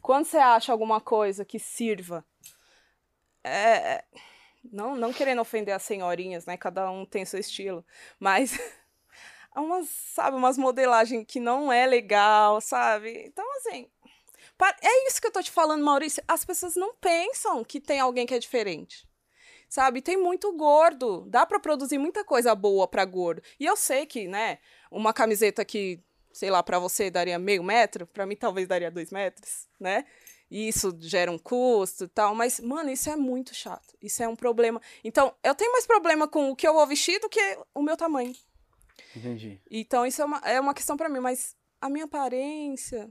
Quando 0.00 0.24
você 0.26 0.36
acha 0.36 0.70
alguma 0.70 1.00
coisa 1.00 1.44
que 1.44 1.58
sirva, 1.58 2.24
é, 3.42 3.94
é- 3.94 4.04
não, 4.72 4.96
não 4.96 5.12
querendo 5.12 5.40
ofender 5.40 5.74
as 5.74 5.82
senhorinhas, 5.82 6.46
né? 6.46 6.56
Cada 6.56 6.90
um 6.90 7.04
tem 7.06 7.24
seu 7.24 7.40
estilo, 7.40 7.84
mas 8.18 8.58
há 9.54 9.60
umas, 9.60 9.88
sabe, 9.88 10.36
umas 10.36 10.58
modelagens 10.58 11.24
que 11.26 11.40
não 11.40 11.72
é 11.72 11.86
legal, 11.86 12.60
sabe? 12.60 13.24
Então, 13.26 13.44
assim, 13.58 13.88
é 14.82 15.08
isso 15.08 15.20
que 15.20 15.26
eu 15.26 15.32
tô 15.32 15.42
te 15.42 15.50
falando, 15.50 15.84
Maurício. 15.84 16.22
As 16.26 16.44
pessoas 16.44 16.76
não 16.76 16.94
pensam 16.94 17.64
que 17.64 17.80
tem 17.80 18.00
alguém 18.00 18.26
que 18.26 18.34
é 18.34 18.38
diferente. 18.38 19.06
sabe? 19.68 20.02
Tem 20.02 20.16
muito 20.16 20.52
gordo. 20.56 21.26
Dá 21.28 21.46
pra 21.46 21.60
produzir 21.60 21.98
muita 21.98 22.24
coisa 22.24 22.54
boa 22.54 22.88
pra 22.88 23.04
gordo. 23.04 23.42
E 23.60 23.66
eu 23.66 23.76
sei 23.76 24.06
que, 24.06 24.28
né, 24.28 24.58
uma 24.90 25.12
camiseta 25.12 25.64
que, 25.64 26.02
sei 26.32 26.50
lá, 26.50 26.62
pra 26.62 26.78
você 26.78 27.10
daria 27.10 27.38
meio 27.38 27.62
metro, 27.64 28.06
pra 28.06 28.26
mim 28.26 28.36
talvez 28.36 28.68
daria 28.68 28.90
dois 28.90 29.10
metros, 29.10 29.68
né? 29.80 30.04
E 30.50 30.68
isso 30.68 30.96
gera 31.00 31.30
um 31.30 31.38
custo 31.38 32.04
e 32.04 32.08
tal, 32.08 32.34
mas, 32.34 32.60
mano, 32.60 32.88
isso 32.90 33.10
é 33.10 33.16
muito 33.16 33.52
chato. 33.54 33.96
Isso 34.00 34.22
é 34.22 34.28
um 34.28 34.36
problema. 34.36 34.80
Então, 35.02 35.34
eu 35.42 35.54
tenho 35.54 35.72
mais 35.72 35.86
problema 35.86 36.28
com 36.28 36.50
o 36.50 36.56
que 36.56 36.66
eu 36.68 36.72
vou 36.74 36.86
vestir 36.86 37.18
do 37.20 37.28
que 37.28 37.58
o 37.74 37.82
meu 37.82 37.96
tamanho. 37.96 38.32
Entendi. 39.14 39.60
Então, 39.70 40.06
isso 40.06 40.22
é 40.22 40.24
uma, 40.24 40.38
é 40.38 40.60
uma 40.60 40.72
questão 40.74 40.96
pra 40.96 41.08
mim, 41.08 41.18
mas 41.20 41.56
a 41.80 41.88
minha 41.88 42.04
aparência. 42.04 43.10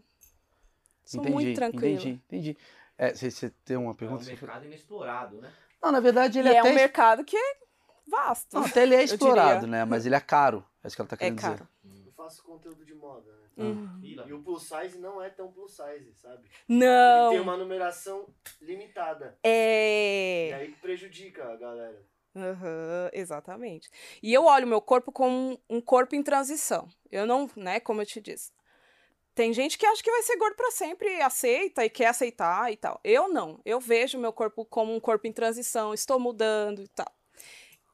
Sou 1.04 1.20
entendi, 1.22 1.34
muito 1.34 1.56
tranquila. 1.56 1.88
Entendi, 1.88 2.22
entendi. 2.28 2.58
É, 2.98 3.14
você, 3.14 3.30
você 3.30 3.50
tem 3.66 3.76
uma 3.76 3.90
É 3.90 3.92
um 3.92 3.96
pergunta? 3.96 4.24
mercado 4.24 4.66
inexplorado, 4.66 5.42
né? 5.42 5.52
Não, 5.84 5.92
na 5.92 6.00
verdade 6.00 6.40
ele 6.40 6.50
e 6.50 6.54
é 6.54 6.60
até... 6.60 6.72
um 6.72 6.74
mercado 6.74 7.24
que 7.26 7.36
é 7.36 7.56
vasto. 8.08 8.56
Não, 8.56 8.66
até 8.66 8.84
ele 8.84 8.96
é 8.96 9.04
explorado, 9.04 9.68
né? 9.68 9.84
Mas 9.86 10.06
ele 10.06 10.16
é 10.16 10.20
caro. 10.20 10.66
É 10.84 10.88
isso 10.88 10.96
que 10.96 11.02
ela 11.02 11.10
tá 11.10 11.16
É 11.16 11.20
querendo 11.20 11.42
caro. 11.42 11.54
dizer. 11.56 11.68
Faço 12.16 12.44
conteúdo 12.44 12.86
de 12.86 12.94
moda, 12.96 13.30
né? 13.32 13.50
Uhum. 13.66 14.00
Fila. 14.00 14.26
E 14.26 14.34
o 14.34 14.42
plus 14.42 14.64
size 14.64 14.98
não 14.98 15.22
é 15.22 15.30
tão 15.30 15.52
plus 15.52 15.76
size, 15.76 16.14
sabe? 16.14 16.50
Não. 16.68 17.28
Ele 17.28 17.38
tem 17.38 17.40
uma 17.42 17.58
numeração 17.58 18.34
limitada. 18.62 19.38
E 19.44 20.50
É. 20.52 20.54
aí 20.56 20.72
prejudica 20.82 21.44
a 21.52 21.58
galera. 21.58 22.06
Aham, 22.36 23.10
exatamente. 23.14 23.90
E 24.24 24.34
eu 24.34 24.46
olho 24.46 24.66
o 24.66 24.70
meu 24.70 24.82
corpo 24.82 25.12
como 25.12 25.34
um, 25.70 25.78
um 25.78 25.82
corpo 25.82 26.16
em 26.16 26.24
transição. 26.24 26.88
Eu 27.12 27.26
não, 27.26 27.50
né, 27.56 27.80
como 27.80 28.02
eu 28.02 28.06
te 28.06 28.22
disse. 28.22 28.54
Tem 29.34 29.52
gente 29.52 29.78
que 29.78 29.86
acha 29.86 30.02
que 30.02 30.12
vai 30.12 30.22
ser 30.22 30.38
gordo 30.38 30.56
pra 30.56 30.72
sempre 30.72 31.10
e 31.18 31.22
aceita 31.22 31.84
e 31.84 31.90
quer 31.90 32.08
aceitar 32.08 32.72
e 32.72 32.78
tal. 32.78 33.00
Eu 33.04 33.28
não. 33.28 33.60
Eu 33.66 33.82
vejo 33.82 34.18
meu 34.18 34.32
corpo 34.32 34.64
como 34.66 34.96
um 34.96 35.00
corpo 35.02 35.28
em 35.28 35.34
transição, 35.34 35.94
estou 35.94 36.18
mudando 36.18 36.82
e 36.82 36.88
tal. 36.88 37.12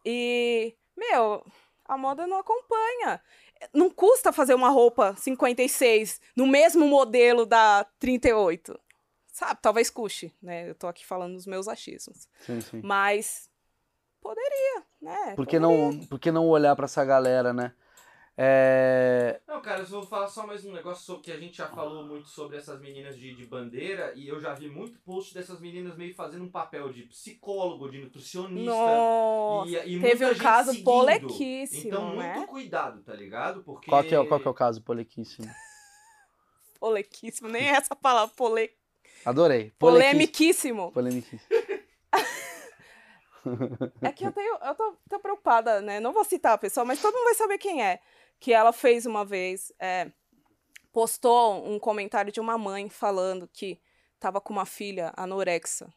E, 0.05 0.75
meu, 0.95 1.43
a 1.85 1.97
moda 1.97 2.27
não 2.27 2.37
acompanha. 2.37 3.21
Não 3.73 3.89
custa 3.89 4.31
fazer 4.31 4.53
uma 4.53 4.69
roupa 4.69 5.15
56 5.15 6.19
no 6.35 6.47
mesmo 6.47 6.87
modelo 6.87 7.45
da 7.45 7.85
38. 7.99 8.79
Sabe? 9.31 9.59
Talvez 9.61 9.89
custe, 9.89 10.35
né? 10.41 10.69
Eu 10.69 10.75
tô 10.75 10.87
aqui 10.87 11.05
falando 11.05 11.35
dos 11.35 11.45
meus 11.45 11.67
achismos. 11.67 12.27
Sim, 12.39 12.59
sim. 12.61 12.81
Mas 12.83 13.49
poderia, 14.21 14.83
né? 15.01 15.33
Por 15.35 15.47
que 15.47 15.59
não, 15.59 15.99
por 16.07 16.19
que 16.19 16.31
não 16.31 16.47
olhar 16.47 16.75
pra 16.75 16.85
essa 16.85 17.03
galera, 17.05 17.53
né? 17.53 17.73
É... 18.37 19.41
Não, 19.47 19.61
cara, 19.61 19.81
eu 19.81 19.85
vou 19.85 20.03
falar 20.03 20.27
só 20.27 20.47
mais 20.47 20.65
um 20.65 20.71
negócio 20.71 21.03
sobre 21.03 21.23
que 21.23 21.31
a 21.31 21.37
gente 21.37 21.57
já 21.57 21.67
falou 21.67 22.05
muito 22.05 22.29
sobre 22.29 22.57
essas 22.57 22.79
meninas 22.79 23.17
de, 23.17 23.35
de 23.35 23.45
bandeira 23.45 24.13
e 24.15 24.27
eu 24.27 24.39
já 24.39 24.53
vi 24.53 24.69
muito 24.69 24.99
post 24.99 25.33
dessas 25.33 25.59
meninas 25.59 25.95
meio 25.97 26.15
fazendo 26.15 26.43
um 26.45 26.49
papel 26.49 26.91
de 26.91 27.03
psicólogo, 27.03 27.89
de 27.91 27.99
nutricionista. 27.99 28.71
Nossa, 28.71 29.69
e, 29.69 29.97
e 29.97 30.01
teve 30.01 30.25
um 30.25 30.35
caso 30.35 30.71
seguindo. 30.71 30.85
polequíssimo, 30.85 31.87
Então, 31.87 32.05
muito 32.07 32.19
né? 32.39 32.47
cuidado, 32.47 33.03
tá 33.03 33.13
ligado? 33.13 33.63
Porque. 33.63 33.89
Qual, 33.89 34.03
que 34.03 34.15
é, 34.15 34.25
qual 34.25 34.39
que 34.39 34.47
é 34.47 34.51
o 34.51 34.53
caso, 34.53 34.81
Polequíssimo? 34.81 35.47
Polequíssimo, 36.79 37.47
nem 37.47 37.69
é 37.69 37.73
essa 37.73 37.95
palavra, 37.95 38.33
pole... 38.35 38.71
Adorei. 39.23 39.71
polemiquíssimo. 39.77 40.91
Polemiquíssimo. 40.91 41.41
É 44.01 44.11
que 44.11 44.23
eu 44.25 44.31
tenho, 44.31 44.55
eu 44.63 44.75
tô, 44.75 44.95
tô 45.09 45.19
preocupada, 45.19 45.81
né? 45.81 45.99
Não 45.99 46.13
vou 46.13 46.23
citar 46.23 46.53
a 46.53 46.57
pessoa, 46.57 46.85
mas 46.85 47.01
todo 47.01 47.13
mundo 47.15 47.23
vai 47.25 47.33
saber 47.33 47.57
quem 47.57 47.83
é. 47.83 47.99
Que 48.41 48.51
ela 48.53 48.73
fez 48.73 49.05
uma 49.05 49.23
vez, 49.23 49.71
é, 49.79 50.11
postou 50.91 51.63
um 51.65 51.79
comentário 51.79 52.31
de 52.31 52.39
uma 52.39 52.57
mãe 52.57 52.89
falando 52.89 53.47
que 53.47 53.79
tava 54.19 54.41
com 54.41 54.51
uma 54.51 54.65
filha 54.65 55.13
anorexa, 55.15 55.93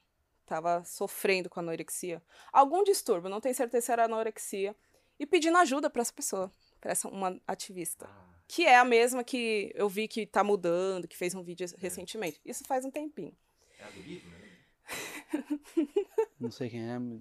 tava 0.47 0.84
sofrendo 0.84 1.49
com 1.51 1.59
anorexia. 1.61 2.22
Algum 2.53 2.84
distúrbio, 2.84 3.30
não 3.30 3.40
tenho 3.40 3.55
certeza 3.55 3.86
se 3.86 3.92
era 3.92 4.05
anorexia, 4.05 4.76
e 5.18 5.24
pedindo 5.26 5.57
ajuda 5.59 5.88
para 5.88 6.03
essa 6.03 6.12
pessoa, 6.12 6.53
para 6.80 6.92
essa 6.92 7.09
uma 7.09 7.40
ativista. 7.49 8.09
Que 8.47 8.66
é 8.66 8.76
a 8.76 8.84
mesma 8.84 9.24
que 9.24 9.72
eu 9.74 9.88
vi 9.88 10.07
que 10.07 10.26
tá 10.26 10.45
mudando, 10.45 11.09
que 11.09 11.16
fez 11.16 11.34
um 11.34 11.42
vídeo 11.42 11.66
recentemente. 11.78 12.38
Isso 12.45 12.62
faz 12.66 12.84
um 12.84 12.90
tempinho. 12.90 13.34
é 13.78 13.84
a 13.84 13.88
do 13.90 14.03
livro, 14.03 14.28
né? 14.30 14.45
Não 16.38 16.51
sei 16.51 16.68
quem 16.68 16.90
é. 16.90 16.99
mas- 16.99 17.20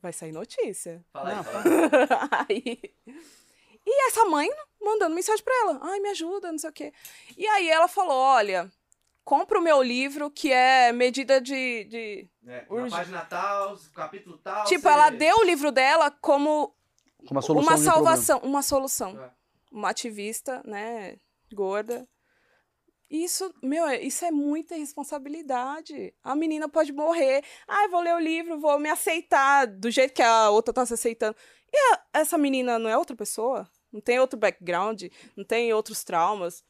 Vai 0.00 0.12
sair 0.14 0.32
notícia. 0.32 1.04
Fala 1.12 1.28
aí, 1.28 1.36
Não. 1.36 1.44
fala 1.44 1.64
aí. 2.48 2.64
aí. 2.64 2.94
E 3.86 4.06
essa 4.08 4.24
mãe 4.26 4.48
mandando 4.80 5.14
mensagem 5.14 5.44
pra 5.44 5.54
ela. 5.62 5.80
Ai, 5.82 6.00
me 6.00 6.08
ajuda, 6.10 6.50
não 6.52 6.58
sei 6.58 6.70
o 6.70 6.72
quê. 6.72 6.92
E 7.36 7.46
aí 7.46 7.68
ela 7.68 7.88
falou: 7.88 8.14
olha, 8.16 8.70
compra 9.24 9.58
o 9.58 9.62
meu 9.62 9.82
livro, 9.82 10.30
que 10.30 10.52
é 10.52 10.92
medida 10.92 11.40
de. 11.40 11.84
de... 11.84 12.28
É, 12.46 12.64
na 12.68 12.74
Urge- 12.74 12.96
página 12.96 13.24
tal, 13.24 13.76
capítulo 13.94 14.38
tal. 14.38 14.64
Tipo, 14.64 14.82
você- 14.82 14.88
ela 14.88 15.10
deu 15.10 15.36
o 15.38 15.44
livro 15.44 15.70
dela 15.72 16.10
como 16.10 16.74
Com 17.26 17.34
uma 17.34 17.42
solução 17.42 17.68
uma 17.72 17.78
um 17.80 17.84
salvação, 17.84 18.38
uma 18.40 18.62
solução. 18.62 19.22
É. 19.22 19.30
Uma 19.70 19.90
ativista, 19.90 20.62
né, 20.66 21.16
gorda. 21.52 22.06
Isso, 23.10 23.52
meu, 23.62 23.86
é- 23.86 24.00
isso 24.00 24.24
é 24.24 24.30
muita 24.30 24.74
responsabilidade. 24.74 26.14
A 26.22 26.34
menina 26.34 26.68
pode 26.68 26.92
morrer. 26.92 27.44
Ai, 27.68 27.88
vou 27.88 28.00
ler 28.00 28.14
o 28.14 28.18
livro, 28.18 28.58
vou 28.58 28.78
me 28.78 28.88
aceitar 28.88 29.66
do 29.66 29.90
jeito 29.90 30.14
que 30.14 30.22
a 30.22 30.48
outra 30.50 30.72
tá 30.72 30.84
se 30.86 30.94
aceitando. 30.94 31.36
E 31.72 31.76
a- 31.94 32.00
essa 32.14 32.36
menina 32.36 32.78
não 32.78 32.88
é 32.90 32.96
outra 32.96 33.16
pessoa? 33.16 33.68
Não 33.92 34.00
tem 34.00 34.18
outro 34.18 34.38
background? 34.38 35.04
Não 35.36 35.44
tem 35.44 35.72
outros 35.72 36.02
traumas? 36.04 36.64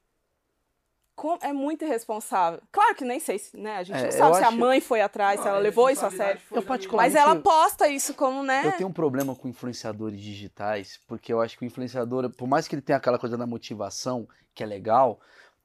Com- 1.14 1.38
é 1.42 1.52
muito 1.52 1.84
irresponsável. 1.84 2.60
Claro 2.72 2.94
que 2.94 3.04
nem 3.04 3.20
sei, 3.20 3.38
se, 3.38 3.54
né? 3.56 3.76
A 3.76 3.82
gente 3.82 3.98
É, 3.98 4.04
não 4.04 4.10
sabe 4.12 4.36
se 4.36 4.44
a 4.44 4.48
acho- 4.48 4.56
mãe 4.56 4.80
foi 4.80 5.02
atrás, 5.02 5.38
se 5.38 5.44
Não, 5.44 5.50
ela 5.52 5.58
a 5.60 5.62
levou 5.62 5.90
isso 5.90 6.04
a 6.06 6.10
sério. 6.10 6.40
Eu 6.50 6.62
da 6.62 6.66
particularmente- 6.66 7.14
Mas 7.14 7.22
ela 7.22 7.36
posta 7.40 7.86
isso 7.88 8.14
como, 8.14 8.42
né? 8.42 8.62
Eu 8.66 8.72
tenho 8.72 8.88
um 8.88 8.92
problema 8.92 9.36
com 9.36 9.46
influenciadores 9.46 10.18
digitais, 10.20 10.98
porque 11.06 11.32
eu 11.32 11.40
acho 11.40 11.58
que 11.58 11.64
o 11.64 11.66
influenciador, 11.66 12.30
por 12.30 12.48
mais 12.48 12.66
que 12.66 12.74
ele 12.74 12.82
tenha 12.82 12.96
aquela 12.96 13.18
coisa 13.18 13.36
da 13.36 13.46
motivação, 13.46 14.26
que 14.54 14.62
é 14.62 14.66
legal, 14.66 15.20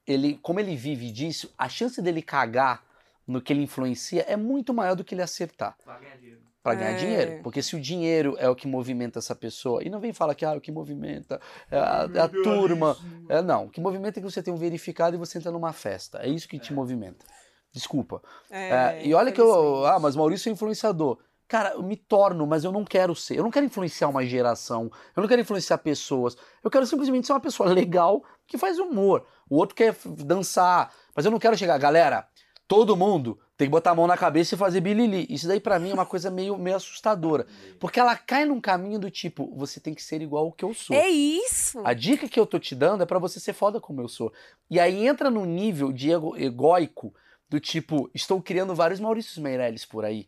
ele, 0.06 0.36
como 0.42 0.60
ele 0.60 0.76
vive 0.76 1.10
disso, 1.10 1.52
a 1.56 1.68
chance 1.68 2.00
dele 2.02 2.20
cagar 2.22 2.84
no 3.26 3.40
que 3.40 3.52
ele 3.52 3.62
influencia 3.62 4.22
é 4.28 4.36
muito 4.36 4.72
maior 4.74 4.94
do 4.94 5.02
que 5.04 5.14
ele 5.14 5.22
acertar 5.22 5.76
Vai 5.84 5.98
ganhar 6.00 6.16
dinheiro. 6.16 6.40
Pra 6.68 6.74
ganhar 6.76 6.90
É. 6.92 6.94
dinheiro. 6.96 7.42
Porque 7.42 7.62
se 7.62 7.74
o 7.76 7.80
dinheiro 7.80 8.36
é 8.38 8.48
o 8.48 8.54
que 8.54 8.66
movimenta 8.68 9.18
essa 9.18 9.34
pessoa, 9.34 9.82
e 9.82 9.88
não 9.90 10.00
vem 10.00 10.12
falar 10.12 10.34
que 10.34 10.44
ah, 10.44 10.54
o 10.54 10.60
que 10.60 10.70
movimenta 10.72 11.40
é 11.70 11.78
a, 11.78 12.08
é 12.14 12.20
a 12.20 12.28
turma. 12.28 12.96
É, 13.28 13.40
não, 13.42 13.64
o 13.66 13.70
que 13.70 13.80
movimenta 13.80 14.18
é 14.18 14.22
que 14.22 14.30
você 14.30 14.42
tem 14.42 14.52
um 14.52 14.56
verificado 14.56 15.16
e 15.16 15.18
você 15.18 15.38
entra 15.38 15.50
numa 15.50 15.72
festa. 15.72 16.18
É 16.22 16.28
isso 16.28 16.48
que 16.48 16.58
te 16.58 16.72
É. 16.72 16.74
movimenta. 16.76 17.24
Desculpa. 17.72 18.22
É, 18.50 18.68
É, 18.68 19.06
e 19.06 19.14
olha 19.14 19.30
que 19.30 19.40
eu. 19.40 19.84
Ah, 19.86 19.98
mas 19.98 20.16
Maurício 20.16 20.48
é 20.48 20.52
influenciador. 20.52 21.18
Cara, 21.46 21.70
eu 21.74 21.82
me 21.82 21.96
torno, 21.96 22.46
mas 22.46 22.62
eu 22.64 22.70
não 22.72 22.84
quero 22.84 23.14
ser. 23.14 23.38
Eu 23.38 23.42
não 23.42 23.50
quero 23.50 23.64
influenciar 23.64 24.08
uma 24.08 24.24
geração. 24.24 24.90
Eu 25.16 25.22
não 25.22 25.28
quero 25.28 25.40
influenciar 25.40 25.78
pessoas. 25.78 26.36
Eu 26.62 26.70
quero 26.70 26.86
simplesmente 26.86 27.26
ser 27.26 27.32
uma 27.32 27.40
pessoa 27.40 27.68
legal 27.72 28.22
que 28.46 28.58
faz 28.58 28.78
humor. 28.78 29.24
O 29.48 29.56
outro 29.56 29.74
quer 29.74 29.96
dançar. 30.04 30.92
Mas 31.16 31.24
eu 31.24 31.30
não 31.30 31.38
quero 31.38 31.56
chegar, 31.56 31.78
galera. 31.78 32.26
Todo 32.66 32.94
mundo 32.96 33.38
tem 33.58 33.66
que 33.66 33.72
botar 33.72 33.90
a 33.90 33.94
mão 33.94 34.06
na 34.06 34.16
cabeça 34.16 34.54
e 34.54 34.58
fazer 34.58 34.80
bilili. 34.80 35.26
Isso 35.28 35.48
daí 35.48 35.58
pra 35.58 35.80
mim 35.80 35.90
é 35.90 35.94
uma 35.94 36.06
coisa 36.06 36.30
meio, 36.30 36.56
meio 36.56 36.76
assustadora. 36.76 37.44
Porque 37.80 37.98
ela 37.98 38.16
cai 38.16 38.44
num 38.44 38.60
caminho 38.60 39.00
do 39.00 39.10
tipo, 39.10 39.52
você 39.56 39.80
tem 39.80 39.92
que 39.92 40.02
ser 40.02 40.22
igual 40.22 40.46
ao 40.46 40.52
que 40.52 40.64
eu 40.64 40.72
sou. 40.72 40.94
É 40.94 41.08
isso! 41.08 41.80
A 41.84 41.92
dica 41.92 42.28
que 42.28 42.38
eu 42.38 42.46
tô 42.46 42.56
te 42.56 42.76
dando 42.76 43.02
é 43.02 43.06
pra 43.06 43.18
você 43.18 43.40
ser 43.40 43.52
foda 43.52 43.80
como 43.80 44.00
eu 44.00 44.06
sou. 44.06 44.32
E 44.70 44.78
aí 44.78 45.04
entra 45.08 45.28
num 45.28 45.44
nível 45.44 45.92
de 45.92 46.12
ego, 46.12 46.36
egóico 46.36 47.12
do 47.50 47.58
tipo, 47.58 48.08
estou 48.14 48.40
criando 48.40 48.76
vários 48.76 49.00
Maurícios 49.00 49.38
Meirelles 49.38 49.84
por 49.84 50.04
aí. 50.04 50.24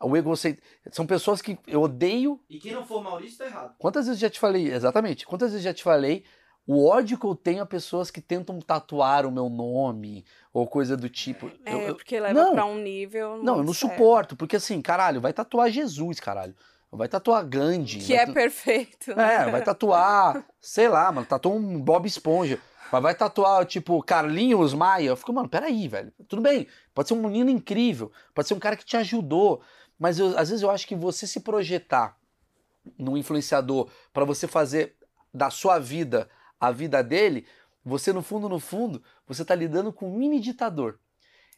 O 0.00 0.16
egocent... 0.16 0.58
São 0.90 1.06
pessoas 1.06 1.40
que 1.40 1.56
eu 1.68 1.82
odeio. 1.82 2.40
E 2.50 2.58
quem 2.58 2.72
não 2.72 2.84
for 2.84 3.00
Maurício 3.00 3.38
tá 3.38 3.46
errado. 3.46 3.76
Quantas 3.78 4.06
vezes 4.06 4.20
já 4.20 4.28
te 4.28 4.40
falei? 4.40 4.72
Exatamente. 4.72 5.24
Quantas 5.24 5.52
vezes 5.52 5.62
já 5.62 5.72
te 5.72 5.84
falei 5.84 6.24
o 6.66 6.86
ódio 6.88 7.16
que 7.18 7.24
eu 7.24 7.34
tenho 7.34 7.62
a 7.62 7.66
pessoas 7.66 8.10
que 8.10 8.20
tentam 8.20 8.58
tatuar 8.60 9.24
o 9.24 9.30
meu 9.30 9.48
nome 9.48 10.24
ou 10.52 10.66
coisa 10.66 10.96
do 10.96 11.08
tipo. 11.08 11.50
É, 11.64 11.72
Eu- 11.74 11.80
eu- 11.82 11.94
porque 11.94 12.18
leva 12.18 12.34
não. 12.34 12.52
pra 12.52 12.64
um 12.64 12.78
nível. 12.78 13.38
Não, 13.42 13.58
eu 13.58 13.64
não 13.64 13.72
sério. 13.72 13.96
suporto, 13.96 14.34
porque 14.36 14.56
assim, 14.56 14.80
caralho, 14.82 15.20
vai 15.20 15.32
tatuar 15.32 15.70
Jesus, 15.70 16.18
caralho. 16.20 16.54
Vai 16.90 17.08
tatuar 17.08 17.44
Gandhi. 17.44 17.98
Que 17.98 18.14
é 18.14 18.24
tu- 18.26 18.32
perfeito. 18.32 19.10
é, 19.12 19.50
vai 19.50 19.62
tatuar, 19.62 20.44
sei 20.60 20.88
lá, 20.88 21.12
mano, 21.12 21.26
tatuou 21.26 21.56
um 21.56 21.80
Bob 21.80 22.06
Esponja. 22.06 22.58
Mas 22.90 23.02
vai 23.02 23.14
tatuar, 23.14 23.66
tipo, 23.66 24.00
Carlinhos 24.02 24.72
Maia. 24.72 25.08
Eu 25.08 25.16
fico, 25.16 25.32
mano, 25.32 25.48
peraí, 25.48 25.88
velho. 25.88 26.12
Tudo 26.28 26.40
bem, 26.40 26.66
pode 26.94 27.08
ser 27.08 27.14
um 27.14 27.22
menino 27.22 27.50
incrível, 27.50 28.10
pode 28.32 28.46
ser 28.48 28.54
um 28.54 28.60
cara 28.60 28.76
que 28.76 28.84
te 28.84 28.96
ajudou. 28.96 29.60
Mas 29.98 30.18
eu- 30.18 30.38
às 30.38 30.48
vezes 30.48 30.62
eu 30.62 30.70
acho 30.70 30.86
que 30.86 30.94
você 30.94 31.26
se 31.26 31.40
projetar 31.40 32.16
num 32.98 33.16
influenciador 33.16 33.88
pra 34.12 34.24
você 34.24 34.46
fazer 34.46 34.94
da 35.34 35.50
sua 35.50 35.78
vida 35.78 36.28
a 36.60 36.70
vida 36.70 37.02
dele, 37.02 37.46
você 37.84 38.12
no 38.12 38.22
fundo, 38.22 38.48
no 38.48 38.58
fundo, 38.58 39.02
você 39.26 39.44
tá 39.44 39.54
lidando 39.54 39.92
com 39.92 40.10
um 40.10 40.16
mini 40.16 40.40
ditador. 40.40 40.98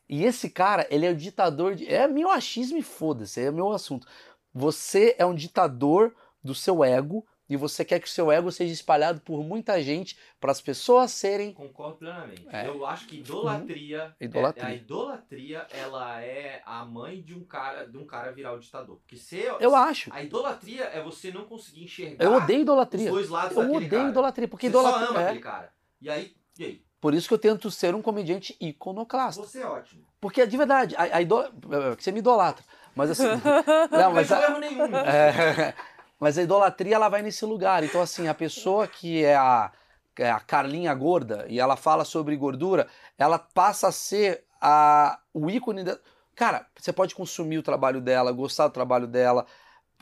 E 0.08 0.24
esse 0.24 0.48
cara, 0.48 0.86
ele 0.90 1.06
é 1.06 1.10
o 1.10 1.16
ditador 1.16 1.74
de. 1.74 1.86
É 1.86 2.08
meu 2.08 2.30
achismo 2.30 2.78
e 2.78 2.82
foda-se, 2.82 3.40
é 3.40 3.50
meu 3.50 3.72
assunto. 3.72 4.06
Você 4.52 5.14
é 5.18 5.26
um 5.26 5.34
ditador 5.34 6.14
do 6.42 6.54
seu 6.54 6.82
ego 6.82 7.26
e 7.48 7.56
você 7.56 7.84
quer 7.84 7.98
que 8.00 8.06
o 8.06 8.10
seu 8.10 8.30
ego 8.30 8.50
seja 8.52 8.72
espalhado 8.72 9.20
por 9.20 9.42
muita 9.42 9.82
gente 9.82 10.18
para 10.40 10.52
as 10.52 10.60
pessoas 10.60 11.10
serem 11.12 11.52
Concordo 11.52 11.96
plenamente. 11.96 12.46
É. 12.52 12.68
Eu 12.68 12.84
acho 12.86 13.06
que 13.06 13.16
idolatria, 13.18 14.14
Idolatria. 14.20 14.64
é- 14.64 14.66
a 14.66 14.74
idolatria, 14.74 15.66
ela 15.70 16.20
é 16.20 16.62
a 16.66 16.84
mãe 16.84 17.22
de 17.22 17.34
um 17.34 17.42
cara, 17.44 17.86
de 17.86 17.96
um 17.96 18.04
cara 18.06 18.30
virar 18.32 18.52
o 18.52 18.58
ditador. 18.58 18.96
Porque 18.98 19.16
se 19.16 19.38
eu 19.60 19.74
acho. 19.74 20.10
a 20.12 20.22
idolatria 20.22 20.84
é 20.84 21.02
você 21.02 21.30
não 21.32 21.44
conseguir 21.44 21.84
enxergar 21.84 22.24
Eu 22.24 22.34
odeio 22.34 22.58
os 22.58 22.62
idolatria. 22.62 23.10
dois 23.10 23.28
lados 23.28 23.56
Eu 23.56 23.62
daquele 23.62 23.76
odeio 23.86 23.90
cara. 24.02 24.08
idolatria, 24.10 24.48
porque 24.48 24.66
você 24.68 24.72
só 24.72 24.80
idolatria 24.80 25.08
ama 25.08 25.20
é. 25.20 25.24
aquele 25.26 25.40
cara. 25.40 25.72
E 26.00 26.10
aí, 26.10 26.36
e 26.58 26.64
aí? 26.64 26.82
Por 27.00 27.14
isso 27.14 27.28
que 27.28 27.34
eu 27.34 27.38
tento 27.38 27.70
ser 27.70 27.94
um 27.94 28.02
comediante 28.02 28.56
iconoclasta. 28.60 29.40
Você 29.42 29.60
é 29.62 29.66
ótimo. 29.66 30.04
Porque 30.20 30.44
de 30.46 30.56
verdade, 30.56 30.96
a, 30.96 31.16
a 31.18 31.22
idola- 31.22 31.52
você 31.96 32.10
me 32.10 32.18
idolatra. 32.18 32.64
Mas 32.94 33.10
assim. 33.12 33.22
não, 33.22 33.88
Não 34.02 34.12
mas 34.12 34.32
a, 34.32 34.42
erro 34.42 34.58
nenhum. 34.58 34.96
é, 34.96 35.74
mas 36.18 36.36
a 36.36 36.42
idolatria 36.42 36.96
ela 36.96 37.08
vai 37.08 37.22
nesse 37.22 37.44
lugar. 37.44 37.84
Então, 37.84 38.00
assim, 38.00 38.28
a 38.28 38.34
pessoa 38.34 38.86
que 38.86 39.24
é 39.24 39.36
a, 39.36 39.72
é 40.16 40.30
a 40.30 40.40
Carlinha 40.40 40.94
gorda 40.94 41.46
e 41.48 41.60
ela 41.60 41.76
fala 41.76 42.04
sobre 42.04 42.36
gordura, 42.36 42.88
ela 43.16 43.38
passa 43.38 43.88
a 43.88 43.92
ser 43.92 44.44
a, 44.60 45.18
o 45.32 45.48
ícone 45.50 45.84
da. 45.84 45.98
Cara, 46.34 46.66
você 46.76 46.92
pode 46.92 47.14
consumir 47.14 47.58
o 47.58 47.62
trabalho 47.62 48.00
dela, 48.00 48.30
gostar 48.32 48.68
do 48.68 48.72
trabalho 48.72 49.06
dela, 49.06 49.46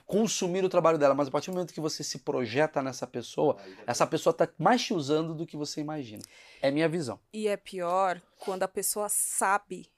consumir 0.07 0.65
o 0.65 0.69
trabalho 0.69 0.99
dela, 0.99 1.15
mas 1.15 1.29
a 1.29 1.31
partir 1.31 1.51
do 1.51 1.55
momento 1.55 1.73
que 1.73 1.81
você 1.81 2.05
se 2.05 2.21
projeta 2.21 2.83
nessa 2.83 3.07
pessoa, 3.07 3.57
essa 3.87 4.07
pessoa 4.07 4.33
tá 4.33 4.49
mais 4.59 4.83
te 4.83 4.95
usando 4.95 5.35
do 5.35 5.47
que 5.47 5.57
você 5.57 5.81
imagina. 5.81 6.23
É 6.63 6.71
minha 6.71 6.89
visão. 6.89 7.19
E 7.33 7.49
é 7.49 7.57
pior 7.57 8.21
quando 8.39 8.63
a 8.63 8.69
pessoa 8.69 9.09
sabe 9.09 9.91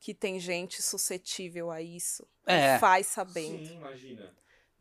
que 0.00 0.12
tem 0.12 0.38
gente 0.38 0.82
suscetível 0.82 1.70
a 1.70 1.80
isso. 1.80 2.28
e 2.46 2.52
É. 2.52 2.78
Faz 2.78 3.06
sabendo, 3.06 3.66
Sim, 3.66 3.76
imagina. 3.76 4.34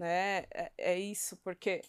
Né? 0.03 0.45
É, 0.53 0.71
é 0.77 0.99
isso, 0.99 1.37
porque 1.43 1.81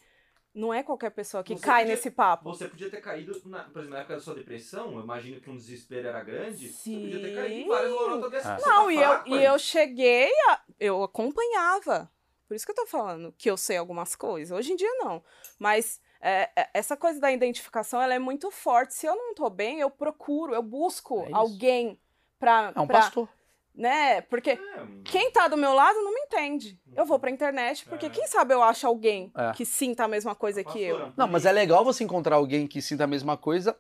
não 0.54 0.72
é 0.72 0.82
qualquer 0.82 1.10
pessoa 1.10 1.42
que 1.42 1.54
Você 1.56 1.64
cai 1.64 1.82
podia- 1.82 1.96
nesse 1.96 2.10
papo. 2.10 2.44
Você 2.50 2.68
podia 2.68 2.88
ter 2.88 3.00
caído, 3.00 3.40
na, 3.46 3.64
por 3.64 3.78
exemplo, 3.80 3.90
na 3.90 3.98
época 3.98 4.14
da 4.14 4.20
sua 4.20 4.34
depressão, 4.34 4.92
eu 4.92 5.00
imagino 5.00 5.40
que 5.40 5.50
um 5.50 5.56
desespero 5.56 6.06
era 6.08 6.22
grande. 6.22 6.68
Você 6.68 6.90
podia 6.90 7.20
ter 7.20 7.34
caído 7.34 7.54
em 7.54 7.62
Sim. 7.64 7.68
várias 7.68 7.90
lorotas 7.90 8.30
dessas. 8.30 8.50
Ah. 8.50 8.58
Você 8.58 8.68
Não, 8.68 8.84
tá 8.86 8.92
e, 8.92 8.96
fraco, 8.98 9.28
eu, 9.30 9.36
e 9.40 9.44
eu 9.44 9.58
cheguei 9.58 10.30
a. 10.50 10.60
Eu 10.78 11.02
acompanhava. 11.02 12.10
Por 12.46 12.54
isso 12.54 12.64
que 12.64 12.72
eu 12.72 12.76
tô 12.76 12.86
falando 12.86 13.34
que 13.36 13.50
eu 13.50 13.56
sei 13.56 13.76
algumas 13.78 14.14
coisas. 14.14 14.56
Hoje 14.56 14.72
em 14.72 14.76
dia, 14.76 14.92
não. 14.98 15.22
Mas 15.58 16.00
é, 16.20 16.50
é, 16.54 16.70
essa 16.74 16.96
coisa 16.96 17.18
da 17.18 17.32
identificação, 17.32 18.00
ela 18.00 18.14
é 18.14 18.18
muito 18.18 18.50
forte. 18.50 18.94
Se 18.94 19.06
eu 19.06 19.16
não 19.16 19.34
tô 19.34 19.50
bem, 19.50 19.80
eu 19.80 19.90
procuro, 19.90 20.54
eu 20.54 20.62
busco 20.62 21.24
É 21.28 21.32
alguém 21.32 21.98
pra. 22.38 22.72
É 22.76 22.80
um 22.80 22.86
pra- 22.86 23.00
pastor. 23.00 23.28
Né? 23.74 24.20
Porque 24.22 24.50
É, 24.50 24.58
quem 25.04 25.30
tá 25.30 25.48
do 25.48 25.56
meu 25.56 25.74
lado 25.74 25.96
não 26.00 26.12
me 26.14 26.20
entende. 26.20 26.78
Eu 26.94 27.04
vou 27.04 27.18
pra 27.18 27.30
internet, 27.30 27.84
porque 27.86 28.06
É. 28.06 28.10
quem 28.10 28.26
sabe 28.26 28.54
eu 28.54 28.62
acho 28.62 28.86
alguém 28.86 29.32
É. 29.36 29.52
que 29.52 29.64
sinta 29.66 30.04
a 30.04 30.08
mesma 30.08 30.34
coisa 30.34 30.62
que 30.62 30.80
eu. 30.80 31.12
Não, 31.16 31.26
mas 31.26 31.44
é 31.44 31.52
legal 31.52 31.84
você 31.84 32.04
encontrar 32.04 32.36
alguém 32.36 32.66
que 32.66 32.80
sinta 32.80 33.04
a 33.04 33.06
mesma 33.06 33.36
coisa 33.36 33.76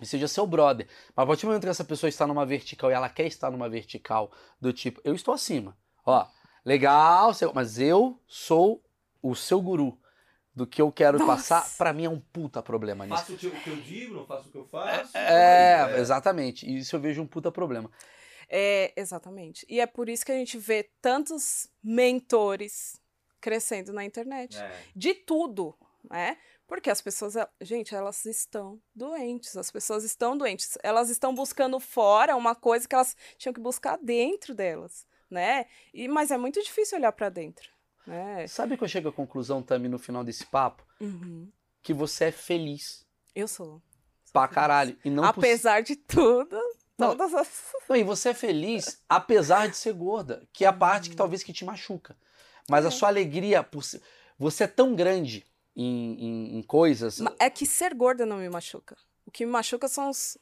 e 0.00 0.04
seja 0.06 0.28
seu 0.28 0.46
brother. 0.46 0.86
Mas 1.16 1.24
a 1.24 1.26
partir 1.26 1.42
do 1.42 1.46
momento 1.48 1.62
que 1.62 1.68
essa 1.68 1.84
pessoa 1.84 2.08
está 2.08 2.26
numa 2.26 2.44
vertical 2.44 2.90
e 2.90 2.94
ela 2.94 3.08
quer 3.08 3.26
estar 3.26 3.50
numa 3.50 3.68
vertical 3.68 4.30
do 4.60 4.72
tipo, 4.72 5.00
eu 5.04 5.14
estou 5.14 5.32
acima. 5.32 5.76
Ó, 6.04 6.26
legal, 6.64 7.30
mas 7.54 7.78
eu 7.78 8.20
sou 8.26 8.82
o 9.22 9.34
seu 9.34 9.60
guru. 9.60 9.98
Do 10.56 10.68
que 10.68 10.80
eu 10.80 10.92
quero 10.92 11.18
Nossa. 11.18 11.32
passar, 11.56 11.76
pra 11.76 11.92
mim 11.92 12.04
é 12.04 12.08
um 12.08 12.20
puta 12.20 12.62
problema 12.62 13.04
nisso. 13.04 13.18
Faço 13.18 13.32
o 13.32 13.36
que 13.36 13.46
eu- 13.46 13.50
o 13.50 13.60
que 13.60 13.70
eu 13.70 13.76
digo, 13.76 14.14
não 14.14 14.24
faço 14.24 14.48
o 14.48 14.52
que 14.52 14.58
eu 14.58 14.64
faço. 14.64 15.10
É, 15.16 15.90
é. 15.96 15.98
exatamente. 15.98 16.64
E 16.64 16.78
isso 16.78 16.94
eu 16.94 17.00
vejo 17.00 17.20
um 17.20 17.26
puta 17.26 17.50
problema. 17.50 17.90
É, 18.48 18.92
exatamente. 18.96 19.64
E 19.68 19.80
é 19.80 19.86
por 19.86 20.08
isso 20.08 20.24
que 20.24 20.32
a 20.32 20.36
gente 20.36 20.58
vê 20.58 20.90
tantos 21.00 21.68
mentores 21.82 23.00
crescendo 23.40 23.92
na 23.92 24.04
internet. 24.04 24.58
É. 24.58 24.82
De 24.94 25.14
tudo, 25.14 25.74
né? 26.10 26.36
Porque 26.66 26.88
as 26.88 27.02
pessoas, 27.02 27.34
gente, 27.60 27.94
elas 27.94 28.24
estão 28.24 28.80
doentes. 28.94 29.54
As 29.56 29.70
pessoas 29.70 30.02
estão 30.02 30.36
doentes. 30.36 30.78
Elas 30.82 31.10
estão 31.10 31.34
buscando 31.34 31.78
fora 31.78 32.36
uma 32.36 32.54
coisa 32.54 32.88
que 32.88 32.94
elas 32.94 33.14
tinham 33.36 33.52
que 33.52 33.60
buscar 33.60 33.98
dentro 33.98 34.54
delas, 34.54 35.06
né? 35.30 35.66
E, 35.92 36.08
mas 36.08 36.30
é 36.30 36.38
muito 36.38 36.62
difícil 36.62 36.96
olhar 36.98 37.12
pra 37.12 37.28
dentro, 37.28 37.70
né? 38.06 38.46
Sabe 38.46 38.78
que 38.78 38.84
eu 38.84 38.88
chego 38.88 39.10
à 39.10 39.12
conclusão, 39.12 39.62
Tami, 39.62 39.88
no 39.88 39.98
final 39.98 40.24
desse 40.24 40.46
papo? 40.46 40.82
Uhum. 41.00 41.50
Que 41.82 41.92
você 41.92 42.26
é 42.26 42.32
feliz 42.32 43.06
Eu 43.34 43.46
sou. 43.46 43.82
sou 44.24 44.32
pra 44.32 44.42
feliz. 44.44 44.54
caralho. 44.54 44.98
E 45.04 45.10
não 45.10 45.22
Apesar 45.22 45.82
de 45.82 45.96
tudo, 45.96 46.58
Não. 46.98 47.08
todas 47.16 47.34
as. 47.34 47.48
Não, 47.88 47.96
e 47.96 48.04
você 48.04 48.30
é 48.30 48.34
feliz 48.34 49.02
apesar 49.08 49.68
de 49.68 49.76
ser 49.76 49.92
gorda, 49.94 50.46
que 50.52 50.64
é 50.64 50.68
a 50.68 50.72
parte 50.72 51.10
que 51.10 51.16
talvez 51.16 51.42
que 51.42 51.52
te 51.52 51.64
machuca. 51.64 52.16
Mas 52.68 52.84
a 52.84 52.88
É. 52.88 52.90
sua 52.90 53.08
alegria, 53.08 53.62
por 53.62 53.82
ser- 53.84 54.00
você 54.38 54.64
é 54.64 54.68
tão 54.68 54.94
grande 54.94 55.44
em, 55.76 56.14
em- 56.24 56.58
em 56.58 56.62
coisas. 56.62 57.20
É 57.38 57.50
que 57.50 57.66
ser 57.66 57.94
gorda 57.94 58.24
não 58.24 58.38
me 58.38 58.48
machuca. 58.48 58.96
O 59.26 59.30
que 59.30 59.44
me 59.44 59.52
machuca 59.52 59.88
são 59.88 60.08
os. 60.10 60.38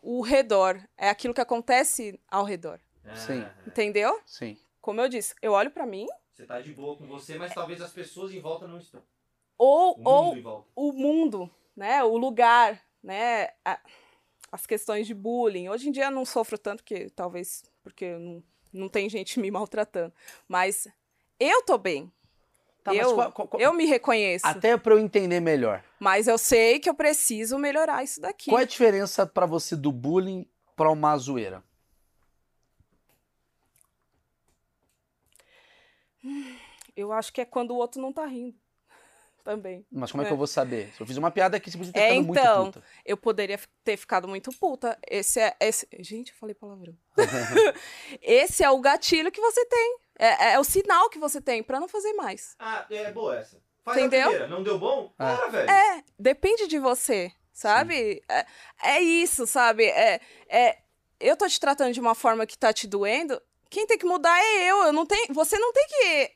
O 0.00 0.20
redor. 0.22 0.80
É 0.96 1.08
aquilo 1.08 1.32
que 1.34 1.40
acontece 1.40 2.20
ao 2.30 2.44
redor. 2.44 2.78
Sim. 3.16 3.40
é. 3.42 3.54
Entendeu? 3.66 4.20
Sim. 4.26 4.56
Como 4.80 5.00
eu 5.00 5.08
disse, 5.08 5.34
eu 5.40 5.52
olho 5.52 5.70
pra 5.70 5.86
mim, 5.86 6.06
Você 6.32 6.44
tá 6.44 6.60
de 6.60 6.72
boa 6.72 6.96
com 6.96 7.06
você, 7.06 7.38
mas 7.38 7.54
talvez 7.54 7.80
as 7.80 7.92
pessoas 7.92 8.32
em 8.32 8.40
volta 8.40 8.66
não 8.66 8.78
estão. 8.78 9.00
ou, 9.56 9.94
O 9.94 9.98
mundo 9.98 10.08
ou 10.08 10.36
em 10.36 10.42
volta. 10.42 10.68
o 10.76 10.92
mundo, 10.92 11.50
né? 11.76 12.02
O 12.04 12.16
lugar, 12.18 12.80
né? 13.02 13.50
a- 13.64 13.80
as 14.54 14.66
questões 14.66 15.04
de 15.04 15.12
bullying. 15.14 15.68
Hoje 15.68 15.88
em 15.88 15.92
dia 15.92 16.04
eu 16.04 16.10
não 16.12 16.24
sofro 16.24 16.56
tanto, 16.56 16.84
que 16.84 17.10
talvez 17.10 17.64
porque 17.82 18.16
não, 18.16 18.42
não 18.72 18.88
tem 18.88 19.08
gente 19.08 19.38
me 19.40 19.50
maltratando. 19.50 20.14
Mas 20.46 20.86
eu 21.40 21.60
tô 21.64 21.76
bem. 21.76 22.10
Tá, 22.84 22.92
mas 22.94 23.02
eu, 23.02 23.14
qual- 23.14 23.32
qual- 23.32 23.48
qual- 23.48 23.60
eu 23.62 23.72
me 23.72 23.84
reconheço. 23.86 24.46
Até 24.46 24.76
pra 24.76 24.94
eu 24.94 24.98
entender 25.00 25.40
melhor. 25.40 25.82
Mas 25.98 26.28
eu 26.28 26.38
sei 26.38 26.78
que 26.78 26.88
eu 26.88 26.94
preciso 26.94 27.58
melhorar 27.58 28.04
isso 28.04 28.20
daqui. 28.20 28.50
Qual 28.50 28.60
é 28.60 28.62
a 28.62 28.66
diferença 28.66 29.26
pra 29.26 29.44
você 29.46 29.74
do 29.74 29.90
bullying 29.90 30.46
pra 30.76 30.90
uma 30.90 31.16
zoeira? 31.16 31.64
Eu 36.96 37.12
acho 37.12 37.32
que 37.32 37.40
é 37.40 37.44
quando 37.44 37.72
o 37.72 37.76
outro 37.76 38.00
não 38.00 38.12
tá 38.12 38.24
rindo. 38.26 38.54
Também. 39.44 39.84
Mas 39.92 40.10
como 40.10 40.22
é, 40.22 40.24
É. 40.24 40.28
que 40.28 40.32
eu 40.32 40.38
vou 40.38 40.46
saber? 40.46 40.90
Se 40.94 41.00
eu 41.02 41.06
fiz 41.06 41.18
uma 41.18 41.30
piada 41.30 41.58
aqui, 41.58 41.70
você 41.70 41.76
podia 41.76 41.92
ter 41.92 42.00
É, 42.00 42.08
ficado 42.14 42.30
então. 42.30 42.62
muito 42.62 42.74
puta. 42.80 42.86
Eu 43.04 43.16
poderia 43.16 43.60
ter 43.84 43.96
ficado 43.98 44.26
muito 44.26 44.50
puta. 44.58 44.98
Esse 45.06 45.38
é. 45.38 45.54
Esse... 45.60 45.86
Gente, 46.00 46.30
eu 46.32 46.36
falei 46.38 46.54
palavrão. 46.54 46.96
esse 48.22 48.64
é 48.64 48.70
o 48.70 48.80
gatilho 48.80 49.30
que 49.30 49.40
você 49.40 49.64
tem. 49.66 49.98
É, 50.18 50.52
é 50.54 50.58
o 50.58 50.64
sinal 50.64 51.10
que 51.10 51.18
você 51.18 51.40
tem 51.40 51.62
pra 51.62 51.78
não 51.78 51.88
fazer 51.88 52.12
mais. 52.14 52.54
Ah, 52.58 52.86
é 52.90 53.12
boa 53.12 53.36
essa. 53.38 53.60
Faz 53.84 53.98
Entendeu? 53.98 54.20
a 54.22 54.28
primeira. 54.30 54.48
Não 54.48 54.62
deu 54.62 54.78
bom? 54.78 55.12
É. 55.18 55.36
Para, 55.36 55.48
velho. 55.48 55.70
É, 55.70 56.04
depende 56.18 56.66
de 56.66 56.78
você, 56.78 57.30
sabe? 57.52 58.22
É, 58.28 58.46
é 58.82 59.00
isso, 59.02 59.46
sabe? 59.46 59.84
É, 59.84 60.20
é, 60.48 60.78
eu 61.20 61.36
tô 61.36 61.46
te 61.46 61.60
tratando 61.60 61.92
de 61.92 62.00
uma 62.00 62.14
forma 62.14 62.46
que 62.46 62.56
tá 62.56 62.72
te 62.72 62.86
doendo. 62.86 63.40
Quem 63.68 63.86
tem 63.86 63.98
que 63.98 64.06
mudar 64.06 64.38
é 64.40 64.70
eu. 64.70 64.84
eu 64.84 64.92
não 64.92 65.04
tenho, 65.04 65.34
você 65.34 65.58
não 65.58 65.70
tem 65.72 65.86
que 65.86 66.30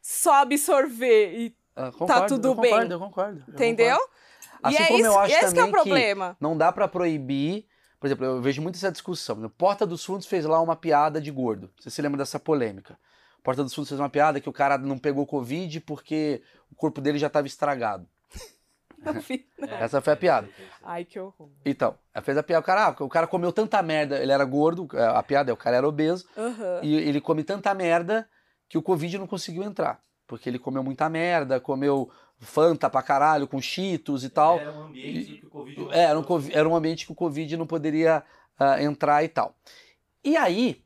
só 0.00 0.34
absorver, 0.36 1.34
e- 1.34 1.59
Ah, 1.80 1.92
concordo, 1.92 2.26
tudo 2.28 2.48
eu 2.48 2.54
concordo, 2.54 2.88
bem. 2.88 2.90
Eu 2.90 2.98
concordo. 2.98 3.44
eu 3.46 3.54
entendeu? 3.54 3.98
concordo. 3.98 4.20
Assim 4.62 4.76
e 4.76 4.78
é 4.78 4.86
como 4.86 4.98
isso, 4.98 5.06
eu 5.06 5.18
acho 5.18 5.32
esse 5.32 5.38
que 5.40 5.44
é 5.44 5.48
também 5.48 5.64
o 5.64 5.70
problema. 5.70 6.36
não 6.40 6.56
dá 6.56 6.70
pra 6.70 6.86
proibir. 6.86 7.66
Por 7.98 8.06
exemplo, 8.06 8.24
eu 8.24 8.40
vejo 8.40 8.62
muito 8.62 8.76
essa 8.76 8.90
discussão. 8.90 9.36
No 9.36 9.50
Porta 9.50 9.86
dos 9.86 10.04
Fundos 10.04 10.26
fez 10.26 10.44
lá 10.44 10.60
uma 10.60 10.76
piada 10.76 11.20
de 11.20 11.30
gordo. 11.30 11.70
Você 11.78 11.90
se 11.90 12.00
lembra 12.00 12.18
dessa 12.18 12.38
polêmica? 12.40 12.98
Porta 13.42 13.62
dos 13.62 13.74
Fundos 13.74 13.88
fez 13.88 14.00
uma 14.00 14.08
piada 14.08 14.40
que 14.40 14.48
o 14.48 14.52
cara 14.52 14.78
não 14.78 14.98
pegou 14.98 15.26
Covid 15.26 15.80
porque 15.80 16.42
o 16.70 16.74
corpo 16.74 17.00
dele 17.00 17.18
já 17.18 17.26
estava 17.26 17.46
estragado. 17.46 18.06
Vi. 19.26 19.46
É. 19.60 19.74
Essa 19.84 20.00
foi 20.00 20.12
a 20.12 20.16
piada. 20.16 20.48
Ai, 20.82 21.04
que 21.04 21.18
horror. 21.18 21.48
Então, 21.64 21.94
ela 22.14 22.22
fez 22.22 22.36
a 22.36 22.42
piada. 22.42 22.60
O 22.60 22.66
cara, 22.66 22.86
ah, 22.88 23.04
o 23.04 23.08
cara 23.08 23.26
comeu 23.26 23.52
tanta 23.52 23.82
merda. 23.82 24.18
Ele 24.18 24.32
era 24.32 24.44
gordo, 24.44 24.88
a 24.96 25.22
piada 25.22 25.50
é 25.50 25.54
o 25.54 25.56
cara 25.56 25.76
era 25.76 25.88
obeso. 25.88 26.26
Aham. 26.36 26.80
E 26.82 26.94
ele 26.94 27.20
come 27.20 27.44
tanta 27.44 27.72
merda 27.74 28.28
que 28.68 28.78
o 28.78 28.82
Covid 28.82 29.18
não 29.18 29.26
conseguiu 29.26 29.62
entrar. 29.62 30.00
Porque 30.30 30.48
ele 30.48 30.60
comeu 30.60 30.84
muita 30.84 31.08
merda, 31.08 31.58
comeu 31.58 32.08
Fanta 32.38 32.88
pra 32.88 33.02
caralho, 33.02 33.48
com 33.48 33.60
Cheetos 33.60 34.22
e 34.22 34.30
tal. 34.30 34.60
Era 34.60 34.72
um 34.72 34.82
ambiente 34.84 35.34
que 35.34 35.46
o 35.46 35.50
Covid 35.50 35.80
não 35.80 35.92
É, 35.92 36.04
era 36.04 36.18
um, 36.20 36.24
era 36.52 36.68
um 36.68 36.76
ambiente 36.76 37.04
que 37.04 37.12
o 37.12 37.16
Covid 37.16 37.56
não 37.56 37.66
poderia 37.66 38.22
ah, 38.56 38.80
entrar 38.80 39.24
e 39.24 39.28
tal. 39.28 39.56
E 40.22 40.36
aí, 40.36 40.84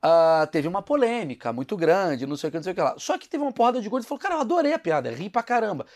ah, 0.00 0.48
teve 0.52 0.68
uma 0.68 0.80
polêmica 0.80 1.52
muito 1.52 1.76
grande, 1.76 2.24
não 2.24 2.36
sei 2.36 2.48
o 2.48 2.50
que, 2.52 2.56
não 2.56 2.62
sei 2.62 2.72
o 2.72 2.74
que 2.76 2.80
lá. 2.80 2.94
Só 2.96 3.18
que 3.18 3.28
teve 3.28 3.42
uma 3.42 3.52
porrada 3.52 3.82
de 3.82 3.88
gordos 3.88 4.06
e 4.06 4.08
falou, 4.08 4.20
cara, 4.20 4.36
eu 4.36 4.40
adorei 4.40 4.72
a 4.72 4.78
piada, 4.78 5.10
ri 5.10 5.28
pra 5.28 5.42
caramba. 5.42 5.86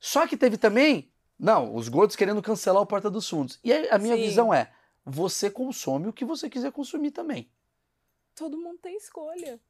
Só 0.00 0.26
que 0.26 0.34
teve 0.34 0.56
também, 0.56 1.12
não, 1.38 1.74
os 1.74 1.90
gordos 1.90 2.16
querendo 2.16 2.40
cancelar 2.40 2.82
o 2.82 2.86
Porta 2.86 3.10
dos 3.10 3.28
Fundos. 3.28 3.60
E 3.62 3.70
aí, 3.70 3.86
a 3.90 3.98
minha 3.98 4.16
Sim. 4.16 4.22
visão 4.22 4.54
é, 4.54 4.72
você 5.04 5.50
consome 5.50 6.08
o 6.08 6.12
que 6.12 6.24
você 6.24 6.48
quiser 6.48 6.72
consumir 6.72 7.10
também. 7.10 7.50
Todo 8.34 8.56
mundo 8.56 8.78
tem 8.78 8.96
escolha. 8.96 9.60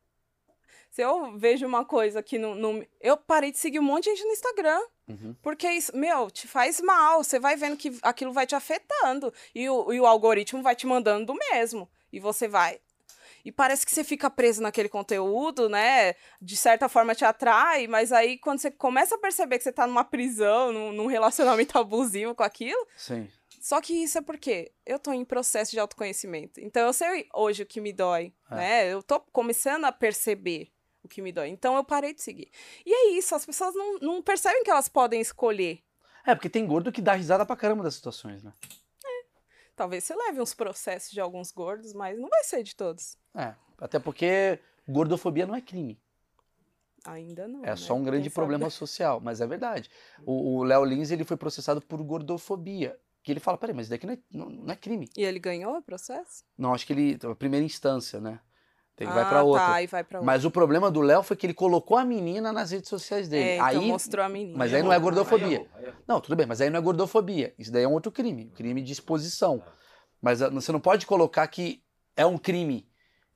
Se 0.91 1.03
eu 1.03 1.37
vejo 1.39 1.67
uma 1.67 1.85
coisa 1.85 2.23
que 2.23 2.39
não, 2.39 2.55
não. 2.55 2.87
Eu 3.01 3.17
parei 3.17 3.53
de 3.53 3.59
seguir 3.59 3.79
um 3.79 3.83
monte 3.83 4.05
de 4.05 4.11
gente 4.11 4.25
no 4.25 4.33
Instagram. 4.33 4.81
Uhum. 5.09 5.37
Porque 5.43 5.71
isso, 5.71 5.97
meu, 5.97 6.31
te 6.31 6.49
faz 6.49 6.81
mal. 6.81 7.23
Você 7.23 7.39
vai 7.39 7.57
vendo 7.57 7.77
que 7.77 7.97
aquilo 8.03 8.33
vai 8.33 8.47
te 8.47 8.55
afetando. 8.55 9.33
E 9.55 9.69
o, 9.69 9.93
e 9.93 10.01
o 10.01 10.07
algoritmo 10.07 10.63
vai 10.63 10.75
te 10.75 10.87
mandando 10.87 11.27
do 11.27 11.35
mesmo. 11.35 11.89
E 12.13 12.19
você 12.19 12.49
vai. 12.49 12.81
E 13.47 13.53
parece 13.53 13.87
que 13.87 13.93
você 13.93 14.03
fica 14.03 14.29
preso 14.29 14.61
naquele 14.61 14.89
conteúdo, 14.89 15.69
né? 15.69 16.17
De 16.43 16.57
certa 16.57 16.89
forma 16.89 17.15
te 17.15 17.25
atrai, 17.25 17.87
mas 17.87 18.11
aí 18.11 18.39
quando 18.39 18.59
você 18.59 18.73
começa 18.73 19.15
a 19.15 19.19
perceber 19.19 19.59
que 19.59 19.63
você 19.63 19.71
tá 19.71 19.87
numa 19.87 20.03
prisão, 20.03 20.73
num, 20.73 20.91
num 20.91 21.07
relacionamento 21.07 21.79
abusivo 21.79 22.35
com 22.35 22.43
aquilo, 22.43 22.85
Sim. 22.97 23.29
Só 23.67 23.81
que 23.81 23.95
isso 23.95 24.17
é 24.17 24.21
porque 24.21 24.71
eu 24.87 24.97
tô 24.97 25.13
em 25.13 25.25
processo 25.25 25.73
de 25.73 25.81
autoconhecimento. 25.81 26.61
Então 26.61 26.87
eu 26.87 26.93
sei 26.93 27.27
hoje 27.35 27.65
o 27.65 27.67
que 27.67 27.81
me 27.81 27.93
dói, 27.93 28.33
É. 28.49 28.55
né? 28.55 28.93
Eu 28.93 29.03
tô 29.03 29.19
começando 29.19 29.87
a 29.87 29.91
perceber 29.91 30.71
o 31.03 31.09
que 31.09 31.21
me 31.21 31.33
dói. 31.33 31.49
Então 31.49 31.75
eu 31.75 31.83
parei 31.83 32.15
de 32.15 32.23
seguir. 32.23 32.49
E 32.87 32.95
é 32.95 33.19
isso, 33.19 33.35
as 33.35 33.45
pessoas 33.45 33.75
não, 33.75 33.99
não 33.99 34.23
percebem 34.23 34.63
que 34.63 34.71
elas 34.71 34.87
podem 34.89 35.21
escolher. 35.21 35.83
É, 36.25 36.33
porque 36.33 36.49
tem 36.49 36.65
gordo 36.65 36.93
que 36.93 37.03
dá 37.03 37.15
risada 37.15 37.45
pra 37.45 37.57
caramba 37.57 37.83
das 37.83 37.97
situações, 37.97 38.45
né? 38.45 38.53
Talvez 39.75 40.05
você 40.05 40.15
leve 40.15 40.41
uns 40.41 40.55
processos 40.55 41.11
de 41.11 41.21
alguns 41.21 41.51
gordos, 41.51 41.93
mas 41.93 42.17
não 42.17 42.29
vai 42.29 42.45
ser 42.45 42.63
de 42.63 42.77
todos. 42.77 43.19
É. 43.35 43.53
Até 43.81 43.99
porque 43.99 44.61
gordofobia 44.89 45.45
não 45.45 45.57
é 45.57 45.61
crime. 45.61 46.01
Ainda 47.05 47.49
não. 47.49 47.65
É 47.65 47.71
né? 47.71 47.77
só 47.77 47.95
um 47.95 48.05
grande 48.05 48.31
problema 48.31 48.71
social, 48.71 49.21
mas 49.21 49.41
é 49.41 49.47
verdade. 49.47 49.91
O 50.25 50.59
o 50.59 50.63
Léo 50.63 50.85
Lins 50.85 51.11
ele 51.11 51.25
foi 51.25 51.37
processado 51.37 51.83
por 51.83 52.01
gordofobia. 52.05 52.97
Que 53.27 53.33
ele 53.33 53.41
fala, 53.41 53.59
peraí, 53.59 53.75
mas 53.75 53.87
isso 53.87 53.91
daqui 53.91 54.07
não 54.07 54.15
é, 54.15 54.19
não, 54.33 54.49
não 54.49 54.73
é 54.73 54.77
crime. 54.77 55.09
E 55.17 55.25
ele 55.25 55.41
ganhou 55.41 55.77
o 55.77 55.83
processo? 55.83 56.45
Não, 56.57 56.73
acho 56.73 56.87
que 56.87 56.93
ele. 56.93 57.19
A 57.29 57.35
primeira 57.35 57.67
instância, 57.67 58.21
né? 58.21 58.39
Tem 58.95 59.05
que 59.05 59.13
vai 59.13 59.25
ah, 59.25 59.29
pra 59.29 59.43
outra. 59.43 59.67
Tá, 59.67 59.83
e 59.83 59.89
vai 59.89 60.05
pra 60.05 60.21
outra. 60.21 60.33
Mas 60.33 60.45
o 60.45 60.51
problema 60.51 60.93
do 60.93 61.01
Léo 61.01 61.25
foi 61.25 61.37
que 61.37 61.45
ele 61.45 61.53
colocou 61.53 61.97
a 61.97 62.05
menina 62.05 62.53
nas 62.53 62.71
redes 62.71 62.89
sociais 62.89 63.29
dele. 63.29 63.43
É, 63.43 63.55
então 63.57 63.67
aí, 63.67 63.89
mostrou 63.89 64.25
a 64.25 64.29
menina. 64.29 64.57
mas 64.57 64.73
aí 64.73 64.81
não 64.81 64.93
é 64.93 64.99
gordofobia. 65.01 65.67
aí 65.75 65.85
errou. 65.87 66.01
Não, 66.07 66.21
tudo 66.21 66.37
bem, 66.37 66.47
mas 66.47 66.61
aí 66.61 66.71
não 66.71 66.79
é 66.79 66.81
gordofobia. 66.81 67.53
Isso 67.59 67.73
daí 67.73 67.83
é 67.83 67.89
um 67.89 67.95
outro 67.95 68.13
crime, 68.13 68.53
crime 68.55 68.81
de 68.81 68.93
exposição. 68.93 69.61
Mas 70.23 70.41
ah, 70.41 70.49
você 70.49 70.71
não 70.71 70.79
pode 70.79 71.05
colocar 71.05 71.49
que 71.49 71.83
é 72.17 72.25
um 72.25 72.39
crime 72.39 72.89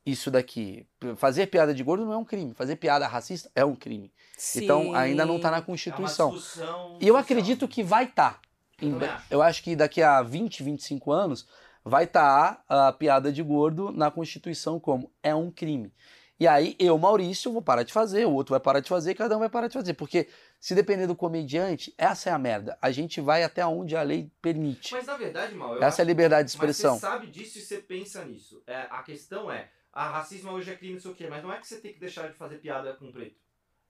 isso 0.06 0.30
daqui. 0.30 0.86
Fazer 1.16 1.48
piada 1.48 1.74
de 1.74 1.82
gordo 1.82 2.04
não 2.04 2.12
é 2.12 2.16
um 2.16 2.24
crime. 2.24 2.54
Fazer 2.54 2.76
piada 2.76 3.08
racista 3.08 3.50
é 3.56 3.64
um 3.64 3.74
crime. 3.74 4.12
Então 4.54 4.94
ainda 4.94 5.26
não 5.26 5.34
está 5.34 5.50
na 5.50 5.56
É 5.56 5.60
uma 5.60 5.66
Constituição. 5.66 6.30
discussão 6.30 6.96
E 7.00 7.08
eu 7.08 7.16
acredito 7.16 7.66
que 7.66 7.82
vai 7.82 8.04
estar. 8.04 8.40
Eu 8.40 8.49
também 8.80 9.08
acho. 9.08 9.26
Eu 9.30 9.42
acho 9.42 9.62
que 9.62 9.76
daqui 9.76 10.02
a 10.02 10.22
20, 10.22 10.62
25 10.62 11.12
anos 11.12 11.46
vai 11.84 12.04
estar 12.04 12.62
a 12.68 12.92
piada 12.92 13.32
de 13.32 13.42
gordo 13.42 13.90
na 13.90 14.10
Constituição 14.10 14.78
como 14.78 15.10
é 15.22 15.34
um 15.34 15.50
crime. 15.50 15.92
E 16.38 16.48
aí 16.48 16.74
eu, 16.78 16.96
Maurício, 16.96 17.52
vou 17.52 17.60
parar 17.60 17.82
de 17.82 17.92
fazer, 17.92 18.26
o 18.26 18.32
outro 18.32 18.52
vai 18.52 18.60
parar 18.60 18.80
de 18.80 18.88
fazer, 18.88 19.14
cada 19.14 19.36
um 19.36 19.40
vai 19.40 19.50
parar 19.50 19.68
de 19.68 19.74
fazer. 19.74 19.92
Porque 19.92 20.26
se 20.58 20.74
depender 20.74 21.06
do 21.06 21.14
comediante, 21.14 21.92
essa 21.98 22.30
é 22.30 22.32
a 22.32 22.38
merda. 22.38 22.78
A 22.80 22.90
gente 22.90 23.20
vai 23.20 23.42
até 23.42 23.64
onde 23.66 23.94
a 23.94 24.02
lei 24.02 24.32
permite. 24.40 24.94
Mas 24.94 25.06
na 25.06 25.18
verdade, 25.18 25.54
mal, 25.54 25.82
Essa 25.82 26.00
é 26.00 26.02
a 26.02 26.06
liberdade 26.06 26.50
de 26.50 26.56
Mas 26.56 26.70
expressão. 26.70 26.94
você 26.94 27.00
sabe 27.00 27.26
disso 27.26 27.58
e 27.58 27.60
você 27.60 27.76
pensa 27.76 28.24
nisso. 28.24 28.62
É, 28.66 28.86
a 28.90 29.02
questão 29.02 29.52
é, 29.52 29.68
a 29.92 30.08
racismo 30.08 30.50
hoje 30.52 30.70
é 30.70 30.76
crime, 30.76 30.94
não 30.94 31.00
sei 31.00 31.10
o 31.10 31.14
quê, 31.14 31.26
mas 31.28 31.42
não 31.42 31.52
é 31.52 31.58
que 31.58 31.68
você 31.68 31.76
tem 31.76 31.92
que 31.92 32.00
deixar 32.00 32.28
de 32.28 32.34
fazer 32.34 32.56
piada 32.56 32.94
com 32.94 33.12
preto. 33.12 33.36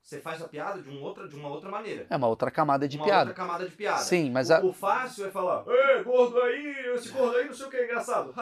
Você 0.02 0.20
faz 0.20 0.42
a 0.42 0.48
piada 0.48 0.82
de, 0.82 0.88
um 0.90 1.00
outra, 1.02 1.28
de 1.28 1.36
uma 1.36 1.48
outra 1.48 1.70
maneira. 1.70 2.06
É 2.10 2.16
uma 2.16 2.26
outra 2.26 2.50
camada 2.50 2.88
de 2.88 2.96
uma 2.96 3.04
piada. 3.04 3.30
outra 3.30 3.34
camada 3.34 3.68
de 3.68 3.76
piada. 3.76 3.98
Sim, 3.98 4.30
mas 4.30 4.50
o, 4.50 4.54
a- 4.54 4.60
o 4.64 4.72
fácil 4.72 5.26
é 5.26 5.30
falar, 5.30 5.64
Ê, 5.68 6.02
gordo 6.02 6.40
aí, 6.40 6.94
esse 6.94 7.10
gordo 7.10 7.36
aí, 7.36 7.46
não 7.46 7.54
sei 7.54 7.66
o 7.66 7.70
que, 7.70 7.76
é 7.76 7.84
engraçado. 7.84 8.34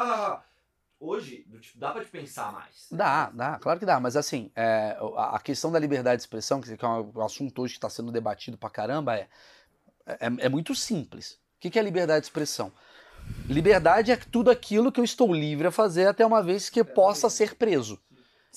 Hoje, 1.01 1.47
tipo, 1.61 1.79
dá 1.79 1.93
pra 1.93 2.05
te 2.05 2.11
pensar 2.11 2.53
mais. 2.53 2.89
Dá, 2.91 3.31
dá, 3.31 3.59
claro 3.59 3.79
que 3.79 3.87
dá, 3.87 4.01
mas 4.01 4.17
assim, 4.17 4.51
é, 4.57 4.97
a 5.17 5.39
questão 5.39 5.71
da 5.71 5.79
liberdade 5.79 6.17
de 6.17 6.23
expressão, 6.23 6.61
que 6.61 6.71
é 6.73 6.89
um 6.89 7.23
assunto 7.23 7.63
hoje 7.63 7.75
que 7.75 7.79
está 7.79 7.89
sendo 7.89 8.11
debatido 8.11 8.57
pra 8.59 8.69
caramba, 8.71 9.15
é, 9.17 9.29
é, 10.07 10.19
é 10.21 10.49
muito 10.49 10.75
simples. 10.75 11.33
O 11.57 11.61
que 11.61 11.71
que 11.71 11.79
é 11.79 11.83
liberdade 11.83 12.21
de 12.23 12.27
expressão? 12.27 12.73
Liberdade 13.49 14.11
é 14.11 14.17
tudo 14.17 14.51
aquilo 14.51 14.91
que 14.91 14.99
eu 14.99 15.05
estou 15.05 15.33
livre 15.35 15.67
a 15.67 15.71
fazer 15.71 16.07
até 16.07 16.25
uma 16.25 16.43
vez 16.43 16.69
que 16.71 16.81
eu 16.81 16.85
possa 16.85 17.29
ser 17.31 17.55
preso. 17.55 18.01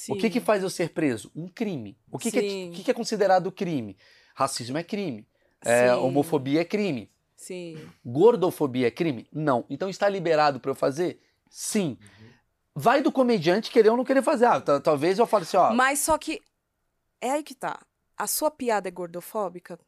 O 0.09 0.15
que 0.15 0.29
que 0.29 0.39
Sim. 0.39 0.45
faz 0.45 0.63
eu 0.63 0.69
ser 0.69 0.89
preso? 0.89 1.31
Um 1.35 1.47
crime. 1.47 1.97
O 2.11 2.17
que, 2.17 2.31
que, 2.31 2.39
é, 2.39 2.41
Sim. 2.41 2.71
que 2.73 2.83
que 2.83 2.91
é 2.91 2.93
considerado 2.93 3.51
crime? 3.51 3.97
Racismo 4.33 4.77
é 4.77 4.83
crime. 4.83 5.27
É, 5.63 5.89
Sim. 5.89 5.95
homofobia 5.99 6.61
é 6.61 6.65
crime. 6.65 7.09
Sim. 7.35 7.77
Gordofobia 8.05 8.87
é 8.87 8.91
crime? 8.91 9.27
Não. 9.31 9.65
Então 9.69 9.89
está 9.89 10.07
liberado 10.07 10.59
para 10.59 10.71
eu 10.71 10.75
fazer? 10.75 11.21
Sim. 11.49 11.97
Vai 12.73 13.01
do 13.01 13.11
comediante 13.11 13.69
querer 13.69 13.89
ou 13.89 13.97
não 13.97 14.03
querer 14.05 14.23
fazer. 14.23 14.45
Ah, 14.45 14.61
ta- 14.61 14.79
talvez 14.79 15.19
eu 15.19 15.27
fale 15.27 15.43
assim, 15.43 15.57
ó. 15.57 15.73
Mas 15.73 15.99
só 15.99 16.17
que 16.17 16.41
é 17.19 17.31
aí 17.31 17.43
que 17.43 17.53
tá. 17.53 17.79
A 18.17 18.27
sua 18.27 18.49
piada 18.51 18.87
é 18.87 18.91
gordofóbica? 18.91 19.79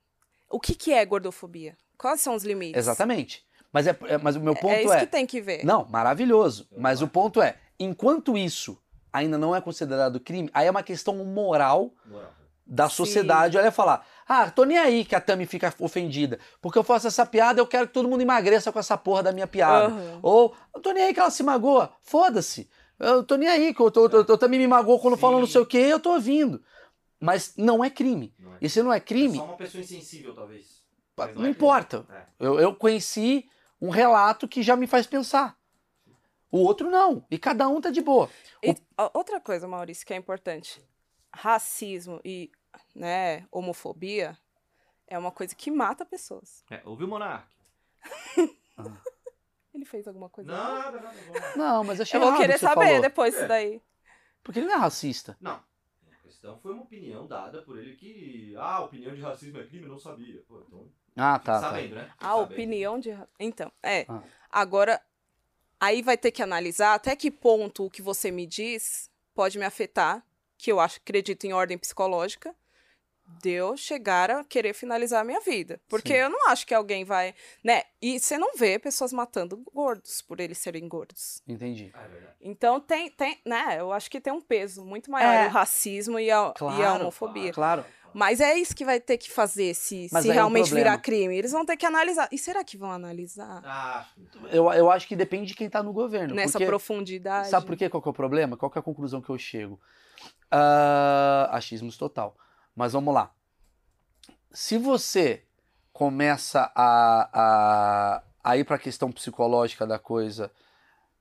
O 0.49 0.59
que, 0.59 0.75
que 0.75 0.91
é 0.91 1.05
gordofobia? 1.05 1.77
Quais 1.97 2.19
são 2.21 2.35
os 2.35 2.43
limites? 2.43 2.77
Exatamente. 2.77 3.45
Mas, 3.71 3.87
é, 3.87 3.97
é- 4.07 4.17
mas 4.17 4.35
o 4.35 4.39
meu 4.41 4.53
ponto 4.55 4.71
é 4.73 4.81
é. 4.81 4.85
isso 4.85 4.97
que 4.99 5.07
tem 5.07 5.25
que 5.25 5.39
ver. 5.41 5.63
Não, 5.63 5.85
maravilhoso. 5.85 6.67
Mas 6.77 7.01
o 7.01 7.07
ponto 7.07 7.41
é: 7.41 7.57
enquanto 7.79 8.37
isso 8.37 8.77
ainda 9.13 9.37
não 9.37 9.55
é 9.55 9.61
considerado 9.61 10.19
crime, 10.19 10.49
aí 10.53 10.67
é 10.67 10.71
uma 10.71 10.83
questão 10.83 11.15
moral 11.23 11.93
Moral. 12.05 12.33
da 12.65 12.89
Sim. 12.89 12.95
sociedade. 12.95 13.57
Olha 13.57 13.71
falar: 13.71 14.05
ah, 14.27 14.49
tô 14.49 14.63
nem 14.63 14.77
aí 14.77 15.05
que 15.05 15.15
a 15.15 15.21
Tami 15.21 15.45
fica 15.45 15.73
ofendida. 15.79 16.39
Porque 16.59 16.77
eu 16.77 16.83
faço 16.83 17.07
essa 17.07 17.25
piada, 17.25 17.61
eu 17.61 17.67
quero 17.67 17.87
que 17.87 17.93
todo 17.93 18.09
mundo 18.09 18.21
emagreça 18.21 18.71
com 18.71 18.79
essa 18.79 18.97
porra 18.97 19.23
da 19.23 19.31
minha 19.31 19.47
piada. 19.47 19.93
Aham. 19.93 20.19
Ou, 20.23 20.55
eu 20.75 20.81
tô 20.81 20.91
nem 20.91 21.03
aí 21.03 21.13
que 21.13 21.19
ela 21.19 21.29
se 21.29 21.43
magoa. 21.43 21.93
Foda-se. 22.01 22.69
Eu 22.99 23.23
tô 23.23 23.35
nem 23.35 23.49
aí 23.49 23.73
que 23.73 23.81
eu 23.81 23.91
tô, 23.91 24.07
eu, 24.07 24.25
eu 24.27 24.37
também 24.37 24.59
me 24.59 24.67
magoou 24.67 24.99
quando 24.99 25.15
Sim. 25.15 25.21
falam 25.21 25.39
não 25.39 25.47
sei 25.47 25.61
o 25.61 25.65
que, 25.65 25.77
eu 25.77 25.99
tô 25.99 26.13
ouvindo. 26.13 26.61
Mas 27.19 27.53
não 27.57 27.83
é 27.83 27.89
crime. 27.89 28.33
Não 28.39 28.53
é. 28.53 28.57
E 28.61 28.69
se 28.69 28.81
não 28.83 28.91
é 28.91 28.99
crime, 28.99 29.37
É 29.37 29.39
só 29.39 29.45
uma 29.45 29.55
pessoa 29.55 29.81
insensível, 29.81 30.33
talvez. 30.33 30.83
Mas 31.17 31.35
não, 31.35 31.45
é 31.45 31.49
importa. 31.49 32.05
É. 32.09 32.23
Eu, 32.39 32.59
eu 32.59 32.75
conheci 32.75 33.45
um 33.81 33.89
relato 33.89 34.47
que 34.47 34.61
já 34.63 34.75
me 34.75 34.87
faz 34.87 35.05
pensar. 35.05 35.55
O 36.53 36.59
outro 36.59 36.87
não. 36.91 37.25
E 37.31 37.39
cada 37.39 37.67
um 37.67 37.81
tá 37.81 37.89
de 37.89 37.99
boa. 37.99 38.29
E, 38.61 38.75
ó, 38.95 39.09
outra 39.15 39.39
coisa, 39.41 39.67
Maurício, 39.67 40.05
que 40.05 40.13
é 40.13 40.17
importante. 40.17 40.79
Racismo 41.33 42.21
e 42.23 42.51
né, 42.95 43.47
homofobia 43.51 44.37
é 45.07 45.17
uma 45.17 45.31
coisa 45.31 45.55
que 45.55 45.71
mata 45.71 46.05
pessoas. 46.05 46.63
É, 46.69 46.79
ouviu, 46.85 47.07
Monark? 47.07 47.47
Ele 49.73 49.85
fez 49.85 50.07
alguma 50.07 50.29
coisa? 50.29 50.51
Nada, 50.51 50.99
nada, 51.01 51.17
lá. 51.33 51.55
Não, 51.57 51.83
mas 51.83 51.99
achei 51.99 52.19
Eu 52.19 52.23
vou 52.23 52.33
o 52.33 52.37
querer 52.37 52.53
que 52.53 52.59
você 52.59 52.65
saber 52.67 52.85
falou. 52.85 53.01
depois 53.01 53.33
disso 53.33 53.45
É. 53.45 53.47
daí. 53.47 53.81
Porque 54.43 54.59
ele 54.59 54.67
não 54.67 54.75
é 54.75 54.77
racista. 54.77 55.35
Não. 55.41 55.53
A 56.11 56.15
questão 56.21 56.59
foi 56.59 56.73
uma 56.73 56.83
opinião 56.83 57.25
dada 57.25 57.61
por 57.63 57.79
ele 57.79 57.95
que. 57.95 58.53
Ah, 58.57 58.81
opinião 58.83 59.15
de 59.15 59.21
racismo 59.21 59.57
é 59.57 59.65
crime, 59.65 59.85
eu 59.85 59.89
não 59.91 59.97
sabia. 59.97 60.43
Pô, 60.47 60.61
então. 60.67 60.87
Ah, 61.15 61.39
tá, 61.39 61.59
tá. 61.59 61.69
sabendo, 61.69 61.95
né? 61.95 62.11
A 62.19 62.25
Sabendo. 62.29 62.43
opinião 62.43 62.99
de. 62.99 63.09
Então, 63.39 63.71
é. 63.81 64.05
Ah. 64.07 64.21
Agora, 64.51 65.01
aí 65.83 66.01
vai 66.01 66.17
ter 66.17 66.31
que 66.31 66.41
analisar 66.41 66.93
até 66.93 67.15
que 67.15 67.29
ponto 67.29 67.85
o 67.85 67.89
que 67.89 68.01
você 68.01 68.31
me 68.31 68.45
diz 68.45 69.09
pode 69.35 69.57
me 69.57 69.65
afetar, 69.65 70.23
que 70.57 70.71
eu 70.71 70.79
acho, 70.79 70.97
acredito 70.97 71.43
em 71.45 71.51
ordem 71.53 71.77
psicológica, 71.77 72.55
de 73.41 73.51
eu 73.51 73.75
chegar 73.75 74.29
a 74.29 74.43
querer 74.43 74.73
finalizar 74.73 75.21
a 75.21 75.23
minha 75.23 75.39
vida. 75.41 75.81
Porque 75.89 76.13
Sim. 76.13 76.19
eu 76.19 76.29
não 76.29 76.49
acho 76.49 76.67
que 76.67 76.73
alguém 76.73 77.03
vai. 77.03 77.33
Né? 77.63 77.83
E 78.01 78.19
você 78.19 78.37
não 78.37 78.55
vê 78.55 78.77
pessoas 78.77 79.11
matando 79.11 79.57
gordos 79.73 80.21
por 80.21 80.39
eles 80.39 80.57
serem 80.57 80.87
gordos. 80.87 81.41
Entendi. 81.47 81.89
Ah, 81.93 82.03
é 82.03 82.07
verdade. 82.07 82.35
Então 82.41 82.79
tem, 82.79 83.09
tem, 83.09 83.39
né? 83.45 83.77
Eu 83.79 83.91
acho 83.91 84.11
que 84.11 84.21
tem 84.21 84.31
um 84.31 84.41
peso 84.41 84.85
muito 84.85 85.09
maior 85.09 85.33
É. 85.33 85.47
o 85.47 85.49
racismo 85.49 86.19
e 86.19 86.29
a, 86.29 86.35
e 86.35 86.49
a 86.49 86.53
Claro, 86.53 87.01
homofobia. 87.01 87.51
Claro. 87.53 87.85
Mas 88.13 88.39
é 88.39 88.55
isso 88.55 88.75
que 88.75 88.85
vai 88.85 88.99
ter 88.99 89.17
que 89.17 89.31
fazer 89.31 89.73
se, 89.73 90.07
Mas 90.11 90.23
se 90.23 90.31
aí 90.31 90.37
é 90.37 90.41
um 90.41 90.43
realmente 90.43 90.73
virar 90.73 90.97
crime. 90.97 91.35
Eles 91.35 91.51
vão 91.51 91.65
ter 91.65 91.77
que 91.77 91.85
analisar. 91.85 92.27
E 92.31 92.37
será 92.37 92.63
que 92.63 92.77
vão 92.77 92.91
analisar 92.91 93.61
Ah. 93.65 94.05
Eu, 94.51 94.71
eu 94.71 94.91
acho 94.91 95.07
que 95.07 95.15
depende 95.15 95.47
de 95.47 95.55
quem 95.55 95.69
tá 95.69 95.81
no 95.81 95.93
governo. 95.93 96.35
nessa 96.35 96.53
porque, 96.53 96.65
profundidade? 96.65 97.49
Sabe 97.49 97.65
por 97.65 97.75
quê? 97.75 97.89
Qual 97.89 98.01
que 98.01 98.07
é 98.09 98.11
o 98.11 98.13
problema? 98.13 98.55
Qual 98.57 98.69
que 98.69 98.77
é 98.77 98.81
a 98.81 98.83
conclusão 98.83 99.21
que 99.21 99.29
eu 99.29 99.37
chego? 99.37 99.79
Ah, 100.51 101.49
achismos 101.51 101.97
total. 101.97 102.37
Mas 102.75 102.93
vamos 102.93 103.13
lá. 103.13 103.31
Se 104.51 104.77
você 104.77 105.43
começa 105.91 106.71
a, 106.75 107.29
a, 107.33 108.23
a 108.43 108.57
ir 108.57 108.63
para 108.63 108.75
a 108.75 108.79
questão 108.79 109.11
psicológica 109.11 109.85
da 109.85 109.99
coisa, 109.99 110.51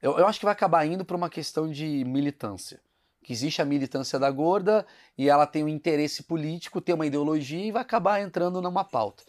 eu, 0.01 0.19
eu 0.19 0.27
acho 0.27 0.39
que 0.39 0.45
vai 0.45 0.53
acabar 0.53 0.85
indo 0.87 1.05
para 1.05 1.17
uma 1.17 1.31
questão 1.31 1.71
de 1.71 2.05
militância. 2.05 2.81
Que 3.23 3.33
existe 3.33 3.63
a 3.63 3.65
militância 3.65 4.19
da 4.19 4.31
gorda 4.31 4.87
e 5.17 5.29
ela 5.29 5.47
tem 5.47 5.63
um 5.63 5.69
interesse 5.69 6.25
político, 6.25 6.81
tem 6.81 6.95
uma 6.95 7.07
ideologia 7.07 7.65
e 7.65 7.73
vai 7.73 7.83
acabar 7.83 8.21
entrando 8.21 8.61
numa 8.61 8.85
pauta. 8.85 9.23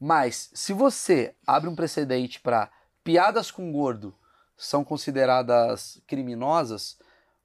Mas 0.00 0.50
se 0.54 0.72
você 0.72 1.34
abre 1.46 1.68
um 1.68 1.74
precedente 1.74 2.40
para 2.40 2.70
piadas 3.02 3.50
com 3.50 3.70
gordo 3.70 4.14
são 4.56 4.84
consideradas 4.84 6.00
criminosas, 6.06 6.98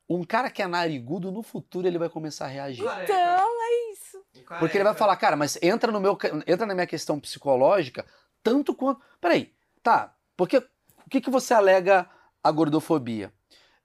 um 0.09 0.23
cara 0.23 0.49
que 0.49 0.61
é 0.61 0.67
narigudo 0.67 1.31
no 1.31 1.43
futuro 1.43 1.87
ele 1.87 1.99
vai 1.99 2.09
começar 2.09 2.45
a 2.45 2.49
reagir. 2.49 2.85
Então, 3.03 3.15
é 3.15 3.91
isso. 3.91 4.23
Porque 4.59 4.77
ele 4.77 4.83
vai 4.83 4.95
falar, 4.95 5.15
cara, 5.17 5.35
mas 5.35 5.57
entra 5.61 5.91
no 5.91 5.99
meu, 5.99 6.17
entra 6.47 6.65
na 6.65 6.73
minha 6.73 6.87
questão 6.87 7.19
psicológica 7.19 8.05
tanto 8.41 8.73
quanto. 8.73 9.01
Peraí, 9.21 9.53
tá? 9.83 10.15
Porque 10.35 10.57
o 10.57 11.09
que, 11.09 11.21
que 11.21 11.29
você 11.29 11.53
alega 11.53 12.09
a 12.43 12.51
gordofobia? 12.51 13.31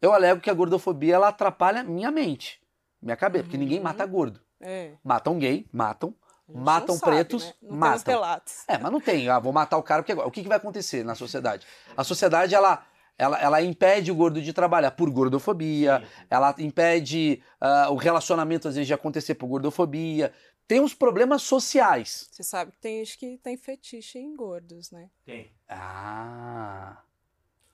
Eu 0.04 0.12
alego 0.12 0.38
que 0.40 0.50
a 0.50 0.54
gordofobia 0.54 1.14
ela 1.14 1.28
atrapalha 1.28 1.82
minha 1.82 2.10
mente, 2.10 2.60
minha 3.00 3.16
cabeça, 3.16 3.44
porque 3.44 3.56
ninguém 3.56 3.78
Uhum. 3.78 3.84
mata 3.84 4.04
gordo. 4.04 4.38
É. 4.60 4.92
Matam 5.02 5.38
gay, 5.38 5.66
matam. 5.72 6.14
Matam 6.46 6.94
sabe, 6.96 7.12
pretos, 7.12 7.46
né? 7.46 7.52
Não 7.62 7.76
matam. 7.76 8.12
relatos. 8.12 8.64
É, 8.68 8.76
mas 8.76 8.92
não 8.92 9.00
tem. 9.00 9.30
Ah, 9.30 9.38
vou 9.38 9.50
matar 9.50 9.78
o 9.78 9.82
cara 9.82 10.02
porque 10.02 10.12
agora. 10.12 10.28
O 10.28 10.30
que, 10.30 10.42
que 10.42 10.48
vai 10.48 10.58
acontecer 10.58 11.02
na 11.02 11.14
sociedade? 11.14 11.66
A 11.96 12.04
sociedade 12.04 12.54
ela 12.54 12.84
ela, 13.16 13.40
ela 13.40 13.62
impede 13.62 14.10
o 14.10 14.14
gordo 14.14 14.42
de 14.42 14.52
trabalhar 14.52 14.90
por 14.90 15.08
gordofobia, 15.08 16.00
Sim. 16.00 16.26
ela 16.28 16.54
impede 16.58 17.42
ah, 17.58 17.88
o 17.90 17.94
relacionamento 17.94 18.68
às 18.68 18.74
vezes 18.74 18.86
de 18.86 18.92
acontecer 18.92 19.36
por 19.36 19.46
gordofobia. 19.46 20.34
Tem 20.68 20.80
uns 20.80 20.92
problemas 20.92 21.42
sociais. 21.42 22.28
Você 22.30 22.42
sabe 22.42 22.72
que 22.72 22.78
tem 22.78 23.02
gente 23.02 23.16
que 23.16 23.38
tem 23.38 23.56
fetiche 23.56 24.18
em 24.18 24.36
gordos, 24.36 24.90
né? 24.90 25.08
Tem. 25.24 25.50
Ah. 25.66 26.98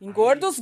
Em 0.01 0.11
gordos. 0.13 0.61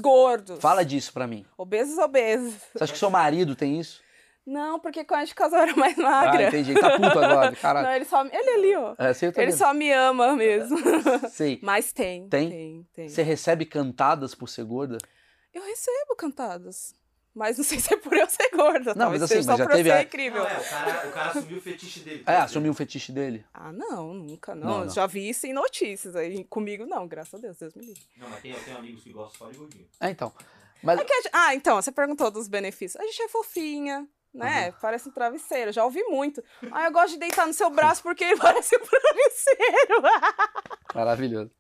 Fala 0.61 0.85
disso 0.85 1.13
pra 1.13 1.27
mim. 1.27 1.47
Obesos 1.57 1.97
obesos. 1.99 2.55
Você 2.75 2.85
acha 2.85 2.93
que 2.93 2.99
seu 2.99 3.11
marido 3.11 3.55
tem 3.55 3.79
isso? 3.79 4.03
Não, 4.45 4.81
porque 4.81 5.05
quando 5.05 5.21
a 5.21 5.25
gente 5.27 5.35
casou 5.35 5.59
era 5.59 5.77
mais 5.77 5.99
Ah, 5.99 6.03
magra. 6.03 6.49
entendi. 6.49 6.71
Ele 6.73 6.81
tá 6.81 6.91
puto 6.93 7.19
agora. 7.19 7.55
Caralho. 7.61 7.87
Não, 7.87 7.95
ele 7.95 8.05
só. 8.07 8.25
Ele 8.25 8.51
ali, 8.51 8.75
ó. 8.77 8.95
É, 8.99 9.13
sei, 9.13 9.29
eu 9.29 9.33
tô 9.33 9.41
Ele 9.41 9.51
vendo. 9.51 9.59
só 9.59 9.75
me 9.75 9.93
ama 9.93 10.35
mesmo. 10.35 10.77
Sei. 11.31 11.59
Mas 11.63 11.93
tem. 11.93 12.29
Tem? 12.29 12.49
Tem, 12.51 12.87
tem. 12.95 13.09
Você 13.09 13.23
recebe 13.23 13.67
cantadas 13.67 14.35
por 14.35 14.49
ser 14.49 14.65
gorda? 14.65 14.97
Eu 15.53 15.63
recebo 15.63 16.17
cantadas. 16.17 16.95
Mas 17.39 17.57
não 17.57 17.65
sei 17.65 17.79
se 17.79 17.95
é 17.95 17.97
por 17.97 18.13
eu 18.17 18.29
ser 18.29 18.51
gorda. 18.51 18.95
Não, 18.95 19.03
talvez 19.03 19.23
mas 19.23 19.31
assim, 19.31 19.35
seja 19.43 19.47
mas 19.49 19.57
só 19.57 19.63
já 19.63 19.65
por 19.65 19.71
eu 19.73 19.77
teve 19.77 19.91
ser 19.91 19.97
a- 19.97 20.03
incrível. 20.03 20.43
Não, 20.43 20.51
é, 20.51 20.59
o 20.59 20.65
cara, 20.69 21.09
o 21.09 21.13
cara 21.13 21.31
assumiu 21.31 21.59
o 21.59 21.61
fetiche 21.61 22.01
dele. 22.01 22.23
É, 22.27 22.37
assumiu 22.37 22.71
um 22.73 22.75
fetiche 22.75 23.13
dele. 23.13 23.47
Ah, 23.55 23.73
não, 23.73 24.13
nunca, 24.13 24.55
não. 24.57 24.67
Não, 24.69 24.85
não. 24.87 24.91
Já 24.91 25.07
vi 25.07 25.29
isso 25.29 25.47
em 25.47 25.53
notícias. 25.53 26.17
Aí 26.17 26.43
comigo 26.45 26.85
não, 26.85 27.07
graças 27.07 27.35
a 27.35 27.39
Deus, 27.39 27.57
Deus 27.57 27.75
me 27.75 27.87
livre. 27.87 28.03
Não, 28.17 28.29
mas 28.29 28.41
tem, 28.43 28.51
eu 28.51 28.63
tenho 28.65 28.77
amigos 28.77 29.03
que 29.05 29.11
gostam 29.13 29.47
só 29.47 29.53
de 29.53 29.57
gordinho. 29.59 29.87
É, 30.01 30.11
então. 30.11 30.33
Mas 30.83 30.99
É 30.99 31.03
gente- 31.07 31.31
Ah, 31.33 31.55
então, 31.55 31.77
você 31.81 31.93
perguntou 31.93 32.31
dos 32.31 32.49
benefícios. 32.49 33.01
A 33.01 33.07
gente 33.07 33.23
é 33.23 33.29
fofinha, 33.29 34.07
né? 34.35 34.73
Parece 34.81 35.09
um 35.09 35.13
travesseiro. 35.13 35.73
Já 35.73 35.85
ouvi 35.85 36.03
muito. 36.05 36.43
Ah, 36.73 36.87
eu 36.87 36.93
gosto 36.93 37.13
de 37.15 37.19
deitar 37.21 37.47
no 37.47 37.53
seu 37.55 37.71
braço 37.71 38.03
porque 38.03 38.25
ele 38.25 38.37
parece 38.41 38.77
um 38.77 38.81
travesseiro. 38.81 40.03
maravilhoso. 40.95 41.51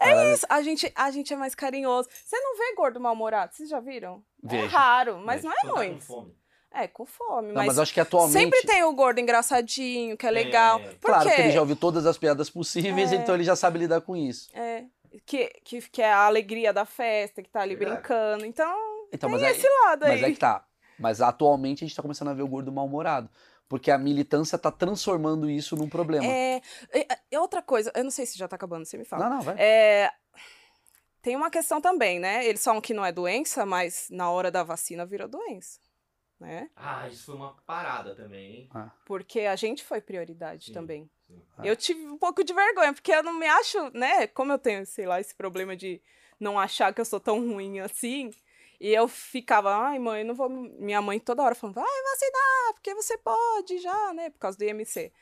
É 0.00 0.32
isso. 0.32 0.44
A 0.48 0.60
gente, 0.62 0.92
a 0.96 1.10
gente 1.12 1.32
é 1.32 1.36
mais 1.36 1.54
carinhoso. 1.54 2.08
Você 2.24 2.36
não 2.40 2.56
vê 2.58 2.74
gordo 2.74 2.98
mal-humorado? 3.00 3.54
Vocês 3.54 3.68
já 3.68 3.78
viram? 3.78 4.24
É 4.44 4.48
Vejo. 4.48 4.66
raro, 4.68 5.18
mas 5.24 5.42
não 5.44 5.52
é 5.52 5.60
tá 5.62 5.72
muito. 5.74 6.34
É, 6.74 6.88
com 6.88 7.04
fome. 7.04 7.48
Não, 7.48 7.54
mas 7.56 7.66
mas 7.66 7.78
acho 7.78 7.92
que 7.92 8.00
atualmente. 8.00 8.32
sempre 8.32 8.62
tem 8.62 8.82
o 8.82 8.94
gordo 8.94 9.20
engraçadinho, 9.20 10.16
que 10.16 10.26
é 10.26 10.30
legal. 10.30 10.80
É, 10.80 10.94
Por 10.94 11.10
Claro 11.10 11.28
quê? 11.28 11.34
que 11.36 11.40
ele 11.42 11.50
já 11.52 11.60
ouviu 11.60 11.76
todas 11.76 12.06
as 12.06 12.16
piadas 12.16 12.48
possíveis, 12.48 13.12
É. 13.12 13.16
então 13.16 13.34
ele 13.34 13.44
já 13.44 13.54
sabe 13.54 13.78
lidar 13.80 14.00
com 14.00 14.16
isso. 14.16 14.48
É, 14.54 14.84
que, 15.26 15.48
que, 15.64 15.82
que 15.82 16.00
é 16.02 16.10
a 16.10 16.24
alegria 16.26 16.72
da 16.72 16.86
festa, 16.86 17.42
que 17.42 17.50
tá 17.50 17.60
ali 17.60 17.76
Verdade. 17.76 18.00
brincando. 18.00 18.46
Então, 18.46 18.74
Então, 19.12 19.30
tem 19.30 19.44
aí, 19.46 19.52
esse 19.52 19.68
lado 19.84 20.04
aí. 20.04 20.12
mas 20.12 20.22
é 20.22 20.30
que 20.32 20.38
tá. 20.38 20.64
Mas 20.98 21.20
atualmente 21.20 21.84
a 21.84 21.86
gente 21.86 21.94
tá 21.96 22.00
começando 22.02 22.28
a 22.28 22.34
ver 22.34 22.42
o 22.42 22.48
gordo 22.48 22.72
mal-humorado. 22.72 23.28
Porque 23.68 23.90
a 23.90 23.96
militância 23.98 24.58
tá 24.58 24.70
transformando 24.70 25.48
isso 25.50 25.76
num 25.76 25.88
problema. 25.88 26.24
É, 26.26 26.60
é, 26.92 27.06
é 27.30 27.40
outra 27.40 27.62
coisa, 27.62 27.90
eu 27.94 28.04
não 28.04 28.10
sei 28.10 28.26
se 28.26 28.36
já 28.38 28.46
tá 28.46 28.56
acabando, 28.56 28.84
você 28.84 28.98
me 28.98 29.04
fala. 29.04 29.28
Não, 29.28 29.36
não, 29.36 29.42
vai. 29.42 29.54
É, 29.58 30.10
tem 31.22 31.36
uma 31.36 31.50
questão 31.50 31.80
também, 31.80 32.18
né? 32.18 32.44
Eles 32.46 32.62
falam 32.64 32.80
que 32.80 32.92
não 32.92 33.04
é 33.04 33.12
doença, 33.12 33.64
mas 33.64 34.08
na 34.10 34.30
hora 34.30 34.50
da 34.50 34.62
vacina 34.62 35.06
vira 35.06 35.28
doença, 35.28 35.78
né? 36.38 36.68
Ah, 36.76 37.08
isso 37.08 37.26
foi 37.26 37.34
uma 37.36 37.54
parada 37.64 38.14
também, 38.14 38.54
hein? 38.56 38.70
Porque 39.06 39.40
a 39.40 39.56
gente 39.56 39.84
foi 39.84 40.00
prioridade 40.00 40.66
Sim, 40.66 40.72
também. 40.72 41.10
sim. 41.26 41.42
Ah. 41.56 41.66
Eu 41.66 41.76
tive 41.76 42.04
um 42.06 42.18
pouco 42.18 42.42
de 42.44 42.52
vergonha, 42.52 42.92
porque 42.92 43.12
eu 43.12 43.22
não 43.22 43.32
me 43.38 43.46
acho, 43.46 43.78
né? 43.96 44.26
Como 44.26 44.52
eu 44.52 44.58
tenho, 44.58 44.84
sei 44.84 45.06
lá, 45.06 45.20
esse 45.20 45.34
problema 45.34 45.76
de 45.76 46.02
não 46.40 46.58
achar 46.58 46.92
que 46.92 47.00
eu 47.00 47.04
sou 47.04 47.20
tão 47.20 47.38
ruim 47.40 47.78
assim. 47.80 48.30
E 48.80 48.88
eu 48.92 49.06
ficava, 49.06 49.72
ai, 49.76 49.98
mãe, 50.00 50.24
não 50.24 50.34
vou. 50.34 50.48
Minha 50.50 51.00
mãe 51.00 51.20
toda 51.20 51.42
hora 51.44 51.54
falando, 51.54 51.76
vai 51.76 51.84
vacinar, 51.84 52.72
porque 52.74 52.92
você 52.96 53.16
pode 53.16 53.78
já, 53.78 54.12
né? 54.12 54.28
Por 54.30 54.40
causa 54.40 54.58
do 54.58 54.64
IMC. 54.64 55.12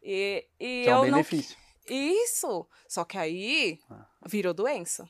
E, 0.00 0.46
e 0.60 0.82
Que 0.84 0.90
é 0.90 0.94
um 0.94 1.04
eu 1.04 1.10
não 1.10 1.18
benefício. 1.18 1.56
Isso! 1.88 2.68
Só 2.86 3.04
que 3.04 3.18
aí 3.18 3.80
Ah. 3.90 4.06
virou 4.26 4.54
doença, 4.54 5.08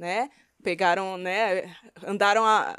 né? 0.00 0.30
Pegaram, 0.62 1.16
né? 1.18 1.76
Andaram 2.06 2.44
a. 2.44 2.74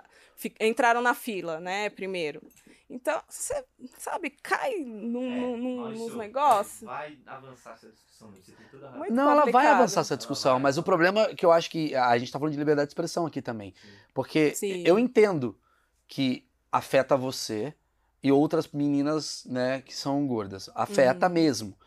entraram 0.59 1.01
na 1.01 1.13
fila, 1.13 1.59
né? 1.59 1.89
Primeiro. 1.91 2.41
Então, 2.89 3.21
você, 3.29 3.63
sabe, 3.97 4.31
cai 4.43 4.75
num, 4.79 5.23
É, 5.31 5.39
num- 5.39 5.57
num- 5.57 5.75
Maurício, 5.77 6.07
nos 6.07 6.15
negócios. 6.17 6.81
Vai 6.81 7.17
avançar 7.25 7.73
essa 7.75 7.89
discussão, 7.89 8.31
você 8.31 8.51
tem 8.51 8.65
toda 8.69 8.83
a 8.85 8.89
razão. 8.89 8.99
Muito 8.99 9.13
Não, 9.13 9.31
ela 9.31 9.45
vai 9.49 9.67
avançar 9.67 10.01
essa 10.01 10.17
discussão, 10.17 10.59
mas 10.59 10.77
o 10.77 10.83
problema 10.83 11.21
é 11.21 11.35
que 11.35 11.45
eu 11.45 11.51
acho 11.53 11.69
que 11.69 11.95
a 11.95 12.17
gente 12.17 12.29
tá 12.31 12.37
falando 12.37 12.51
de 12.51 12.59
liberdade 12.59 12.87
de 12.87 12.91
expressão 12.91 13.25
aqui 13.25 13.41
também. 13.41 13.73
Sim. 13.81 13.87
Porque 14.13 14.53
Sim. 14.55 14.83
eu 14.85 14.99
entendo 14.99 15.57
que 16.07 16.45
afeta 16.69 17.15
você 17.15 17.73
e 18.21 18.29
outras 18.31 18.67
meninas, 18.67 19.45
né, 19.45 19.81
que 19.81 19.95
são 19.95 20.27
gordas. 20.27 20.69
Afeta 20.75 21.27
Uhum. 21.27 21.33
mesmo. 21.33 21.77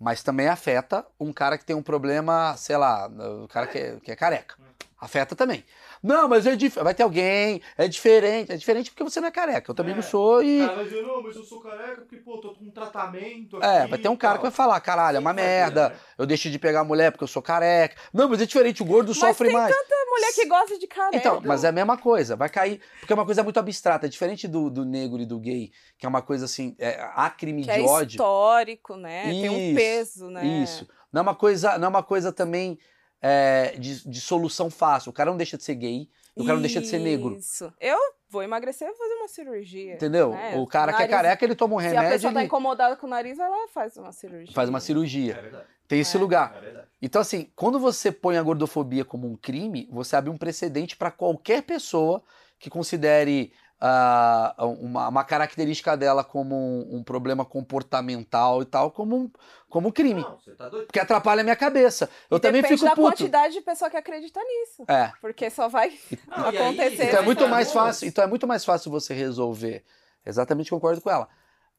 Mas 0.00 0.22
também 0.22 0.48
afeta 0.48 1.04
um 1.20 1.30
cara 1.30 1.58
que 1.58 1.64
tem 1.64 1.76
um 1.76 1.82
problema, 1.82 2.56
sei 2.56 2.76
lá, 2.78 3.06
o 3.44 3.46
cara 3.46 3.66
que 3.66 3.78
é, 3.78 3.96
que 4.00 4.10
é 4.10 4.16
careca. 4.16 4.56
Afeta 5.00 5.34
também. 5.34 5.64
Não, 6.02 6.28
mas 6.28 6.46
é 6.46 6.54
dif... 6.54 6.78
vai 6.78 6.92
ter 6.94 7.02
alguém, 7.02 7.62
é 7.78 7.88
diferente. 7.88 8.52
É 8.52 8.56
diferente 8.56 8.90
porque 8.90 9.02
você 9.02 9.18
não 9.18 9.28
é 9.28 9.30
careca. 9.30 9.70
Eu 9.70 9.74
também 9.74 9.92
É. 9.92 9.96
não 9.96 10.02
sou 10.02 10.42
e. 10.42 10.58
Cara 10.60 10.74
vai 10.74 10.84
dizer, 10.84 11.02
não, 11.02 11.22
mas 11.22 11.36
eu 11.36 11.42
sou 11.42 11.60
careca 11.60 12.02
porque, 12.02 12.16
pô, 12.16 12.36
tô 12.38 12.52
com 12.54 12.64
um 12.66 12.70
tratamento 12.70 13.56
É, 13.62 13.78
aqui 13.80 13.90
vai 13.90 13.98
ter 13.98 14.08
um 14.10 14.16
cara 14.16 14.36
que 14.36 14.42
vai 14.42 14.50
falar, 14.50 14.78
caralho, 14.80 15.16
é 15.16 15.18
uma 15.20 15.32
merda. 15.32 15.88
né? 15.88 15.96
Eu 16.18 16.26
deixo 16.26 16.50
de 16.50 16.58
pegar 16.58 16.84
mulher 16.84 17.10
porque 17.10 17.24
eu 17.24 17.28
sou 17.28 17.40
careca. 17.40 17.96
Não, 18.12 18.28
mas 18.28 18.42
é 18.42 18.46
diferente, 18.46 18.82
o 18.82 18.86
gordo 18.86 19.08
Mas 19.08 19.16
sofre 19.18 19.48
tem 19.48 19.56
mais. 19.56 19.74
Tem 19.74 20.06
mulher 20.10 20.32
que 20.34 20.46
gosta 20.46 20.78
de 20.78 20.86
careca. 20.86 21.16
Então, 21.16 21.40
mas 21.46 21.64
é 21.64 21.68
a 21.68 21.72
mesma 21.72 21.96
coisa, 21.96 22.36
vai 22.36 22.50
cair, 22.50 22.80
porque 22.98 23.12
é 23.12 23.16
uma 23.16 23.24
coisa 23.24 23.42
muito 23.42 23.58
abstrata, 23.58 24.04
é 24.06 24.08
diferente 24.08 24.46
do, 24.46 24.68
do 24.68 24.84
negro 24.84 25.18
e 25.20 25.24
do 25.24 25.38
gay, 25.38 25.70
que 25.96 26.04
é 26.04 26.08
uma 26.08 26.20
coisa 26.20 26.44
assim, 26.44 26.76
é, 26.78 27.00
há 27.14 27.30
crime 27.30 27.62
que 27.64 27.72
de 27.72 27.80
é 27.80 27.82
ódio. 27.82 28.16
histórico, 28.16 28.96
né? 28.96 29.22
tem 29.24 29.48
um 29.48 29.56
Isso, 29.58 29.74
peso, 29.76 30.30
né? 30.30 30.44
Isso. 30.44 30.86
Não 31.12 31.20
é 31.20 31.22
uma 31.22 31.34
coisa, 31.34 31.78
não 31.78 31.86
é 31.86 31.88
uma 31.88 32.02
coisa 32.02 32.30
também 32.32 32.78
é, 33.22 33.74
de, 33.78 34.08
de 34.08 34.20
solução 34.20 34.70
fácil. 34.70 35.10
O 35.10 35.12
cara 35.12 35.30
não 35.30 35.36
deixa 35.36 35.56
de 35.56 35.62
ser 35.64 35.74
gay, 35.74 36.08
o 36.34 36.42
cara 36.42 36.54
não 36.54 36.62
deixa 36.62 36.80
de 36.80 36.86
ser 36.86 36.98
negro. 36.98 37.36
Isso. 37.36 37.72
Eu 37.80 37.98
vou 38.28 38.42
emagrecer 38.42 38.86
e 38.86 38.90
vou 38.90 38.98
fazer 38.98 39.14
uma 39.14 39.28
cirurgia. 39.28 39.94
Entendeu? 39.94 40.30
né? 40.30 40.56
O 40.56 40.66
cara 40.66 40.92
que 40.92 40.98
é 41.02 41.06
Nariz- 41.06 41.16
careca, 41.16 41.44
ele 41.44 41.54
toma 41.54 41.76
um 41.76 41.80
Se 41.80 41.86
a 41.86 41.90
remédio, 41.90 42.10
pessoa 42.12 42.32
tá 42.32 42.44
incomodada 42.44 42.96
com 42.96 43.06
o 43.06 43.10
nariz, 43.10 43.36
vai 43.36 43.50
lá 43.50 43.64
e 43.64 43.68
faz 43.68 43.96
uma 43.96 44.12
cirurgia. 44.12 44.54
faz 44.54 44.68
uma 44.68 44.78
É 44.78 44.80
cirurgia. 44.80 45.34
verdade. 45.34 45.64
Tem 45.88 45.98
esse 46.00 46.16
É. 46.16 46.20
lugar. 46.20 46.54
É 46.56 46.60
verdade. 46.60 46.86
Então, 47.02 47.20
assim, 47.20 47.50
quando 47.56 47.80
você 47.80 48.12
põe 48.12 48.36
a 48.38 48.42
gordofobia 48.42 49.04
como 49.04 49.26
um 49.26 49.36
crime, 49.36 49.88
você 49.90 50.14
abre 50.14 50.30
um 50.30 50.38
precedente 50.38 50.96
para 50.96 51.10
qualquer 51.10 51.62
pessoa 51.62 52.22
que 52.60 52.70
considere 52.70 53.52
ah, 53.80 54.54
uma, 54.58 55.08
uma 55.08 55.24
característica 55.24 55.96
dela 55.96 56.22
como 56.22 56.54
um, 56.54 56.96
um 56.98 57.02
problema 57.02 57.44
comportamental 57.44 58.60
e 58.60 58.66
tal, 58.66 58.90
como 58.90 59.16
um, 59.16 59.30
como 59.68 59.92
crime. 59.92 60.20
Não, 60.20 60.38
você 60.38 60.54
tá 60.54 60.68
doido? 60.68 60.86
Porque 60.86 61.00
atrapalha 61.00 61.40
a 61.40 61.44
minha 61.44 61.56
cabeça. 61.56 62.10
Eu 62.30 62.36
E 62.36 62.40
também 62.40 62.60
depende 62.60 62.80
fico 62.80 62.90
da 62.90 62.94
puto. 62.96 63.08
quantidade 63.08 63.54
de 63.54 63.60
pessoa 63.62 63.90
que 63.90 63.96
acredita 63.96 64.40
nisso. 64.42 64.84
É. 64.86 65.12
Porque 65.20 65.48
só 65.48 65.68
vai 65.68 65.88
aí, 65.88 66.56
acontecer. 66.56 67.04
Então 67.04 67.20
é 67.20 67.22
muito 67.22 67.48
mais 67.48 67.72
fácil. 67.72 68.06
Então 68.06 68.22
é 68.22 68.26
muito 68.26 68.46
mais 68.46 68.64
fácil 68.64 68.90
você 68.90 69.14
resolver. 69.14 69.82
Exatamente 70.26 70.70
concordo 70.70 71.00
com 71.00 71.10
ela. 71.10 71.28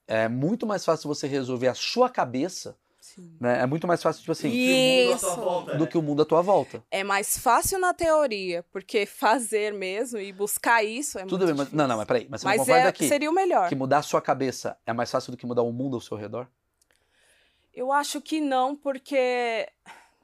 É 0.07 0.28
muito 0.28 0.65
mais 0.65 0.84
fácil 0.84 1.07
você 1.07 1.28
resolver 1.28 1.68
a 1.68 1.76
sua 1.76 2.10
cabeça, 2.10 2.76
né? 3.40 3.61
É 3.61 3.65
muito 3.65 3.88
mais 3.88 4.02
fácil, 4.02 4.22
tipo 4.22 4.32
assim, 4.32 4.49
Isso. 4.49 5.36
do 5.78 5.80
né? 5.80 5.88
que 5.88 5.98
o 5.98 6.02
mundo 6.02 6.22
à 6.22 6.26
tua 6.26 6.41
volta. 6.41 6.84
É 6.91 7.03
mais 7.03 7.38
fácil 7.38 7.80
na 7.80 7.94
teoria, 7.94 8.64
porque 8.72 9.06
fazer 9.07 9.73
mesmo 9.73 10.19
e 10.19 10.32
buscar 10.32 10.84
isso 10.84 11.18
é 11.19 11.23
Tudo 11.26 11.40
muito 11.40 11.45
bem, 11.48 11.56
mas. 11.56 11.65
difícil. 11.68 11.78
Não, 11.78 11.88
não, 11.88 11.98
mas 11.98 12.06
peraí. 12.07 12.28
Mas 12.30 12.41
você 12.41 12.48
não 12.48 12.52
Mas 12.57 12.61
concorda 12.68 12.90
é, 12.90 12.91
que, 12.91 13.07
seria 13.07 13.30
o 13.30 13.34
melhor. 13.34 13.69
que 13.69 13.76
mudar 13.76 13.98
a 13.99 14.03
sua 14.03 14.22
cabeça 14.22 14.78
é 14.86 14.94
mais 14.94 15.10
fácil 15.10 15.32
do 15.32 15.38
que 15.38 15.45
mudar 15.45 15.64
o 15.64 15.72
mundo 15.72 15.95
ao 15.95 16.02
seu 16.02 16.15
redor? 16.18 16.48
Eu 17.73 17.91
acho 17.91 18.22
que 18.22 18.40
não, 18.41 18.76
porque 18.76 19.68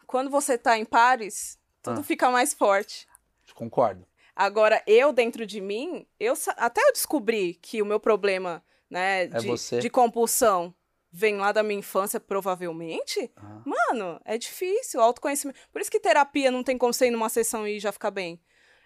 quando 0.05 0.29
você 0.29 0.57
tá 0.57 0.77
em 0.77 0.85
pares, 0.85 1.57
tudo 1.81 2.01
Ah. 2.01 2.03
fica 2.03 2.29
mais 2.29 2.53
forte. 2.53 3.07
Concordo. 3.55 4.05
Agora, 4.35 4.83
eu 4.85 5.11
dentro 5.11 5.45
de 5.47 5.59
mim, 5.59 6.05
eu 6.19 6.33
até 6.57 6.81
eu 6.81 6.93
descobri 6.93 7.55
que 7.55 7.81
o 7.81 7.85
meu 7.85 7.99
problema, 7.99 8.61
né, 8.89 9.23
É 9.23 9.27
de, 9.27 9.47
você. 9.47 9.79
de 9.79 9.89
compulsão 9.89 10.75
vem 11.17 11.37
lá 11.37 11.51
da 11.51 11.63
minha 11.63 11.79
infância, 11.79 12.19
provavelmente. 12.19 13.31
Ah. 13.35 13.63
Mano, 13.65 14.21
é 14.23 14.37
difícil, 14.37 15.01
autoconhecimento. 15.01 15.59
Por 15.71 15.81
isso 15.81 15.89
que 15.89 15.99
terapia 15.99 16.51
não 16.51 16.63
tem 16.63 16.77
como 16.77 16.93
você 16.93 17.07
ir 17.07 17.11
numa 17.11 17.27
sessão 17.27 17.67
e 17.67 17.79
já 17.79 17.91
ficar 17.91 18.11
bem. 18.11 18.39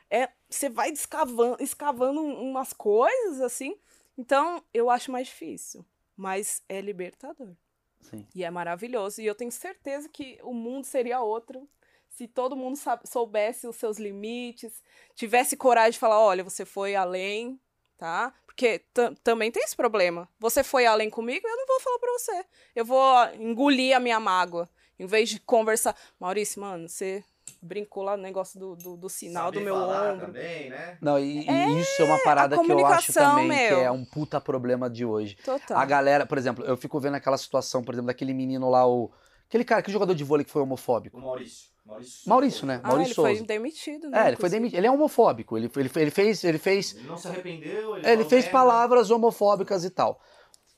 É, 0.09 0.29
você 0.49 0.69
vai 0.69 0.89
escavando, 0.91 1.57
escavando 1.59 2.21
umas 2.21 2.71
coisas 2.71 3.41
assim. 3.41 3.77
Então, 4.17 4.63
eu 4.73 4.89
acho 4.89 5.11
mais 5.11 5.27
difícil, 5.27 5.85
mas 6.15 6.63
é 6.69 6.79
libertador. 6.79 7.53
Sim. 7.99 8.25
E 8.33 8.45
é 8.45 8.49
maravilhoso. 8.49 9.21
E 9.21 9.25
eu 9.25 9.35
tenho 9.35 9.51
certeza 9.51 10.07
que 10.07 10.39
o 10.41 10.53
mundo 10.53 10.85
seria 10.85 11.19
outro 11.19 11.67
se 12.07 12.27
todo 12.27 12.55
mundo 12.55 12.77
soubesse 13.05 13.67
os 13.67 13.75
seus 13.75 13.97
limites, 13.97 14.81
tivesse 15.15 15.57
coragem 15.57 15.91
de 15.91 15.99
falar: 15.99 16.19
olha, 16.19 16.43
você 16.43 16.63
foi 16.63 16.95
além, 16.95 17.59
tá? 18.01 18.33
Porque 18.47 18.79
tam- 18.95 19.13
também 19.23 19.51
tem 19.51 19.61
esse 19.63 19.75
problema. 19.75 20.27
Você 20.39 20.63
foi 20.63 20.87
além 20.87 21.07
comigo, 21.07 21.47
eu 21.47 21.55
não 21.55 21.67
vou 21.67 21.79
falar 21.79 21.99
pra 21.99 22.11
você. 22.13 22.45
Eu 22.75 22.83
vou 22.83 23.15
engolir 23.35 23.95
a 23.95 23.99
minha 23.99 24.19
mágoa. 24.19 24.67
Em 24.99 25.05
vez 25.05 25.29
de 25.29 25.39
conversar. 25.39 25.95
Maurício, 26.19 26.59
mano, 26.59 26.89
você 26.89 27.23
brincou 27.61 28.01
lá 28.01 28.17
no 28.17 28.23
negócio 28.23 28.59
do, 28.59 28.75
do, 28.75 28.97
do 28.97 29.07
sinal 29.07 29.45
Saber 29.45 29.59
do 29.59 29.65
meu 29.65 29.75
falar 29.75 30.13
ombro. 30.13 30.25
Também, 30.27 30.69
né? 30.71 30.97
Não, 30.99 31.19
e, 31.19 31.47
e 31.47 31.79
isso 31.81 32.01
é 32.01 32.05
uma 32.05 32.17
parada 32.23 32.57
que 32.57 32.71
eu 32.71 32.85
acho 32.87 33.13
também 33.13 33.43
que 33.49 33.69
meu. 33.69 33.79
é 33.81 33.91
um 33.91 34.03
puta 34.03 34.41
problema 34.41 34.89
de 34.89 35.05
hoje. 35.05 35.35
Total. 35.45 35.77
A 35.77 35.85
galera, 35.85 36.25
por 36.25 36.39
exemplo, 36.39 36.65
eu 36.65 36.75
fico 36.75 36.99
vendo 36.99 37.15
aquela 37.15 37.37
situação, 37.37 37.83
por 37.83 37.93
exemplo, 37.93 38.07
daquele 38.07 38.33
menino 38.33 38.67
lá, 38.67 38.87
o. 38.87 39.11
Aquele 39.47 39.63
cara, 39.63 39.83
que 39.83 39.91
jogador 39.91 40.15
de 40.15 40.23
vôlei 40.23 40.43
que 40.43 40.51
foi 40.51 40.61
O 40.61 40.65
homofóbico. 40.65 41.19
Maurício. 41.19 41.69
Maurício. 41.91 42.29
Maurício, 42.29 42.65
né? 42.67 42.79
Ah, 42.83 42.87
Maurício 42.89 43.07
ele 43.09 43.15
foi 43.15 43.31
Souza. 43.35 43.45
demitido, 43.47 44.09
né? 44.09 44.23
É, 44.23 44.27
ele 44.29 44.37
foi 44.37 44.49
demitido. 44.49 44.77
Ele 44.77 44.87
é 44.87 44.91
homofóbico. 44.91 45.57
Ele, 45.57 45.69
ele, 45.75 45.91
ele 45.95 46.11
fez, 46.11 46.43
ele 46.43 46.57
fez, 46.57 46.95
Ele 46.95 47.07
não 47.07 47.17
se 47.17 47.27
arrependeu. 47.27 47.97
Ele, 47.97 48.05
ele 48.07 48.15
falou 48.17 48.29
fez 48.29 48.43
merda. 48.45 48.51
palavras 48.51 49.11
homofóbicas 49.11 49.83
e 49.83 49.89
tal. 49.89 50.21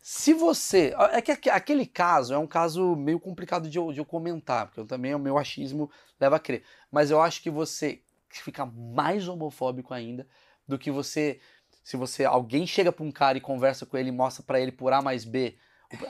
Se 0.01 0.33
você. 0.33 0.93
É 1.11 1.21
que 1.21 1.31
aque- 1.31 1.49
aquele 1.49 1.85
caso 1.85 2.33
é 2.33 2.37
um 2.37 2.47
caso 2.47 2.95
meio 2.95 3.19
complicado 3.19 3.69
de 3.69 3.77
eu, 3.77 3.91
de 3.93 3.99
eu 3.99 4.05
comentar, 4.05 4.65
porque 4.65 4.79
eu 4.79 4.85
também 4.85 5.15
o 5.15 5.19
meu 5.19 5.37
achismo 5.37 5.89
leva 6.19 6.35
a 6.35 6.39
crer. 6.39 6.63
Mas 6.91 7.09
eu 7.09 7.21
acho 7.21 7.41
que 7.41 7.49
você 7.49 8.01
fica 8.29 8.65
mais 8.65 9.27
homofóbico 9.27 9.93
ainda 9.93 10.27
do 10.67 10.77
que 10.77 10.91
você. 10.91 11.39
Se 11.83 11.95
você. 11.95 12.25
Alguém 12.25 12.65
chega 12.67 12.91
pra 12.91 13.03
um 13.05 13.11
cara 13.11 13.37
e 13.37 13.41
conversa 13.41 13.85
com 13.85 13.95
ele 13.97 14.09
e 14.09 14.11
mostra 14.11 14.43
pra 14.43 14.59
ele 14.59 14.71
por 14.71 14.91
A 14.91 15.01
mais 15.01 15.23
B. 15.23 15.55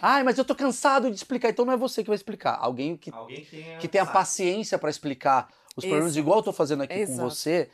Ai, 0.01 0.23
mas 0.23 0.37
eu 0.37 0.45
tô 0.45 0.55
cansado 0.55 1.09
de 1.09 1.15
explicar. 1.15 1.49
Então 1.49 1.65
não 1.65 1.73
é 1.73 1.77
você 1.77 2.03
que 2.03 2.09
vai 2.09 2.15
explicar. 2.15 2.57
Alguém 2.59 2.95
que 2.97 3.11
Alguém 3.13 3.43
que 3.43 3.49
tenha. 3.51 3.77
que 3.79 3.87
tenha 3.87 4.05
paciência 4.05 4.77
para 4.77 4.89
explicar 4.89 5.49
os 5.75 5.83
problemas, 5.83 6.05
Exato. 6.11 6.19
igual 6.19 6.37
eu 6.39 6.43
tô 6.43 6.53
fazendo 6.53 6.83
aqui 6.83 6.93
com 6.95 7.01
Exato. 7.01 7.29
você. 7.29 7.69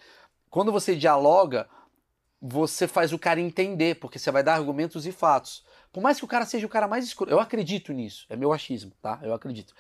Quando 0.49 0.71
você 0.71 0.95
dialoga, 0.95 1.67
você 2.41 2.87
faz 2.87 3.11
o 3.13 3.19
cara 3.19 3.39
entender, 3.39 3.95
porque 3.99 4.17
você 4.17 4.31
vai 4.31 4.41
dar 4.43 4.55
argumentos 4.55 5.05
e 5.05 5.11
fatos. 5.11 5.63
Por 5.91 6.01
mais 6.01 6.17
que 6.19 6.25
o 6.25 6.27
cara 6.27 6.45
seja 6.45 6.65
o 6.65 6.69
cara 6.69 6.87
mais 6.87 7.03
escuro, 7.05 7.29
eu 7.31 7.39
acredito 7.39 7.91
nisso, 7.91 8.25
é 8.29 8.35
meu 8.35 8.53
achismo, 8.53 8.91
tá? 9.01 9.19
Eu 9.23 9.33
acredito. 9.33 9.73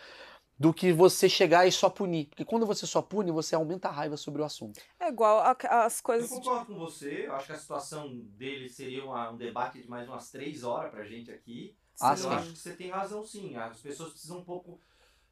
Do 0.57 0.73
que 0.73 0.91
você 0.91 1.29
chegar 1.29 1.65
e 1.65 1.71
só 1.71 1.89
punir. 1.89 2.25
Porque 2.25 2.43
quando 2.43 2.65
você 2.65 2.85
só 2.85 3.01
pune, 3.01 3.31
você 3.31 3.55
aumenta 3.55 3.87
a 3.87 3.91
raiva 3.91 4.17
sobre 4.17 4.41
o 4.41 4.45
assunto. 4.45 4.77
É 4.99 5.07
igual 5.07 5.39
a- 5.39 5.55
as 5.85 5.99
Eu 5.99 6.03
coisas. 6.03 6.29
concordo 6.29 6.65
com 6.65 6.75
você. 6.79 7.27
Eu 7.27 7.33
acho 7.35 7.45
que 7.45 7.53
a 7.53 7.57
situação 7.57 8.13
dele 8.37 8.67
seria 8.67 9.05
uma- 9.05 9.31
um 9.31 9.37
debate 9.37 9.81
de 9.81 9.89
mais 9.89 10.05
umas 10.09 10.29
três 10.29 10.65
horas 10.65 10.91
pra 10.91 11.05
gente 11.05 11.31
aqui. 11.31 11.77
Ah, 12.01 12.11
eu 12.11 12.17
sim. 12.17 12.29
acho 12.29 12.51
que 12.53 12.57
você 12.59 12.73
tem 12.73 12.89
razão, 12.89 13.25
sim. 13.25 13.55
As 13.55 13.77
pessoas 13.79 14.11
precisam 14.11 14.37
um 14.39 14.43
pouco 14.43 14.79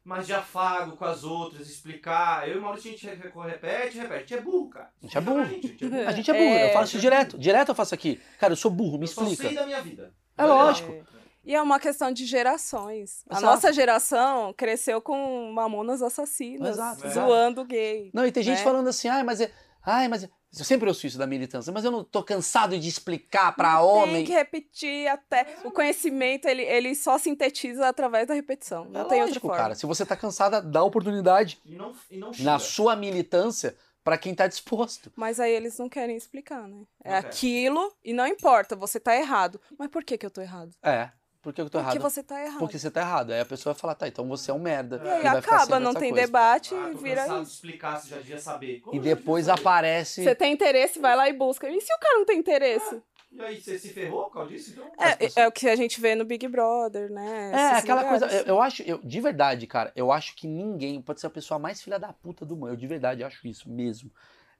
mais 0.04 0.26
de 0.26 0.32
afago 0.32 0.96
com 0.96 1.04
as 1.04 1.22
outras, 1.24 1.68
explicar. 1.68 2.48
Eu 2.48 2.56
e 2.56 2.58
o 2.58 2.62
Maurício, 2.62 2.88
a 2.90 2.92
gente 2.94 3.06
re- 3.06 3.32
repete, 3.50 3.98
repete. 3.98 4.14
A 4.14 4.18
gente 4.20 4.34
é 4.34 4.40
burro, 4.40 4.68
cara. 4.70 4.90
A 5.02 5.06
gente 5.06 5.16
é 5.16 5.20
Explica 5.20 5.30
burro. 5.34 5.44
gente, 5.44 5.66
a 5.66 5.68
gente 5.70 5.84
é 5.84 5.88
burro. 5.88 6.08
A 6.08 6.12
gente 6.12 6.30
é 6.30 6.34
burro, 6.34 6.44
É. 6.44 6.68
eu 6.68 6.72
faço 6.72 6.86
isso 6.92 6.98
direto. 7.00 7.38
Direto 7.38 7.68
eu 7.70 7.74
faço 7.74 7.94
aqui. 7.94 8.20
Cara, 8.38 8.52
eu 8.52 8.56
sou 8.56 8.70
burro, 8.70 8.96
me 8.98 9.04
Eu 9.04 9.08
só 9.08 9.22
sei 9.24 9.32
explica. 9.32 9.54
da 9.60 9.66
minha 9.66 9.82
vida. 9.82 10.14
É 10.36 10.44
lógico. 10.44 10.92
É. 10.92 11.02
E 11.44 11.54
é 11.54 11.62
uma 11.62 11.80
questão 11.80 12.12
de 12.12 12.26
gerações. 12.26 13.24
A 13.28 13.38
Exato. 13.38 13.46
nossa 13.46 13.72
geração 13.72 14.52
cresceu 14.52 15.00
com 15.00 15.50
mamonas 15.52 16.02
assassinas, 16.02 16.70
Exato, 16.76 17.08
zoando 17.08 17.64
gay. 17.64 18.10
Não, 18.12 18.26
e 18.26 18.30
tem 18.32 18.42
gente 18.42 18.58
né? 18.58 18.64
falando 18.64 18.88
assim, 18.88 19.08
ai, 19.08 19.22
mas 19.22 19.40
é. 19.40 19.50
Ai, 19.84 20.08
mas. 20.08 20.28
É-" 20.54 20.60
Eu 20.60 20.64
sempre 20.64 20.88
ouço 20.88 21.06
isso 21.06 21.18
da 21.18 21.26
militância, 21.26 21.72
mas 21.72 21.84
eu 21.84 21.90
não 21.90 22.02
tô 22.02 22.22
cansado 22.22 22.78
de 22.78 22.88
explicar 22.88 23.52
pra 23.54 23.76
Tem 23.76 23.84
homem. 23.86 24.24
que 24.24 24.32
repetir 24.32 25.06
até. 25.08 25.46
O 25.64 25.70
conhecimento, 25.70 26.46
ele, 26.46 26.62
ele 26.62 26.94
só 26.94 27.18
sintetiza 27.18 27.86
através 27.86 28.26
da 28.26 28.34
repetição. 28.34 28.84
Não 28.86 29.00
É 29.02 29.04
tem 29.04 29.18
outra 29.20 29.26
lógico, 29.26 29.46
forma. 29.48 29.62
cara. 29.62 29.74
Se 29.74 29.84
você 29.86 30.06
tá 30.06 30.16
cansada, 30.16 30.60
dá 30.62 30.82
oportunidade 30.82 31.58
E 31.64 31.74
não, 31.74 31.92
e 32.10 32.16
não 32.16 32.30
na 32.40 32.58
sua 32.58 32.96
militância 32.96 33.76
pra 34.02 34.16
quem 34.16 34.34
tá 34.34 34.46
disposto. 34.46 35.12
Mas 35.14 35.38
aí 35.38 35.52
eles 35.52 35.76
não 35.78 35.88
querem 35.88 36.16
explicar, 36.16 36.66
né? 36.66 36.84
É 37.04 37.14
aquilo 37.16 37.92
e 38.02 38.14
não 38.14 38.26
importa, 38.26 38.74
você 38.74 38.98
tá 38.98 39.14
errado. 39.14 39.60
Mas 39.78 39.90
por 39.90 40.02
que, 40.02 40.16
que 40.16 40.24
eu 40.24 40.30
tô 40.30 40.40
errado? 40.40 40.70
É. 40.82 41.10
Por 41.48 41.54
que 41.54 41.62
eu 41.62 41.70
tô 41.70 41.78
Porque 41.78 41.96
errado? 41.96 42.02
você 42.02 42.22
tá 42.22 42.44
errado. 42.44 42.58
Porque 42.58 42.78
você 42.78 42.90
tá 42.90 43.00
errado. 43.00 43.30
Aí 43.32 43.40
a 43.40 43.44
pessoa 43.46 43.72
vai 43.72 43.80
falar, 43.80 43.94
tá, 43.94 44.06
então 44.06 44.28
você 44.28 44.50
é 44.50 44.54
um 44.54 44.58
merda. 44.58 45.00
E 45.02 45.08
aí 45.08 45.22
vai 45.22 45.40
ficar 45.40 45.56
acaba, 45.56 45.80
não 45.80 45.94
tem 45.94 46.10
coisa. 46.10 46.26
debate 46.26 46.74
Ah, 46.74 46.90
e 46.92 46.94
vira 46.94 47.26
de 47.26 47.42
isso. 47.42 47.52
explicar, 47.54 47.96
você 47.96 48.08
já 48.10 48.18
devia 48.18 48.36
saber. 48.36 48.80
Como 48.80 48.94
E 48.94 49.00
depois 49.00 49.48
aparece. 49.48 50.22
Você 50.22 50.34
tem 50.34 50.52
interesse, 50.52 50.98
vai 50.98 51.16
lá 51.16 51.26
e 51.26 51.32
busca. 51.32 51.66
E 51.66 51.80
se 51.80 51.90
o 51.90 51.98
cara 51.98 52.18
não 52.18 52.26
tem 52.26 52.38
interesse? 52.38 53.02
E 53.32 53.40
aí, 53.40 53.58
você 53.58 53.78
se 53.78 53.88
ferrou 53.94 54.24
por 54.24 54.34
causa 54.34 54.50
disso? 54.50 54.72
Então, 54.72 54.92
É, 54.98 55.42
é 55.42 55.48
o 55.48 55.52
que 55.52 55.70
a 55.70 55.74
gente 55.76 55.98
vê 56.02 56.14
no 56.14 56.26
Big 56.26 56.46
Brother, 56.48 57.10
né? 57.10 57.50
É, 57.54 57.70
Esses 57.70 57.78
aquela 57.78 58.02
lugares. 58.02 58.20
coisa. 58.20 58.36
Eu, 58.42 58.44
eu 58.56 58.60
acho, 58.60 58.82
eu, 58.82 58.98
de 59.02 59.20
verdade, 59.22 59.66
cara, 59.66 59.90
eu 59.96 60.12
acho 60.12 60.36
que 60.36 60.46
ninguém 60.46 61.00
pode 61.00 61.18
ser 61.18 61.28
a 61.28 61.30
pessoa 61.30 61.58
mais 61.58 61.80
filha 61.80 61.98
da 61.98 62.12
puta 62.12 62.44
do 62.44 62.54
mundo. 62.54 62.68
Eu 62.68 62.76
de 62.76 62.86
verdade 62.86 63.24
acho 63.24 63.48
isso 63.48 63.70
mesmo. 63.70 64.12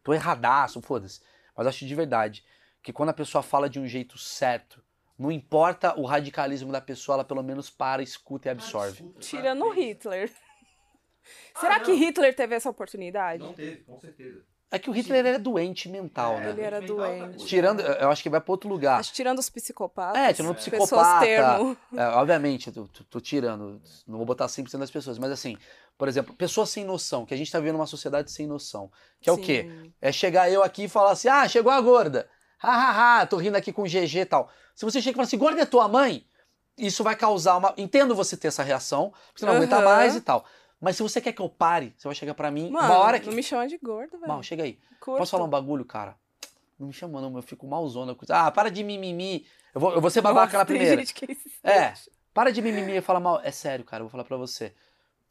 Tô 0.02 0.14
erradaço, 0.14 0.80
foda-se. 0.80 1.20
Mas 1.54 1.66
acho 1.66 1.84
de 1.84 1.94
verdade 1.94 2.42
que 2.82 2.94
quando 2.94 3.10
a 3.10 3.12
pessoa 3.14 3.42
fala 3.42 3.68
de 3.68 3.78
um 3.78 3.86
jeito 3.86 4.16
certo, 4.16 4.82
não 5.18 5.32
importa 5.32 5.98
o 5.98 6.04
radicalismo 6.06 6.70
da 6.70 6.80
pessoa, 6.80 7.16
ela 7.16 7.24
pelo 7.24 7.42
menos 7.42 7.68
para, 7.70 8.02
escuta 8.02 8.48
e 8.48 8.50
absorve. 8.50 9.02
Tirando 9.18 9.68
Hitler. 9.70 10.30
Ah, 11.54 11.60
Será 11.60 11.78
não. 11.78 11.84
que 11.84 11.92
Hitler 11.92 12.34
teve 12.34 12.54
essa 12.54 12.70
oportunidade? 12.70 13.42
Não 13.42 13.52
teve, 13.52 13.82
com 13.84 13.98
certeza. 13.98 14.42
É 14.70 14.78
que 14.78 14.90
o 14.90 14.92
Hitler 14.92 15.24
era 15.24 15.38
doente 15.38 15.88
mental, 15.88 16.34
É, 16.34 16.40
né? 16.40 16.50
Ele 16.50 16.60
era 16.60 16.78
tá 16.80 16.86
doente. 16.86 17.20
coisa. 17.30 17.46
Tirando, 17.46 17.80
eu 17.80 18.10
acho 18.10 18.22
que 18.22 18.28
vai 18.28 18.38
pra 18.38 18.52
outro 18.52 18.68
lugar. 18.68 19.00
Acho 19.00 19.10
que 19.10 19.16
tirando 19.16 19.38
os 19.38 19.48
psicopatas. 19.48 20.20
É, 20.20 20.32
tirando 20.34 20.50
o 20.50 20.54
Pessoas 20.54 20.80
psicopata. 20.90 21.20
termo. 21.24 21.76
É, 21.96 22.06
obviamente, 22.08 22.66
eu 22.66 22.72
tô, 22.74 22.86
tô- 22.88 23.04
tô 23.04 23.18
tirando, 23.20 23.80
não 24.06 24.18
vou 24.18 24.26
botar 24.26 24.46
100% 24.46 24.78
das 24.78 24.90
pessoas, 24.90 25.18
mas 25.18 25.30
assim, 25.32 25.56
por 25.96 26.06
exemplo, 26.06 26.34
pessoas 26.34 26.68
sem 26.68 26.84
noção, 26.84 27.24
que 27.24 27.32
a 27.32 27.36
gente 27.36 27.50
tá 27.50 27.58
vivendo 27.58 27.76
uma 27.76 27.86
sociedade 27.86 28.30
sem 28.30 28.46
noção. 28.46 28.92
Que 29.22 29.30
é 29.30 29.32
o 29.32 29.38
quê? 29.38 29.62
Sim. 29.66 29.92
É 30.02 30.12
chegar 30.12 30.50
eu 30.52 30.62
aqui 30.62 30.84
e 30.84 30.88
falar 30.88 31.12
assim: 31.12 31.28
ah, 31.28 31.48
chegou 31.48 31.72
a 31.72 31.80
gorda. 31.80 32.28
Ha, 32.62 32.70
ha, 32.70 33.20
ha, 33.20 33.26
tô 33.26 33.38
rindo 33.38 33.56
aqui 33.56 33.72
com 33.72 33.84
GG 33.84 34.18
e 34.20 34.24
tal. 34.26 34.50
Se 34.78 34.84
você 34.84 35.02
chega 35.02 35.10
e 35.10 35.16
fala 35.16 35.26
assim, 35.26 35.36
gorda 35.36 35.60
é 35.60 35.66
tua 35.66 35.88
mãe, 35.88 36.24
isso 36.76 37.02
vai 37.02 37.16
causar 37.16 37.56
uma. 37.56 37.74
Entendo 37.76 38.14
você 38.14 38.36
ter 38.36 38.46
essa 38.46 38.62
reação, 38.62 39.10
porque 39.26 39.40
você 39.40 39.46
não 39.46 39.56
aguenta 39.56 39.74
Aham. 39.74 39.84
mais 39.84 40.14
e 40.14 40.20
tal. 40.20 40.44
Mas 40.80 40.94
se 40.96 41.02
você 41.02 41.20
quer 41.20 41.32
que 41.32 41.42
eu 41.42 41.48
pare, 41.48 41.92
você 41.98 42.06
vai 42.06 42.14
chegar 42.14 42.32
pra 42.32 42.48
mim, 42.48 42.70
Mano, 42.70 42.86
uma 42.86 42.98
hora 42.98 43.18
que. 43.18 43.26
não 43.26 43.34
me 43.34 43.42
chama 43.42 43.66
de 43.66 43.76
gordo, 43.78 44.12
velho. 44.12 44.28
Mal, 44.28 44.40
chega 44.40 44.62
aí. 44.62 44.78
Curto. 45.00 45.18
Posso 45.18 45.32
falar 45.32 45.42
um 45.46 45.48
bagulho, 45.48 45.84
cara? 45.84 46.14
Não 46.78 46.86
me 46.86 46.92
chama, 46.92 47.20
não, 47.20 47.34
eu 47.34 47.42
fico 47.42 47.66
malzona. 47.66 48.16
Ah, 48.28 48.52
para 48.52 48.70
de 48.70 48.84
mimimi. 48.84 49.44
Eu 49.74 49.80
vou, 49.80 49.94
eu 49.94 50.00
vou 50.00 50.10
ser 50.10 50.20
babaca 50.20 50.46
Nossa, 50.46 50.58
na 50.58 50.64
primeira. 50.64 50.96
gente 50.96 51.12
que 51.12 51.36
É. 51.64 51.92
sente. 51.96 52.12
Para 52.32 52.52
de 52.52 52.62
mimimi 52.62 52.98
e 52.98 53.00
falar 53.00 53.18
mal. 53.18 53.40
É 53.42 53.50
sério, 53.50 53.84
cara, 53.84 54.02
eu 54.02 54.04
vou 54.04 54.12
falar 54.12 54.22
pra 54.22 54.36
você. 54.36 54.72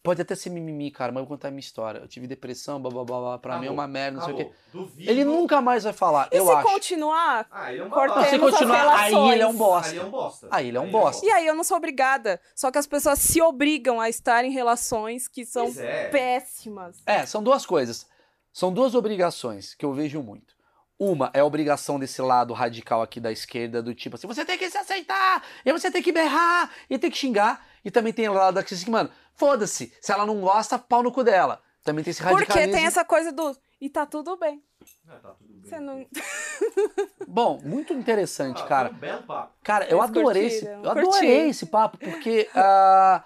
Pode 0.04 0.22
até 0.22 0.36
ser 0.36 0.50
mimimi, 0.52 0.90
cara, 0.90 1.12
mas 1.12 1.22
eu 1.22 1.28
vou 1.28 1.36
contar 1.36 1.50
a 1.50 1.52
minha 1.52 1.60
história. 1.60 2.00
Eu 2.00 2.08
tive 2.08 2.28
depressão, 2.28 2.82
blá 2.82 2.90
blá 2.90 3.04
blá, 3.04 3.20
blá 3.20 3.38
pra 3.40 3.58
mim 3.58 3.66
é 3.66 3.68
Acabou, 3.68 3.74
uma 3.74 3.88
merda, 3.88 4.18
não 4.18 4.26
sei 4.26 4.34
o 4.34 4.38
quê. 4.38 4.44
Acabou. 4.44 4.86
Duvido. 4.86 5.10
Ele 5.12 5.26
nunca 5.26 5.60
mais 5.60 5.84
vai 5.84 5.92
falar, 5.94 6.30
E 6.32 6.38
eu 6.38 6.46
se 6.46 6.52
acho. 6.52 6.68
continuar? 6.68 7.48
Ah, 7.52 7.74
ele 7.74 7.82
é 7.82 7.86
um 7.86 7.90
babaca. 7.90 8.30
Se 8.30 8.40
continuar, 8.40 9.00
aí 9.00 9.10
relações. 9.12 9.34
ele 9.34 9.42
é 9.42 9.48
um 9.48 9.54
bosta. 9.54 9.90
Aí 9.90 9.98
ele 9.98 10.00
é 10.00 10.06
um 10.06 10.10
bosta. 10.10 10.48
Aí 10.50 10.68
ele 10.68 10.78
é 10.78 10.82
um 10.82 10.92
bosta. 10.92 11.26
E 11.26 11.32
aí 11.32 11.46
eu 11.46 11.56
não 11.56 11.64
sou 11.64 11.78
obrigada. 11.78 12.40
Só 12.56 12.72
que 12.72 12.78
as 12.78 12.88
pessoas 12.88 13.20
se 13.20 13.42
obrigam 13.42 14.00
a 14.00 14.08
estar 14.08 14.46
em 14.46 14.52
relações 14.52 15.28
que 15.28 15.46
são 15.46 15.66
é. 15.78 16.08
péssimas. 16.08 16.98
É, 17.06 17.26
são 17.26 17.44
duas 17.44 17.66
coisas. 17.66 18.08
São 18.54 18.72
duas 18.72 18.96
obrigações 18.96 19.76
que 19.76 19.86
eu 19.86 19.94
vejo 19.94 20.22
muito. 20.22 20.56
Uma 21.00 21.30
é 21.32 21.42
a 21.42 21.46
obrigação 21.46 22.00
desse 22.00 22.22
lado 22.24 22.56
radical 22.56 23.04
aqui 23.04 23.20
da 23.20 23.32
esquerda, 23.32 23.84
do 23.84 23.94
tipo 23.94 24.16
assim, 24.16 24.26
você 24.26 24.44
tem 24.44 24.58
que 24.58 24.68
se 24.68 24.80
aceitar, 24.80 25.44
e 25.64 25.72
você 25.72 25.92
tem 25.92 26.02
que 26.02 26.12
berrar, 26.12 26.72
e 26.90 26.98
tem 26.98 27.12
que 27.12 27.18
xingar. 27.18 27.64
E 27.86 27.92
também 27.92 28.12
tem 28.12 28.28
o 28.28 28.34
lado 28.34 28.56
daqui 28.56 28.74
assim, 28.74 28.90
mano, 28.90 29.12
foda-se, 29.38 29.94
se 30.02 30.12
ela 30.12 30.26
não 30.26 30.42
gosta, 30.42 30.78
pau 30.78 31.02
no 31.02 31.12
cu 31.12 31.24
dela. 31.24 31.62
Também 31.84 32.04
tem 32.04 32.12
esse 32.12 32.22
radicalismo. 32.22 32.54
Porque 32.54 32.76
tem 32.76 32.86
essa 32.86 33.06
coisa 33.06 33.32
do. 33.32 33.56
E 33.80 33.90
tá 33.90 34.06
tudo 34.06 34.36
bem. 34.36 34.62
Ah, 35.08 35.20
tá 35.22 35.30
tudo 35.30 35.54
bem. 35.54 35.62
Você 35.70 35.80
não. 35.80 36.06
Bom, 37.28 37.60
muito 37.64 37.94
interessante, 37.94 38.62
Ah, 38.64 38.66
cara. 38.68 38.90
foi 38.90 38.98
Um 38.98 39.00
belo 39.00 39.24
papo. 39.24 39.54
Cara, 39.64 39.86
eu 39.86 39.98
Vocês 39.98 40.10
adorei 40.10 40.46
esse, 40.48 40.66
eu 40.66 40.90
adorei 40.90 41.50
esse 41.50 41.66
papo, 41.68 41.98
porque 41.98 42.50
ah, 42.56 43.24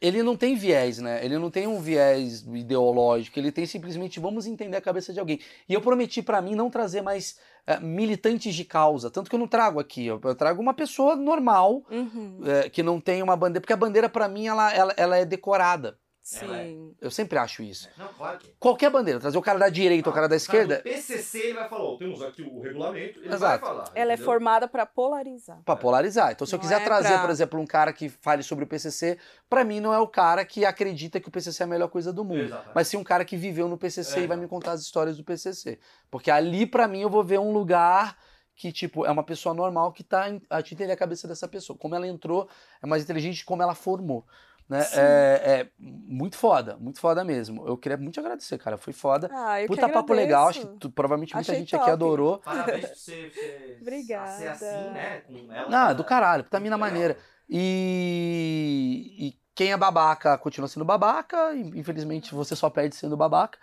ele 0.00 0.22
não 0.22 0.36
tem 0.36 0.54
viés, 0.54 0.98
né? 0.98 1.24
Ele 1.24 1.38
não 1.38 1.50
tem 1.50 1.66
um 1.66 1.80
viés 1.80 2.42
ideológico, 2.42 3.38
ele 3.38 3.50
tem 3.50 3.66
simplesmente 3.66 4.20
vamos 4.20 4.46
entender 4.46 4.76
a 4.76 4.80
cabeça 4.80 5.12
de 5.12 5.18
alguém. 5.18 5.40
E 5.68 5.74
eu 5.74 5.80
prometi 5.80 6.22
pra 6.22 6.40
mim 6.40 6.54
não 6.54 6.70
trazer 6.70 7.02
mais 7.02 7.38
ah, 7.76 7.80
militantes 7.80 8.54
de 8.54 8.64
causa, 8.64 9.10
tanto 9.10 9.28
que 9.30 9.34
eu 9.36 9.40
não 9.40 9.46
trago 9.48 9.78
aqui, 9.78 10.06
eu, 10.06 10.20
eu 10.24 10.34
trago 10.34 10.60
uma 10.60 10.74
pessoa 10.74 11.14
normal, 11.16 11.82
Uhum. 11.90 12.40
eh, 12.44 12.68
que 12.68 12.82
não 12.82 13.00
tem 13.00 13.22
uma 13.22 13.36
bandeira, 13.36 13.60
porque 13.60 13.72
a 13.72 13.76
bandeira 13.76 14.08
pra 14.08 14.28
mim 14.28 14.46
ela, 14.46 14.72
ela, 14.74 14.94
ela 14.96 15.16
é 15.16 15.24
decorada. 15.24 15.96
Sim. 16.22 16.94
Eu 17.00 17.10
sempre 17.10 17.38
acho 17.38 17.62
isso. 17.62 17.88
Não, 17.96 18.06
claro 18.08 18.38
que 18.38 18.48
é. 18.48 18.52
Qualquer 18.60 18.90
bandeira, 18.90 19.18
trazer 19.18 19.38
o 19.38 19.42
cara 19.42 19.58
da 19.58 19.68
direita 19.68 20.08
ou 20.08 20.12
o 20.12 20.14
cara 20.14 20.28
da 20.28 20.36
esquerda, 20.36 20.78
O 20.78 20.82
PCC 20.82 21.38
ele 21.38 21.54
vai 21.54 21.68
falar, 21.68 21.84
ó, 21.84 21.96
temos 21.96 22.22
aqui 22.22 22.42
o 22.42 22.60
regulamento, 22.60 23.18
ele 23.20 23.28
Exato. 23.34 23.40
vai 23.40 23.58
falar. 23.58 23.90
Ela 23.94 24.12
é 24.12 24.14
entendeu? 24.14 24.24
formada 24.32 24.68
pra 24.68 24.86
polarizar. 24.86 25.60
Pra 25.64 25.74
polarizar. 25.76 26.30
Então, 26.32 26.46
se 26.46 26.54
eu 26.54 26.58
Não 26.58 26.62
quiser 26.62 26.80
é 26.80 26.84
trazer, 26.84 27.08
pra- 27.08 27.20
por 27.22 27.30
exemplo, 27.30 27.58
um 27.60 27.66
cara 27.66 27.92
que 27.92 28.08
fale 28.08 28.42
sobre 28.42 28.64
o 28.64 28.68
PCC, 28.68 29.18
pra 29.48 29.64
mim 29.64 29.80
não 29.80 29.92
é 29.94 29.98
o 29.98 30.06
cara 30.06 30.44
que 30.44 30.64
acredita 30.64 31.18
que 31.18 31.28
o 31.28 31.32
PCC 31.32 31.62
é 31.62 31.64
a 31.64 31.68
melhor 31.68 31.88
coisa 31.88 32.12
do 32.12 32.22
mundo. 32.24 32.42
Exatamente. 32.42 32.72
Mas 32.74 32.88
sim 32.88 32.96
um 32.96 33.04
cara 33.04 33.24
que 33.24 33.36
viveu 33.36 33.66
no 33.66 33.78
PCC 33.78 34.20
É, 34.20 34.22
e 34.22 34.26
vai 34.26 34.36
me 34.36 34.46
contar 34.46 34.72
as 34.72 34.82
histórias 34.82 35.16
do 35.16 35.24
PCC. 35.24 35.78
Porque 36.10 36.30
ali, 36.30 36.66
pra 36.66 36.86
mim, 36.86 37.00
eu 37.00 37.10
vou 37.10 37.24
ver 37.24 37.40
um 37.40 37.50
lugar 37.52 38.16
que, 38.54 38.70
tipo, 38.70 39.06
é 39.06 39.10
uma 39.10 39.24
pessoa 39.24 39.54
normal 39.54 39.90
que 39.90 40.04
tá 40.04 40.28
em- 40.28 40.42
a 40.50 40.60
entender 40.60 40.92
a 40.92 40.96
cabeça 40.96 41.26
dessa 41.26 41.48
pessoa. 41.48 41.78
Como 41.78 41.94
ela 41.94 42.06
entrou, 42.06 42.46
é 42.82 42.86
mais 42.86 43.02
inteligente 43.02 43.36
de 43.38 43.44
como 43.46 43.62
ela 43.62 43.74
formou. 43.74 44.24
Né? 44.70 44.86
É, 44.92 45.60
é 45.62 45.70
muito 45.76 46.36
foda, 46.36 46.76
muito 46.78 47.00
foda 47.00 47.24
mesmo. 47.24 47.66
Eu 47.66 47.76
queria 47.76 47.98
muito 47.98 48.14
te 48.14 48.20
agradecer, 48.20 48.56
cara. 48.56 48.78
Foi 48.78 48.92
foda. 48.92 49.28
Ah, 49.32 49.60
eu 49.60 49.66
Puta 49.66 49.86
que 49.88 49.92
papo 49.92 50.12
legal, 50.14 50.48
acho 50.48 50.60
que 50.60 50.66
tu- 50.78 50.90
provavelmente 50.90 51.34
muita 51.34 51.50
Achei 51.50 51.60
gente 51.60 51.74
aqui 51.74 51.84
top. 51.84 51.92
adorou. 51.92 52.38
Parabéns 52.38 52.88
por 52.90 52.96
você, 52.96 53.30
você 53.30 53.76
Obrigada. 53.82 54.36
ser 54.36 54.48
assim, 54.48 54.90
né? 54.90 55.20
Com 55.26 55.52
ela. 55.52 55.88
Ah, 55.88 55.92
do 55.92 56.04
caralho, 56.04 56.44
puta 56.44 56.60
mina 56.60 56.78
maneira. 56.78 57.18
E, 57.48 59.16
e 59.18 59.40
quem 59.56 59.72
é 59.72 59.76
babaca 59.76 60.38
continua 60.38 60.68
sendo 60.68 60.84
babaca, 60.84 61.52
e 61.52 61.60
infelizmente 61.78 62.32
você 62.32 62.54
só 62.54 62.70
perde 62.70 62.94
sendo 62.94 63.16
babaca. 63.16 63.58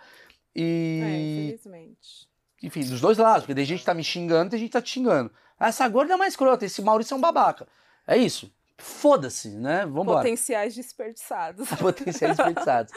É, 0.54 0.60
E, 0.60 1.48
infelizmente. 1.50 2.28
enfim, 2.62 2.80
dos 2.80 3.00
dois 3.00 3.18
lados, 3.18 3.42
porque 3.42 3.54
tem 3.54 3.64
gente 3.64 3.80
que 3.80 3.84
tá 3.86 3.94
me 3.94 4.04
xingando, 4.04 4.50
tem 4.50 4.58
gente 4.58 4.68
que 4.68 4.72
tá 4.72 4.82
te 4.82 4.90
xingando. 4.90 5.32
Essa 5.58 5.88
gorda 5.88 6.14
é 6.14 6.16
mais 6.16 6.32
escrota, 6.34 6.64
esse 6.64 6.82
Maurício 6.82 7.14
é 7.14 7.16
um 7.16 7.20
babaca. 7.20 7.66
É 8.06 8.16
isso. 8.16 8.52
Foda-se, 8.78 9.50
né? 9.50 9.84
Vambora. 9.84 10.18
Potenciais 10.18 10.74
desperdiçados. 10.74 11.68
Potenciais 11.78 12.36
desperdiçados. 12.36 12.92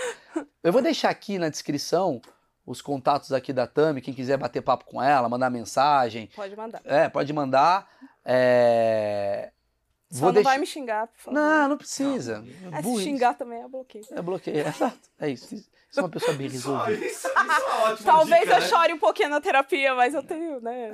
Eu 0.64 0.72
vou 0.72 0.82
deixar 0.82 1.10
aqui 1.10 1.40
na 1.40 1.50
descrição 1.50 2.22
os 2.66 2.82
contatos 2.82 3.34
aqui 3.34 3.52
da 3.52 3.66
Tami, 3.66 4.00
quem 4.00 4.14
quiser 4.14 4.38
bater 4.38 4.62
papo 4.62 4.86
com 4.86 5.02
ela, 5.02 5.28
mandar 5.28 5.50
mensagem. 5.50 6.30
Pode 6.36 6.56
mandar. 6.56 6.82
É, 6.86 7.10
pode 7.10 7.34
mandar. 7.34 7.90
É... 8.24 9.52
Só 10.12 10.20
Vou 10.20 10.28
não 10.28 10.34
deixar- 10.36 10.50
vai 10.50 10.58
me 10.60 10.66
xingar, 10.68 11.08
por 11.08 11.20
favor. 11.20 11.40
Não, 11.40 11.70
não 11.70 11.78
precisa. 11.78 12.44
É, 12.72 12.82
se 12.84 13.04
xingar 13.04 13.34
também 13.34 13.62
é 13.64 13.68
bloqueio. 13.68 14.06
É 14.12 14.22
bloqueio. 14.22 14.68
Exato. 14.68 15.00
É 15.20 15.30
isso. 15.30 15.56
Isso 15.56 15.70
é 16.00 16.02
uma 16.04 16.10
pessoa 16.10 16.34
bem 16.38 16.48
resolvida. 16.50 17.06
isso, 17.06 17.28
isso 17.28 17.28
é 17.28 17.42
uma 17.42 17.56
ótima 17.84 18.12
Talvez 18.12 18.42
dica, 18.42 18.54
eu 18.56 18.60
né? 18.62 18.68
chore 18.68 18.94
um 18.94 19.00
pouquinho 19.00 19.30
na 19.30 19.42
terapia, 19.42 19.94
mas 19.96 20.14
eu 20.14 20.24
tenho, 20.24 20.60
né? 20.62 20.92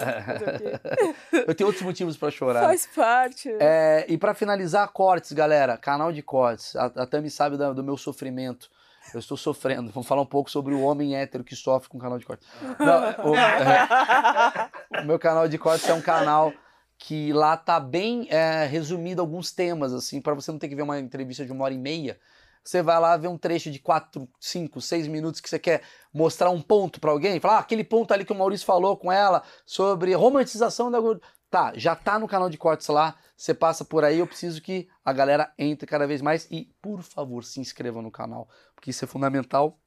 Eu 1.47 1.53
tenho 1.55 1.67
outros 1.67 1.83
motivos 1.85 2.17
pra 2.17 2.31
chorar. 2.31 2.61
Faz 2.63 2.87
parte. 2.87 3.49
É, 3.59 4.05
e 4.07 4.17
pra 4.17 4.33
finalizar, 4.33 4.87
cortes, 4.89 5.31
galera. 5.31 5.77
Canal 5.77 6.11
de 6.11 6.21
cortes. 6.21 6.75
A, 6.75 6.85
a 6.85 7.05
Tami 7.05 7.29
sabe 7.29 7.57
da- 7.57 7.73
do 7.73 7.83
meu 7.83 7.97
sofrimento. 7.97 8.69
Eu 9.13 9.19
estou 9.19 9.37
sofrendo. 9.37 9.89
Vamos 9.91 10.07
falar 10.07 10.21
um 10.21 10.25
pouco 10.25 10.49
sobre 10.49 10.73
o 10.73 10.81
homem 10.81 11.15
hétero 11.15 11.43
que 11.43 11.55
sofre 11.55 11.87
com 11.89 11.97
canal 11.97 12.17
de 12.19 12.25
cortes. 12.25 12.47
Não, 12.79 13.31
o, 13.31 13.35
é, 13.35 15.01
o 15.01 15.05
meu 15.05 15.17
canal 15.19 15.47
de 15.47 15.57
cortes 15.57 15.87
é 15.87 15.93
um 15.93 16.01
canal 16.01 16.51
que 16.97 17.31
lá 17.31 17.55
tá 17.55 17.79
bem 17.79 18.27
é, 18.29 18.65
resumido 18.65 19.21
alguns 19.21 19.51
temas, 19.51 19.93
assim, 19.93 20.19
para 20.19 20.33
você 20.33 20.51
não 20.51 20.59
ter 20.59 20.67
que 20.67 20.75
ver 20.75 20.81
uma 20.81 20.99
entrevista 20.99 21.45
de 21.45 21.51
uma 21.51 21.63
hora 21.63 21.73
e 21.73 21.77
meia. 21.77 22.19
Você 22.67 22.81
vai 22.81 22.99
lá 22.99 23.15
ver 23.15 23.29
um 23.29 23.37
trecho 23.37 23.71
de 23.71 23.79
4, 23.79 24.27
5, 24.41 24.81
6 24.81 25.07
minutos 25.07 25.39
que 25.39 25.49
você 25.49 25.57
quer 25.57 25.83
mostrar 26.13 26.49
um 26.49 26.61
ponto 26.61 26.99
pra 26.99 27.11
alguém, 27.11 27.39
falar 27.39 27.55
ah, 27.55 27.59
aquele 27.59 27.81
ponto 27.81 28.13
ali 28.13 28.25
que 28.25 28.33
o 28.33 28.35
Maurício 28.35 28.65
falou 28.67 28.97
com 28.97 29.09
ela 29.09 29.41
sobre 29.65 30.13
romantização 30.13 30.91
da 30.91 30.99
gordura. 30.99 31.25
Tá, 31.49 31.71
já 31.77 31.95
tá 31.95 32.19
no 32.19 32.27
canal 32.27 32.49
de 32.49 32.57
cortes 32.57 32.89
lá. 32.89 33.15
Você 33.37 33.53
passa 33.53 33.85
por 33.85 34.03
aí, 34.03 34.19
eu 34.19 34.27
preciso 34.27 34.61
que 34.61 34.89
a 35.05 35.13
galera 35.13 35.53
entre 35.57 35.87
cada 35.87 36.05
vez 36.05 36.21
mais 36.21 36.45
e, 36.51 36.65
por 36.81 37.01
favor, 37.01 37.45
se 37.45 37.61
inscreva 37.61 38.01
no 38.01 38.11
canal, 38.11 38.49
porque 38.75 38.89
isso 38.89 39.05
é 39.05 39.07
fundamental. 39.07 39.79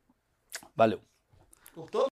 Valeu. 0.74 1.02
Cortou? 1.74 2.10